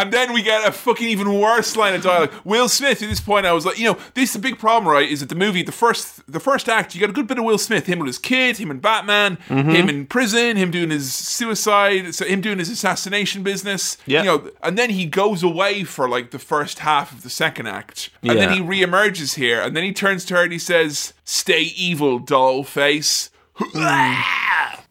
And 0.00 0.12
then 0.12 0.32
we 0.32 0.42
get 0.42 0.66
a 0.66 0.72
fucking 0.72 1.08
even 1.08 1.32
worse 1.40 1.76
line 1.76 1.94
of 1.94 2.02
dialogue. 2.02 2.32
Will 2.44 2.68
Smith. 2.68 3.02
At 3.02 3.08
this 3.08 3.20
point, 3.20 3.46
I 3.46 3.52
was 3.52 3.66
like, 3.66 3.78
you 3.78 3.84
know, 3.84 3.98
this 4.14 4.30
is 4.30 4.32
the 4.34 4.38
big 4.38 4.58
problem, 4.58 4.90
right? 4.92 5.08
Is 5.10 5.20
that 5.20 5.28
the 5.28 5.34
movie, 5.34 5.62
the 5.62 5.72
first, 5.72 6.30
the 6.30 6.40
first 6.40 6.68
act, 6.68 6.94
you 6.94 7.00
got 7.00 7.10
a 7.10 7.12
good 7.12 7.26
bit 7.26 7.38
of 7.38 7.44
Will 7.44 7.58
Smith, 7.58 7.86
him 7.86 7.98
with 7.98 8.06
his 8.06 8.18
kid, 8.18 8.56
him 8.58 8.70
in 8.70 8.78
Batman, 8.78 9.38
Mm-hmm. 9.48 9.70
him 9.70 9.88
in 9.88 10.06
prison, 10.06 10.56
him 10.56 10.70
doing 10.70 10.90
his 10.90 11.12
suicide, 11.12 12.14
so 12.14 12.24
him 12.24 12.40
doing 12.40 12.58
his 12.58 12.70
assassination 12.70 13.42
business. 13.42 13.96
Yeah. 14.06 14.20
You 14.20 14.26
know, 14.26 14.50
and 14.62 14.78
then 14.78 14.90
he 14.90 15.06
goes 15.06 15.42
away 15.42 15.84
for 15.84 16.08
like 16.08 16.30
the 16.30 16.38
first 16.38 16.80
half 16.80 17.12
of 17.12 17.22
the 17.22 17.30
second 17.30 17.66
act, 17.66 18.10
and 18.22 18.38
then 18.38 18.50
Yeah. 18.50 18.54
he 18.56 18.60
reemerges 18.60 19.34
here, 19.36 19.60
and 19.60 19.76
then 19.76 19.84
he 19.84 19.92
turns 19.92 20.24
to 20.26 20.34
her 20.36 20.42
and 20.44 20.52
he 20.52 20.58
says, 20.58 21.12
"Stay 21.24 21.62
evil, 21.76 22.18
doll 22.18 22.62
face." 22.64 23.30
Mm. 23.58 24.22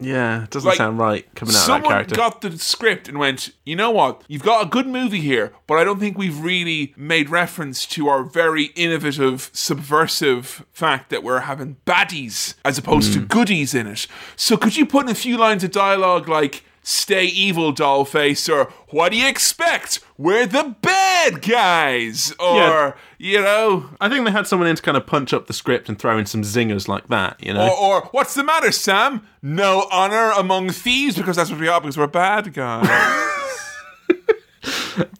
Yeah, 0.00 0.44
it 0.44 0.50
doesn't 0.50 0.68
Like, 0.68 0.76
sound 0.76 0.98
right 0.98 1.26
coming 1.34 1.54
out 1.54 1.58
of 1.58 1.66
that 1.66 1.66
Someone 1.66 1.90
character. 1.90 2.14
got 2.14 2.40
the 2.40 2.56
script 2.58 3.08
and 3.08 3.18
went, 3.18 3.50
you 3.64 3.74
know 3.74 3.90
what? 3.90 4.22
You've 4.28 4.44
got 4.44 4.64
a 4.64 4.68
good 4.68 4.86
movie 4.86 5.20
here, 5.20 5.52
but 5.66 5.78
I 5.78 5.84
don't 5.84 5.98
think 5.98 6.16
we've 6.16 6.38
really 6.38 6.94
made 6.96 7.30
reference 7.30 7.84
to 7.86 8.08
our 8.08 8.22
very 8.22 8.66
innovative, 8.76 9.50
subversive 9.52 10.64
fact 10.72 11.10
that 11.10 11.24
we're 11.24 11.40
having 11.40 11.78
baddies 11.84 12.54
as 12.64 12.78
opposed 12.78 13.12
to 13.14 13.20
mm. 13.20 13.28
goodies 13.28 13.74
in 13.74 13.88
it. 13.88 14.06
So 14.36 14.56
could 14.56 14.76
you 14.76 14.86
put 14.86 15.06
in 15.06 15.10
a 15.10 15.16
few 15.16 15.36
lines 15.36 15.64
of 15.64 15.72
dialogue 15.72 16.28
like, 16.28 16.62
stay 16.82 17.24
evil, 17.24 17.74
dollface, 17.74 18.48
or 18.48 18.72
what 18.90 19.10
do 19.10 19.18
you 19.18 19.26
expect? 19.26 20.00
We're 20.16 20.46
the 20.46 20.76
bad 20.80 21.42
guys, 21.42 22.32
or. 22.38 22.96
You 23.18 23.40
know, 23.40 23.88
I 24.00 24.08
think 24.08 24.24
they 24.24 24.30
had 24.30 24.46
someone 24.46 24.68
in 24.68 24.76
to 24.76 24.82
kind 24.82 24.96
of 24.96 25.06
punch 25.06 25.32
up 25.32 25.46
the 25.46 25.52
script 25.52 25.88
and 25.88 25.98
throw 25.98 26.16
in 26.18 26.26
some 26.26 26.42
zingers 26.42 26.86
like 26.88 27.08
that, 27.08 27.36
you 27.44 27.52
know? 27.52 27.68
or, 27.68 27.96
or 28.02 28.02
what's 28.12 28.34
the 28.34 28.44
matter, 28.44 28.70
Sam? 28.72 29.26
No 29.42 29.86
honor 29.90 30.30
among 30.30 30.70
thieves 30.70 31.16
because 31.16 31.36
that's 31.36 31.50
what 31.50 31.58
we 31.60 31.68
are 31.68 31.80
because 31.80 31.98
we're 31.98 32.06
bad 32.06 32.52
guys. 32.54 32.88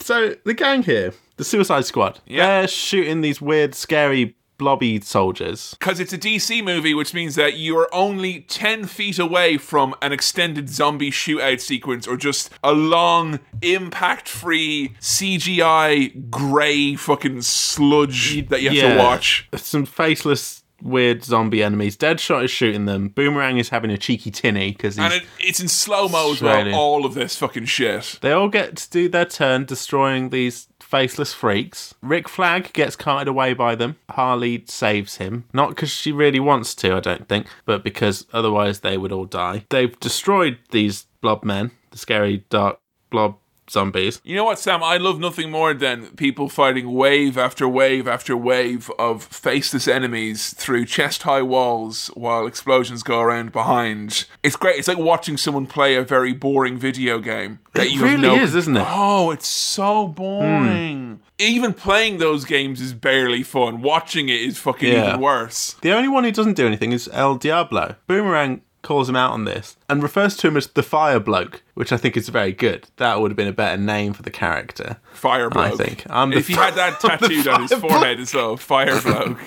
So 0.00 0.34
the 0.44 0.54
gang 0.54 0.82
here, 0.82 1.12
the 1.36 1.44
Suicide 1.44 1.84
Squad, 1.84 2.18
Yeah. 2.26 2.46
they're 2.60 2.68
shooting 2.68 3.20
these 3.20 3.40
weird, 3.42 3.74
scary, 3.74 4.34
blobby 4.58 5.00
soldiers. 5.00 5.76
Because 5.78 6.00
it's 6.00 6.12
a 6.12 6.18
DC 6.18 6.62
movie, 6.62 6.94
which 6.94 7.14
means 7.14 7.36
that 7.36 7.54
you 7.54 7.78
are 7.78 7.92
only 7.94 8.40
10 8.40 8.86
feet 8.86 9.18
away 9.18 9.56
from 9.56 9.94
an 10.02 10.12
extended 10.12 10.68
zombie 10.68 11.10
shootout 11.10 11.60
sequence 11.60 12.06
or 12.06 12.16
just 12.16 12.50
a 12.62 12.72
long, 12.72 13.40
impact 13.62 14.28
free 14.28 14.94
CGI 15.00 16.30
grey 16.30 16.96
fucking 16.96 17.42
sludge 17.42 18.48
that 18.48 18.62
you 18.62 18.70
have 18.70 18.92
to 18.92 18.98
watch. 18.98 19.48
Some 19.54 19.86
faceless, 19.86 20.64
weird 20.82 21.24
zombie 21.24 21.62
enemies. 21.62 21.96
Deadshot 21.96 22.44
is 22.44 22.50
shooting 22.50 22.84
them. 22.84 23.08
Boomerang 23.08 23.58
is 23.58 23.70
having 23.70 23.90
a 23.90 23.98
cheeky 23.98 24.30
tinny 24.30 24.72
because 24.72 24.96
he's. 24.96 25.04
And 25.04 25.14
it, 25.14 25.24
it's 25.38 25.60
in 25.60 25.68
slow 25.68 26.08
mo 26.08 26.32
as 26.32 26.42
well, 26.42 26.74
all 26.74 27.04
of 27.04 27.14
this 27.14 27.36
fucking 27.36 27.66
shit. 27.66 28.18
They 28.20 28.32
all 28.32 28.48
get 28.48 28.76
to 28.76 28.90
do 28.90 29.08
their 29.08 29.24
turn 29.24 29.64
destroying 29.64 30.30
these 30.30 30.68
faceless 30.88 31.34
freaks. 31.34 31.94
Rick 32.00 32.28
Flag 32.28 32.72
gets 32.72 32.96
carted 32.96 33.28
away 33.28 33.52
by 33.52 33.74
them. 33.74 33.96
Harley 34.10 34.64
saves 34.66 35.16
him. 35.16 35.44
Not 35.52 35.70
because 35.70 35.90
she 35.90 36.12
really 36.12 36.40
wants 36.40 36.74
to, 36.76 36.96
I 36.96 37.00
don't 37.00 37.28
think, 37.28 37.46
but 37.66 37.84
because 37.84 38.26
otherwise 38.32 38.80
they 38.80 38.96
would 38.96 39.12
all 39.12 39.26
die. 39.26 39.66
They've 39.68 39.98
destroyed 40.00 40.58
these 40.70 41.06
blob 41.20 41.44
men, 41.44 41.72
the 41.90 41.98
scary, 41.98 42.44
dark 42.48 42.78
blob 43.10 43.36
zombies. 43.70 44.20
You 44.24 44.36
know 44.36 44.44
what, 44.44 44.58
Sam? 44.58 44.82
I 44.82 44.96
love 44.96 45.18
nothing 45.18 45.50
more 45.50 45.74
than 45.74 46.06
people 46.16 46.48
fighting 46.48 46.92
wave 46.92 47.36
after 47.38 47.68
wave 47.68 48.06
after 48.08 48.36
wave 48.36 48.90
of 48.98 49.24
faceless 49.24 49.86
enemies 49.88 50.54
through 50.54 50.86
chest 50.86 51.22
high 51.22 51.42
walls 51.42 52.08
while 52.14 52.46
explosions 52.46 53.02
go 53.02 53.20
around 53.20 53.52
behind. 53.52 54.26
It's 54.42 54.56
great. 54.56 54.78
It's 54.78 54.88
like 54.88 54.98
watching 54.98 55.36
someone 55.36 55.66
play 55.66 55.94
a 55.96 56.02
very 56.02 56.32
boring 56.32 56.78
video 56.78 57.18
game. 57.18 57.58
That 57.74 57.86
It 57.86 57.92
you 57.92 58.00
have 58.00 58.10
really 58.20 58.36
no- 58.36 58.42
is, 58.42 58.54
isn't 58.54 58.76
it? 58.76 58.86
Oh, 58.88 59.30
it's 59.30 59.48
so 59.48 60.08
boring. 60.08 61.20
Even 61.38 61.72
playing 61.72 62.18
those 62.18 62.44
games 62.44 62.80
is 62.80 62.92
barely 62.94 63.42
fun. 63.44 63.80
Watching 63.82 64.28
it 64.28 64.40
is 64.40 64.58
fucking 64.58 64.92
Yeah. 64.92 65.08
even 65.10 65.20
worse. 65.20 65.76
The 65.82 65.92
only 65.92 66.08
one 66.08 66.24
who 66.24 66.32
doesn't 66.32 66.54
do 66.56 66.66
anything 66.66 66.90
is 66.92 67.08
El 67.12 67.36
Diablo. 67.36 67.94
Boomerang 68.08 68.62
calls 68.82 69.08
him 69.08 69.16
out 69.16 69.32
on 69.32 69.44
this 69.44 69.76
and 69.88 70.02
refers 70.02 70.36
to 70.38 70.48
him 70.48 70.56
as 70.56 70.66
the 70.68 70.82
Fire 70.82 71.20
Bloke, 71.20 71.62
which 71.74 71.92
I 71.92 71.96
think 71.96 72.16
is 72.16 72.28
very 72.28 72.52
good. 72.52 72.88
That 72.96 73.20
would 73.20 73.30
have 73.30 73.36
been 73.36 73.48
a 73.48 73.52
better 73.52 73.80
name 73.80 74.12
for 74.12 74.22
the 74.22 74.30
character. 74.30 74.98
Fire 75.12 75.50
bloke. 75.50 75.78
think. 75.78 76.04
I'm 76.08 76.30
the 76.30 76.38
if 76.38 76.48
he 76.48 76.54
had 76.54 76.74
that 76.74 77.00
tattooed 77.00 77.48
on 77.48 77.62
his 77.62 77.72
forehead 77.72 78.20
as 78.20 78.34
well, 78.34 78.56
fire 78.56 79.00
bloke. 79.00 79.38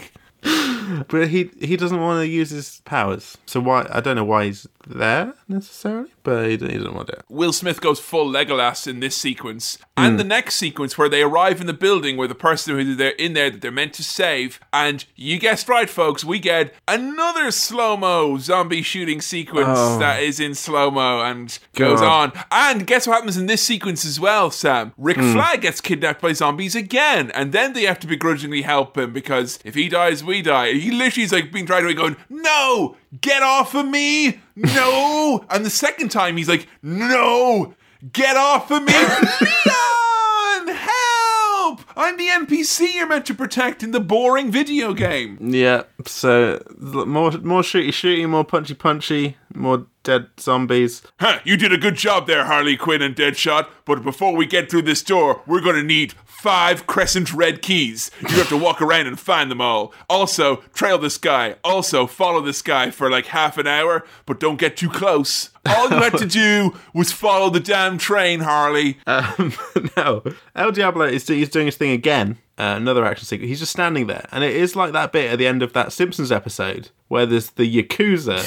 But 1.08 1.28
he 1.30 1.52
he 1.62 1.78
doesn't 1.78 2.02
want 2.02 2.20
to 2.22 2.28
use 2.28 2.50
his 2.50 2.82
powers. 2.84 3.38
So 3.46 3.60
why 3.60 3.88
I 3.92 4.02
don't 4.02 4.16
know 4.16 4.26
why 4.26 4.46
he's 4.46 4.68
there 4.88 5.34
necessarily, 5.48 6.10
but 6.24 6.50
he, 6.50 6.58
doesn't 6.58 6.94
want 6.94 7.08
to. 7.08 7.18
Will 7.30 7.54
Smith 7.54 7.82
goes 7.82 8.00
full 8.00 8.32
Legolas 8.32 8.88
in 8.88 9.00
this 9.00 9.16
sequence, 9.16 9.78
and 9.98 10.14
hmm. 10.14 10.18
the 10.18 10.24
next 10.24 10.56
sequence 10.56 10.98
where 10.98 11.10
they 11.10 11.22
arrive 11.22 11.62
in 11.62 11.68
the 11.68 11.74
building 11.74 12.18
where 12.18 12.28
the 12.28 12.36
person 12.36 12.78
who 12.78 12.96
they're 12.96 13.12
in 13.12 13.34
there 13.34 13.50
that 13.50 13.62
they're 13.62 13.72
meant 13.72 13.94
to 13.94 14.04
save, 14.04 14.60
and 14.72 15.06
you 15.16 15.40
guessed 15.40 15.70
right, 15.70 15.90
folks, 15.90 16.24
we 16.24 16.40
get 16.40 16.74
another 16.88 17.52
slow 17.52 17.98
mo 17.98 18.38
zombie 18.38 18.82
shooting 18.82 19.22
sequence 19.22 19.68
oh. 19.70 20.00
that 20.00 20.22
is 20.22 20.40
in 20.40 20.56
slow 20.56 20.92
mo 20.92 21.22
and 21.22 21.60
goes 21.76 22.00
God. 22.00 22.36
on. 22.36 22.44
And 22.52 22.88
guess 22.88 23.08
what 23.08 23.16
happens 23.16 23.38
in 23.38 23.48
this 23.48 23.62
sequence 23.62 24.06
as 24.06 24.20
well, 24.20 24.52
Sam? 24.52 24.94
Rick 24.98 25.18
hmm. 25.18 25.34
Flag 25.34 25.62
gets 25.62 25.82
kidnapped 25.82 26.22
by 26.22 26.34
zombies 26.34 26.76
again, 26.76 27.32
and 27.32 27.52
then 27.52 27.74
they 27.74 27.84
have 27.84 28.00
to 28.00 28.08
begrudgingly 28.08 28.62
help 28.62 28.98
him 28.98 29.14
because 29.14 29.60
if 29.64 29.76
he 29.76 29.90
dies, 29.90 30.24
we 30.24 30.42
die. 30.42 30.74
He 30.74 30.92
literally 30.92 31.26
is 31.26 31.32
like 31.32 31.52
being 31.52 31.66
tried 31.66 31.84
away, 31.84 31.94
going, 31.94 32.18
"No, 32.30 32.98
get 33.20 33.44
off 33.44 33.76
of 33.76 33.88
me, 33.88 34.40
no!" 34.56 35.46
and 35.50 35.66
the 35.66 35.70
second 35.70 36.10
time 36.10 36.38
he's 36.38 36.50
like, 36.50 36.68
"No, 36.82 37.74
get 38.14 38.38
off 38.38 38.72
of 38.72 38.84
me, 38.84 38.94
Leon, 38.94 40.76
help! 40.76 41.82
I'm 41.96 42.18
the 42.18 42.28
NPC 42.28 42.94
you're 42.94 43.08
meant 43.08 43.26
to 43.28 43.34
protect 43.34 43.84
in 43.84 43.92
the 43.92 44.00
boring 44.00 44.52
video 44.52 44.94
game." 44.94 45.38
Yeah. 45.42 45.84
So 46.06 46.64
more 46.80 47.32
more 47.32 47.62
shooty 47.62 47.90
shooty, 47.90 48.28
more 48.30 48.46
punchy 48.46 48.74
punchy, 48.74 49.38
more 49.56 49.88
dead 50.04 50.28
zombies. 50.40 51.02
Huh, 51.20 51.40
you 51.44 51.58
did 51.58 51.72
a 51.72 51.78
good 51.78 51.96
job 51.96 52.28
there, 52.28 52.46
Harley 52.46 52.76
Quinn 52.78 53.02
and 53.02 53.16
Deadshot, 53.16 53.68
but 53.86 54.04
before 54.04 54.36
we 54.36 54.46
get 54.46 54.70
through 54.70 54.82
this 54.84 55.04
door, 55.04 55.42
we're 55.46 55.62
gonna 55.62 55.84
need 55.84 56.14
five 56.42 56.88
crescent 56.88 57.32
red 57.34 57.62
keys. 57.62 58.10
You 58.22 58.38
have 58.38 58.50
to 58.50 58.58
walk 58.58 58.82
around 58.82 59.06
and 59.06 59.20
find 59.20 59.52
them 59.52 59.62
all. 59.62 59.94
Also, 60.10 60.58
trail 60.74 60.98
this 60.98 61.20
guy. 61.20 61.56
Also, 61.64 62.08
follow 62.08 62.42
this 62.42 62.64
guy 62.64 62.90
for 62.90 63.12
like 63.12 63.28
half 63.28 63.60
an 63.60 63.68
hour, 63.68 64.04
but 64.26 64.40
don't 64.40 64.60
get 64.60 64.76
too 64.76 64.90
close. 64.90 65.52
All 65.68 65.90
you 65.90 65.98
had 65.98 66.18
to 66.18 66.26
do 66.26 66.76
was 66.96 67.12
follow 67.12 67.52
the 67.52 67.60
damn 67.60 68.00
train, 68.00 68.40
Harley. 68.40 68.98
Um, 69.06 69.54
no, 69.98 70.24
El 70.56 70.72
Diablo 70.72 71.06
is 71.06 71.28
he's 71.28 71.50
doing 71.50 71.68
his 71.68 71.78
thing 71.78 71.92
again. 71.92 72.40
Uh, 72.58 72.76
another 72.78 73.06
action 73.06 73.26
sequence. 73.26 73.50
He's 73.50 73.60
just 73.60 73.72
standing 73.72 74.08
there, 74.08 74.26
and 74.32 74.44
it 74.44 74.56
is 74.56 74.76
like 74.76 74.94
that 74.94 75.12
bit 75.12 75.32
at 75.32 75.40
the 75.40 75.48
end 75.48 75.64
of 75.64 75.74
that 75.74 75.92
Simpsons 75.94 76.32
episode 76.32 76.90
where 77.08 77.26
there's 77.26 77.52
the 77.52 77.64
yakuza 77.84 78.40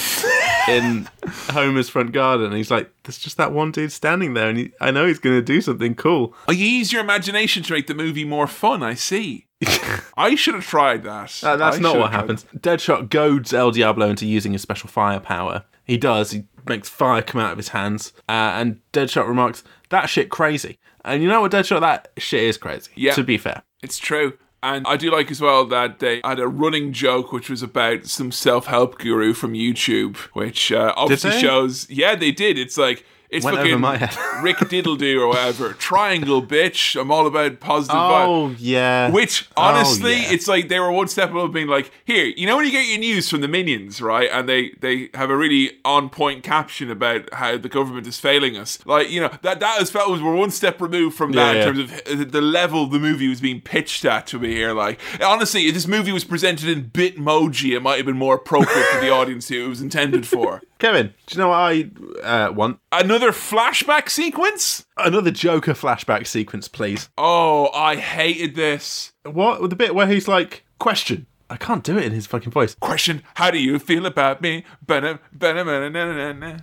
in 0.68 1.08
Homer's 1.50 1.88
front 1.88 2.12
garden. 2.12 2.46
And 2.46 2.54
he's 2.56 2.70
like, 2.70 2.92
"There's 3.02 3.18
just 3.18 3.36
that 3.38 3.52
one 3.52 3.72
dude 3.72 3.92
standing 3.92 4.34
there, 4.34 4.48
and 4.48 4.58
he, 4.58 4.72
I 4.80 4.90
know 4.90 5.06
he's 5.06 5.18
going 5.18 5.36
to 5.36 5.42
do 5.42 5.60
something 5.60 5.94
cool." 5.94 6.34
Oh, 6.48 6.52
you 6.52 6.66
use 6.66 6.92
your 6.92 7.02
imagination 7.02 7.62
to 7.64 7.72
make 7.72 7.86
the 7.86 7.94
movie 7.94 8.24
more 8.24 8.46
fun, 8.46 8.82
I 8.82 8.94
see. 8.94 9.46
I 10.16 10.34
should 10.34 10.54
have 10.54 10.66
tried 10.66 11.02
that. 11.04 11.42
Uh, 11.42 11.56
that's 11.56 11.78
I 11.78 11.80
not 11.80 11.96
what 11.96 12.12
have 12.12 12.26
tried 12.26 12.38
happens. 12.40 12.46
Deadshot 12.56 13.08
goads 13.10 13.52
El 13.52 13.70
Diablo 13.70 14.08
into 14.08 14.26
using 14.26 14.52
his 14.52 14.62
special 14.62 14.88
firepower. 14.88 15.64
He 15.82 15.96
does. 15.96 16.30
He 16.30 16.44
makes 16.66 16.88
fire 16.88 17.22
come 17.22 17.40
out 17.40 17.52
of 17.52 17.58
his 17.58 17.68
hands, 17.68 18.12
uh, 18.28 18.32
and 18.32 18.80
Deadshot 18.92 19.26
remarks, 19.26 19.64
"That 19.88 20.06
shit 20.06 20.28
crazy." 20.28 20.78
And 21.04 21.22
you 21.22 21.28
know 21.28 21.42
what, 21.42 21.52
Deadshot? 21.52 21.80
That 21.80 22.10
shit 22.16 22.42
is 22.44 22.56
crazy. 22.56 22.90
Yeah. 22.94 23.12
To 23.14 23.22
be 23.22 23.36
fair. 23.36 23.62
It's 23.84 23.98
true. 23.98 24.38
And 24.62 24.86
I 24.86 24.96
do 24.96 25.10
like 25.10 25.30
as 25.30 25.42
well 25.42 25.66
that 25.66 25.98
they 25.98 26.22
had 26.24 26.40
a 26.40 26.48
running 26.48 26.94
joke 26.94 27.32
which 27.32 27.50
was 27.50 27.62
about 27.62 28.06
some 28.06 28.32
self 28.32 28.64
help 28.64 28.98
guru 28.98 29.34
from 29.34 29.52
YouTube, 29.52 30.16
which 30.32 30.72
uh, 30.72 30.94
obviously 30.96 31.32
shows. 31.32 31.88
Yeah, 31.90 32.14
they 32.16 32.32
did. 32.32 32.58
It's 32.58 32.76
like. 32.78 33.06
It's 33.30 33.44
Went 33.44 33.56
fucking 33.56 33.80
my 33.80 33.96
head. 33.96 34.16
Rick 34.42 34.58
Diddledoo 34.58 35.20
or 35.20 35.28
whatever. 35.28 35.72
Triangle, 35.72 36.42
bitch. 36.42 37.00
I'm 37.00 37.10
all 37.10 37.26
about 37.26 37.60
positive 37.60 37.96
vibes. 37.96 38.26
Oh 38.26 38.54
yeah. 38.58 39.10
Which 39.10 39.48
Oh, 39.56 39.62
honestly, 39.62 40.14
yeah. 40.14 40.32
it's 40.32 40.46
like 40.48 40.68
they 40.68 40.78
were 40.78 40.90
one 40.92 41.08
step 41.08 41.30
above 41.30 41.52
being 41.52 41.66
like, 41.66 41.90
here, 42.04 42.24
you 42.24 42.46
know 42.46 42.56
when 42.56 42.66
you 42.66 42.72
get 42.72 42.86
your 42.86 42.98
news 42.98 43.28
from 43.28 43.40
the 43.40 43.48
minions, 43.48 44.00
right? 44.00 44.28
And 44.32 44.48
they 44.48 44.70
they 44.80 45.10
have 45.14 45.30
a 45.30 45.36
really 45.36 45.72
on 45.84 46.10
point 46.10 46.42
caption 46.42 46.90
about 46.90 47.32
how 47.34 47.56
the 47.56 47.68
government 47.68 48.06
is 48.06 48.18
failing 48.18 48.56
us. 48.56 48.78
Like, 48.86 49.10
you 49.10 49.20
know, 49.20 49.30
that 49.42 49.60
that 49.60 49.80
as 49.80 49.90
felt 49.90 50.10
was 50.10 50.22
we're 50.22 50.34
one 50.34 50.50
step 50.50 50.80
removed 50.80 51.16
from 51.16 51.32
that 51.32 51.56
Yeah, 51.56 51.60
in 51.68 51.74
terms 51.74 51.92
of 51.92 52.20
uh, 52.20 52.24
the 52.24 52.40
level 52.40 52.86
the 52.86 52.98
movie 52.98 53.28
was 53.28 53.40
being 53.40 53.60
pitched 53.60 54.04
at 54.04 54.26
to 54.28 54.38
me 54.38 54.52
here. 54.52 54.72
Like, 54.72 55.00
honestly, 55.22 55.66
if 55.66 55.74
this 55.74 55.86
movie 55.86 56.12
was 56.12 56.24
presented 56.24 56.68
in 56.68 56.84
Bitmoji, 56.90 57.74
it 57.76 57.80
might 57.80 57.96
have 57.96 58.06
been 58.06 58.18
more 58.18 58.34
appropriate 58.36 58.86
for 58.86 59.00
the 59.00 59.10
audience 59.12 59.48
who 59.48 59.64
it 59.64 59.68
was 59.68 59.80
intended 59.80 60.26
for. 60.26 60.62
Kevin, 60.78 61.14
do 61.26 61.36
you 61.36 61.38
know 61.40 61.48
what 61.48 61.56
I 61.56 61.90
uh, 62.22 62.52
want? 62.52 62.78
Another 62.92 63.13
flashback 63.18 64.08
sequence? 64.08 64.84
Another 64.96 65.30
Joker 65.30 65.72
flashback 65.74 66.26
sequence, 66.26 66.68
please. 66.68 67.08
Oh, 67.18 67.70
I 67.72 67.96
hated 67.96 68.54
this. 68.54 69.12
What 69.24 69.68
the 69.70 69.76
bit 69.76 69.94
where 69.94 70.06
he's 70.06 70.28
like, 70.28 70.64
question. 70.78 71.26
I 71.50 71.56
can't 71.56 71.84
do 71.84 71.98
it 71.98 72.04
in 72.04 72.12
his 72.12 72.26
fucking 72.26 72.50
voice. 72.52 72.74
Question: 72.80 73.22
How 73.34 73.50
do 73.50 73.58
you 73.58 73.78
feel 73.78 74.06
about 74.06 74.40
me? 74.40 74.64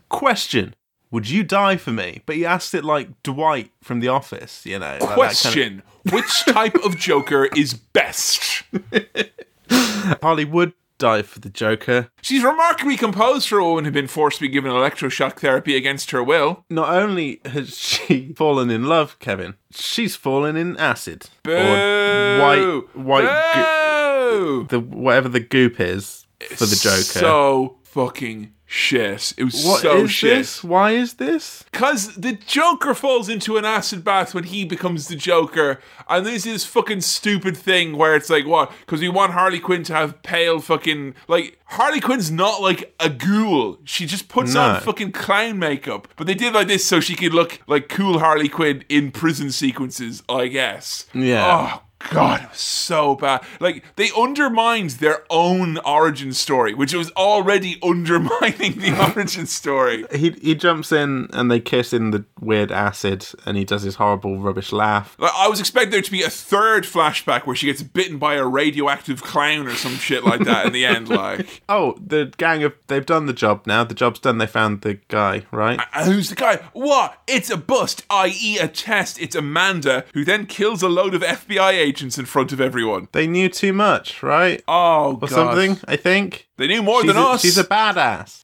Question. 0.10 0.76
Would 1.12 1.30
you 1.30 1.43
die 1.43 1.78
for 1.78 1.91
me? 1.91 2.22
But 2.26 2.38
he 2.38 2.45
asked 2.45 2.74
it 2.74 2.84
like 2.86 3.22
Dwight 3.22 3.72
from 3.84 3.99
The 3.99 4.08
Office, 4.08 4.66
you 4.66 4.80
know. 4.80 4.91
like 4.93 4.99
kind 4.99 5.12
of- 5.12 5.16
Question: 5.16 5.84
Which 6.12 6.45
type 6.45 6.76
of 6.84 6.97
Joker 6.97 7.45
is 7.56 7.74
best? 7.74 8.64
Harley 9.70 10.45
would 10.45 10.74
die 11.02 11.24
for 11.24 11.39
the 11.39 11.49
Joker. 11.49 12.10
She's 12.22 12.43
remarkably 12.43 12.95
composed 12.95 13.49
for 13.49 13.58
a 13.58 13.66
woman 13.66 13.86
who'd 13.86 13.93
been 13.93 14.08
forced 14.08 14.38
to 14.38 14.43
be 14.43 14.47
given 14.47 14.72
electroshock 14.72 15.39
therapy 15.39 15.76
against 15.76 16.12
her 16.12 16.24
will. 16.24 16.64
Not 16.70 16.93
only 16.93 17.41
has 17.43 17.78
she 17.78 18.34
fallen 18.38 18.70
in 18.70 18.86
love, 18.86 19.18
Kevin, 19.20 19.56
she's 19.72 20.16
fallen 20.16 20.56
in 20.56 20.78
acid. 20.78 21.30
Boo! 21.43 21.54
Or 21.54 22.39
white, 22.39 22.95
white, 22.95 24.30
Boo! 24.30 24.68
the 24.70 24.80
whatever 24.80 25.28
the 25.28 25.39
goop 25.39 25.80
is 25.80 26.28
for 26.56 26.66
the 26.68 26.76
Joker. 26.76 27.02
So 27.02 27.78
fucking 27.84 28.54
shit. 28.72 29.34
It 29.38 29.43
was 29.43 29.65
What 29.65 29.76
is 29.78 29.82
so 29.82 30.07
shit. 30.07 30.38
this? 30.38 30.63
Why 30.63 30.91
is 30.91 31.15
this? 31.15 31.63
Because 31.72 32.15
the 32.15 32.34
Joker 32.34 32.93
falls 32.93 33.28
into 33.28 33.57
an 33.57 33.65
acid 33.65 34.03
bath 34.03 34.34
when 34.34 34.45
he 34.45 34.63
becomes 34.63 35.07
the 35.07 35.15
Joker, 35.17 35.80
and 36.07 36.26
there's 36.26 36.45
this 36.45 36.65
fucking 36.65 37.01
stupid 37.01 37.57
thing 37.57 37.97
where 37.97 38.15
it's 38.15 38.30
like, 38.30 38.45
what? 38.47 38.72
Because 38.82 39.01
we 39.01 39.09
want 39.09 39.34
Harley 39.34 39.59
Quinn 39.59 39.84
to 39.84 39.93
have 39.93 40.24
pale 40.24 40.59
fucking. 40.61 41.15
Like, 41.28 41.59
Harley 41.65 41.99
Quinn's 41.99 42.32
not 42.32 42.61
like 42.61 42.93
a 42.99 43.09
ghoul. 43.09 43.80
She 43.84 44.05
just 44.05 44.30
puts 44.30 44.53
No. 44.53 44.61
on 44.61 44.82
fucking 44.82 45.11
clown 45.11 45.59
makeup. 45.59 46.07
But 46.15 46.28
they 46.28 46.34
did 46.36 46.53
like 46.53 46.67
this 46.67 46.86
so 46.86 46.99
she 46.99 47.15
could 47.15 47.34
look 47.34 47.59
like 47.67 47.89
cool 47.89 48.19
Harley 48.19 48.49
Quinn 48.49 48.84
in 48.89 49.11
prison 49.11 49.51
sequences, 49.51 50.24
I 50.30 50.47
guess. 50.47 51.05
Yeah. 51.13 51.45
Oh, 51.76 51.82
God, 52.10 52.41
it 52.43 52.49
was 52.49 52.58
so 52.60 53.16
bad. 53.16 53.43
Like, 53.60 53.84
they 53.95 54.10
undermined 54.18 54.91
their 54.91 55.24
own 55.30 55.78
origin 55.80 56.34
story, 56.34 56.74
which 56.74 56.93
was 56.93 57.12
already 57.12 57.78
undermining 57.84 58.80
the 58.80 59.14
origin 59.16 59.45
story. 59.45 60.06
He 60.14 60.32
he 60.41 60.56
jumps 60.56 60.91
in 60.91 61.30
and 61.34 61.49
they 61.52 61.60
kiss 61.60 61.93
in 61.93 62.12
the 62.12 62.26
weird 62.39 62.72
acid, 62.72 63.28
and 63.45 63.58
he 63.58 63.64
does 63.66 63.84
his 63.84 63.95
horrible 63.95 64.38
rubbish 64.39 64.72
laugh. 64.72 65.16
Like, 65.20 65.32
I 65.36 65.47
was 65.47 65.60
expecting 65.60 65.91
there 65.91 66.02
to 66.02 66.12
be 66.12 66.24
a 66.24 66.30
third 66.30 66.84
flashback 66.86 67.45
where 67.45 67.56
she 67.56 67.68
gets 67.68 67.84
bitten 67.84 68.18
by 68.18 68.36
a 68.36 68.45
radioactive 68.45 69.22
clown 69.22 69.68
or 69.68 69.76
some 69.76 69.95
shit 69.95 70.24
like 70.24 70.41
that 70.45 70.66
in 70.66 70.74
the 70.74 70.86
end. 70.86 71.10
Like, 71.22 71.62
Oh, 71.68 71.97
the 72.04 72.32
gang 72.38 72.64
of 72.64 72.74
they've 72.88 73.06
done 73.06 73.26
the 73.26 73.34
job 73.34 73.68
now. 73.68 73.84
The 73.84 73.93
job's 73.93 74.20
done. 74.20 74.38
They 74.38 74.47
found 74.47 74.82
the 74.82 74.95
guy, 75.10 75.43
right? 75.52 75.80
and 75.93 76.12
who's 76.14 76.30
the 76.30 76.36
guy? 76.36 76.58
What? 76.74 77.22
It's 77.28 77.49
a 77.49 77.58
bust, 77.58 78.06
i.e., 78.10 78.58
a 78.58 78.68
test. 78.68 79.20
It's 79.22 79.36
Amanda, 79.36 80.06
who 80.14 80.24
then 80.24 80.45
kills 80.45 80.82
a 80.82 80.88
load 80.89 81.14
of 81.14 81.22
FBI 81.22 81.74
agents 81.74 81.91
in 82.00 82.26
front 82.26 82.52
of 82.54 82.62
everyone. 82.62 83.08
They 83.12 83.28
knew 83.28 83.50
too 83.50 83.74
much, 83.74 84.24
right? 84.24 84.62
Oh, 84.68 85.14
Or 85.22 85.28
God. 85.28 85.30
something. 85.30 85.78
I 85.88 85.96
think 85.98 86.48
They 86.58 86.68
knew 86.68 86.82
more 86.84 87.02
she's 87.02 87.08
than 87.14 87.18
a, 87.22 87.28
us. 87.28 87.42
She's 87.42 87.58
a 87.58 87.64
badass. 87.66 88.42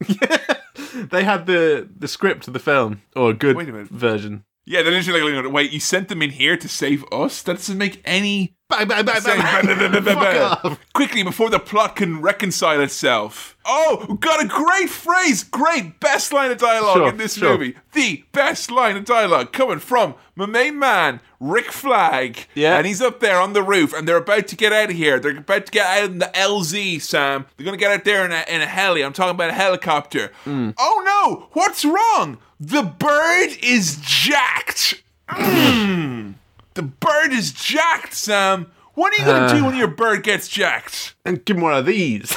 they 1.10 1.24
had 1.24 1.46
the 1.46 1.88
the 1.98 2.08
script 2.08 2.48
of 2.48 2.54
the 2.54 2.60
film, 2.60 3.02
or 3.16 3.30
a 3.32 3.34
good 3.34 3.56
Wait 3.56 3.70
a 3.70 3.72
minute. 3.72 3.90
version. 3.90 4.44
yeah, 4.66 4.82
they're 4.82 4.92
literally 4.92 5.22
like, 5.34 5.52
wait, 5.52 5.72
you 5.72 5.80
sent 5.80 6.10
them 6.10 6.22
in 6.22 6.32
here 6.32 6.58
to 6.58 6.68
save 6.68 7.06
us? 7.12 7.42
That 7.44 7.56
doesn't 7.58 7.78
make 7.78 8.02
any 8.04 8.57
Bang, 8.70 8.86
bang, 8.86 9.06
bang, 9.06 9.22
Saying, 9.22 9.40
bang, 9.42 9.66
"Bah, 9.66 9.76
bah, 9.80 9.90
bah, 9.90 10.00
bah, 10.02 10.14
Fuck 10.14 10.62
bah." 10.64 10.70
off. 10.72 10.80
Quickly 10.94 11.24
before 11.24 11.50
the 11.50 11.58
plot 11.60 11.96
can 11.96 12.20
reconcile 12.22 12.82
itself. 12.82 13.56
Oh, 13.66 14.18
got 14.20 14.44
a 14.44 14.48
great 14.48 14.90
phrase, 14.90 15.46
great 15.46 16.02
best 16.02 16.34
line 16.34 16.52
of 16.52 16.58
dialogue 16.58 16.98
Sure, 16.98 17.08
in 17.10 17.16
this 17.18 17.36
sure. 17.36 17.52
movie. 17.58 17.76
The 17.94 18.26
best 18.34 18.70
line 18.70 18.98
of 18.98 19.06
dialogue 19.06 19.54
coming 19.54 19.80
from 19.80 20.16
my 20.36 20.48
main 20.48 20.78
man, 20.78 21.22
Rick 21.40 21.72
Flag. 21.72 22.46
Yeah. 22.56 22.78
And 22.78 22.86
he's 22.86 23.02
up 23.02 23.22
there 23.22 23.40
on 23.40 23.54
the 23.54 23.64
roof 23.64 23.94
and 23.94 24.06
they're 24.06 24.18
about 24.18 24.48
to 24.50 24.58
get 24.58 24.74
out 24.74 24.90
of 24.90 24.98
here. 24.98 25.18
They're 25.18 25.38
about 25.38 25.68
to 25.68 25.72
get 25.72 25.86
out 25.86 26.10
in 26.12 26.18
the 26.20 26.32
LZ, 26.34 27.02
Sam. 27.02 27.46
They're 27.56 27.64
gonna 27.66 27.78
get 27.78 27.92
out 27.92 28.04
there 28.04 28.26
in 28.26 28.34
a, 28.34 28.44
in 28.50 28.62
a 28.62 28.66
heli. 28.68 29.02
I'm 29.02 29.14
talking 29.14 29.32
about 29.36 29.50
a 29.50 29.54
helicopter. 29.54 30.32
Hmm. 30.44 30.72
Oh 30.78 31.02
no, 31.06 31.48
what's 31.54 31.86
wrong? 31.86 32.38
The 32.60 32.84
bird 32.84 33.50
is 33.64 33.98
jacked. 34.02 35.02
Mm. 35.30 36.34
The 36.78 36.84
bird 36.84 37.34
is 37.34 37.52
jacked, 37.52 38.14
Sam. 38.14 38.72
What 38.94 39.12
are 39.12 39.18
you 39.18 39.26
gonna 39.26 39.46
Uh. 39.48 39.54
do 39.58 39.66
when 39.66 39.76
your 39.76 39.88
bird 39.88 40.22
gets 40.22 40.48
jacked? 40.48 41.16
And 41.26 41.44
give 41.44 41.58
him 41.58 41.64
one 41.64 41.74
of 41.74 41.88
these. 41.88 42.30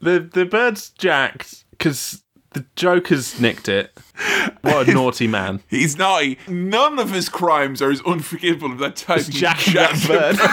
the 0.00 0.28
the 0.32 0.46
bird's 0.50 0.88
jacked 0.90 1.64
because 1.72 2.22
the 2.52 2.64
Joker's 2.76 3.38
nicked 3.40 3.68
it. 3.68 3.92
What 4.62 4.88
a 4.88 4.94
naughty 4.94 5.26
man! 5.26 5.60
He's 5.68 5.98
naughty. 5.98 6.38
None 6.48 6.98
of 6.98 7.10
his 7.12 7.28
crimes 7.28 7.82
are 7.82 7.90
as 7.90 8.00
unforgivable 8.06 8.72
as 8.74 8.80
that 8.80 8.96
time 8.96 9.22
he 9.22 9.32
jacked 9.32 10.08
bird. 10.08 10.38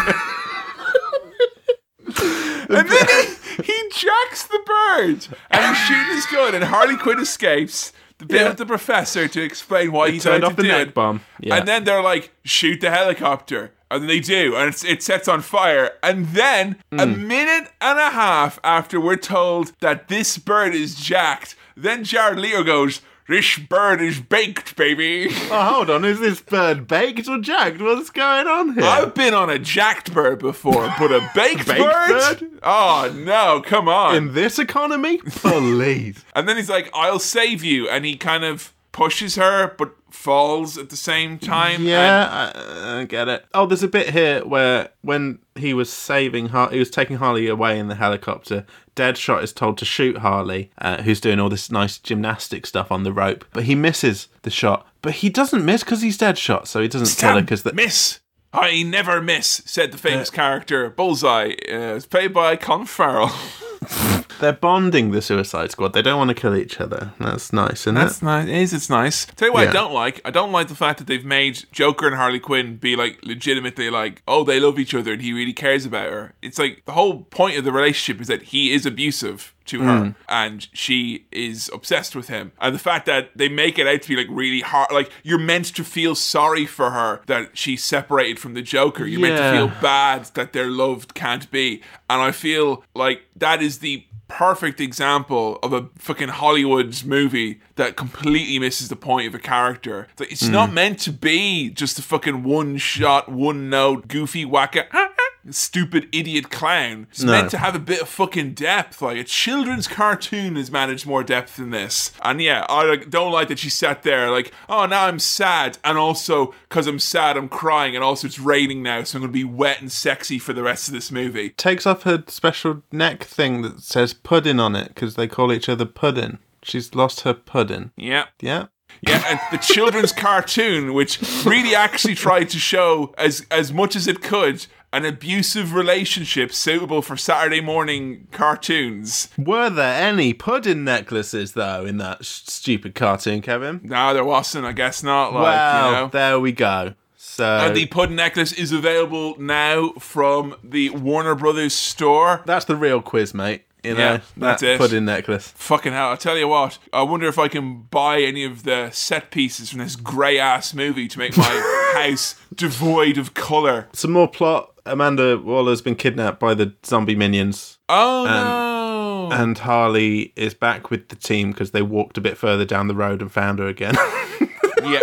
And 2.70 2.88
then 2.90 3.08
he, 3.08 3.64
he 3.64 3.90
jacks 3.94 4.44
the 4.48 4.60
bird 4.66 5.28
and 5.52 5.66
he's 5.66 5.78
shooting 5.86 6.16
his 6.16 6.26
gun 6.28 6.56
and 6.56 6.64
Harley 6.64 6.98
Quinn 6.98 7.20
escapes. 7.20 7.92
The 8.28 8.34
bit 8.34 8.42
Yeah. 8.42 8.54
the 8.54 8.66
professor 8.66 9.28
to 9.28 9.42
explain 9.42 9.92
why 9.92 10.12
he 10.12 10.20
turned 10.20 10.44
off 10.44 10.56
the 10.56 10.64
neck 10.64 10.94
bomb. 10.94 11.22
Yeah. 11.40 11.56
And 11.58 11.68
then 11.68 11.84
they're 11.84 12.02
like, 12.02 12.32
shoot 12.46 12.80
the 12.82 12.90
helicopter. 12.90 13.72
And 13.92 14.10
they 14.10 14.20
do, 14.20 14.56
and 14.56 14.70
it's, 14.70 14.84
it 14.84 15.04
sets 15.04 15.28
on 15.28 15.42
fire. 15.42 15.92
And 16.02 16.30
then, 16.30 16.78
a 16.92 17.06
Hmm. 17.06 17.28
minute 17.28 17.70
and 17.80 18.00
a 18.00 18.10
half 18.10 18.60
after 18.64 19.00
we're 19.00 19.18
told 19.18 19.72
that 19.82 20.08
this 20.08 20.38
bird 20.40 20.74
is 20.74 20.96
jacked, 20.96 21.56
then 21.78 22.04
Jared 22.04 22.40
Leto 22.40 22.64
goes, 22.64 23.02
This 23.28 23.58
bird 23.58 24.02
is 24.02 24.20
baked, 24.20 24.76
baby. 24.76 25.28
Oh, 25.50 25.74
hold 25.76 25.90
on. 25.90 26.04
Is 26.04 26.20
this 26.20 26.42
bird 26.42 26.88
baked 26.88 27.28
or 27.30 27.40
jacked? 27.40 27.80
What's 27.82 28.10
going 28.10 28.48
on 28.48 28.74
here? 28.74 28.84
I've 28.84 29.16
been 29.16 29.34
on 29.34 29.50
a 29.50 29.58
jacked 29.58 30.14
bird 30.14 30.40
before, 30.40 30.94
but 31.00 31.12
a 31.12 31.20
baked, 31.34 31.66
Baked 31.68 31.80
bird? 31.80 32.40
bird? 32.40 32.50
Oh 32.64 33.14
no, 33.16 33.62
come 33.66 33.88
on. 33.88 34.16
In 34.16 34.34
this 34.34 34.60
economy? 34.60 35.20
Please. 35.20 36.24
and 36.36 36.50
then 36.50 36.58
he's 36.58 36.70
like, 36.70 36.90
I'll 36.94 37.20
save 37.20 37.64
you. 37.64 37.88
And 37.88 38.04
he 38.04 38.18
kind 38.18 38.44
of 38.44 38.74
pushes 38.94 39.36
her, 39.36 39.74
but 39.78 39.94
falls 40.10 40.78
at 40.78 40.90
the 40.90 40.96
same 40.96 41.38
time. 41.38 41.84
Yeah, 41.84 42.54
I, 42.56 43.00
I 43.00 43.04
get 43.04 43.28
it. 43.28 43.46
Oh, 43.54 43.66
there's 43.66 43.84
a 43.84 43.88
bit 43.90 44.12
here 44.12 44.46
where 44.46 44.90
when 45.02 45.40
he 45.56 45.74
was 45.74 45.92
saving, 45.92 46.50
Har- 46.50 46.70
he 46.70 46.80
was 46.80 46.90
taking 46.90 47.18
Harley 47.18 47.48
away 47.48 47.78
in 47.78 47.90
the 47.90 47.96
helicopter. 47.96 48.66
Deadshot 48.96 49.44
is 49.44 49.52
told 49.52 49.78
to 49.80 49.86
shoot 49.86 50.20
Harley, 50.20 50.72
uh, 50.78 51.02
who's 51.02 51.20
doing 51.20 51.40
all 51.40 51.50
this 51.50 51.70
nice 51.72 51.98
gymnastic 51.98 52.66
stuff 52.66 52.92
on 52.92 53.04
the 53.04 53.12
rope, 53.12 53.44
but 53.52 53.64
he 53.64 53.76
misses 53.76 54.30
the 54.44 54.52
shot. 54.52 54.88
But 55.02 55.16
he 55.16 55.30
doesn't 55.30 55.66
miss 55.66 55.84
because 55.84 56.02
he's 56.02 56.18
Deadshot, 56.18 56.68
so 56.68 56.82
he 56.82 56.88
doesn't 56.88 57.20
kill 57.20 57.36
her 57.36 57.42
because 57.42 57.64
the 57.64 57.74
miss. 57.74 58.20
I 58.54 58.84
never 58.84 59.20
miss, 59.20 59.64
said 59.66 59.92
the 59.92 59.98
famous 59.98 60.30
character 60.30 60.88
Bullseye. 60.92 61.54
Uh, 61.68 61.96
it's 61.96 62.06
played 62.06 62.34
by 62.34 62.56
Colin 62.56 62.86
Farrell. 62.86 63.32
they're 64.40 64.54
bonding 64.54 65.12
the 65.12 65.22
Suicide 65.22 65.72
Squad. 65.72 65.94
They 65.94 66.02
don't 66.02 66.18
want 66.18 66.30
to 66.30 66.34
kill 66.34 66.56
each 66.56 66.80
other. 66.80 67.14
That's 67.20 67.54
nice, 67.54 67.82
isn't 67.82 67.96
That's 67.96 68.22
it? 68.22 68.26
nice. 68.26 68.48
It 68.48 68.56
is. 68.56 68.74
It's 68.74 68.90
nice. 68.90 69.26
Tell 69.26 69.50
you 69.50 69.54
what, 69.54 69.68
I 69.68 69.72
don't 69.72 69.94
like. 69.94 70.22
I 70.26 70.32
don't 70.32 70.52
like 70.52 70.68
the 70.68 70.76
fact 70.76 71.00
that 71.00 71.08
they've 71.08 71.26
made 71.26 71.66
Joker 71.72 72.08
and 72.08 72.16
Harley 72.16 72.40
Quinn 72.40 72.78
be 72.78 72.96
like 72.96 73.20
legitimately 73.24 73.90
like, 73.90 74.22
oh, 74.28 74.44
they 74.44 74.60
love 74.60 74.80
each 74.80 74.94
other 74.94 75.14
and 75.14 75.22
he 75.22 75.34
really 75.34 75.54
cares 75.54 75.86
about 75.86 76.12
her. 76.12 76.34
It's 76.42 76.60
like 76.60 76.84
the 76.86 76.94
whole 76.94 77.24
point 77.24 77.58
of 77.58 77.64
the 77.64 77.72
relationship 77.72 78.22
is 78.22 78.28
that 78.28 78.44
he 78.44 78.74
is 78.74 78.86
abusive 78.86 79.54
to 79.66 79.82
her 79.82 80.00
mm. 80.00 80.16
and 80.28 80.68
she 80.74 81.26
is 81.32 81.70
obsessed 81.74 82.16
with 82.16 82.28
him. 82.28 82.52
And 82.60 82.76
the 82.76 82.80
fact 82.80 83.06
that 83.06 83.30
they 83.36 83.50
make 83.50 83.80
it 83.80 83.88
out 83.88 84.02
to 84.02 84.10
be 84.10 84.16
like 84.16 84.28
really 84.30 84.62
hard, 84.62 84.92
like 84.92 85.10
you're 85.24 85.40
meant 85.40 85.74
to 85.76 85.84
feel 85.84 86.16
sorry 86.16 86.66
for 86.66 86.92
her 86.92 87.22
that 87.28 87.58
she's 87.58 87.84
separated 87.84 88.40
from 88.40 88.54
the 88.54 88.62
Joker. 88.62 89.06
You're 89.06 89.22
meant 89.22 89.38
to 89.38 89.52
feel 89.52 89.82
bad 89.82 90.26
that 90.34 90.54
their 90.54 90.68
love 90.70 91.14
can't 91.14 91.50
be. 91.52 91.82
And 92.10 92.22
I 92.22 92.32
feel 92.32 92.84
like 92.94 93.24
that 93.36 93.62
is 93.62 93.73
the 93.80 94.06
perfect 94.28 94.82
example 94.82 95.60
of 95.62 95.74
a 95.74 95.90
fucking 95.98 96.30
Hollywood's 96.30 97.06
movie 97.06 97.62
that 97.76 97.96
completely 97.96 98.58
misses 98.58 98.90
the 98.90 98.96
point 98.96 99.28
of 99.28 99.36
a 99.36 99.40
character. 99.40 100.08
It's, 100.12 100.20
like, 100.20 100.32
it's 100.32 100.48
not 100.48 100.74
meant 100.74 101.00
to 101.02 101.12
be 101.12 101.70
just 101.70 102.00
a 102.00 102.02
fucking 102.02 102.44
one 102.44 102.78
shot, 102.78 103.30
one 103.30 103.70
note, 103.70 104.08
goofy 104.08 104.46
ah, 104.46 104.88
ah, 104.92 105.23
Stupid 105.50 106.08
idiot 106.12 106.50
clown. 106.50 107.08
It's 107.12 107.22
No. 107.24 107.32
meant 107.34 107.52
to 107.52 107.58
have 107.58 107.76
a 107.76 107.80
bit 107.80 108.02
of 108.02 108.08
fucking 108.10 108.54
depth. 108.54 109.02
Like 109.02 109.18
a 109.18 109.24
children's 109.24 109.88
cartoon 109.88 110.56
has 110.56 110.72
managed 110.72 111.06
more 111.06 111.24
depth 111.24 111.58
than 111.58 111.72
this. 111.72 112.12
And 112.24 112.42
yeah, 112.42 112.66
I 112.70 112.84
like, 112.84 113.10
don't 113.10 113.32
like 113.32 113.50
that 113.50 113.60
she 113.60 113.70
sat 113.70 114.04
there 114.04 114.32
like, 114.32 114.52
oh, 114.70 114.86
now 114.86 115.06
I'm 115.08 115.20
sad, 115.20 115.78
and 115.84 115.98
also 115.98 116.54
because 116.70 116.88
I'm 116.88 117.00
sad, 117.00 117.36
I'm 117.38 117.50
crying, 117.50 117.96
and 117.96 118.04
also 118.04 118.28
it's 118.28 118.40
raining 118.40 118.82
now, 118.84 119.04
so 119.04 119.18
I'm 119.18 119.24
gonna 119.24 119.34
be 119.34 119.44
wet 119.44 119.82
and 119.82 119.92
sexy 119.92 120.40
for 120.40 120.54
the 120.54 120.64
rest 120.64 120.88
of 120.88 120.94
this 120.94 121.12
movie. 121.12 121.50
Takes 121.52 121.86
off 121.86 122.04
her 122.04 122.24
special 122.28 122.84
neck 122.92 123.24
thing 123.24 123.62
that 123.64 123.82
says 123.82 124.14
pudding 124.14 124.60
on 124.60 124.76
it 124.76 124.90
because 124.90 125.16
they 125.16 125.28
call 125.28 125.52
each 125.52 125.68
other 125.70 125.86
pudding. 125.86 126.40
She's 126.64 126.96
lost 126.96 127.22
her 127.22 127.34
pudding. 127.34 127.92
Yeah. 127.98 128.26
Yeah. 128.40 128.68
Yeah, 129.02 129.24
and 129.28 129.40
the 129.52 129.58
children's 129.58 130.12
cartoon, 130.28 130.94
which 130.94 131.20
really 131.46 131.76
actually 131.76 132.16
tried 132.16 132.50
to 132.52 132.60
show 132.60 133.14
as 133.18 133.46
as 133.52 133.74
much 133.74 133.96
as 133.96 134.08
it 134.08 134.22
could 134.22 134.66
an 134.94 135.06
abusive 135.06 135.74
relationship 135.74 136.54
suitable 136.54 137.02
for 137.02 137.18
Saturday 137.18 137.60
morning 137.62 138.28
cartoons. 138.32 139.28
Were 139.38 139.70
there 139.70 140.02
any 140.02 140.34
pudding 140.34 140.84
necklaces 140.84 141.54
though 141.54 141.84
in 141.86 141.98
that 141.98 142.24
sh- 142.24 142.44
stupid 142.46 142.96
cartoon, 142.96 143.42
Kevin? 143.42 143.82
No, 143.84 144.14
there 144.14 144.24
wasn't. 144.24 144.66
I 144.66 144.72
guess 144.72 145.04
not. 145.04 145.34
Like 145.34 145.44
well, 145.44 145.86
you 145.90 145.96
know. 145.98 146.08
there 146.10 146.40
we 146.40 146.52
go. 146.52 146.94
So 147.18 147.46
And 147.46 147.76
the 147.76 147.88
pudding 147.88 148.16
necklace 148.16 148.54
is 148.54 148.72
available 148.72 149.36
now 149.40 149.90
from 150.00 150.56
the 150.64 150.92
Warner 150.92 151.34
Brothers 151.36 151.74
store. 151.74 152.42
that's 152.46 152.66
the 152.66 152.76
real 152.76 153.02
quiz, 153.02 153.34
mate. 153.34 153.64
You 153.84 153.96
know, 153.96 154.00
Yeah, 154.00 154.20
that's 154.38 154.62
that 154.62 154.68
it. 154.76 154.78
pudding 154.80 155.06
necklace. 155.06 155.50
Fucking 155.56 155.92
hell, 155.92 156.10
I'll 156.10 156.18
tell 156.18 156.38
you 156.38 156.48
what. 156.48 156.78
I 156.94 157.02
wonder 157.04 157.28
if 157.28 157.38
I 157.38 157.48
can 157.50 157.84
buy 157.84 158.22
any 158.22 158.44
of 158.46 158.64
the 158.64 158.90
set 158.92 159.30
pieces 159.32 159.70
from 159.70 159.80
this 159.80 159.96
grey 159.96 160.40
ass 160.40 160.74
movie 160.74 161.08
to 161.10 161.20
make 161.20 161.36
my 161.38 161.94
house 161.96 162.36
devoid 162.56 163.18
of 163.18 163.34
colour. 163.34 163.90
Some 163.94 164.12
more 164.12 164.28
plot. 164.30 164.70
Amanda 164.86 165.38
Waller's 165.38 165.82
been 165.82 165.96
kidnapped 165.96 166.40
by 166.40 166.54
the 166.54 166.74
zombie 166.86 167.16
minions, 167.16 167.78
Oh 167.88 168.26
no. 168.26 169.36
and 169.36 169.58
Harley 169.58 170.34
is 170.36 170.54
back 170.54 170.90
with 170.90 171.08
the 171.08 171.16
team 171.16 171.52
because 171.52 171.72
they 171.72 171.82
walked 171.82 172.18
a 172.18 172.22
bit 172.22 172.38
further 172.38 172.66
down 172.66 172.88
the 172.90 172.96
road 172.96 173.22
and 173.22 173.32
found 173.32 173.60
her 173.60 173.68
again. 173.68 173.96
yeah. 174.84 175.00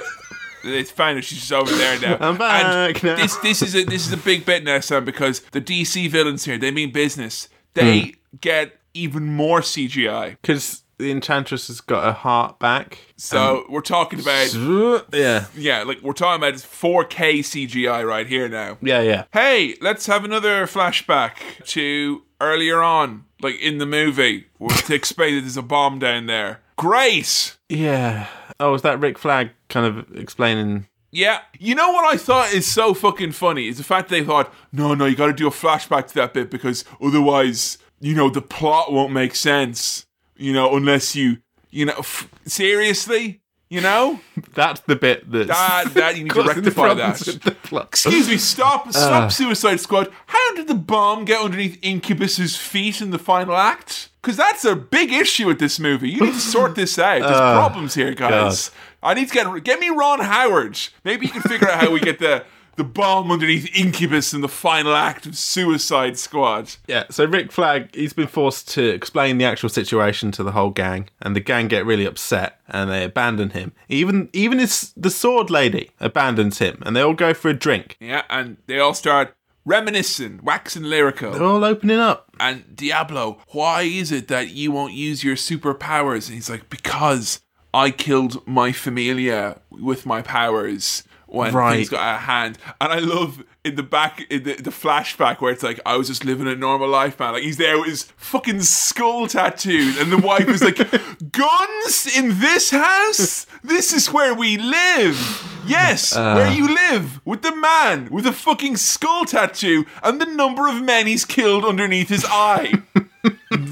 It's 0.62 0.90
fine 0.90 1.16
if 1.16 1.24
she's 1.24 1.38
just 1.38 1.52
over 1.52 1.74
there 1.74 1.98
now. 1.98 2.18
I'm 2.20 2.36
back 2.36 3.02
and 3.02 3.04
now. 3.04 3.16
This 3.16 3.36
this 3.36 3.62
is 3.62 3.74
a 3.74 3.84
this 3.84 4.06
is 4.06 4.12
a 4.12 4.18
big 4.18 4.44
bit 4.44 4.62
now, 4.64 4.80
Sam, 4.80 5.06
because 5.06 5.40
the 5.52 5.60
DC 5.62 6.10
villains 6.10 6.44
here, 6.44 6.58
they 6.58 6.70
mean 6.70 6.92
business. 6.92 7.48
They 7.74 8.00
hmm. 8.00 8.10
get 8.40 8.72
even 8.94 9.24
more 9.26 9.60
CGI. 9.60 10.36
Because 10.40 10.82
the 11.00 11.10
Enchantress 11.10 11.68
has 11.68 11.80
got 11.80 12.04
her 12.04 12.12
heart 12.12 12.58
back. 12.58 12.98
So 13.16 13.58
um, 13.58 13.64
we're 13.70 13.80
talking 13.80 14.20
about 14.20 14.54
uh, 14.54 15.02
yeah. 15.12 15.46
yeah, 15.56 15.82
like 15.82 16.02
we're 16.02 16.12
talking 16.12 16.40
about 16.40 16.54
4K 16.54 17.40
CGI 17.40 18.06
right 18.06 18.26
here 18.26 18.48
now. 18.48 18.78
Yeah, 18.82 19.00
yeah. 19.00 19.24
Hey, 19.32 19.76
let's 19.80 20.06
have 20.06 20.24
another 20.24 20.66
flashback 20.66 21.64
to 21.68 22.22
earlier 22.40 22.82
on, 22.82 23.24
like 23.40 23.58
in 23.60 23.78
the 23.78 23.86
movie, 23.86 24.46
where 24.58 24.76
to 24.76 24.94
explain 24.94 25.34
that 25.36 25.40
there's 25.40 25.56
a 25.56 25.62
bomb 25.62 25.98
down 25.98 26.26
there. 26.26 26.60
Great. 26.76 27.56
Yeah. 27.68 28.26
Oh, 28.60 28.74
is 28.74 28.82
that 28.82 29.00
Rick 29.00 29.18
Flag 29.18 29.50
kind 29.68 29.86
of 29.86 30.16
explaining? 30.16 30.86
Yeah. 31.10 31.40
You 31.58 31.74
know 31.74 31.90
what 31.90 32.12
I 32.12 32.16
thought 32.16 32.52
is 32.52 32.70
so 32.70 32.94
fucking 32.94 33.32
funny 33.32 33.68
is 33.68 33.78
the 33.78 33.84
fact 33.84 34.08
they 34.08 34.24
thought, 34.24 34.52
no, 34.72 34.94
no, 34.94 35.06
you 35.06 35.16
got 35.16 35.26
to 35.26 35.32
do 35.32 35.46
a 35.46 35.50
flashback 35.50 36.08
to 36.08 36.14
that 36.14 36.34
bit 36.34 36.50
because 36.50 36.84
otherwise, 37.00 37.78
you 38.00 38.14
know, 38.14 38.30
the 38.30 38.42
plot 38.42 38.92
won't 38.92 39.12
make 39.12 39.34
sense. 39.34 40.06
You 40.36 40.52
know, 40.52 40.74
unless 40.76 41.14
you, 41.14 41.38
you 41.70 41.84
know, 41.84 41.96
f- 41.98 42.30
seriously, 42.46 43.40
you 43.70 43.80
know, 43.80 44.20
That's 44.54 44.80
the 44.80 44.96
bit 44.96 45.30
that's 45.30 45.48
that 45.48 45.94
that 45.94 46.16
you 46.16 46.24
need 46.24 46.32
to 46.32 46.42
rectify 46.46 46.94
that. 46.94 47.24
with 47.24 47.42
the 47.42 47.52
plot. 47.52 47.86
Excuse 47.86 48.28
me, 48.28 48.36
stop, 48.36 48.88
stop, 48.90 49.24
ah. 49.24 49.28
Suicide 49.28 49.78
Squad. 49.78 50.10
How 50.26 50.54
did 50.54 50.66
the 50.66 50.74
bomb 50.74 51.24
get 51.24 51.40
underneath 51.40 51.78
Incubus's 51.80 52.56
feet 52.56 53.00
in 53.00 53.10
the 53.10 53.18
final 53.18 53.56
act? 53.56 54.10
Because 54.20 54.36
that's 54.36 54.64
a 54.64 54.74
big 54.74 55.12
issue 55.12 55.46
with 55.46 55.60
this 55.60 55.78
movie. 55.78 56.10
You 56.10 56.20
need 56.20 56.34
to 56.34 56.40
sort 56.40 56.74
this 56.74 56.98
out. 56.98 57.20
There's 57.20 57.32
ah. 57.32 57.58
problems 57.58 57.94
here, 57.94 58.12
guys. 58.12 58.70
I 59.02 59.14
need 59.14 59.28
to 59.28 59.34
get 59.34 59.64
get 59.64 59.80
me 59.80 59.88
Ron 59.90 60.20
Howard. 60.20 60.78
Maybe 61.04 61.26
you 61.26 61.32
can 61.32 61.42
figure 61.42 61.68
out 61.68 61.80
how 61.80 61.90
we 61.90 62.00
get 62.00 62.18
the 62.18 62.44
the 62.76 62.84
bomb 62.84 63.30
underneath 63.30 63.68
Incubus 63.76 64.32
in 64.32 64.40
the 64.40 64.48
final 64.48 64.94
act 64.94 65.26
of 65.26 65.36
Suicide 65.36 66.16
Squad. 66.16 66.76
Yeah, 66.86 67.04
so 67.10 67.26
Rick 67.26 67.52
Flag, 67.52 67.94
he's 67.94 68.14
been 68.14 68.28
forced 68.28 68.70
to 68.70 68.88
explain 68.88 69.36
the 69.36 69.44
actual 69.44 69.68
situation 69.68 70.30
to 70.32 70.42
the 70.42 70.52
whole 70.52 70.70
gang, 70.70 71.10
and 71.20 71.36
the 71.36 71.40
gang 71.40 71.68
get 71.68 71.84
really 71.84 72.06
upset 72.06 72.58
and 72.68 72.88
they 72.88 73.04
abandon 73.04 73.50
him. 73.50 73.72
Even 73.88 74.30
even 74.32 74.58
his 74.58 74.92
the 74.96 75.10
sword 75.10 75.50
lady 75.50 75.90
abandons 76.00 76.58
him, 76.58 76.82
and 76.86 76.96
they 76.96 77.02
all 77.02 77.14
go 77.14 77.34
for 77.34 77.48
a 77.48 77.54
drink. 77.54 77.96
Yeah, 78.00 78.22
and 78.30 78.56
they 78.66 78.78
all 78.78 78.94
start 78.94 79.34
reminiscing, 79.66 80.40
waxing 80.42 80.84
lyrical. 80.84 81.32
They're 81.32 81.42
all 81.44 81.64
opening 81.64 81.98
up. 81.98 82.30
and 82.40 82.74
Diablo, 82.74 83.38
why 83.48 83.82
is 83.82 84.10
it 84.10 84.28
that 84.28 84.50
you 84.50 84.72
won't 84.72 84.94
use 84.94 85.22
your 85.22 85.36
superpowers? 85.36 86.26
And 86.26 86.34
he's 86.34 86.48
like, 86.50 86.70
because 86.70 87.40
I 87.72 87.90
killed 87.90 88.46
my 88.46 88.72
familia 88.72 89.60
with 89.70 90.06
my 90.06 90.22
powers 90.22 91.04
when 91.26 91.54
Right. 91.54 91.76
things 91.76 91.88
got 91.88 92.00
out 92.00 92.14
of 92.16 92.20
hand. 92.22 92.58
And 92.80 92.92
I 92.92 92.98
love 92.98 93.44
in 93.64 93.76
the 93.76 93.82
back, 93.84 94.22
in 94.30 94.42
the, 94.42 94.54
the 94.54 94.70
flashback 94.70 95.40
where 95.40 95.52
it's 95.52 95.62
like, 95.62 95.78
I 95.86 95.96
was 95.96 96.08
just 96.08 96.24
living 96.24 96.48
a 96.48 96.56
normal 96.56 96.88
life, 96.88 97.20
man. 97.20 97.34
Like 97.34 97.42
he's 97.44 97.58
there 97.58 97.78
with 97.78 97.86
his 97.88 98.02
fucking 98.16 98.62
skull 98.62 99.28
tattooed, 99.28 99.96
and 99.98 100.10
the 100.10 100.18
wife 100.18 100.48
is 100.48 100.62
like, 100.62 100.78
guns 101.32 102.16
in 102.16 102.40
this 102.40 102.70
house? 102.70 103.46
This 103.62 103.92
is 103.92 104.12
where 104.12 104.34
we 104.34 104.56
live. 104.56 105.46
Yes, 105.66 106.16
where 106.16 106.50
you 106.50 106.74
live 106.74 107.20
with 107.24 107.42
the 107.42 107.54
man 107.54 108.08
with 108.10 108.26
a 108.26 108.32
fucking 108.32 108.76
skull 108.78 109.24
tattoo 109.26 109.84
and 110.02 110.20
the 110.20 110.26
number 110.26 110.66
of 110.68 110.82
men 110.82 111.06
he's 111.06 111.24
killed 111.24 111.64
underneath 111.64 112.08
his 112.08 112.24
eye. 112.28 112.82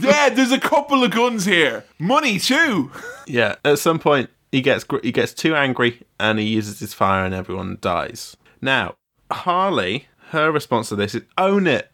yeah, 0.00 0.28
there's 0.30 0.52
a 0.52 0.60
couple 0.60 1.02
of 1.04 1.10
guns 1.10 1.44
here. 1.44 1.84
Money 1.98 2.38
too. 2.38 2.90
Yeah, 3.26 3.56
at 3.64 3.78
some 3.78 3.98
point 3.98 4.30
he 4.52 4.60
gets 4.60 4.84
gr- 4.84 4.98
he 5.02 5.12
gets 5.12 5.32
too 5.32 5.54
angry 5.54 6.02
and 6.18 6.38
he 6.38 6.46
uses 6.46 6.80
his 6.80 6.94
fire 6.94 7.24
and 7.24 7.34
everyone 7.34 7.78
dies. 7.80 8.36
Now, 8.60 8.96
Harley, 9.30 10.08
her 10.30 10.50
response 10.50 10.88
to 10.90 10.96
this 10.96 11.14
is 11.14 11.22
own 11.36 11.66
it. 11.66 11.90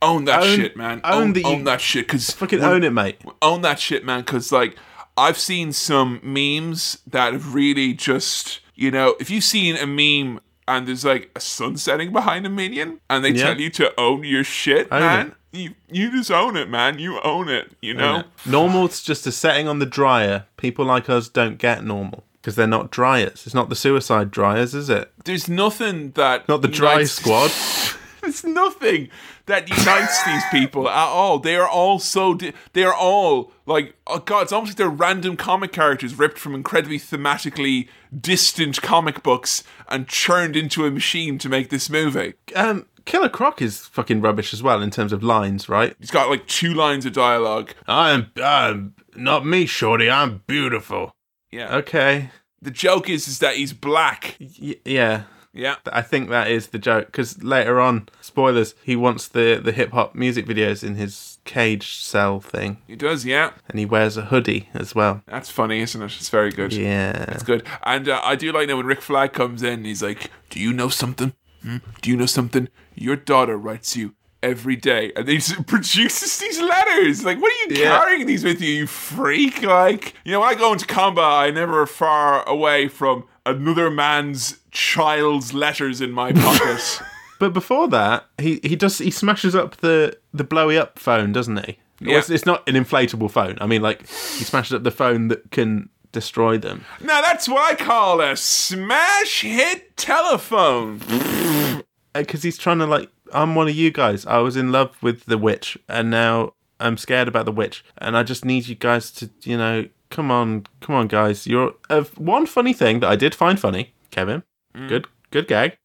Own 0.00 0.24
that 0.26 0.42
Own- 0.42 0.56
shit, 0.56 0.76
man. 0.76 1.00
own 1.04 1.22
Own, 1.22 1.32
that 1.32 1.44
own 1.44 1.64
that 1.64 1.80
shit, 1.80 2.06
because 2.06 2.30
Fucking 2.30 2.62
own 2.62 2.84
it, 2.84 2.92
mate. 2.92 3.20
own 3.42 3.62
that 3.62 3.78
shit, 3.80 4.04
man. 4.04 4.20
Because 4.20 4.52
like 4.52 4.76
I've 5.16 5.38
seen 5.38 5.72
some 5.72 6.20
memes 6.22 6.98
that 7.06 7.32
have 7.32 7.54
really 7.54 7.92
just 7.94 8.60
you 8.74 8.90
know 8.90 9.16
if 9.18 9.28
you've 9.30 9.44
seen 9.44 9.76
a 9.76 9.86
meme 9.86 10.40
and 10.68 10.86
there's 10.86 11.04
like 11.04 11.30
a 11.34 11.40
sun 11.40 11.76
setting 11.78 12.12
behind 12.12 12.46
a 12.46 12.50
minion 12.50 13.00
and 13.10 13.24
they 13.24 13.30
Yeah. 13.30 13.44
tell 13.44 13.60
you 13.60 13.70
to 13.70 13.92
own 14.00 14.22
your 14.24 14.44
shit, 14.44 14.86
Own 14.92 15.00
man. 15.00 15.34
You 15.52 15.74
you 15.90 16.10
just 16.10 16.30
own 16.30 16.56
it, 16.56 16.68
man. 16.68 16.98
You 16.98 17.20
own 17.20 17.48
it. 17.48 17.72
You 17.80 17.94
know. 17.94 18.24
Normal's 18.44 19.02
just 19.02 19.26
a 19.26 19.32
setting 19.32 19.66
on 19.68 19.78
the 19.78 19.86
dryer. 19.86 20.44
People 20.56 20.84
like 20.84 21.08
us 21.08 21.28
don't 21.28 21.56
get 21.58 21.82
normal 21.84 22.24
because 22.40 22.54
they're 22.54 22.66
not 22.66 22.90
dryers. 22.90 23.44
It's 23.46 23.54
not 23.54 23.68
the 23.68 23.76
suicide 23.76 24.30
dryers, 24.30 24.74
is 24.74 24.90
it? 24.90 25.10
There's 25.24 25.48
nothing 25.48 26.10
that 26.12 26.48
Not 26.48 26.62
the 26.62 26.68
dry 26.68 26.92
unites- 26.94 27.12
squad. 27.12 27.50
There's 28.20 28.44
nothing 28.44 29.08
that 29.46 29.68
unites 29.70 30.22
these 30.24 30.42
people 30.50 30.86
at 30.88 31.08
all. 31.08 31.38
They 31.38 31.56
are 31.56 31.68
all 31.68 31.98
so. 31.98 32.34
Di- 32.34 32.52
they 32.74 32.82
are 32.84 32.92
all 32.92 33.52
like, 33.64 33.94
oh 34.06 34.18
god, 34.18 34.42
it's 34.42 34.52
almost 34.52 34.72
like 34.72 34.76
they're 34.76 34.88
random 34.90 35.36
comic 35.36 35.72
characters 35.72 36.14
ripped 36.14 36.36
from 36.38 36.54
incredibly 36.54 36.98
thematically 36.98 37.88
distant 38.20 38.82
comic 38.82 39.22
books 39.22 39.64
and 39.88 40.08
churned 40.08 40.56
into 40.56 40.84
a 40.84 40.90
machine 40.90 41.38
to 41.38 41.48
make 41.48 41.70
this 41.70 41.88
movie. 41.88 42.34
Um, 42.54 42.84
Killer 43.08 43.30
Croc 43.30 43.62
is 43.62 43.86
fucking 43.86 44.20
rubbish 44.20 44.52
as 44.52 44.62
well 44.62 44.82
in 44.82 44.90
terms 44.90 45.12
of 45.14 45.22
lines, 45.22 45.66
right? 45.68 45.96
He's 45.98 46.10
got 46.10 46.28
like 46.28 46.46
two 46.46 46.74
lines 46.74 47.06
of 47.06 47.14
dialogue. 47.14 47.72
I'm, 47.86 48.30
I'm 48.42 48.94
not 49.16 49.46
me, 49.46 49.64
shorty. 49.64 50.10
I'm 50.10 50.42
beautiful. 50.46 51.10
Yeah. 51.50 51.74
Okay. 51.76 52.30
The 52.60 52.70
joke 52.70 53.08
is, 53.08 53.26
is 53.26 53.38
that 53.38 53.56
he's 53.56 53.72
black. 53.72 54.36
Y- 54.38 54.76
yeah. 54.84 55.22
Yeah. 55.54 55.76
I 55.90 56.02
think 56.02 56.28
that 56.28 56.50
is 56.50 56.66
the 56.68 56.78
joke 56.78 57.06
because 57.06 57.42
later 57.42 57.80
on, 57.80 58.10
spoilers, 58.20 58.74
he 58.84 58.94
wants 58.94 59.26
the, 59.26 59.58
the 59.64 59.72
hip 59.72 59.92
hop 59.92 60.14
music 60.14 60.44
videos 60.44 60.84
in 60.84 60.96
his 60.96 61.38
cage 61.46 61.96
cell 62.02 62.40
thing, 62.40 62.76
He 62.86 62.94
does. 62.94 63.24
Yeah. 63.24 63.52
and 63.70 63.78
he 63.78 63.86
wears 63.86 64.18
a 64.18 64.26
hoodie 64.26 64.68
as 64.74 64.94
well. 64.94 65.22
That's 65.26 65.48
funny, 65.48 65.80
isn't 65.80 66.02
it? 66.02 66.04
It's 66.18 66.28
very 66.28 66.50
good. 66.50 66.74
Yeah, 66.74 67.24
It's 67.28 67.42
good. 67.42 67.66
And 67.84 68.06
uh, 68.06 68.20
I 68.22 68.36
do 68.36 68.52
like 68.52 68.68
that 68.68 68.76
when 68.76 68.84
Rick 68.84 69.00
Flag 69.00 69.32
comes 69.32 69.62
in, 69.62 69.86
he's 69.86 70.02
like, 70.02 70.30
Do 70.50 70.60
you 70.60 70.74
know 70.74 70.90
something? 70.90 71.32
Hmm? 71.62 71.78
Do 72.02 72.10
you 72.10 72.16
know 72.16 72.26
something? 72.26 72.68
Your 72.94 73.16
daughter 73.16 73.56
writes 73.56 73.96
you 73.96 74.14
every 74.42 74.76
day. 74.76 75.12
And 75.16 75.26
then 75.26 75.40
he 75.40 75.62
produces 75.66 76.38
these 76.38 76.60
letters. 76.60 77.24
Like, 77.24 77.40
what 77.40 77.52
are 77.52 77.72
you 77.74 77.80
Yeah. 77.82 77.98
carrying 77.98 78.26
these 78.26 78.44
with 78.44 78.60
you, 78.60 78.72
you 78.72 78.86
freak? 78.86 79.62
Like, 79.62 80.14
you 80.24 80.32
know, 80.32 80.40
when 80.40 80.48
I 80.50 80.54
go 80.54 80.72
into 80.72 80.86
combat, 80.86 81.24
I 81.24 81.50
never 81.50 81.86
far 81.86 82.48
away 82.48 82.88
from 82.88 83.24
another 83.44 83.90
man's 83.90 84.58
child's 84.70 85.52
letters 85.54 86.00
in 86.00 86.12
my 86.12 86.32
pocket. 86.32 87.00
but 87.40 87.52
before 87.52 87.88
that, 87.88 88.26
he 88.38 88.60
he 88.62 88.76
does 88.76 88.98
he 88.98 89.10
smashes 89.10 89.54
up 89.54 89.76
the 89.78 90.16
the 90.32 90.44
blowy 90.44 90.78
up 90.78 90.98
phone, 90.98 91.32
doesn't 91.32 91.64
he? 91.66 91.78
Well, 92.00 92.10
Yeah. 92.12 92.18
it's, 92.18 92.30
it's 92.30 92.46
not 92.46 92.68
an 92.68 92.74
inflatable 92.76 93.30
phone. 93.30 93.58
I 93.60 93.66
mean, 93.66 93.82
like 93.82 94.02
he 94.06 94.44
smashes 94.44 94.72
up 94.74 94.84
the 94.84 94.90
phone 94.92 95.28
that 95.28 95.50
can 95.50 95.88
destroy 96.18 96.58
them. 96.58 96.84
now, 97.00 97.20
that's 97.20 97.48
what 97.48 97.62
I 97.72 97.74
call 97.76 98.20
a 98.20 98.36
smash 98.36 99.42
hit 99.42 99.96
telephone. 99.96 100.98
because 102.14 102.42
he's 102.42 102.58
trying 102.58 102.78
to 102.80 102.86
like 102.86 103.08
i'm 103.32 103.54
one 103.54 103.68
of 103.68 103.74
you 103.74 103.90
guys. 103.90 104.26
I 104.26 104.38
was 104.38 104.56
in 104.56 104.72
love 104.72 104.90
with 105.02 105.24
the 105.26 105.38
witch 105.38 105.78
and 105.88 106.10
now 106.10 106.54
i'm 106.80 106.96
scared 106.96 107.28
about 107.28 107.44
the 107.44 107.52
witch 107.52 107.84
and 107.98 108.16
i 108.16 108.22
just 108.22 108.44
need 108.44 108.66
you 108.68 108.74
guys 108.74 109.10
to 109.10 109.28
you 109.42 109.56
know 109.56 109.86
come 110.10 110.30
on 110.30 110.66
come 110.80 110.96
on 110.96 111.06
guys. 111.06 111.46
You're 111.46 111.74
uh, 111.90 112.04
one 112.16 112.46
funny 112.46 112.72
thing 112.72 113.00
that 113.00 113.10
i 113.10 113.16
did 113.16 113.34
find 113.34 113.60
funny 113.60 113.94
kevin. 114.10 114.42
Good 114.88 115.06
good 115.30 115.46
gag. 115.48 115.76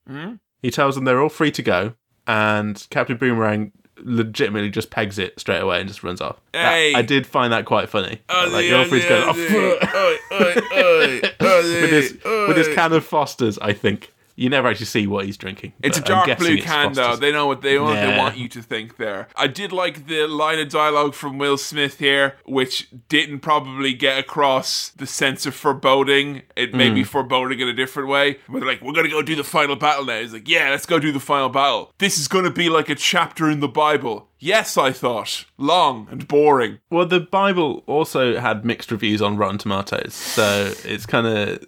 He 0.62 0.72
tells 0.72 0.96
them 0.96 1.04
they're 1.06 1.22
all 1.22 1.30
free 1.30 1.52
to 1.52 1.62
go 1.62 1.94
and 2.26 2.88
captain 2.90 3.18
boomerang 3.18 3.72
legitimately 3.98 4.70
just 4.70 4.90
pegs 4.90 5.20
it 5.20 5.40
straight 5.40 5.60
away 5.62 5.80
and 5.80 5.88
just 5.88 6.04
runs 6.04 6.22
off. 6.22 6.40
That- 6.54 6.74
i 6.96 7.02
did 7.02 7.26
find 7.28 7.52
that 7.54 7.66
quite 7.66 7.90
funny. 7.90 8.22
Like 8.30 8.66
you're 8.66 8.80
all 8.80 8.86
free 8.86 9.02
to 9.02 9.08
go. 9.08 9.24
Oh, 9.28 10.18
with 11.40 11.92
his 11.92 12.18
with 12.24 12.58
his 12.58 12.68
can 12.76 12.94
of 12.94 13.06
fosters 13.06 13.60
i 13.60 13.72
think 13.74 14.13
you 14.36 14.50
never 14.50 14.68
actually 14.68 14.86
see 14.88 15.06
what 15.08 15.26
he's 15.26 15.38
drinking 15.38 15.74
It's 15.84 15.98
a 15.98 16.02
dark 16.02 16.38
blue 16.40 16.58
can, 16.62 16.94
though. 16.94 17.16
They 17.16 17.32
know 17.32 17.46
what 17.48 17.62
they 17.62 17.76
know 17.76 17.84
what 17.86 17.96
they 17.96 18.18
want 18.18 18.38
you 18.38 18.48
to 18.50 18.62
think 18.62 18.98
there. 18.98 19.28
I 19.36 19.48
did 19.48 19.72
like 19.72 20.08
the 20.08 20.28
line 20.28 20.60
of 20.60 20.70
dialogue 20.70 21.14
from 21.14 21.38
Will 21.38 21.58
Smith 21.58 22.00
here, 22.00 22.36
which 22.46 22.88
didn't 23.10 23.40
probably 23.40 23.94
get 23.94 24.18
across 24.18 24.90
the 24.90 25.06
sense 25.08 25.46
of 25.46 25.54
foreboding. 25.56 26.42
It 26.56 26.74
may 26.74 26.90
Hmm. 26.90 26.96
be 26.96 27.04
foreboding 27.04 27.60
in 27.60 27.68
a 27.68 27.74
different 27.74 28.10
way. 28.10 28.40
But 28.50 28.60
they're 28.60 28.68
like, 28.68 28.82
we're 28.82 28.94
gonna 28.94 29.10
go 29.10 29.22
do 29.22 29.36
the 29.36 29.44
final 29.44 29.76
battle 29.76 30.06
now. 30.06 30.20
He's 30.20 30.34
like, 30.34 30.48
yeah, 30.50 30.70
let's 30.72 30.86
go 30.86 31.00
do 31.00 31.12
the 31.12 31.20
final 31.20 31.50
battle. 31.50 31.94
This 32.00 32.18
is 32.18 32.28
gonna 32.28 32.52
be 32.52 32.70
like 32.70 32.90
a 32.90 32.96
chapter 32.96 33.50
in 33.50 33.60
the 33.60 33.68
Bible. 33.68 34.30
Yes, 34.40 34.78
I 34.78 34.92
thought. 34.92 35.46
Long 35.58 36.08
and 36.12 36.28
boring. 36.28 36.80
Well, 36.90 37.06
the 37.06 37.22
Bible 37.22 37.84
also 37.88 38.40
had 38.40 38.66
mixed 38.66 38.92
reviews 38.92 39.22
on 39.22 39.38
Rotten 39.38 39.58
Tomatoes, 39.58 40.14
so 40.14 40.74
it's 40.84 41.06
kind 41.06 41.26
of 41.28 41.64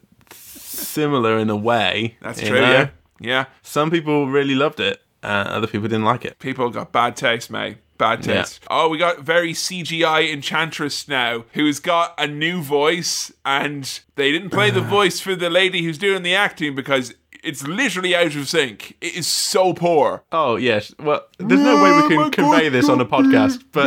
similar 0.95 1.37
in 1.37 1.49
a 1.49 1.55
way. 1.55 2.17
That's 2.21 2.39
true, 2.41 2.61
know? 2.61 2.71
yeah. 2.71 2.89
Yeah. 3.19 3.45
Some 3.61 3.91
people 3.91 4.27
really 4.27 4.55
loved 4.55 4.79
it, 4.79 5.01
uh, 5.23 5.27
other 5.57 5.67
people 5.67 5.87
didn't 5.87 6.05
like 6.05 6.25
it. 6.25 6.39
People 6.39 6.69
got 6.69 6.91
bad 6.91 7.15
taste, 7.15 7.49
mate. 7.51 7.77
Bad 7.97 8.25
Yeah. 8.25 8.41
taste. 8.41 8.63
Oh, 8.69 8.89
we 8.89 8.97
got 8.97 9.19
very 9.21 9.53
CGI 9.53 10.29
Enchantress 10.33 11.07
now, 11.07 11.45
who's 11.53 11.79
got 11.79 12.13
a 12.17 12.27
new 12.27 12.61
voice, 12.61 13.31
and 13.45 13.83
they 14.15 14.31
didn't 14.33 14.49
play 14.49 14.69
the 14.69 14.81
voice 14.81 15.21
for 15.21 15.33
the 15.35 15.49
lady 15.49 15.83
who's 15.83 15.97
doing 15.97 16.23
the 16.23 16.35
acting 16.35 16.75
because 16.75 17.13
It's 17.45 17.65
literally 17.67 18.15
out 18.15 18.35
of 18.35 18.49
sync. 18.49 18.97
It 19.01 19.15
is 19.15 19.27
so 19.27 19.73
poor. 19.73 20.23
Oh 20.31 20.55
yes. 20.55 20.93
Well, 20.99 21.23
there's 21.37 21.61
no 21.61 21.81
way 21.83 22.01
we 22.01 22.15
can 22.15 22.31
convey 22.31 22.69
this 22.69 22.89
on 22.89 22.99
a 22.99 23.05
podcast, 23.05 23.63
but 23.71 23.85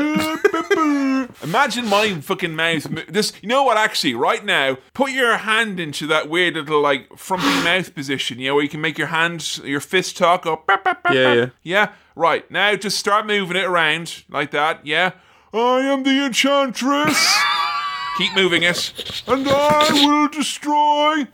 Imagine 1.43 1.87
my 1.89 2.15
fucking 2.21 2.55
mouth. 2.55 2.89
mo- 2.91 3.03
This, 3.09 3.33
you 3.43 3.49
know 3.49 3.63
what? 3.63 3.77
Actually, 3.77 4.15
right 4.15 4.45
now, 4.45 4.79
put 4.95 5.11
your 5.13 5.37
hand 5.39 5.79
into 5.79 6.07
that 6.07 6.29
weird 6.29 6.55
little 6.55 6.81
like 6.81 7.17
frumpy 7.19 7.47
mouth 7.65 7.95
position. 7.95 8.39
You 8.39 8.49
know, 8.49 8.55
where 8.55 8.65
you 8.65 8.69
can 8.71 8.81
make 8.81 8.97
your 8.99 9.09
hand, 9.09 9.59
your 9.65 9.81
fist 9.81 10.17
talk. 10.17 10.43
Go. 10.43 10.63
"Bap, 10.67 10.85
bap, 10.85 11.03
bap, 11.03 11.15
Yeah, 11.15 11.35
bap." 11.47 11.55
yeah. 11.63 11.93
Right 12.17 12.51
now, 12.51 12.75
just 12.77 12.99
start 12.99 13.27
moving 13.27 13.57
it 13.57 13.65
around 13.65 14.25
like 14.31 14.51
that. 14.53 14.87
Yeah. 14.87 15.13
I 15.53 15.81
am 15.81 16.03
the 16.03 16.25
enchantress. 16.27 17.39
Keep 18.19 18.35
moving 18.35 18.63
it, 18.65 19.23
and 19.29 19.47
I 19.49 19.91
will 19.93 20.29
destroy 20.29 21.27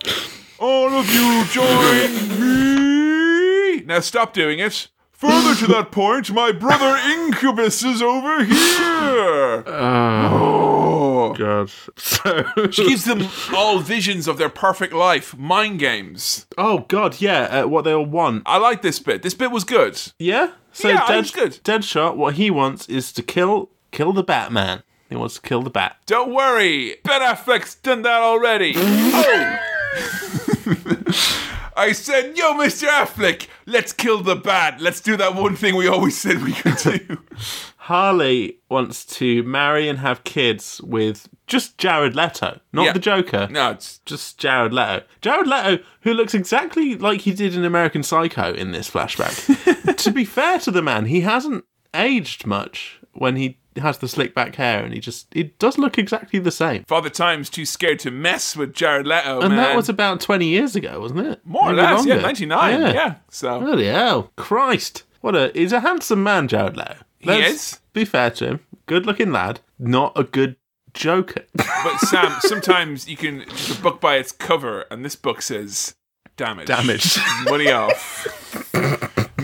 all 0.64 0.94
of 0.94 1.12
you. 1.12 1.44
Join 1.46 2.40
me. 2.40 3.80
Now 3.82 4.00
stop 4.00 4.32
doing 4.32 4.58
it. 4.58 4.88
Further 5.12 5.54
to 5.54 5.66
that 5.68 5.92
point, 5.92 6.30
my 6.32 6.52
brother 6.52 6.96
Incubus 6.96 7.82
is 7.84 8.02
over 8.02 8.44
here. 8.44 9.64
Oh. 9.66 11.34
God. 11.34 11.70
So 11.96 12.44
She 12.70 12.88
gives 12.88 13.04
them 13.04 13.28
all 13.54 13.78
visions 13.78 14.26
of 14.28 14.38
their 14.38 14.48
perfect 14.48 14.92
life, 14.92 15.36
mind 15.36 15.78
games. 15.78 16.46
Oh 16.58 16.80
God, 16.88 17.20
yeah. 17.20 17.42
Uh, 17.42 17.68
what 17.68 17.84
they 17.84 17.92
all 17.92 18.04
want. 18.06 18.42
I 18.46 18.58
like 18.58 18.82
this 18.82 18.98
bit. 18.98 19.22
This 19.22 19.34
bit 19.34 19.50
was 19.50 19.64
good. 19.64 20.00
Yeah. 20.18 20.52
So 20.72 20.88
Yeah, 20.88 21.06
Dead, 21.06 21.18
it's 21.20 21.30
good. 21.30 21.52
Deadshot. 21.64 22.16
What 22.16 22.34
he 22.34 22.50
wants 22.50 22.88
is 22.88 23.12
to 23.12 23.22
kill 23.22 23.70
kill 23.92 24.12
the 24.12 24.24
Batman. 24.24 24.82
He 25.08 25.16
wants 25.16 25.34
to 25.36 25.42
kill 25.42 25.62
the 25.62 25.70
Bat. 25.70 25.96
Don't 26.06 26.34
worry, 26.34 26.96
Ben 27.04 27.20
Affleck's 27.20 27.76
done 27.76 28.02
that 28.02 28.20
already. 28.20 28.74
oh! 28.76 29.58
I 31.76 31.90
said, 31.92 32.36
yo, 32.36 32.54
Mr. 32.54 32.86
Affleck, 32.88 33.48
let's 33.66 33.92
kill 33.92 34.22
the 34.22 34.36
bat. 34.36 34.80
Let's 34.80 35.00
do 35.00 35.16
that 35.16 35.34
one 35.34 35.56
thing 35.56 35.74
we 35.74 35.88
always 35.88 36.16
said 36.16 36.42
we 36.42 36.52
could 36.52 36.76
do. 36.76 37.18
Harley 37.78 38.58
wants 38.70 39.04
to 39.04 39.42
marry 39.42 39.88
and 39.88 39.98
have 39.98 40.24
kids 40.24 40.80
with 40.82 41.28
just 41.46 41.76
Jared 41.76 42.14
Leto, 42.16 42.60
not 42.72 42.84
Yeah. 42.84 42.92
the 42.92 42.98
Joker. 43.00 43.48
no, 43.50 43.70
it's 43.72 43.98
Just 44.06 44.38
Jared 44.38 44.72
Leto. 44.72 45.02
Jared 45.20 45.46
Leto, 45.46 45.82
who 46.02 46.14
looks 46.14 46.32
exactly 46.32 46.94
like 46.94 47.22
he 47.22 47.32
did 47.34 47.54
in 47.54 47.64
American 47.64 48.02
Psycho 48.02 48.54
in 48.54 48.70
this 48.72 48.88
flashback. 48.90 49.96
to 49.96 50.10
be 50.10 50.24
fair 50.24 50.58
to 50.60 50.70
the 50.70 50.80
man, 50.80 51.06
he 51.06 51.20
hasn't 51.22 51.64
aged 51.92 52.46
much 52.46 53.00
when 53.12 53.36
he 53.36 53.58
has 53.78 53.98
the 53.98 54.08
slick 54.08 54.34
back 54.34 54.54
hair 54.56 54.82
and 54.84 54.92
he 54.94 55.00
just 55.00 55.26
it 55.34 55.58
does 55.58 55.78
look 55.78 55.98
exactly 55.98 56.38
the 56.38 56.50
same. 56.50 56.84
Father 56.84 57.10
Time's 57.10 57.50
too 57.50 57.64
scared 57.66 57.98
to 58.00 58.10
mess 58.10 58.56
with 58.56 58.72
Jared 58.72 59.06
Leto, 59.06 59.40
And 59.40 59.50
man. 59.50 59.56
that 59.56 59.76
was 59.76 59.88
about 59.88 60.20
20 60.20 60.46
years 60.46 60.76
ago, 60.76 61.00
wasn't 61.00 61.20
it? 61.20 61.40
more 61.44 61.70
or 61.70 61.72
Maybe 61.72 61.82
less, 61.82 62.06
yeah, 62.06 62.16
99, 62.20 62.80
yeah. 62.94 63.14
So, 63.30 63.60
Bloody 63.60 63.86
hell. 63.86 64.30
Christ. 64.36 65.04
What 65.20 65.34
a 65.34 65.50
he's 65.54 65.72
a 65.72 65.80
handsome 65.80 66.22
man, 66.22 66.48
Jared 66.48 66.76
Leto. 66.76 66.96
Let's 67.24 67.52
is. 67.74 67.80
Be 67.92 68.04
fair 68.04 68.30
to 68.32 68.46
him. 68.46 68.60
Good 68.86 69.06
looking 69.06 69.32
lad. 69.32 69.60
Not 69.78 70.12
a 70.16 70.24
good 70.24 70.56
Joker. 70.92 71.42
but 71.54 71.98
Sam, 72.00 72.32
sometimes 72.40 73.08
you 73.08 73.16
can 73.16 73.44
judge 73.48 73.78
a 73.78 73.82
book 73.82 74.00
by 74.00 74.16
its 74.16 74.30
cover, 74.30 74.82
and 74.90 75.04
this 75.04 75.16
book 75.16 75.42
says 75.42 75.94
damage. 76.36 76.66
Damage. 76.66 77.18
Money 77.44 77.70
off. 77.70 78.26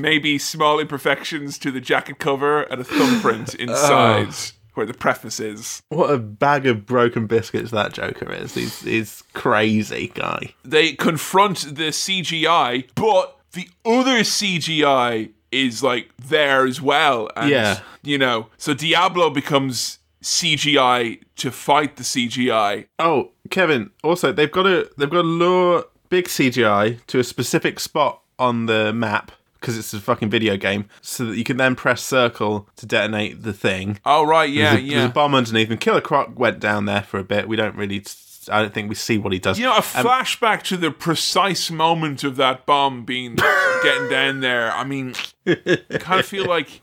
Maybe 0.00 0.38
small 0.38 0.78
imperfections 0.78 1.58
to 1.58 1.70
the 1.70 1.80
jacket 1.80 2.18
cover 2.18 2.62
and 2.62 2.80
a 2.80 2.84
thumbprint 2.84 3.54
oh. 3.58 3.62
inside 3.62 4.34
where 4.74 4.86
the 4.86 4.94
preface 4.94 5.40
is. 5.40 5.82
what 5.88 6.10
a 6.10 6.18
bag 6.18 6.66
of 6.66 6.86
broken 6.86 7.26
biscuits 7.26 7.70
that 7.72 7.92
Joker 7.92 8.32
is. 8.32 8.54
He's 8.54 8.80
he's 8.82 9.22
crazy 9.34 10.12
guy. 10.14 10.54
They 10.64 10.92
confront 10.92 11.76
the 11.76 11.88
CGI, 11.88 12.88
but 12.94 13.36
the 13.52 13.68
other 13.84 14.20
CGI 14.20 15.30
is 15.50 15.82
like 15.82 16.10
there 16.16 16.66
as 16.66 16.80
well. 16.80 17.28
And, 17.36 17.50
Yeah. 17.50 17.80
You 18.02 18.16
know, 18.16 18.46
so 18.56 18.72
Diablo 18.72 19.28
becomes 19.30 19.98
CGI 20.22 21.20
to 21.36 21.50
fight 21.50 21.96
the 21.96 22.02
CGI. 22.02 22.86
Oh, 22.98 23.32
Kevin. 23.50 23.90
Also, 24.02 24.32
they've 24.32 24.50
got 24.50 24.62
to 24.64 24.88
they've 24.96 25.10
got 25.10 25.22
to 25.22 25.28
lure 25.28 25.84
big 26.08 26.26
CGI 26.26 27.04
to 27.06 27.18
a 27.18 27.24
specific 27.24 27.80
spot 27.80 28.22
on 28.38 28.66
the 28.66 28.92
map 28.92 29.32
because 29.60 29.76
it's 29.76 29.92
a 29.92 30.00
fucking 30.00 30.30
video 30.30 30.56
game, 30.56 30.86
so 31.00 31.26
that 31.26 31.36
you 31.36 31.44
can 31.44 31.56
then 31.56 31.74
press 31.74 32.02
circle 32.02 32.68
to 32.76 32.86
detonate 32.86 33.42
the 33.42 33.52
thing. 33.52 34.00
Oh, 34.04 34.24
right, 34.24 34.48
yeah, 34.48 34.72
there's, 34.74 34.84
a, 34.84 34.88
there's 34.88 35.02
yeah. 35.02 35.06
a 35.06 35.12
bomb 35.12 35.34
underneath, 35.34 35.70
and 35.70 35.80
Killer 35.80 36.00
Croc 36.00 36.38
went 36.38 36.60
down 36.60 36.86
there 36.86 37.02
for 37.02 37.18
a 37.18 37.24
bit. 37.24 37.48
We 37.48 37.56
don't 37.56 37.76
really. 37.76 38.04
I 38.50 38.62
don't 38.62 38.72
think 38.72 38.88
we 38.88 38.94
see 38.94 39.18
what 39.18 39.34
he 39.34 39.38
does. 39.38 39.58
You 39.58 39.66
know, 39.66 39.72
a 39.72 39.76
um, 39.76 39.82
flashback 39.82 40.62
to 40.64 40.76
the 40.78 40.90
precise 40.90 41.70
moment 41.70 42.24
of 42.24 42.36
that 42.36 42.64
bomb 42.64 43.04
being 43.04 43.34
getting 43.82 44.08
down 44.08 44.40
there. 44.40 44.72
I 44.72 44.82
mean, 44.82 45.14
kind 45.44 46.20
of 46.20 46.26
feel 46.26 46.46
like, 46.46 46.80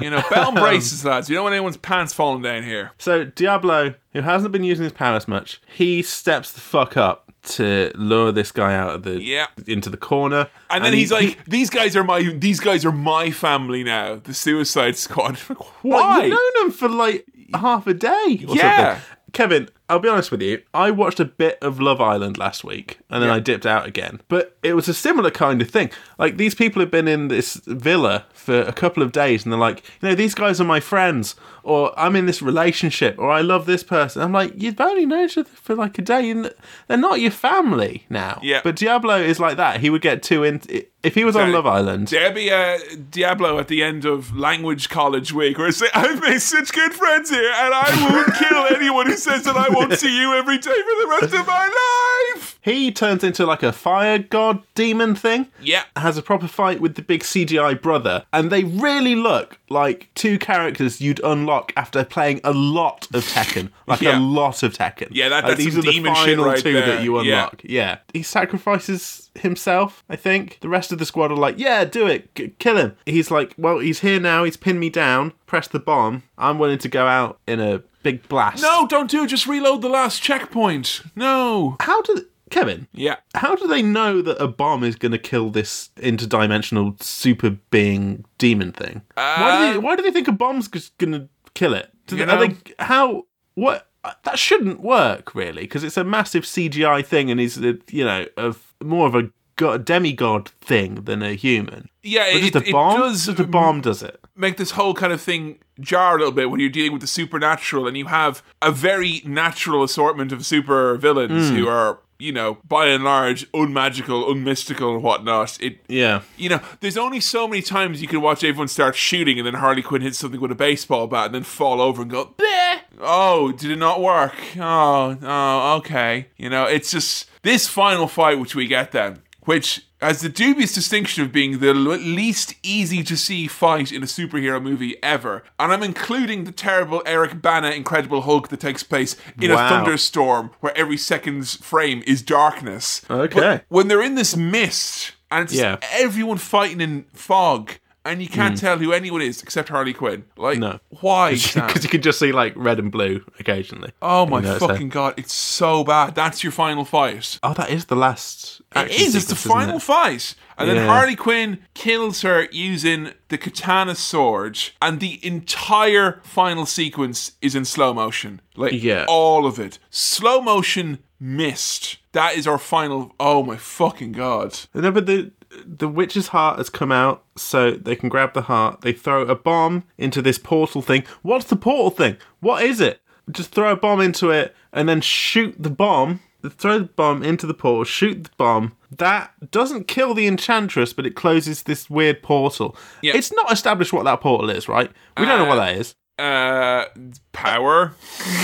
you 0.00 0.08
know, 0.08 0.22
belt 0.30 0.48
and 0.54 0.56
braces, 0.56 1.04
lads. 1.04 1.28
You 1.28 1.36
don't 1.36 1.44
want 1.44 1.54
anyone's 1.54 1.76
pants 1.76 2.14
falling 2.14 2.42
down 2.42 2.62
here. 2.62 2.92
So 2.98 3.24
Diablo, 3.24 3.94
who 4.14 4.22
hasn't 4.22 4.52
been 4.52 4.64
using 4.64 4.84
his 4.84 4.92
powers 4.92 5.28
much, 5.28 5.60
he 5.66 6.02
steps 6.02 6.52
the 6.52 6.60
fuck 6.60 6.96
up 6.96 7.25
to 7.46 7.90
lure 7.94 8.32
this 8.32 8.52
guy 8.52 8.74
out 8.74 8.94
of 8.94 9.02
the 9.04 9.20
Yeah. 9.22 9.46
into 9.66 9.88
the 9.90 9.96
corner, 9.96 10.48
And 10.70 10.84
then 10.84 10.92
he- 10.92 11.00
he's 11.00 11.12
like, 11.12 11.38
"These 11.46 11.70
guys 11.70 11.96
are 11.96 12.04
my 12.04 12.20
these 12.22 12.60
guys 12.60 12.84
are 12.84 12.92
my 12.92 13.30
family 13.30 13.82
now." 13.84 14.20
The 14.22 14.34
Suicide 14.34 14.96
Squad. 14.96 15.38
Like, 15.48 15.58
Why? 15.82 16.22
You've 16.24 16.30
known 16.30 16.66
him 16.66 16.70
for 16.72 16.88
like 16.88 17.24
half 17.54 17.86
a 17.86 17.94
day. 17.94 18.26
Yeah. 18.48 18.94
Something. 18.94 19.02
Kevin, 19.32 19.68
I'll 19.88 20.00
be 20.00 20.08
honest 20.08 20.30
with 20.32 20.42
you. 20.42 20.62
I 20.74 20.90
watched 20.90 21.20
a 21.20 21.24
bit 21.24 21.58
of 21.62 21.80
Love 21.80 22.00
Island 22.00 22.38
last 22.38 22.64
week, 22.64 22.98
and 23.08 23.22
then 23.22 23.28
Yeah. 23.28 23.36
I 23.36 23.38
dipped 23.38 23.66
out 23.66 23.86
again. 23.86 24.20
But 24.28 24.56
it 24.62 24.74
was 24.74 24.88
a 24.88 24.94
similar 24.94 25.30
kind 25.30 25.62
of 25.62 25.70
thing. 25.70 25.90
Like 26.18 26.36
these 26.38 26.54
people 26.56 26.80
have 26.80 26.90
been 26.90 27.06
in 27.06 27.28
this 27.28 27.54
villa 27.66 28.24
for 28.32 28.60
a 28.62 28.72
couple 28.72 29.02
of 29.02 29.12
days, 29.12 29.44
and 29.44 29.52
they're 29.52 29.60
like, 29.60 29.84
you 30.00 30.08
know, 30.08 30.14
these 30.14 30.34
guys 30.34 30.60
are 30.60 30.64
my 30.64 30.80
friends, 30.80 31.36
or 31.62 31.92
I'm 31.98 32.16
in 32.16 32.26
this 32.26 32.42
relationship, 32.42 33.16
or 33.18 33.30
I 33.30 33.42
love 33.42 33.66
this 33.66 33.84
person. 33.84 34.22
I'm 34.22 34.32
like, 34.32 34.52
you've 34.56 34.80
only 34.80 35.06
known 35.06 35.26
each 35.26 35.38
other 35.38 35.48
for 35.54 35.74
like 35.76 35.98
a 35.98 36.02
day, 36.02 36.30
and 36.30 36.52
they're 36.88 36.96
not 36.96 37.20
your 37.20 37.30
family 37.30 38.06
now. 38.10 38.40
Yeah. 38.42 38.60
But 38.64 38.76
Diablo 38.76 39.16
is 39.20 39.38
like 39.38 39.56
that. 39.56 39.80
He 39.80 39.90
would 39.90 40.02
get 40.02 40.22
too 40.22 40.42
in. 40.42 40.60
If 41.02 41.14
he 41.14 41.24
was 41.24 41.36
on 41.36 41.52
Love 41.52 41.66
Island, 41.66 42.08
There'd 42.08 42.34
be 42.34 42.48
a 42.48 42.78
Diablo 42.96 43.58
at 43.60 43.68
the 43.68 43.80
end 43.82 44.04
of 44.04 44.36
language 44.36 44.88
college 44.88 45.32
week 45.32 45.56
where 45.56 45.68
it's 45.68 45.80
like, 45.80 45.94
I've 45.94 46.20
made 46.20 46.40
such 46.42 46.72
good 46.72 46.92
friends 46.94 47.30
here 47.30 47.52
and 47.54 47.72
I 47.74 48.08
won't 48.10 48.34
kill 48.34 48.66
anyone 48.76 49.06
who 49.06 49.16
says 49.16 49.44
that 49.44 49.56
I 49.56 49.68
won't 49.68 49.92
see 49.92 50.18
you 50.20 50.34
every 50.34 50.56
day 50.58 50.62
for 50.62 50.72
the 50.72 51.16
rest 51.20 51.34
of 51.34 51.46
my 51.46 52.32
life. 52.34 52.58
he 52.60 52.90
turns 52.90 53.22
into 53.22 53.46
like 53.46 53.62
a 53.62 53.72
fire 53.72 54.18
god 54.18 54.62
demon 54.74 55.14
thing. 55.14 55.46
Yeah. 55.62 55.84
has 55.94 56.18
a 56.18 56.22
proper 56.22 56.48
fight 56.48 56.80
with 56.80 56.96
the 56.96 57.02
big 57.02 57.22
CGI 57.22 57.80
brother, 57.80 58.24
and 58.32 58.50
they 58.50 58.64
really 58.64 59.14
look 59.14 59.60
like 59.70 60.08
two 60.14 60.38
characters 60.40 61.00
you'd 61.00 61.20
unlock 61.22 61.72
after 61.76 62.04
playing 62.04 62.40
a 62.42 62.52
lot 62.52 63.06
of 63.14 63.22
Tekken, 63.24 63.70
like 63.86 64.00
Yeah. 64.00 64.18
a 64.18 64.20
lot 64.20 64.64
of 64.64 64.72
Tekken. 64.72 65.08
Yeah, 65.12 65.28
that- 65.28 65.44
Like, 65.44 65.52
that's 65.52 65.64
these 65.64 65.74
some 65.74 65.80
are 65.80 65.84
the 65.84 65.92
demon 65.92 66.14
final 66.14 66.26
shit 66.26 66.38
right 66.46 66.58
two 66.58 66.72
there. 66.72 66.86
that 66.86 67.04
you 67.04 67.14
Yeah. 67.22 67.34
unlock. 67.44 67.60
Yeah. 67.62 67.98
he 68.12 68.22
sacrifices 68.24 69.25
himself. 69.38 70.04
I 70.08 70.16
think 70.16 70.58
the 70.60 70.68
rest 70.68 70.92
of 70.92 70.98
the 70.98 71.06
squad 71.06 71.30
are 71.32 71.36
like, 71.36 71.58
"Yeah, 71.58 71.84
do 71.84 72.06
it, 72.06 72.34
K- 72.34 72.52
kill 72.58 72.76
him." 72.76 72.96
He's 73.06 73.30
like, 73.30 73.54
"Well, 73.56 73.78
he's 73.78 74.00
here 74.00 74.20
now. 74.20 74.44
He's 74.44 74.56
pinned 74.56 74.80
me 74.80 74.90
down. 74.90 75.32
Press 75.46 75.68
the 75.68 75.78
bomb. 75.80 76.22
I'm 76.38 76.58
willing 76.58 76.78
to 76.78 76.88
go 76.88 77.06
out 77.06 77.38
in 77.46 77.60
a 77.60 77.82
big 78.02 78.28
blast." 78.28 78.62
No, 78.62 78.86
don't 78.86 79.10
do 79.10 79.24
it. 79.24 79.28
Just 79.28 79.46
reload 79.46 79.82
the 79.82 79.88
last 79.88 80.22
checkpoint. 80.22 81.02
No. 81.14 81.76
how 81.80 82.02
do 82.02 82.24
Kevin? 82.50 82.86
Yeah. 82.92 83.16
How 83.34 83.54
do 83.56 83.66
they 83.66 83.82
know 83.82 84.22
that 84.22 84.40
a 84.40 84.46
bomb 84.48 84.84
is 84.84 84.94
going 84.96 85.12
to 85.12 85.18
kill 85.18 85.50
this 85.50 85.90
interdimensional 85.96 87.02
super 87.02 87.50
being 87.70 88.24
demon 88.38 88.72
thing? 88.72 89.02
why, 89.14 89.66
do 89.68 89.72
they, 89.72 89.78
why 89.78 89.96
do 89.96 90.02
they 90.02 90.10
think 90.12 90.28
a 90.28 90.32
bomb's 90.32 90.68
going 90.68 91.12
to 91.12 91.28
kill 91.54 91.74
it? 91.74 91.90
Do 92.06 92.14
Uh, 92.22 92.24
they, 92.26 92.32
are 92.32 92.46
they, 92.48 92.56
how? 92.78 93.26
What? 93.54 93.88
That 94.22 94.38
shouldn't 94.38 94.78
work, 94.80 95.34
really, 95.34 95.62
because 95.62 95.82
it's 95.82 95.96
a 95.96 96.04
massive 96.04 96.44
CGI 96.44 97.04
thing, 97.04 97.28
and 97.28 97.40
he's, 97.40 97.58
uh, 97.58 97.72
you 97.90 98.04
know, 98.04 98.26
of 98.36 98.65
more 98.82 99.06
of 99.06 99.14
a 99.14 99.30
god, 99.56 99.84
demigod 99.84 100.48
thing 100.60 101.04
than 101.04 101.22
a 101.22 101.32
human. 101.34 101.88
Yeah, 102.02 102.24
But 102.32 102.42
it, 102.42 102.52
just 102.52 102.68
a 102.68 102.72
bomb, 102.72 103.00
does 103.00 103.26
just 103.26 103.38
a 103.40 103.44
bomb 103.44 103.80
does 103.80 104.02
it. 104.02 104.20
make 104.36 104.56
this 104.58 104.72
whole 104.72 104.94
kind 104.94 105.12
of 105.12 105.20
thing 105.20 105.58
jar 105.80 106.16
a 106.16 106.18
little 106.18 106.32
bit 106.32 106.50
when 106.50 106.60
you're 106.60 106.68
dealing 106.70 106.92
with 106.92 107.00
the 107.00 107.06
supernatural 107.06 107.86
and 107.86 107.96
you 107.96 108.06
have 108.06 108.42
a 108.62 108.70
very 108.72 109.22
natural 109.24 109.82
assortment 109.82 110.32
of 110.32 110.44
super 110.46 110.96
villains 110.96 111.48
Hmm. 111.48 111.56
who 111.56 111.68
are, 111.68 111.98
you 112.18 112.32
know, 112.32 112.58
by 112.66 112.86
and 112.86 113.04
large, 113.04 113.46
unmagical, 113.52 114.30
unmystical, 114.32 114.94
and 114.94 115.02
whatnot. 115.02 115.58
It 115.60 115.80
Yeah. 115.88 116.22
you 116.36 116.48
know, 116.48 116.60
there's 116.80 116.96
only 116.96 117.20
so 117.20 117.46
many 117.46 117.62
times 117.62 118.02
you 118.02 118.08
can 118.08 118.20
watch 118.20 118.42
everyone 118.44 118.68
start 118.68 118.96
shooting 118.96 119.38
and 119.38 119.46
then 119.46 119.54
Harley 119.54 119.82
Quinn 119.82 120.02
hits 120.02 120.18
something 120.18 120.40
with 120.40 120.50
a 120.50 120.54
baseball 120.56 121.06
bat 121.06 121.26
and 121.26 121.34
then 121.34 121.42
fall 121.42 121.80
over 121.80 122.02
and 122.02 122.10
go, 122.10 122.34
Bleh! 122.38 122.80
oh, 123.00 123.52
did 123.52 123.70
it 123.70 123.76
not 123.78 124.00
work? 124.00 124.34
Oh, 124.58 125.16
oh, 125.22 125.76
okay. 125.78 126.26
You 126.36 126.50
know, 126.50 126.64
it's 126.64 126.90
just 126.90 127.28
this 127.42 127.68
final 127.68 128.08
fight 128.08 128.38
which 128.40 128.54
we 128.54 128.66
get 128.66 128.92
then, 128.92 129.22
which 129.42 129.85
has 130.00 130.20
the 130.20 130.28
dubious 130.28 130.74
distinction 130.74 131.22
of 131.24 131.32
being 131.32 131.58
the 131.58 131.72
least 131.72 132.54
easy 132.62 133.02
to 133.02 133.16
see 133.16 133.46
fight 133.46 133.90
in 133.90 134.02
a 134.02 134.06
superhero 134.06 134.62
movie 134.62 135.02
ever. 135.02 135.42
And 135.58 135.72
I'm 135.72 135.82
including 135.82 136.44
the 136.44 136.52
terrible 136.52 137.02
Eric 137.06 137.40
Bana 137.40 137.70
Incredible 137.70 138.22
Hulk 138.22 138.48
that 138.48 138.60
takes 138.60 138.82
place 138.82 139.16
in 139.40 139.50
Wow. 139.50 139.66
a 139.66 139.68
thunderstorm 139.70 140.50
where 140.60 140.76
every 140.76 140.96
second's 140.98 141.56
frame 141.56 142.02
is 142.06 142.20
darkness. 142.22 143.00
Okay. 143.08 143.40
But 143.40 143.64
when 143.68 143.88
they're 143.88 144.02
in 144.02 144.14
this 144.16 144.36
mist 144.36 145.12
and 145.30 145.44
it's 145.44 145.54
Yeah. 145.54 145.78
everyone 145.92 146.38
fighting 146.38 146.80
in 146.80 147.06
fog, 147.14 147.72
and 148.06 148.22
you 148.22 148.28
can't 148.28 148.56
tell 148.56 148.78
who 148.78 148.92
anyone 148.92 149.20
is 149.22 149.42
except 149.42 149.68
Harley 149.68 149.92
Quinn. 149.92 150.24
Like, 150.36 150.58
Mm. 150.58 150.60
No. 150.60 150.80
why? 151.00 151.32
Because 151.54 151.82
you 151.84 151.90
can 151.90 152.02
just 152.02 152.18
see 152.18 152.32
like 152.32 152.52
red 152.56 152.78
and 152.78 152.90
blue 152.92 153.24
occasionally. 153.38 153.92
Oh 154.00 154.26
my 154.26 154.38
You 154.38 154.42
know, 154.44 154.54
it's 154.54 154.64
a- 154.64 154.68
fucking 154.68 154.88
god! 154.90 155.14
It's 155.16 155.32
so 155.34 155.84
bad. 155.84 156.14
That's 156.14 156.42
your 156.44 156.52
final 156.52 156.84
fight. 156.84 157.38
Oh, 157.42 157.54
that 157.54 157.70
is 157.70 157.86
the 157.86 157.96
last. 157.96 158.60
It 158.74 158.90
is. 158.90 159.00
is. 159.08 159.14
It's 159.16 159.24
the 159.26 159.34
final 159.36 159.76
it? 159.76 159.82
fight, 159.82 160.34
and 160.58 160.68
then 160.68 160.76
Yeah. 160.76 160.86
Harley 160.86 161.16
Quinn 161.16 161.58
kills 161.74 162.22
her 162.22 162.46
using 162.52 163.12
the 163.28 163.38
katana 163.38 163.94
sword, 163.94 164.58
and 164.82 165.00
the 165.00 165.18
entire 165.26 166.20
final 166.22 166.66
sequence 166.66 167.32
is 167.40 167.54
in 167.54 167.64
slow 167.64 167.92
motion. 167.94 168.40
Like 168.56 168.72
Yeah. 168.82 169.04
all 169.08 169.46
of 169.46 169.58
it, 169.58 169.78
slow 169.90 170.40
motion 170.40 170.98
missed. 171.20 171.98
That 172.12 172.34
is 172.36 172.46
our 172.46 172.58
final. 172.58 173.14
Oh 173.20 173.42
my 173.42 173.56
fucking 173.56 174.12
god! 174.12 174.58
No, 174.74 174.90
but 174.90 175.06
the 175.06 175.32
the 175.64 175.88
witch's 175.88 176.28
heart 176.28 176.58
has 176.58 176.70
come 176.70 176.92
out, 176.92 177.24
so 177.36 177.72
they 177.72 177.96
can 177.96 178.08
grab 178.08 178.34
the 178.34 178.42
heart. 178.42 178.80
They 178.82 178.92
throw 178.92 179.22
a 179.22 179.34
bomb 179.34 179.84
into 179.98 180.22
this 180.22 180.38
portal 180.38 180.82
thing. 180.82 181.04
What's 181.22 181.46
the 181.46 181.56
portal 181.56 181.90
thing? 181.90 182.16
What 182.40 182.62
is 182.62 182.80
it? 182.80 183.00
Just 183.30 183.50
throw 183.50 183.72
a 183.72 183.76
bomb 183.76 184.00
into 184.00 184.30
it 184.30 184.54
and 184.72 184.88
then 184.88 185.00
shoot 185.00 185.54
the 185.58 185.70
bomb. 185.70 186.20
Throw 186.48 186.78
the 186.78 186.84
bomb 186.84 187.24
into 187.24 187.44
the 187.46 187.54
portal, 187.54 187.82
shoot 187.82 188.24
the 188.24 188.30
bomb. 188.36 188.76
That 188.90 189.32
doesn't 189.50 189.88
kill 189.88 190.14
the 190.14 190.28
enchantress, 190.28 190.92
but 190.92 191.04
it 191.04 191.16
closes 191.16 191.64
this 191.64 191.90
weird 191.90 192.22
portal. 192.22 192.76
Yeah. 193.02 193.16
It's 193.16 193.32
not 193.32 193.50
established 193.50 193.92
what 193.92 194.04
that 194.04 194.20
portal 194.20 194.48
is, 194.48 194.68
right? 194.68 194.90
We 195.18 195.24
don't 195.24 195.40
know 195.40 195.46
what 195.46 195.56
that 195.56 195.76
is. 195.76 195.96
Uh, 196.18 196.86
power. 197.32 197.94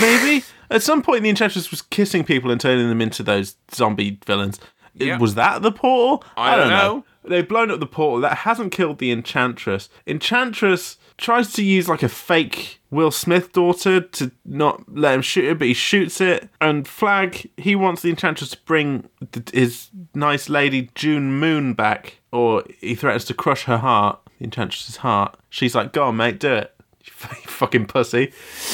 Maybe 0.01 0.43
at 0.69 0.83
some 0.83 1.01
point 1.01 1.23
the 1.23 1.29
enchantress 1.29 1.71
was 1.71 1.81
kissing 1.81 2.25
people 2.25 2.51
and 2.51 2.59
turning 2.59 2.89
them 2.89 3.01
into 3.01 3.23
those 3.23 3.55
zombie 3.73 4.19
villains. 4.25 4.59
Was 5.19 5.35
that 5.35 5.61
the 5.61 5.71
portal? 5.71 6.23
I 6.37 6.55
don't 6.55 6.69
know. 6.69 7.05
They've 7.25 7.47
blown 7.47 7.71
up 7.71 7.79
the 7.79 7.85
portal. 7.85 8.19
That 8.21 8.39
hasn't 8.39 8.71
killed 8.73 8.97
the 8.97 9.11
enchantress. 9.11 9.89
Enchantress 10.05 10.97
tries 11.17 11.53
to 11.53 11.63
use 11.63 11.87
like 11.87 12.03
a 12.03 12.09
fake 12.09 12.81
Will 12.91 13.11
Smith 13.11 13.53
daughter 13.53 14.01
to 14.01 14.31
not 14.45 14.83
let 14.93 15.15
him 15.15 15.21
shoot 15.21 15.45
it, 15.45 15.57
but 15.57 15.67
he 15.67 15.73
shoots 15.73 16.19
it. 16.19 16.49
And 16.59 16.87
Flag, 16.87 17.49
he 17.57 17.75
wants 17.75 18.01
the 18.01 18.09
enchantress 18.09 18.51
to 18.51 18.57
bring 18.65 19.09
his 19.53 19.89
nice 20.13 20.49
lady 20.49 20.89
June 20.95 21.39
Moon 21.39 21.73
back, 21.73 22.19
or 22.31 22.63
he 22.81 22.93
threatens 22.93 23.25
to 23.25 23.33
crush 23.33 23.63
her 23.63 23.77
heart, 23.77 24.19
the 24.37 24.45
enchantress's 24.45 24.97
heart. 24.97 25.37
She's 25.49 25.73
like, 25.75 25.93
"Go 25.93 26.03
on, 26.05 26.17
mate, 26.17 26.39
do 26.39 26.53
it." 26.53 26.75
You 27.05 27.11
fucking 27.49 27.85
pussy. 27.87 28.27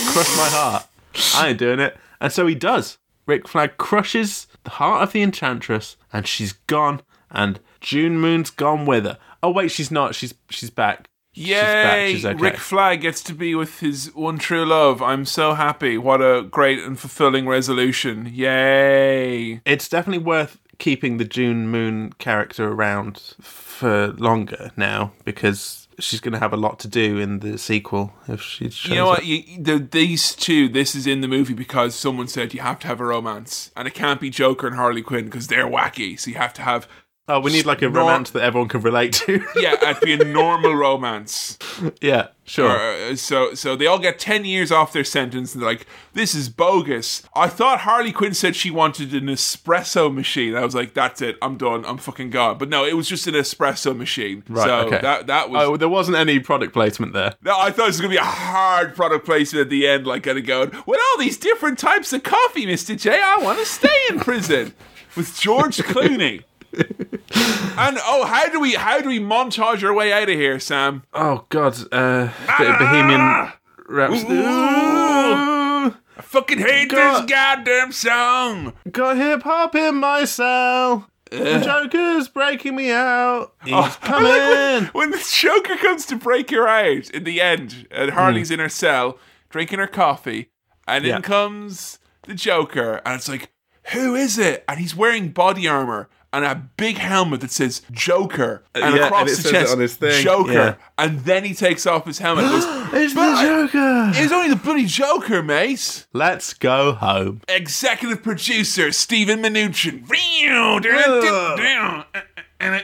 Crush 0.07 0.37
my 0.37 0.49
heart. 0.49 0.87
I 1.35 1.49
ain't 1.49 1.59
doing 1.59 1.79
it. 1.79 1.95
And 2.19 2.31
so 2.31 2.47
he 2.47 2.55
does. 2.55 2.97
Rick 3.25 3.47
Flag 3.47 3.77
crushes 3.77 4.47
the 4.63 4.71
heart 4.71 5.03
of 5.03 5.11
the 5.13 5.21
Enchantress, 5.21 5.97
and 6.11 6.27
she's 6.27 6.53
gone. 6.53 7.01
And 7.31 7.59
June 7.79 8.19
Moon's 8.19 8.49
gone 8.49 8.85
with 8.85 9.05
her. 9.05 9.17
Oh 9.43 9.51
wait, 9.51 9.71
she's 9.71 9.91
not. 9.91 10.15
She's 10.15 10.33
she's 10.49 10.69
back. 10.69 11.09
Yay! 11.33 11.53
back, 11.53 12.09
she's 12.09 12.25
okay. 12.25 12.41
Rick 12.41 12.57
Flag 12.57 13.01
gets 13.01 13.21
to 13.23 13.33
be 13.33 13.53
with 13.55 13.79
his 13.79 14.13
one 14.15 14.39
true 14.39 14.65
love. 14.65 15.01
I'm 15.01 15.25
so 15.25 15.53
happy. 15.53 15.97
What 15.97 16.21
a 16.21 16.43
great 16.43 16.79
and 16.79 16.99
fulfilling 16.99 17.47
resolution. 17.47 18.29
Yay! 18.33 19.61
It's 19.63 19.87
definitely 19.87 20.23
worth 20.23 20.59
keeping 20.79 21.17
the 21.17 21.25
June 21.25 21.67
Moon 21.67 22.13
character 22.13 22.67
around 22.67 23.35
for 23.41 24.13
longer 24.17 24.71
now 24.75 25.13
because 25.23 25.78
she's 25.99 26.19
going 26.19 26.33
to 26.33 26.39
have 26.39 26.53
a 26.53 26.57
lot 26.57 26.79
to 26.79 26.87
do 26.87 27.17
in 27.17 27.39
the 27.39 27.57
sequel 27.57 28.13
if 28.27 28.41
she. 28.41 28.69
You 28.89 28.95
know 28.95 29.07
what? 29.07 29.25
You, 29.25 29.61
the, 29.61 29.79
these 29.79 30.35
two, 30.35 30.69
this 30.69 30.95
is 30.95 31.07
in 31.07 31.21
the 31.21 31.27
movie 31.27 31.53
because 31.53 31.95
someone 31.95 32.27
said 32.27 32.53
you 32.53 32.61
have 32.61 32.79
to 32.79 32.87
have 32.87 32.99
a 32.99 33.05
romance, 33.05 33.71
and 33.75 33.87
it 33.87 33.93
can't 33.93 34.19
be 34.21 34.29
Joker 34.29 34.67
and 34.67 34.75
Harley 34.75 35.01
Quinn 35.01 35.25
because 35.25 35.47
they're 35.47 35.67
wacky. 35.67 36.19
So 36.19 36.31
you 36.31 36.37
have 36.37 36.53
to 36.55 36.61
have, 36.61 36.87
Oh, 37.29 37.39
we 37.39 37.51
need 37.51 37.67
like 37.67 37.83
a 37.83 37.89
Nor- 37.89 38.01
romance 38.01 38.31
that 38.31 38.41
everyone 38.41 38.67
can 38.69 38.81
relate 38.81 39.13
to. 39.13 39.45
yeah, 39.55 39.75
it'd 39.89 40.01
be 40.01 40.13
a 40.13 40.25
normal 40.25 40.73
romance. 40.73 41.59
yeah, 42.01 42.29
sure. 42.43 43.11
Uh, 43.11 43.15
so, 43.15 43.53
so 43.53 43.75
they 43.75 43.85
all 43.85 43.99
get 43.99 44.17
ten 44.17 44.45
years 44.45 44.71
off 44.71 44.91
their 44.93 45.03
sentence, 45.03 45.53
and 45.53 45.61
they're 45.61 45.69
like, 45.69 45.85
"This 46.13 46.33
is 46.33 46.49
bogus." 46.49 47.21
I 47.35 47.47
thought 47.47 47.81
Harley 47.81 48.11
Quinn 48.11 48.33
said 48.33 48.55
she 48.55 48.71
wanted 48.71 49.13
an 49.13 49.27
espresso 49.27 50.11
machine. 50.11 50.55
I 50.55 50.65
was 50.65 50.73
like, 50.73 50.95
"That's 50.95 51.21
it. 51.21 51.37
I'm 51.39 51.55
done. 51.55 51.85
I'm 51.85 51.99
fucking 51.99 52.31
gone." 52.31 52.57
But 52.57 52.69
no, 52.69 52.83
it 52.83 52.93
was 52.97 53.07
just 53.07 53.27
an 53.27 53.35
espresso 53.35 53.95
machine. 53.95 54.43
Right, 54.49 54.65
so 54.65 54.79
okay. 54.87 54.99
that 55.01 55.27
that 55.27 55.51
was 55.51 55.63
Oh, 55.63 55.77
there 55.77 55.87
wasn't 55.87 56.17
any 56.17 56.39
product 56.39 56.73
placement 56.73 57.13
there. 57.13 57.35
No, 57.43 57.55
I 57.59 57.69
thought 57.69 57.83
it 57.83 57.89
was 57.89 58.01
going 58.01 58.11
to 58.11 58.15
be 58.15 58.21
a 58.21 58.25
hard 58.25 58.95
product 58.95 59.25
placement 59.25 59.61
at 59.67 59.69
the 59.69 59.87
end, 59.87 60.07
like 60.07 60.23
kind 60.23 60.39
of 60.39 60.47
going, 60.47 60.71
with 60.87 60.99
all 60.99 61.19
these 61.19 61.37
different 61.37 61.77
types 61.77 62.11
of 62.11 62.23
coffee, 62.23 62.65
Mr. 62.65 62.99
J, 62.99 63.11
I 63.21 63.37
want 63.43 63.59
to 63.59 63.65
stay 63.65 63.95
in 64.09 64.19
prison 64.19 64.73
with 65.15 65.39
George 65.39 65.77
Clooney. 65.77 66.43
and 66.77 67.97
oh, 68.05 68.25
how 68.27 68.47
do 68.49 68.59
we 68.59 68.73
how 68.73 69.01
do 69.01 69.09
we 69.09 69.19
montage 69.19 69.83
our 69.83 69.93
way 69.93 70.11
out 70.13 70.23
of 70.29 70.35
here, 70.35 70.59
Sam? 70.59 71.03
Oh 71.13 71.45
God, 71.49 71.75
uh, 71.91 72.29
bit 72.57 72.69
of 72.69 72.79
Bohemian 72.79 73.51
Rhapsody. 73.87 74.33
Ooh. 74.35 75.95
I 76.17 76.21
fucking 76.21 76.59
hate 76.59 76.89
God. 76.89 77.23
this 77.23 77.31
goddamn 77.31 77.91
song. 77.91 78.73
Got 78.91 79.17
hip 79.17 79.43
hop 79.43 79.73
in 79.75 79.95
my 79.95 80.25
cell. 80.25 81.09
The 81.31 81.61
Joker's 81.63 82.27
breaking 82.27 82.75
me 82.75 82.91
out. 82.91 83.53
He's 83.63 83.73
I 83.75 83.89
coming. 84.01 84.29
like 84.29 84.41
when, 84.49 84.85
when 84.87 85.11
the 85.11 85.23
Joker 85.31 85.77
comes 85.77 86.05
to 86.07 86.15
break 86.15 86.49
her 86.51 86.67
out 86.67 87.09
in 87.11 87.23
the 87.23 87.39
end, 87.39 87.87
and 87.91 88.11
Harley's 88.11 88.51
in 88.51 88.59
her 88.59 88.69
cell 88.69 89.17
drinking 89.49 89.79
her 89.79 89.87
coffee, 89.87 90.49
and 90.87 91.05
Yeah. 91.05 91.17
in 91.17 91.21
comes 91.21 91.99
the 92.23 92.33
Joker, 92.33 93.01
and 93.05 93.15
it's 93.15 93.29
like, 93.29 93.51
who 93.93 94.13
is 94.15 94.37
it? 94.37 94.63
And 94.67 94.79
he's 94.79 94.95
wearing 94.95 95.29
body 95.29 95.67
armor 95.67 96.09
and 96.31 96.45
a 96.45 96.55
big 96.77 96.97
helmet 96.97 97.41
that 97.41 97.51
says 97.51 97.81
Joker, 97.91 98.63
and 98.75 98.95
yeah, 98.95 99.07
across 99.07 99.35
and 99.35 99.45
the 99.45 99.51
chest, 99.51 99.73
on 99.73 99.79
his 99.79 99.95
thing, 99.95 100.23
Joker, 100.23 100.51
yeah. 100.51 100.75
and 100.97 101.19
then 101.21 101.43
he 101.43 101.53
takes 101.53 101.85
off 101.87 102.05
his 102.05 102.19
helmet. 102.19 102.45
and 102.45 102.53
goes, 102.53 102.65
it's 102.93 103.13
the 103.13 103.41
Joker. 103.41 104.11
It's 104.15 104.31
only 104.31 104.49
the 104.49 104.55
bloody 104.55 104.85
Joker, 104.85 105.41
mate. 105.41 106.05
Let's 106.13 106.53
go 106.53 106.93
home. 106.93 107.41
Executive 107.47 108.21
producer 108.23 108.91
Steven 108.91 109.41
Mnuchin. 109.41 110.05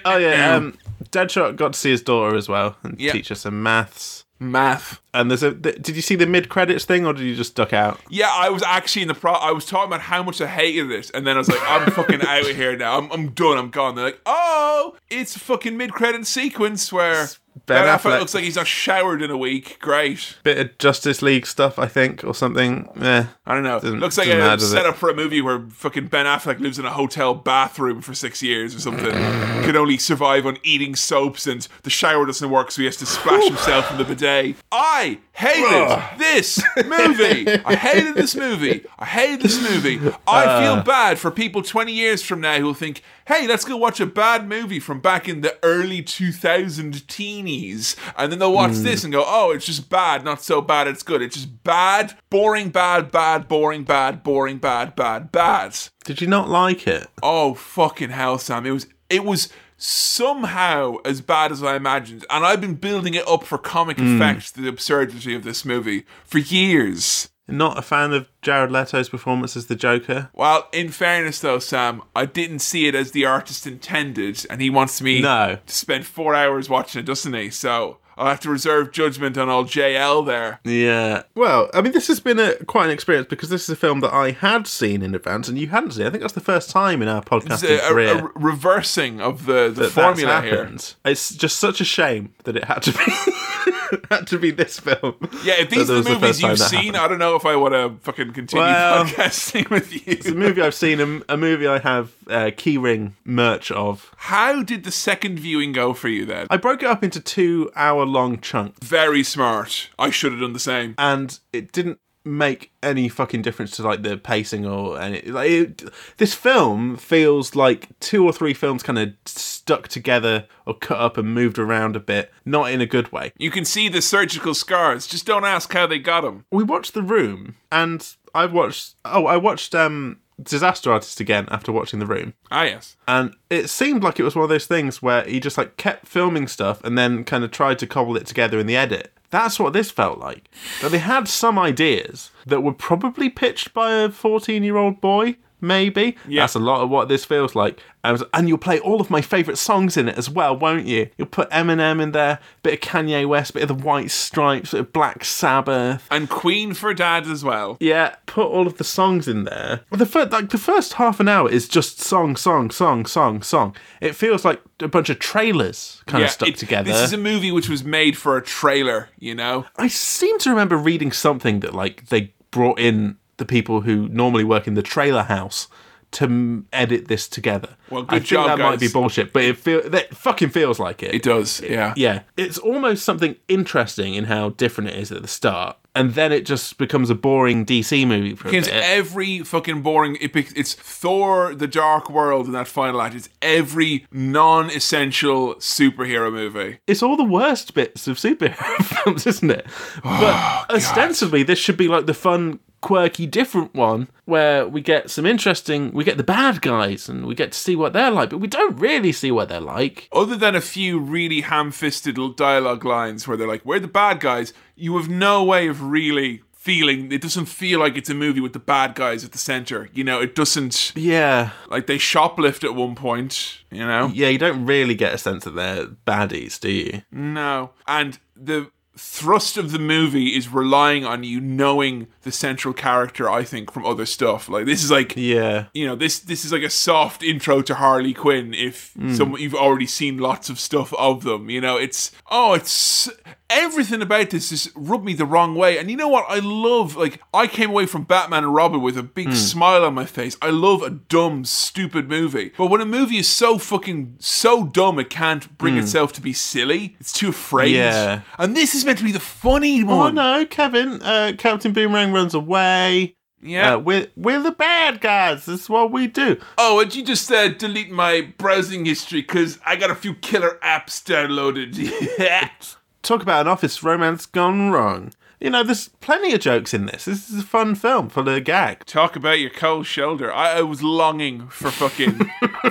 Oh 0.06 0.18
yeah, 0.18 0.56
um, 0.56 0.78
Deadshot 1.12 1.56
got 1.56 1.74
to 1.74 1.80
see 1.80 1.92
his 1.92 2.02
daughter 2.02 2.36
as 2.36 2.50
well 2.50 2.78
and 2.84 3.00
Yeah. 3.00 3.12
teach 3.12 3.30
her 3.30 3.36
some 3.36 3.62
maths. 3.62 4.25
Math. 4.40 5.02
And 5.14 5.32
there's 5.32 5.44
a. 5.44 5.54
Th- 5.54 5.82
did 5.82 5.96
you 5.96 6.02
see 6.02 6.16
the 6.16 6.26
mid 6.26 6.50
credits 6.50 6.86
thing, 6.86 7.06
or 7.06 7.14
did 7.14 7.24
you 7.24 7.36
just 7.36 7.56
duck 7.56 7.72
out? 7.74 8.00
Yeah, 8.10 8.30
I 8.32 8.50
was 8.50 8.64
actually 8.64 9.04
in 9.04 9.08
the 9.08 9.14
pro. 9.14 9.34
I 9.34 9.52
was 9.52 9.66
talking 9.66 9.88
about 9.88 10.02
how 10.02 10.24
much 10.24 10.42
I 10.42 10.48
hated 10.48 10.90
this, 10.90 11.10
and 11.12 11.26
then 11.26 11.36
I 11.36 11.40
was 11.40 11.48
like, 11.48 11.62
"I'm 11.64 11.90
fucking 11.92 12.22
out 12.22 12.50
of 12.50 12.56
here 12.56 12.76
now. 12.76 12.98
I'm, 12.98 13.12
I'm 13.12 13.30
done. 13.30 13.58
I'm 13.58 13.70
gone." 13.70 13.96
They're 13.96 14.06
like, 14.06 14.22
"Oh, 14.26 14.96
it's 15.10 15.36
a 15.36 15.40
fucking 15.40 15.78
mid-credit 15.78 16.28
sequence 16.28 16.92
where 16.92 17.30
Ben 17.68 17.84
Ben 17.84 17.88
Affleck, 17.98 18.00
Affleck. 18.12 18.20
looks 18.20 18.34
like 18.36 18.44
he's 18.44 18.58
not 18.58 18.68
showered 18.68 19.22
in 19.22 19.32
a 19.32 19.38
week. 19.38 19.78
Great. 19.80 20.36
Bit 20.44 20.58
of 20.58 20.78
Justice 20.78 21.22
League 21.22 21.48
stuff, 21.48 21.80
I 21.80 21.88
think, 21.88 22.24
or 22.24 22.36
something. 22.36 22.88
Yeah. 23.02 23.28
I 23.46 23.54
don't 23.54 23.64
know. 23.64 23.80
Doesn't- 23.80 24.00
looks 24.00 24.18
like 24.18 24.28
a 24.28 24.36
matter, 24.36 24.62
setup 24.66 24.98
for 24.98 25.10
a 25.10 25.16
movie 25.16 25.42
where 25.42 25.62
fucking 25.72 26.08
Ben 26.08 26.26
Affleck 26.26 26.60
lives 26.60 26.78
in 26.78 26.86
a 26.86 26.92
hotel 26.92 27.34
bathroom 27.34 28.02
for 28.02 28.14
six 28.14 28.44
years 28.44 28.76
or 28.76 28.80
something. 28.80 29.12
Can 29.12 29.76
only 29.78 29.98
survive 29.98 30.46
on 30.46 30.58
eating 30.64 30.96
soaps, 30.96 31.48
and 31.48 31.68
the 31.84 31.90
shower 31.90 32.26
doesn't 32.26 32.50
work, 32.50 32.72
so 32.72 32.82
he 32.82 32.86
has 32.86 32.98
to 32.98 33.06
splash 33.06 33.46
himself 33.48 33.90
in 33.90 33.98
the 33.98 34.04
bidet. 34.04 34.58
I 34.72 35.20
hated 35.34 36.20
this 36.20 36.62
movie. 36.86 37.48
I 37.66 37.76
hated 37.76 38.16
this 38.16 38.36
movie. 38.36 38.86
I 39.00 39.06
hated 39.06 39.42
this 39.42 39.62
movie. 39.62 40.00
I 40.28 40.46
Uh. 40.46 40.62
feel 40.76 40.84
bad 40.84 41.20
for 41.20 41.32
people 41.32 41.62
20 41.64 41.92
years 41.94 42.22
from 42.22 42.42
now 42.42 42.58
who 42.58 42.66
will 42.66 42.74
think, 42.74 43.02
hey, 43.28 43.48
let's 43.48 43.66
go 43.66 43.76
watch 43.78 44.00
a 44.00 44.06
bad 44.06 44.48
movie 44.48 44.80
from 44.80 45.00
back 45.00 45.28
in 45.28 45.42
the 45.42 45.58
early 45.64 46.02
2000 46.04 46.94
teenies. 47.08 47.96
And 48.18 48.32
then 48.32 48.40
they'll 48.40 48.54
watch 48.54 48.74
Hmm. 48.74 48.84
this 48.84 49.04
and 49.04 49.12
go, 49.14 49.24
oh, 49.26 49.52
it's 49.52 49.66
just 49.66 49.90
bad, 49.90 50.24
not 50.24 50.42
so 50.44 50.62
bad, 50.62 50.88
it's 50.88 51.04
good. 51.04 51.22
It's 51.22 51.36
just 51.36 51.64
bad, 51.64 52.16
boring, 52.30 52.70
bad, 52.70 53.12
bad, 53.12 53.48
boring, 53.48 53.84
bad, 53.84 54.24
boring, 54.24 54.58
bad, 54.58 54.96
bad, 54.96 55.32
bad. 55.32 55.78
Did 56.04 56.22
you 56.22 56.28
not 56.28 56.50
like 56.50 56.88
it? 56.88 57.08
Oh 57.24 57.54
fucking 57.56 58.12
hell, 58.12 58.38
Sam! 58.38 58.66
It 58.66 58.72
was 58.72 58.88
it 59.10 59.24
was 59.24 59.50
somehow 59.78 60.96
as 61.06 61.22
bad 61.22 61.52
as 61.52 61.62
I 61.64 61.76
imagined, 61.76 62.26
and 62.30 62.46
I've 62.46 62.62
been 62.62 62.76
building 62.76 63.14
it 63.14 63.28
up 63.28 63.44
for 63.44 63.58
comic 63.58 63.98
Hmm. 63.98 64.16
effect, 64.22 64.56
the 64.56 64.68
absurdity 64.68 65.36
of 65.36 65.44
this 65.44 65.66
movie 65.66 66.06
for 66.26 66.38
years. 66.40 67.30
Not 67.48 67.78
a 67.78 67.82
fan 67.84 68.12
of 68.14 68.28
Jared 68.42 68.72
Leto's 68.72 69.10
performance 69.10 69.56
as 69.56 69.68
the 69.68 69.76
Joker. 69.76 70.30
Well, 70.34 70.68
in 70.74 70.90
fairness 70.90 71.40
though, 71.40 71.60
Sam, 71.60 72.02
I 72.16 72.26
didn't 72.26 72.60
see 72.60 72.88
it 72.88 72.96
as 72.96 73.12
the 73.12 73.26
artist 73.26 73.68
intended, 73.68 74.46
and 74.50 74.62
he 74.62 74.70
wants 74.70 75.02
me 75.02 75.22
No. 75.22 75.60
to 75.66 75.74
spend 75.76 76.06
four 76.06 76.34
hours 76.36 76.70
watching 76.70 77.00
it, 77.02 77.06
doesn't 77.06 77.34
he? 77.34 77.50
So 77.52 77.98
I'll 78.18 78.28
have 78.28 78.40
to 78.42 78.50
reserve 78.50 78.92
judgment 78.92 79.38
on 79.38 79.50
old 79.50 79.68
JL 79.68 80.26
there. 80.26 80.60
Yeah. 80.64 81.24
Well, 81.36 81.70
I 81.74 81.82
mean, 81.82 81.92
this 81.92 82.08
has 82.08 82.20
been 82.22 82.40
a 82.40 82.56
quite 82.64 82.86
an 82.86 82.92
experience 82.92 83.28
because 83.30 83.50
this 83.50 83.64
is 83.64 83.70
a 83.70 83.76
film 83.76 84.00
that 84.00 84.14
I 84.14 84.32
had 84.32 84.66
seen 84.68 85.02
in 85.02 85.14
advance 85.14 85.48
and 85.50 85.60
you 85.60 85.68
hadn't 85.68 85.92
seen. 85.92 86.06
I 86.08 86.10
think 86.10 86.22
that's 86.22 86.34
the 86.34 86.40
first 86.40 86.70
time 86.70 87.02
in 87.02 87.08
our 87.10 87.20
It's 87.20 87.28
podcasting 87.30 87.78
a, 87.78 87.86
a- 87.86 87.90
career. 87.90 88.18
a 88.20 88.32
reversing 88.40 89.20
of 89.22 89.46
the, 89.46 89.70
the 89.70 89.84
that 89.84 89.90
formula 89.92 90.42
here. 90.42 90.68
It's 91.04 91.36
just 91.36 91.60
such 91.60 91.80
a 91.82 91.86
shame 91.86 92.34
that 92.46 92.56
it 92.56 92.64
had 92.64 92.80
to 92.84 92.92
be. 92.94 93.72
had 94.10 94.28
to 94.28 94.40
be 94.40 94.52
this 94.52 94.80
film. 94.80 95.16
Yeah, 95.44 95.56
if 95.60 95.70
these 95.70 95.90
are 95.90 95.96
the 95.96 96.02
the 96.02 96.10
movies 96.20 96.40
time 96.40 96.50
you've 96.52 96.60
seen. 96.60 96.96
I 96.96 97.08
don't 97.08 97.20
know 97.20 97.36
if 97.36 97.46
I 97.46 97.56
want 97.56 97.74
to 97.74 97.96
fucking 98.04 98.34
continue 98.34 98.64
Well, 98.64 99.06
podcasting 99.06 99.70
with 99.70 99.94
you. 99.94 100.02
It's 100.06 100.28
a 100.28 100.36
movie 100.36 100.62
I've 100.62 100.74
seen, 100.76 101.00
a, 101.00 101.34
a 101.34 101.38
movie 101.38 101.68
I 101.68 101.80
have 101.80 102.14
uh, 102.28 102.52
keyring 102.56 103.14
merch 103.24 103.72
of. 103.72 104.12
How 104.18 104.64
did 104.64 104.84
the 104.84 104.92
second 104.92 105.40
viewing 105.40 105.72
go 105.72 105.94
for 105.94 106.08
you 106.08 106.26
then? 106.26 106.48
I 106.50 106.58
broke 106.58 106.84
it 106.84 106.88
up 106.90 107.04
into 107.04 107.20
two 107.20 107.72
hour 107.76 108.06
long 108.06 108.40
chunks, 108.42 108.80
Very 108.88 109.24
smart. 109.24 109.90
I 110.00 110.10
should 110.10 110.32
have 110.32 110.42
done 110.42 110.54
the 110.54 110.60
same. 110.60 110.96
and 110.98 111.40
it 111.54 111.72
didn't 111.72 112.00
make 112.26 112.72
any 112.82 113.08
fucking 113.08 113.42
difference 113.44 113.72
to 113.78 113.84
like 113.84 114.02
the 114.04 114.18
pacing 114.18 114.66
or 114.66 115.00
any. 115.00 115.22
Like 115.22 115.50
it, 115.50 115.84
this 116.18 116.34
film 116.34 116.98
feels 116.98 117.56
like 117.56 117.88
two 118.00 118.26
or 118.26 118.34
three 118.34 118.54
films 118.54 118.82
kind 118.84 118.98
of 119.00 119.14
stuck 119.26 119.88
together 119.88 120.48
or 120.66 120.74
cut 120.76 121.00
up 121.00 121.18
and 121.18 121.34
moved 121.34 121.60
around 121.60 121.96
a 121.96 122.00
bit, 122.00 122.32
not 122.44 122.72
in 122.72 122.82
a 122.82 122.86
good 122.86 123.12
way. 123.12 123.32
You 123.38 123.52
can 123.52 123.66
see 123.66 123.90
the 123.90 124.02
surgical 124.02 124.54
scars. 124.54 125.08
Just 125.08 125.26
don't 125.26 125.46
ask 125.46 125.72
how 125.74 125.86
they 125.88 126.00
got 126.00 126.22
them. 126.22 126.46
we 126.52 126.64
watched 126.64 126.94
The 126.94 127.04
Room, 127.04 127.56
and 127.72 128.08
I 128.34 128.46
watched. 128.48 128.96
Oh, 129.06 129.26
I 129.28 129.38
watched 129.38 129.76
um, 129.76 130.20
Disaster 130.42 130.92
Artist 130.92 131.20
again 131.20 131.48
after 131.52 131.72
watching 131.72 132.00
The 132.00 132.06
Room, 132.06 132.34
Ah, 132.52 132.64
yes. 132.64 132.98
and 133.08 133.34
it 133.50 133.70
seemed 133.70 134.04
like 134.04 134.20
it 134.20 134.24
was 134.24 134.36
one 134.36 134.44
of 134.44 134.50
those 134.50 134.66
things 134.66 135.02
where 135.02 135.24
he 135.24 135.40
just 135.40 135.58
like 135.58 135.78
kept 135.78 136.08
filming 136.08 136.48
stuff 136.48 136.84
and 136.84 136.98
then 136.98 137.24
kind 137.24 137.44
of 137.44 137.52
tried 137.52 137.80
to 137.80 137.88
cobble 137.88 138.18
it 138.18 138.26
together 138.26 138.60
in 138.60 138.68
the 138.68 138.76
edit. 138.76 139.12
That's 139.36 139.60
what 139.60 139.74
this 139.74 139.92
felt 139.92 140.18
like. 140.18 140.50
That 140.82 140.92
they 140.92 141.00
had 141.00 141.28
some 141.28 141.60
ideas 141.60 142.32
that 142.46 142.62
were 142.62 142.72
probably 142.72 143.30
pitched 143.30 143.74
by 143.74 143.92
a 143.92 144.10
fourteen-year-old 144.10 145.02
boy. 145.02 145.36
Maybe 145.66 146.16
Yeah. 146.28 146.44
that's 146.44 146.56
a 146.56 146.60
lot 146.60 146.82
of 146.82 146.90
what 146.90 147.08
this 147.10 147.26
feels 147.26 147.56
like, 147.56 147.80
and, 148.04 148.22
and 148.34 148.48
you'll 148.48 148.58
play 148.60 148.80
all 148.80 149.02
of 149.02 149.10
my 149.10 149.22
favorite 149.22 149.58
songs 149.58 149.98
in 149.98 150.08
it 150.08 150.18
as 150.18 150.30
well, 150.30 150.56
won't 150.56 150.86
you? 150.86 151.10
You'll 151.18 151.28
put 151.28 151.50
Eminem 151.50 152.02
in 152.02 152.12
there, 152.12 152.40
bit 152.64 152.76
of 152.76 152.80
Kanye 152.82 153.28
West, 153.28 153.54
bit 153.54 153.64
of 153.64 153.68
the 153.70 153.84
White 153.84 154.12
Stripes, 154.12 154.72
bit 154.72 154.80
of 154.82 154.94
Black 154.94 155.26
Sabbath, 155.26 156.08
And 156.12 156.30
Queen 156.30 156.74
for 156.74 156.94
Dad 156.94 157.26
as 157.28 157.44
well. 157.44 157.78
yeah, 157.80 158.16
put 158.26 158.48
all 158.48 158.68
of 158.68 158.78
the 158.78 158.84
songs 158.84 159.28
in 159.28 159.44
there. 159.46 159.82
The 159.92 160.06
first, 160.06 160.32
like 160.32 160.50
the 160.50 160.58
first 160.58 160.94
half 160.94 161.20
an 161.20 161.28
hour 161.28 161.50
is 161.50 161.68
just 161.68 162.00
song, 162.00 162.36
song, 162.36 162.70
song, 162.70 163.06
song, 163.06 163.42
song. 163.42 163.76
It 164.02 164.16
feels 164.16 164.46
like 164.46 164.62
a 164.82 164.88
bunch 164.88 165.10
of 165.10 165.20
trailers 165.20 166.04
kind 166.06 166.24
of 166.24 166.30
stuck 166.30 166.50
it- 166.50 166.58
together. 166.58 166.92
This 166.92 167.02
is 167.02 167.14
a 167.14 167.18
movie 167.18 167.52
which 167.52 167.70
was 167.70 167.84
made 167.84 168.18
for 168.18 168.38
a 168.38 168.42
trailer, 168.44 169.10
you 169.20 169.34
know? 169.36 169.66
I 169.78 169.88
seem 169.88 170.38
to 170.40 170.50
remember 170.50 170.78
reading 170.78 171.12
something 171.12 171.62
that 171.62 171.74
like 171.74 172.08
they 172.10 172.34
brought 172.52 172.80
in 172.80 173.18
the 173.38 173.46
people 173.46 173.82
who 173.82 174.08
normally 174.10 174.44
work 174.44 174.68
in 174.68 174.74
the 174.76 174.82
trailer 174.84 175.24
house 175.24 175.68
to 176.12 176.26
m- 176.26 176.68
edit 176.72 177.08
this 177.10 177.28
together. 177.28 177.76
Well, 177.90 178.04
good 178.04 178.16
I 178.16 178.20
think 178.20 178.30
job, 178.30 178.48
that 178.48 178.60
might 178.60 178.80
be 178.80 178.88
bullshit, 178.88 179.34
but 179.34 179.44
it 179.44 179.58
feel 179.58 179.82
that 179.90 180.16
fucking 180.16 180.50
feels 180.50 180.80
like 180.80 181.04
it. 181.04 181.14
It 181.14 181.24
does, 181.24 181.60
yeah. 181.62 181.94
Yeah, 181.98 182.22
it's 182.38 182.58
almost 182.58 183.04
something 183.04 183.36
interesting 183.48 184.14
in 184.14 184.26
how 184.26 184.50
different 184.50 184.92
it 184.92 184.98
is 184.98 185.12
at 185.12 185.22
the 185.24 185.28
start, 185.28 185.76
and 185.94 186.14
then 186.14 186.32
it 186.32 186.46
just 186.46 186.78
becomes 186.78 187.10
a 187.10 187.16
boring 187.16 187.66
DC 187.66 188.08
movie 188.08 188.34
for 188.36 188.48
a 188.48 188.52
Because 188.52 188.70
every 188.70 189.40
fucking 189.40 189.82
boring, 189.82 190.18
it, 190.22 190.34
it's 190.56 190.74
Thor: 190.74 191.54
The 191.54 191.68
Dark 191.68 192.10
World 192.10 192.46
in 192.46 192.54
that 192.54 192.68
final 192.70 193.02
act. 193.02 193.16
It's 193.16 193.30
every 193.42 194.06
non-essential 194.12 195.56
superhero 195.56 196.32
movie. 196.32 196.80
it's 196.88 197.04
all 197.04 197.18
the 197.18 197.24
worst 197.24 197.74
bits 197.74 198.08
of 198.08 198.18
superhero 198.18 198.84
films, 199.04 199.28
isn't 199.28 199.52
it? 199.52 199.66
Oh, 200.04 200.66
but 200.68 200.76
ostensibly, 200.76 201.44
this 201.44 201.60
should 201.60 201.78
be 201.78 201.88
like 201.88 202.06
the 202.06 202.14
fun, 202.14 202.60
quirky, 202.86 203.26
different 203.26 203.74
one 203.74 204.08
where 204.26 204.68
we 204.68 204.80
get 204.80 205.10
some 205.10 205.26
interesting. 205.26 205.92
We 205.92 206.04
get 206.04 206.18
the 206.18 206.24
bad 206.24 206.62
guys 206.62 207.10
and 207.10 207.26
we 207.26 207.34
get 207.34 207.52
to 207.52 207.58
see 207.58 207.76
what 207.76 207.94
they're 207.94 208.12
like, 208.12 208.30
but 208.30 208.38
we 208.38 208.48
don't 208.48 208.78
really 208.78 209.12
see 209.12 209.32
what 209.32 209.50
they're 209.50 209.60
like. 209.60 210.08
Other 210.14 210.36
than 210.36 210.54
a 210.54 210.62
few 210.62 211.00
really 211.00 211.42
ham-fisted 211.42 212.16
dialogue 212.36 212.86
lines 212.86 213.28
where 213.28 213.38
they're 213.38 213.48
like, 213.48 213.66
"We're 213.66 213.80
the 213.80 213.88
bad 213.88 214.20
guys," 214.20 214.54
you 214.76 214.96
have 214.98 215.10
no 215.10 215.44
way 215.44 215.68
of 215.68 215.82
really 215.82 216.44
feeling. 216.54 217.12
It 217.12 217.22
doesn't 217.22 217.48
feel 217.48 217.80
like 217.80 217.98
it's 217.98 218.10
a 218.12 218.14
movie 218.14 218.40
with 218.40 218.54
the 218.54 218.60
bad 218.60 218.94
guys 218.94 219.24
at 219.26 219.32
the 219.32 219.40
center. 219.40 219.90
You 219.92 220.04
know, 220.04 220.22
it 220.22 220.36
doesn't. 220.36 220.94
Yeah, 220.96 221.52
Like 221.70 221.88
they 221.88 221.98
shoplift 221.98 222.64
at 222.64 222.76
one 222.76 222.94
point. 222.94 223.64
You 223.72 223.86
know. 223.86 224.12
yeah, 224.14 224.30
you 224.30 224.38
don't 224.38 224.66
really 224.68 224.94
get 224.96 225.14
a 225.14 225.18
sense 225.18 225.44
that 225.46 225.56
they're 225.56 225.88
baddies, 225.88 226.60
do 226.60 226.70
you? 226.70 227.02
No. 227.12 227.72
And 227.88 228.20
the 228.36 228.70
thrust 228.98 229.58
of 229.58 229.72
the 229.72 229.80
movie 229.80 230.36
is 230.36 230.48
relying 230.48 231.06
on 231.06 231.24
you 231.24 231.42
knowing 231.42 232.08
the 232.22 232.32
central 232.32 232.74
character, 232.74 233.30
I 233.30 233.44
think, 233.44 233.72
from 233.72 233.86
other 233.86 234.06
stuff. 234.06 234.48
Like 234.48 234.66
this 234.66 234.84
is 234.84 234.92
like 234.92 235.14
Yeah. 235.16 235.66
you 235.74 235.86
know, 235.86 235.96
this 235.96 236.20
this 236.20 236.46
is 236.46 236.52
like 236.52 236.64
a 236.64 236.70
soft 236.70 237.22
intro 237.24 237.62
to 237.62 237.76
Harley 237.76 238.14
Quinn 238.14 238.54
if 238.54 238.94
hmm. 238.94 239.14
someone 239.14 239.42
you've 239.42 239.56
already 239.56 239.88
seen 239.88 240.18
lots 240.18 240.50
of 240.50 240.60
stuff 240.60 240.94
of 240.94 241.24
them. 241.24 241.50
You 241.50 241.62
know, 241.62 241.78
it's 241.78 242.12
oh, 242.32 242.54
it's 242.54 243.10
everything 243.50 244.02
about 244.02 244.30
this 244.32 244.50
just 244.50 244.70
rubbed 244.76 245.06
me 245.06 245.14
the 245.14 245.26
wrong 245.26 245.56
way. 245.56 245.78
And 245.78 245.90
you 245.92 245.98
know 245.98 246.08
what? 246.08 246.26
I 246.28 246.40
love 246.40 246.96
like 246.96 247.22
I 247.34 247.48
came 247.48 247.70
away 247.70 247.86
from 247.86 248.04
Batman 248.04 248.44
and 248.44 248.54
Robin 248.54 248.82
with 248.82 248.98
a 248.98 249.04
big 249.04 249.34
smile 249.34 249.84
on 249.86 249.94
my 249.94 250.06
face. 250.06 250.38
I 250.42 250.50
love 250.50 250.82
a 250.82 250.90
dumb, 250.90 251.46
stupid 251.46 252.10
movie. 252.10 252.52
But 252.58 252.68
when 252.68 252.82
a 252.82 252.86
movie 252.86 253.18
is 253.18 253.30
so 253.30 253.58
fucking 253.58 254.16
so 254.20 254.66
dumb 254.66 255.00
it 255.00 255.10
can't 255.10 255.58
bring 255.58 255.78
itself 255.78 256.14
to 256.14 256.22
be 256.22 256.34
silly, 256.34 256.96
it's 257.00 257.14
too 257.14 257.30
afraid. 257.30 257.76
Yeah. 257.76 258.22
And 258.38 258.56
this 258.56 258.74
is 258.76 258.86
meant 258.86 258.98
to 259.00 259.04
be 259.04 259.12
the 259.12 259.20
funny 259.20 259.84
Oh 259.84 259.98
one. 259.98 260.16
no, 260.16 260.46
Kevin! 260.46 261.02
Uh, 261.02 261.34
Captain 261.38 261.74
Boomerang 261.74 262.12
runs 262.12 262.34
away. 262.34 263.16
Yeah. 263.42 263.76
Uh, 263.76 263.78
we're 263.80 264.08
we're 264.16 264.42
the 264.42 264.52
bad 264.52 265.02
guys. 265.02 265.46
This 265.46 265.62
is 265.64 265.70
what 265.70 265.92
we 265.92 266.08
do. 266.08 266.38
Oh, 266.58 266.80
and 266.80 266.96
you 266.96 267.04
just 267.04 267.32
uh, 267.32 267.50
delete 267.50 267.92
my 267.92 268.34
browsing 268.40 268.86
history 268.86 269.22
because 269.22 269.60
I 269.66 269.76
got 269.76 269.92
a 269.92 269.96
few 269.96 270.16
killer 270.16 270.58
apps 270.64 271.04
downloaded? 271.04 271.76
Talk 273.06 273.22
about 273.22 273.42
an 273.42 273.48
office 273.48 273.84
romance 273.84 274.26
gone 274.26 274.72
wrong. 274.72 275.14
You 275.40 275.52
know, 275.52 275.62
there's 275.62 275.90
plenty 275.90 276.34
of 276.34 276.40
jokes 276.40 276.74
in 276.74 276.88
this. 276.88 277.06
This 277.06 277.30
is 277.30 277.40
a 277.42 277.44
fun 277.44 277.76
film 277.76 278.10
for 278.10 278.24
the 278.24 278.42
gag. 278.42 278.84
Talk 278.86 279.16
about 279.16 279.40
your 279.40 279.52
cold 279.52 279.86
shoulder. 279.86 280.34
I, 280.34 280.58
I 280.58 280.62
was 280.64 280.82
longing 280.82 281.48
for 281.50 281.70
fucking 281.70 282.14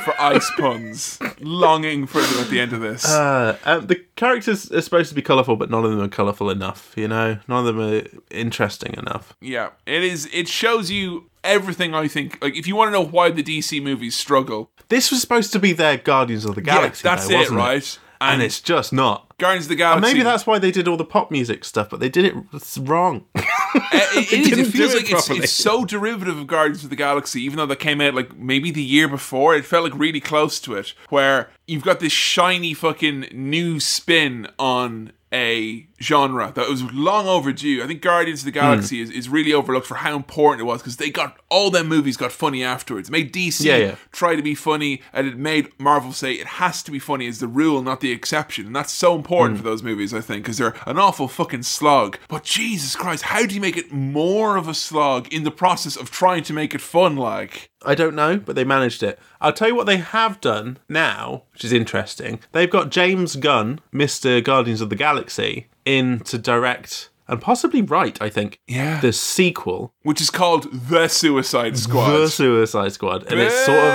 for 0.01 0.15
ice 0.21 0.51
puns, 0.59 1.21
longing 1.41 2.09
for 2.09 2.21
them 2.21 2.41
at 2.41 2.49
the 2.51 2.59
end 2.59 2.73
of 2.73 2.81
this. 2.81 3.09
Uh, 3.09 3.57
um, 3.65 3.87
the 3.87 4.05
characters 4.17 4.73
are 4.73 4.81
supposed 4.81 5.11
to 5.11 5.15
be 5.15 5.23
colourful, 5.23 5.55
but 5.55 5.71
none 5.71 5.85
of 5.85 5.93
them 5.93 6.01
are 6.01 6.09
colourful 6.09 6.51
enough. 6.51 6.93
You 6.97 7.07
know, 7.07 7.39
none 7.47 7.65
of 7.65 7.77
them 7.77 7.81
are 7.81 8.03
interesting 8.31 8.95
enough. 8.95 9.37
yeah, 9.41 9.71
it 9.87 10.03
is. 10.03 10.29
It 10.33 10.49
shows 10.49 10.91
you 10.91 11.31
everything. 11.45 11.95
I 11.95 12.09
think. 12.09 12.43
Like, 12.43 12.57
if 12.57 12.67
you 12.67 12.75
want 12.75 12.89
to 12.89 12.93
know 12.93 13.05
why 13.05 13.31
the 13.31 13.45
DC 13.45 13.81
movies 13.81 14.17
struggle, 14.17 14.73
This 14.89 15.13
was 15.13 15.21
supposed 15.21 15.53
to 15.53 15.61
be 15.61 15.75
their 15.75 15.97
Guardians 15.97 16.45
of 16.45 16.57
the 16.57 16.63
Galaxy. 16.63 17.07
yeah, 17.07 17.15
that's 17.15 17.29
though, 17.29 17.41
it, 17.41 17.51
right? 17.51 17.99
And 18.33 18.43
it's 18.43 18.61
just 18.61 18.93
not. 18.93 19.37
Guardians 19.39 19.67
of 19.67 19.71
the 19.71 19.77
Galaxy. 19.77 20.13
Maybe 20.13 20.23
that's 20.23 20.47
why 20.47 20.59
they 20.59 20.71
did 20.71 20.87
all 20.87 20.97
the 20.97 21.05
pop 21.05 21.31
music 21.31 21.65
stuff, 21.65 21.91
but 21.91 22.01
they 22.01 22.09
did 22.09 22.25
it 22.25 22.35
wrong. 22.81 23.27
Uh, 23.35 23.43
it, 24.15 24.33
it 24.33 24.59
is. 24.59 24.69
It 24.69 24.73
feels 24.73 24.95
it 24.95 25.03
like 25.03 25.11
it's, 25.11 25.31
it's 25.31 25.53
so 25.53 25.85
derivative 25.85 26.39
of 26.39 26.47
Guardians 26.47 26.85
of 26.85 26.91
the 26.91 26.97
Galaxy, 26.97 27.43
even 27.43 27.57
though 27.57 27.67
that 27.67 27.81
came 27.81 28.01
out 28.01 28.15
like 28.15 28.37
maybe 28.37 28.71
the 28.71 28.83
year 28.83 29.09
before. 29.09 29.55
It 29.55 29.65
felt 29.65 29.85
like 29.85 29.99
really 29.99 30.21
close 30.21 30.61
to 30.61 30.75
it, 30.75 30.95
where 31.09 31.51
you've 31.67 31.83
got 31.83 32.01
this 32.01 32.13
shiny 32.13 32.75
fucking 32.75 33.29
new 33.33 33.81
spin 33.81 34.47
on 34.59 35.13
a 35.33 35.87
genre 36.03 36.53
that 36.55 36.69
was 36.69 36.83
long 36.93 37.27
overdue. 37.27 37.83
I 37.83 37.87
think 37.87 38.03
Guardians 38.03 38.41
of 38.41 38.53
the 38.53 38.59
hmm. 38.59 38.65
Galaxy 38.65 39.01
is, 39.01 39.11
is 39.11 39.29
really 39.29 39.53
overlooked 39.53 39.87
for 39.87 39.97
how 39.97 40.17
important 40.17 40.61
it 40.61 40.65
was 40.65 40.81
because 40.81 40.97
they 40.97 41.11
got 41.11 41.37
all 41.49 41.71
them 41.71 41.89
movies 41.89 42.17
got 42.17 42.33
funny 42.33 42.65
afterwards. 42.65 43.09
It 43.09 43.13
made 43.13 43.33
DC 43.33 43.65
Yeah, 43.65 43.77
yeah. 43.77 43.95
try 44.13 44.37
to 44.37 44.43
be 44.43 44.55
funny, 44.55 45.03
and 45.13 45.27
it 45.27 45.37
made 45.37 45.69
Marvel 45.79 46.13
say 46.13 46.35
it 46.35 46.47
has 46.47 46.83
to 46.85 46.91
be 46.91 46.99
funny 46.99 47.27
is 47.27 47.41
the 47.41 47.49
rule, 47.49 47.83
not 47.83 48.01
the 48.01 48.11
exception. 48.11 48.67
And 48.67 48.77
that's 48.77 48.93
so 48.93 49.15
important 49.15 49.59
hmm. 49.59 49.65
for 49.65 49.71
those 49.71 49.83
movies, 49.83 50.13
I 50.13 50.21
think, 50.21 50.45
because 50.45 50.59
they're 50.59 50.75
an 50.87 50.99
awful 50.99 51.29
fucking 51.29 51.63
slog. 51.63 52.19
But 52.29 52.45
Jesus 52.45 52.97
Christ, 52.97 53.25
how 53.25 53.47
do 53.47 53.55
you 53.55 53.61
make 53.61 53.77
it 53.77 53.93
more 53.93 54.57
of 54.57 54.69
a 54.69 54.75
slog 54.75 55.33
in 55.33 55.45
the 55.45 55.51
process 55.51 55.97
of 55.97 56.11
trying 56.11 56.43
to 56.45 56.53
make 56.53 56.75
it 56.75 56.81
fun? 56.81 57.17
Like, 57.17 57.71
I 57.85 57.95
don't 57.95 58.15
know, 58.15 58.39
but 58.39 58.57
they 58.57 58.65
managed 58.65 59.03
it. 59.03 59.19
I'll 59.41 59.53
tell 59.53 59.69
you 59.69 59.75
what 59.75 59.87
they 59.87 59.99
have 59.99 60.41
done 60.41 60.79
now, 60.89 61.45
which 61.53 61.65
is 61.65 61.73
interesting. 61.73 62.41
They've 62.53 62.71
got 62.71 62.91
James 62.91 63.37
Gunn, 63.37 63.81
Mr. 63.93 64.43
Guardians 64.43 64.81
of 64.81 64.89
the 64.89 64.97
Galaxy, 64.97 65.69
in 65.85 66.21
to 66.21 66.39
direct 66.39 67.11
and 67.27 67.41
possibly 67.41 67.81
write, 67.81 68.21
I 68.21 68.29
think, 68.29 68.61
Yeah. 68.67 69.01
the 69.01 69.13
sequel, 69.13 69.95
which 70.03 70.21
is 70.21 70.29
called 70.31 70.71
The 70.73 71.09
Suicide 71.09 71.79
Squad. 71.79 72.11
The 72.11 72.29
Suicide 72.29 72.93
Squad. 72.93 73.23
And 73.33 73.41
it's 73.41 73.65
sort 73.65 73.79
of 73.79 73.95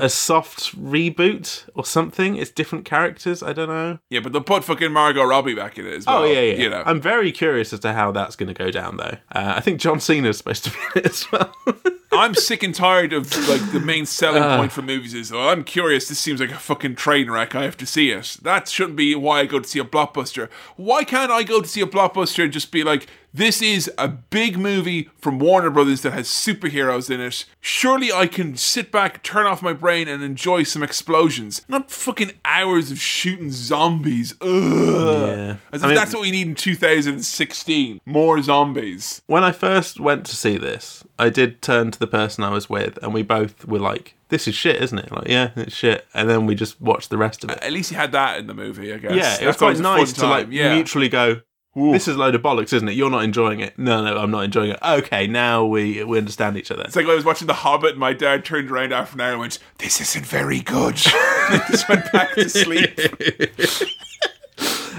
a, 0.00 0.04
a 0.04 0.08
soft 0.08 0.76
reboot 0.76 1.64
or 1.74 1.84
something. 1.84 2.34
It's 2.36 2.50
different 2.50 2.84
characters. 2.84 3.40
I 3.42 3.52
don't 3.52 3.68
know. 3.68 3.98
yeah, 4.10 4.18
but 4.18 4.32
they'll 4.32 4.42
put 4.42 4.64
fucking 4.64 4.92
Margot 4.92 5.22
Robbie 5.22 5.54
back 5.54 5.78
in 5.78 5.86
it 5.86 5.94
as 5.94 6.06
well. 6.06 6.22
Oh, 6.22 6.24
yeah, 6.24 6.40
yeah. 6.40 6.54
You 6.62 6.70
know. 6.70 6.82
I'm 6.84 7.00
very 7.00 7.30
curious 7.30 7.72
as 7.72 7.78
to 7.80 7.92
how 7.92 8.10
that's 8.10 8.34
going 8.34 8.48
to 8.48 8.54
go 8.54 8.70
down, 8.72 8.96
though. 8.96 9.16
Uh, 9.32 9.54
I 9.56 9.60
think 9.60 9.78
John 9.80 10.00
Cena 10.00 10.28
is 10.30 10.38
supposed 10.38 10.64
to 10.64 10.70
be 10.70 10.76
in 10.96 11.04
it 11.04 11.06
as 11.06 11.30
well. 11.30 11.54
I'm 12.18 12.34
sick 12.34 12.62
and 12.62 12.74
tired 12.74 13.12
of 13.12 13.30
like 13.48 13.72
the 13.72 13.80
main 13.80 14.06
selling 14.06 14.42
Uh. 14.42 14.56
point 14.56 14.72
for 14.72 14.82
movies 14.82 15.14
is 15.14 15.32
oh, 15.32 15.48
I'm 15.48 15.64
curious. 15.64 16.08
This 16.08 16.18
seems 16.18 16.40
like 16.40 16.50
a 16.50 16.56
fucking 16.58 16.96
train 16.96 17.30
wreck. 17.30 17.54
I 17.54 17.62
have 17.64 17.76
to 17.78 17.86
see 17.86 18.10
it. 18.10 18.38
That 18.42 18.68
shouldn't 18.68 18.96
be 18.96 19.14
why 19.14 19.40
I 19.40 19.46
go 19.46 19.60
to 19.60 19.68
see 19.68 19.78
a 19.78 19.84
blockbuster. 19.84 20.48
Why 20.76 21.04
can't 21.04 21.30
I 21.32 21.42
go 21.42 21.60
to 21.60 21.68
see 21.68 21.80
a 21.80 21.86
blockbuster 21.86 22.44
and 22.44 22.52
just 22.52 22.70
be 22.72 22.82
like, 22.84 23.06
This 23.32 23.60
is 23.60 23.90
a 23.98 24.06
big 24.06 24.56
movie 24.58 25.10
from 25.18 25.40
Warner 25.40 25.70
Brothers 25.70 26.02
that 26.02 26.12
has 26.12 26.28
superheroes 26.28 27.10
in 27.10 27.20
it. 27.20 27.44
Surely 27.60 28.12
I 28.12 28.28
can 28.28 28.56
sit 28.56 28.92
back, 28.92 29.22
turn 29.24 29.44
off 29.46 29.60
my 29.60 29.72
brain, 29.72 30.06
and 30.06 30.22
enjoy 30.22 30.62
some 30.62 30.84
explosions. 30.84 31.62
Not 31.68 31.90
fucking 31.90 32.30
hours 32.44 32.92
of 32.92 33.00
shooting 33.00 33.50
zombies. 33.50 34.34
Ugh. 34.40 34.48
Yeah. 34.50 35.56
As 35.72 35.82
I 35.82 35.86
mean- 35.88 35.96
that's 35.96 36.12
what 36.14 36.22
we 36.22 36.30
need 36.30 36.46
in 36.46 36.54
2016. 36.54 38.00
More 38.06 38.40
zombies. 38.42 39.22
When 39.26 39.42
I 39.42 39.50
first 39.52 39.98
went 39.98 40.26
to 40.26 40.36
see 40.36 40.56
this, 40.56 41.02
I 41.18 41.28
did 41.28 41.62
turn 41.62 41.90
to 41.92 41.98
the 41.98 42.06
person 42.06 42.42
I 42.42 42.50
was 42.50 42.68
with, 42.68 42.98
and 43.02 43.14
we 43.14 43.22
both 43.22 43.66
were 43.66 43.78
like, 43.78 44.16
"This 44.28 44.48
is 44.48 44.54
shit, 44.54 44.82
isn't 44.82 44.98
it?" 44.98 45.12
Like, 45.12 45.28
yeah, 45.28 45.50
it's 45.56 45.74
shit. 45.74 46.06
And 46.12 46.28
then 46.28 46.46
we 46.46 46.54
just 46.54 46.80
watched 46.80 47.10
the 47.10 47.18
rest 47.18 47.44
of 47.44 47.50
it. 47.50 47.58
At 47.62 47.72
least 47.72 47.90
you 47.90 47.96
had 47.96 48.12
that 48.12 48.38
in 48.38 48.46
the 48.46 48.54
movie, 48.54 48.92
I 48.92 48.98
guess. 48.98 49.12
yeah, 49.14 49.38
it 49.40 49.46
was 49.46 49.56
quite 49.56 49.66
always 49.66 49.80
a 49.80 49.82
fun 49.82 49.98
nice 49.98 50.12
to 50.14 50.26
like 50.26 50.48
yeah. 50.50 50.74
mutually 50.74 51.08
go. 51.08 51.40
This 51.76 52.06
is 52.06 52.14
a 52.14 52.18
load 52.18 52.36
of 52.36 52.42
bollocks, 52.42 52.72
isn't 52.72 52.88
it? 52.88 52.92
You're 52.92 53.10
not 53.10 53.24
enjoying 53.24 53.58
it. 53.58 53.76
No, 53.76 54.04
no, 54.04 54.16
I'm 54.16 54.30
not 54.30 54.44
enjoying 54.44 54.70
it. 54.70 54.78
Okay, 54.80 55.26
now 55.26 55.64
we 55.64 56.04
we 56.04 56.18
understand 56.18 56.56
each 56.56 56.70
other. 56.70 56.82
It's 56.82 56.94
like 56.94 57.04
when 57.04 57.14
I 57.14 57.16
was 57.16 57.24
watching 57.24 57.48
The 57.48 57.54
Hobbit 57.54 57.92
and 57.92 57.98
my 57.98 58.12
dad 58.12 58.44
turned 58.44 58.70
around 58.70 58.92
after 58.92 59.14
an 59.14 59.20
hour 59.22 59.32
and 59.32 59.40
went, 59.40 59.58
This 59.78 60.00
isn't 60.00 60.24
very 60.24 60.60
good. 60.60 60.94
Just 61.68 61.88
went 61.88 62.10
back 62.12 62.34
to 62.34 62.48
sleep. 62.48 62.98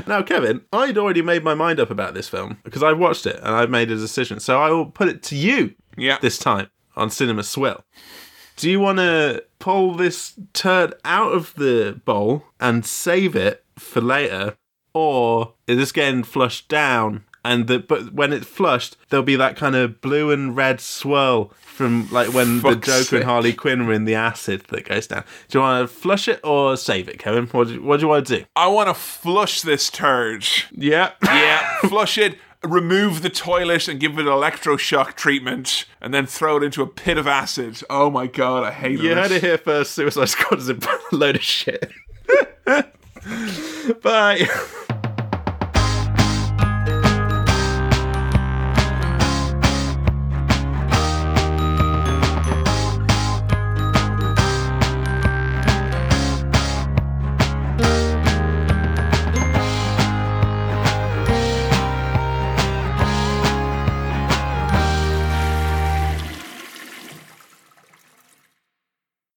Now, 0.08 0.22
Kevin, 0.22 0.62
I'd 0.72 0.98
already 0.98 1.22
made 1.22 1.44
my 1.44 1.56
mind 1.56 1.80
up 1.80 1.90
about 1.90 2.14
this 2.14 2.30
film 2.30 2.60
because 2.64 2.84
I've 2.84 3.00
watched 3.00 3.26
it 3.26 3.38
and 3.38 3.56
I've 3.56 3.70
made 3.70 3.90
a 3.90 3.96
decision. 3.96 4.40
So 4.40 4.62
I 4.62 4.70
will 4.70 4.86
put 4.86 5.08
it 5.08 5.24
to 5.24 5.36
you 5.36 5.74
Yeah. 5.98 6.18
this 6.22 6.38
time 6.38 6.70
on 6.96 7.10
Cinema 7.10 7.44
Swill. 7.44 7.84
Do 8.58 8.70
you 8.70 8.80
want 8.80 9.00
to 9.00 9.44
pull 9.60 9.96
this 9.96 10.34
turd 10.54 10.94
out 11.04 11.34
of 11.34 11.54
the 11.56 12.00
bowl 12.06 12.46
and 12.60 12.86
save 12.86 13.36
it 13.36 13.66
for 13.78 14.00
later, 14.02 14.56
or 14.94 15.54
is 15.68 15.78
this 15.78 15.92
getting 15.92 16.24
flushed 16.24 16.70
down? 16.70 17.26
And 17.44 17.68
the, 17.68 17.80
but 17.80 18.14
when 18.14 18.34
it's 18.34 18.48
flushed, 18.48 18.98
there'll 19.10 19.24
be 19.24 19.36
that 19.36 19.56
kind 19.56 19.76
of 19.76 20.02
blue 20.02 20.32
and 20.32 20.56
red 20.56 20.82
swirl 20.82 21.54
from 21.62 22.10
like 22.10 22.34
when 22.34 22.58
the 22.58 22.62
Fuck's 22.62 22.88
Joker 22.88 23.04
sake. 23.04 23.14
and 23.14 23.24
Harley 23.26 23.54
Quinn 23.54 23.86
were 23.86 23.94
in 23.94 24.06
the 24.06 24.16
acid 24.16 24.62
that 24.70 24.86
goes 24.88 25.08
down. 25.08 25.26
Do 25.50 25.60
you 25.60 25.62
want 25.62 25.88
to 25.88 25.94
flush 25.94 26.28
it 26.28 26.40
or 26.44 26.78
save 26.78 27.08
it, 27.10 27.20
Kevin? 27.20 27.46
What 27.48 27.68
do 27.68 27.76
you, 27.76 27.84
what 27.84 27.98
do, 27.98 28.06
you 28.06 28.08
want 28.08 28.26
to 28.26 28.40
do? 28.40 28.46
I 28.56 28.68
want 28.68 28.88
to 28.90 28.96
flush 28.96 29.62
this 29.62 29.90
turd. 29.90 30.48
Yeah. 30.72 31.12
Yeah, 31.22 31.78
flush 31.82 32.18
it, 32.18 32.40
remove 32.68 33.22
the 33.22 33.30
toilet 33.30 33.88
and 33.88 34.00
give 34.00 34.14
it 34.18 34.22
an 34.22 34.26
electroshock 34.28 35.16
treatment, 35.16 35.86
and 36.02 36.14
then 36.14 36.26
throw 36.26 36.58
it 36.58 36.64
into 36.64 36.82
a 36.82 36.88
pit 36.88 37.18
of 37.18 37.28
acid. 37.28 37.82
Oh 37.90 38.10
my 38.10 38.28
god, 38.28 38.64
I 38.64 38.72
hate 38.72 39.00
You 39.00 39.12
it. 39.12 39.18
heard 39.18 39.32
it 39.32 39.42
here 39.42 39.58
first. 39.58 39.92
Suicide 39.94 40.30
Squad 40.30 40.60
is 40.60 40.70
a 40.70 40.78
load 41.12 41.36
of 41.36 41.44
shit. 41.44 41.92
Bye. 44.02 44.48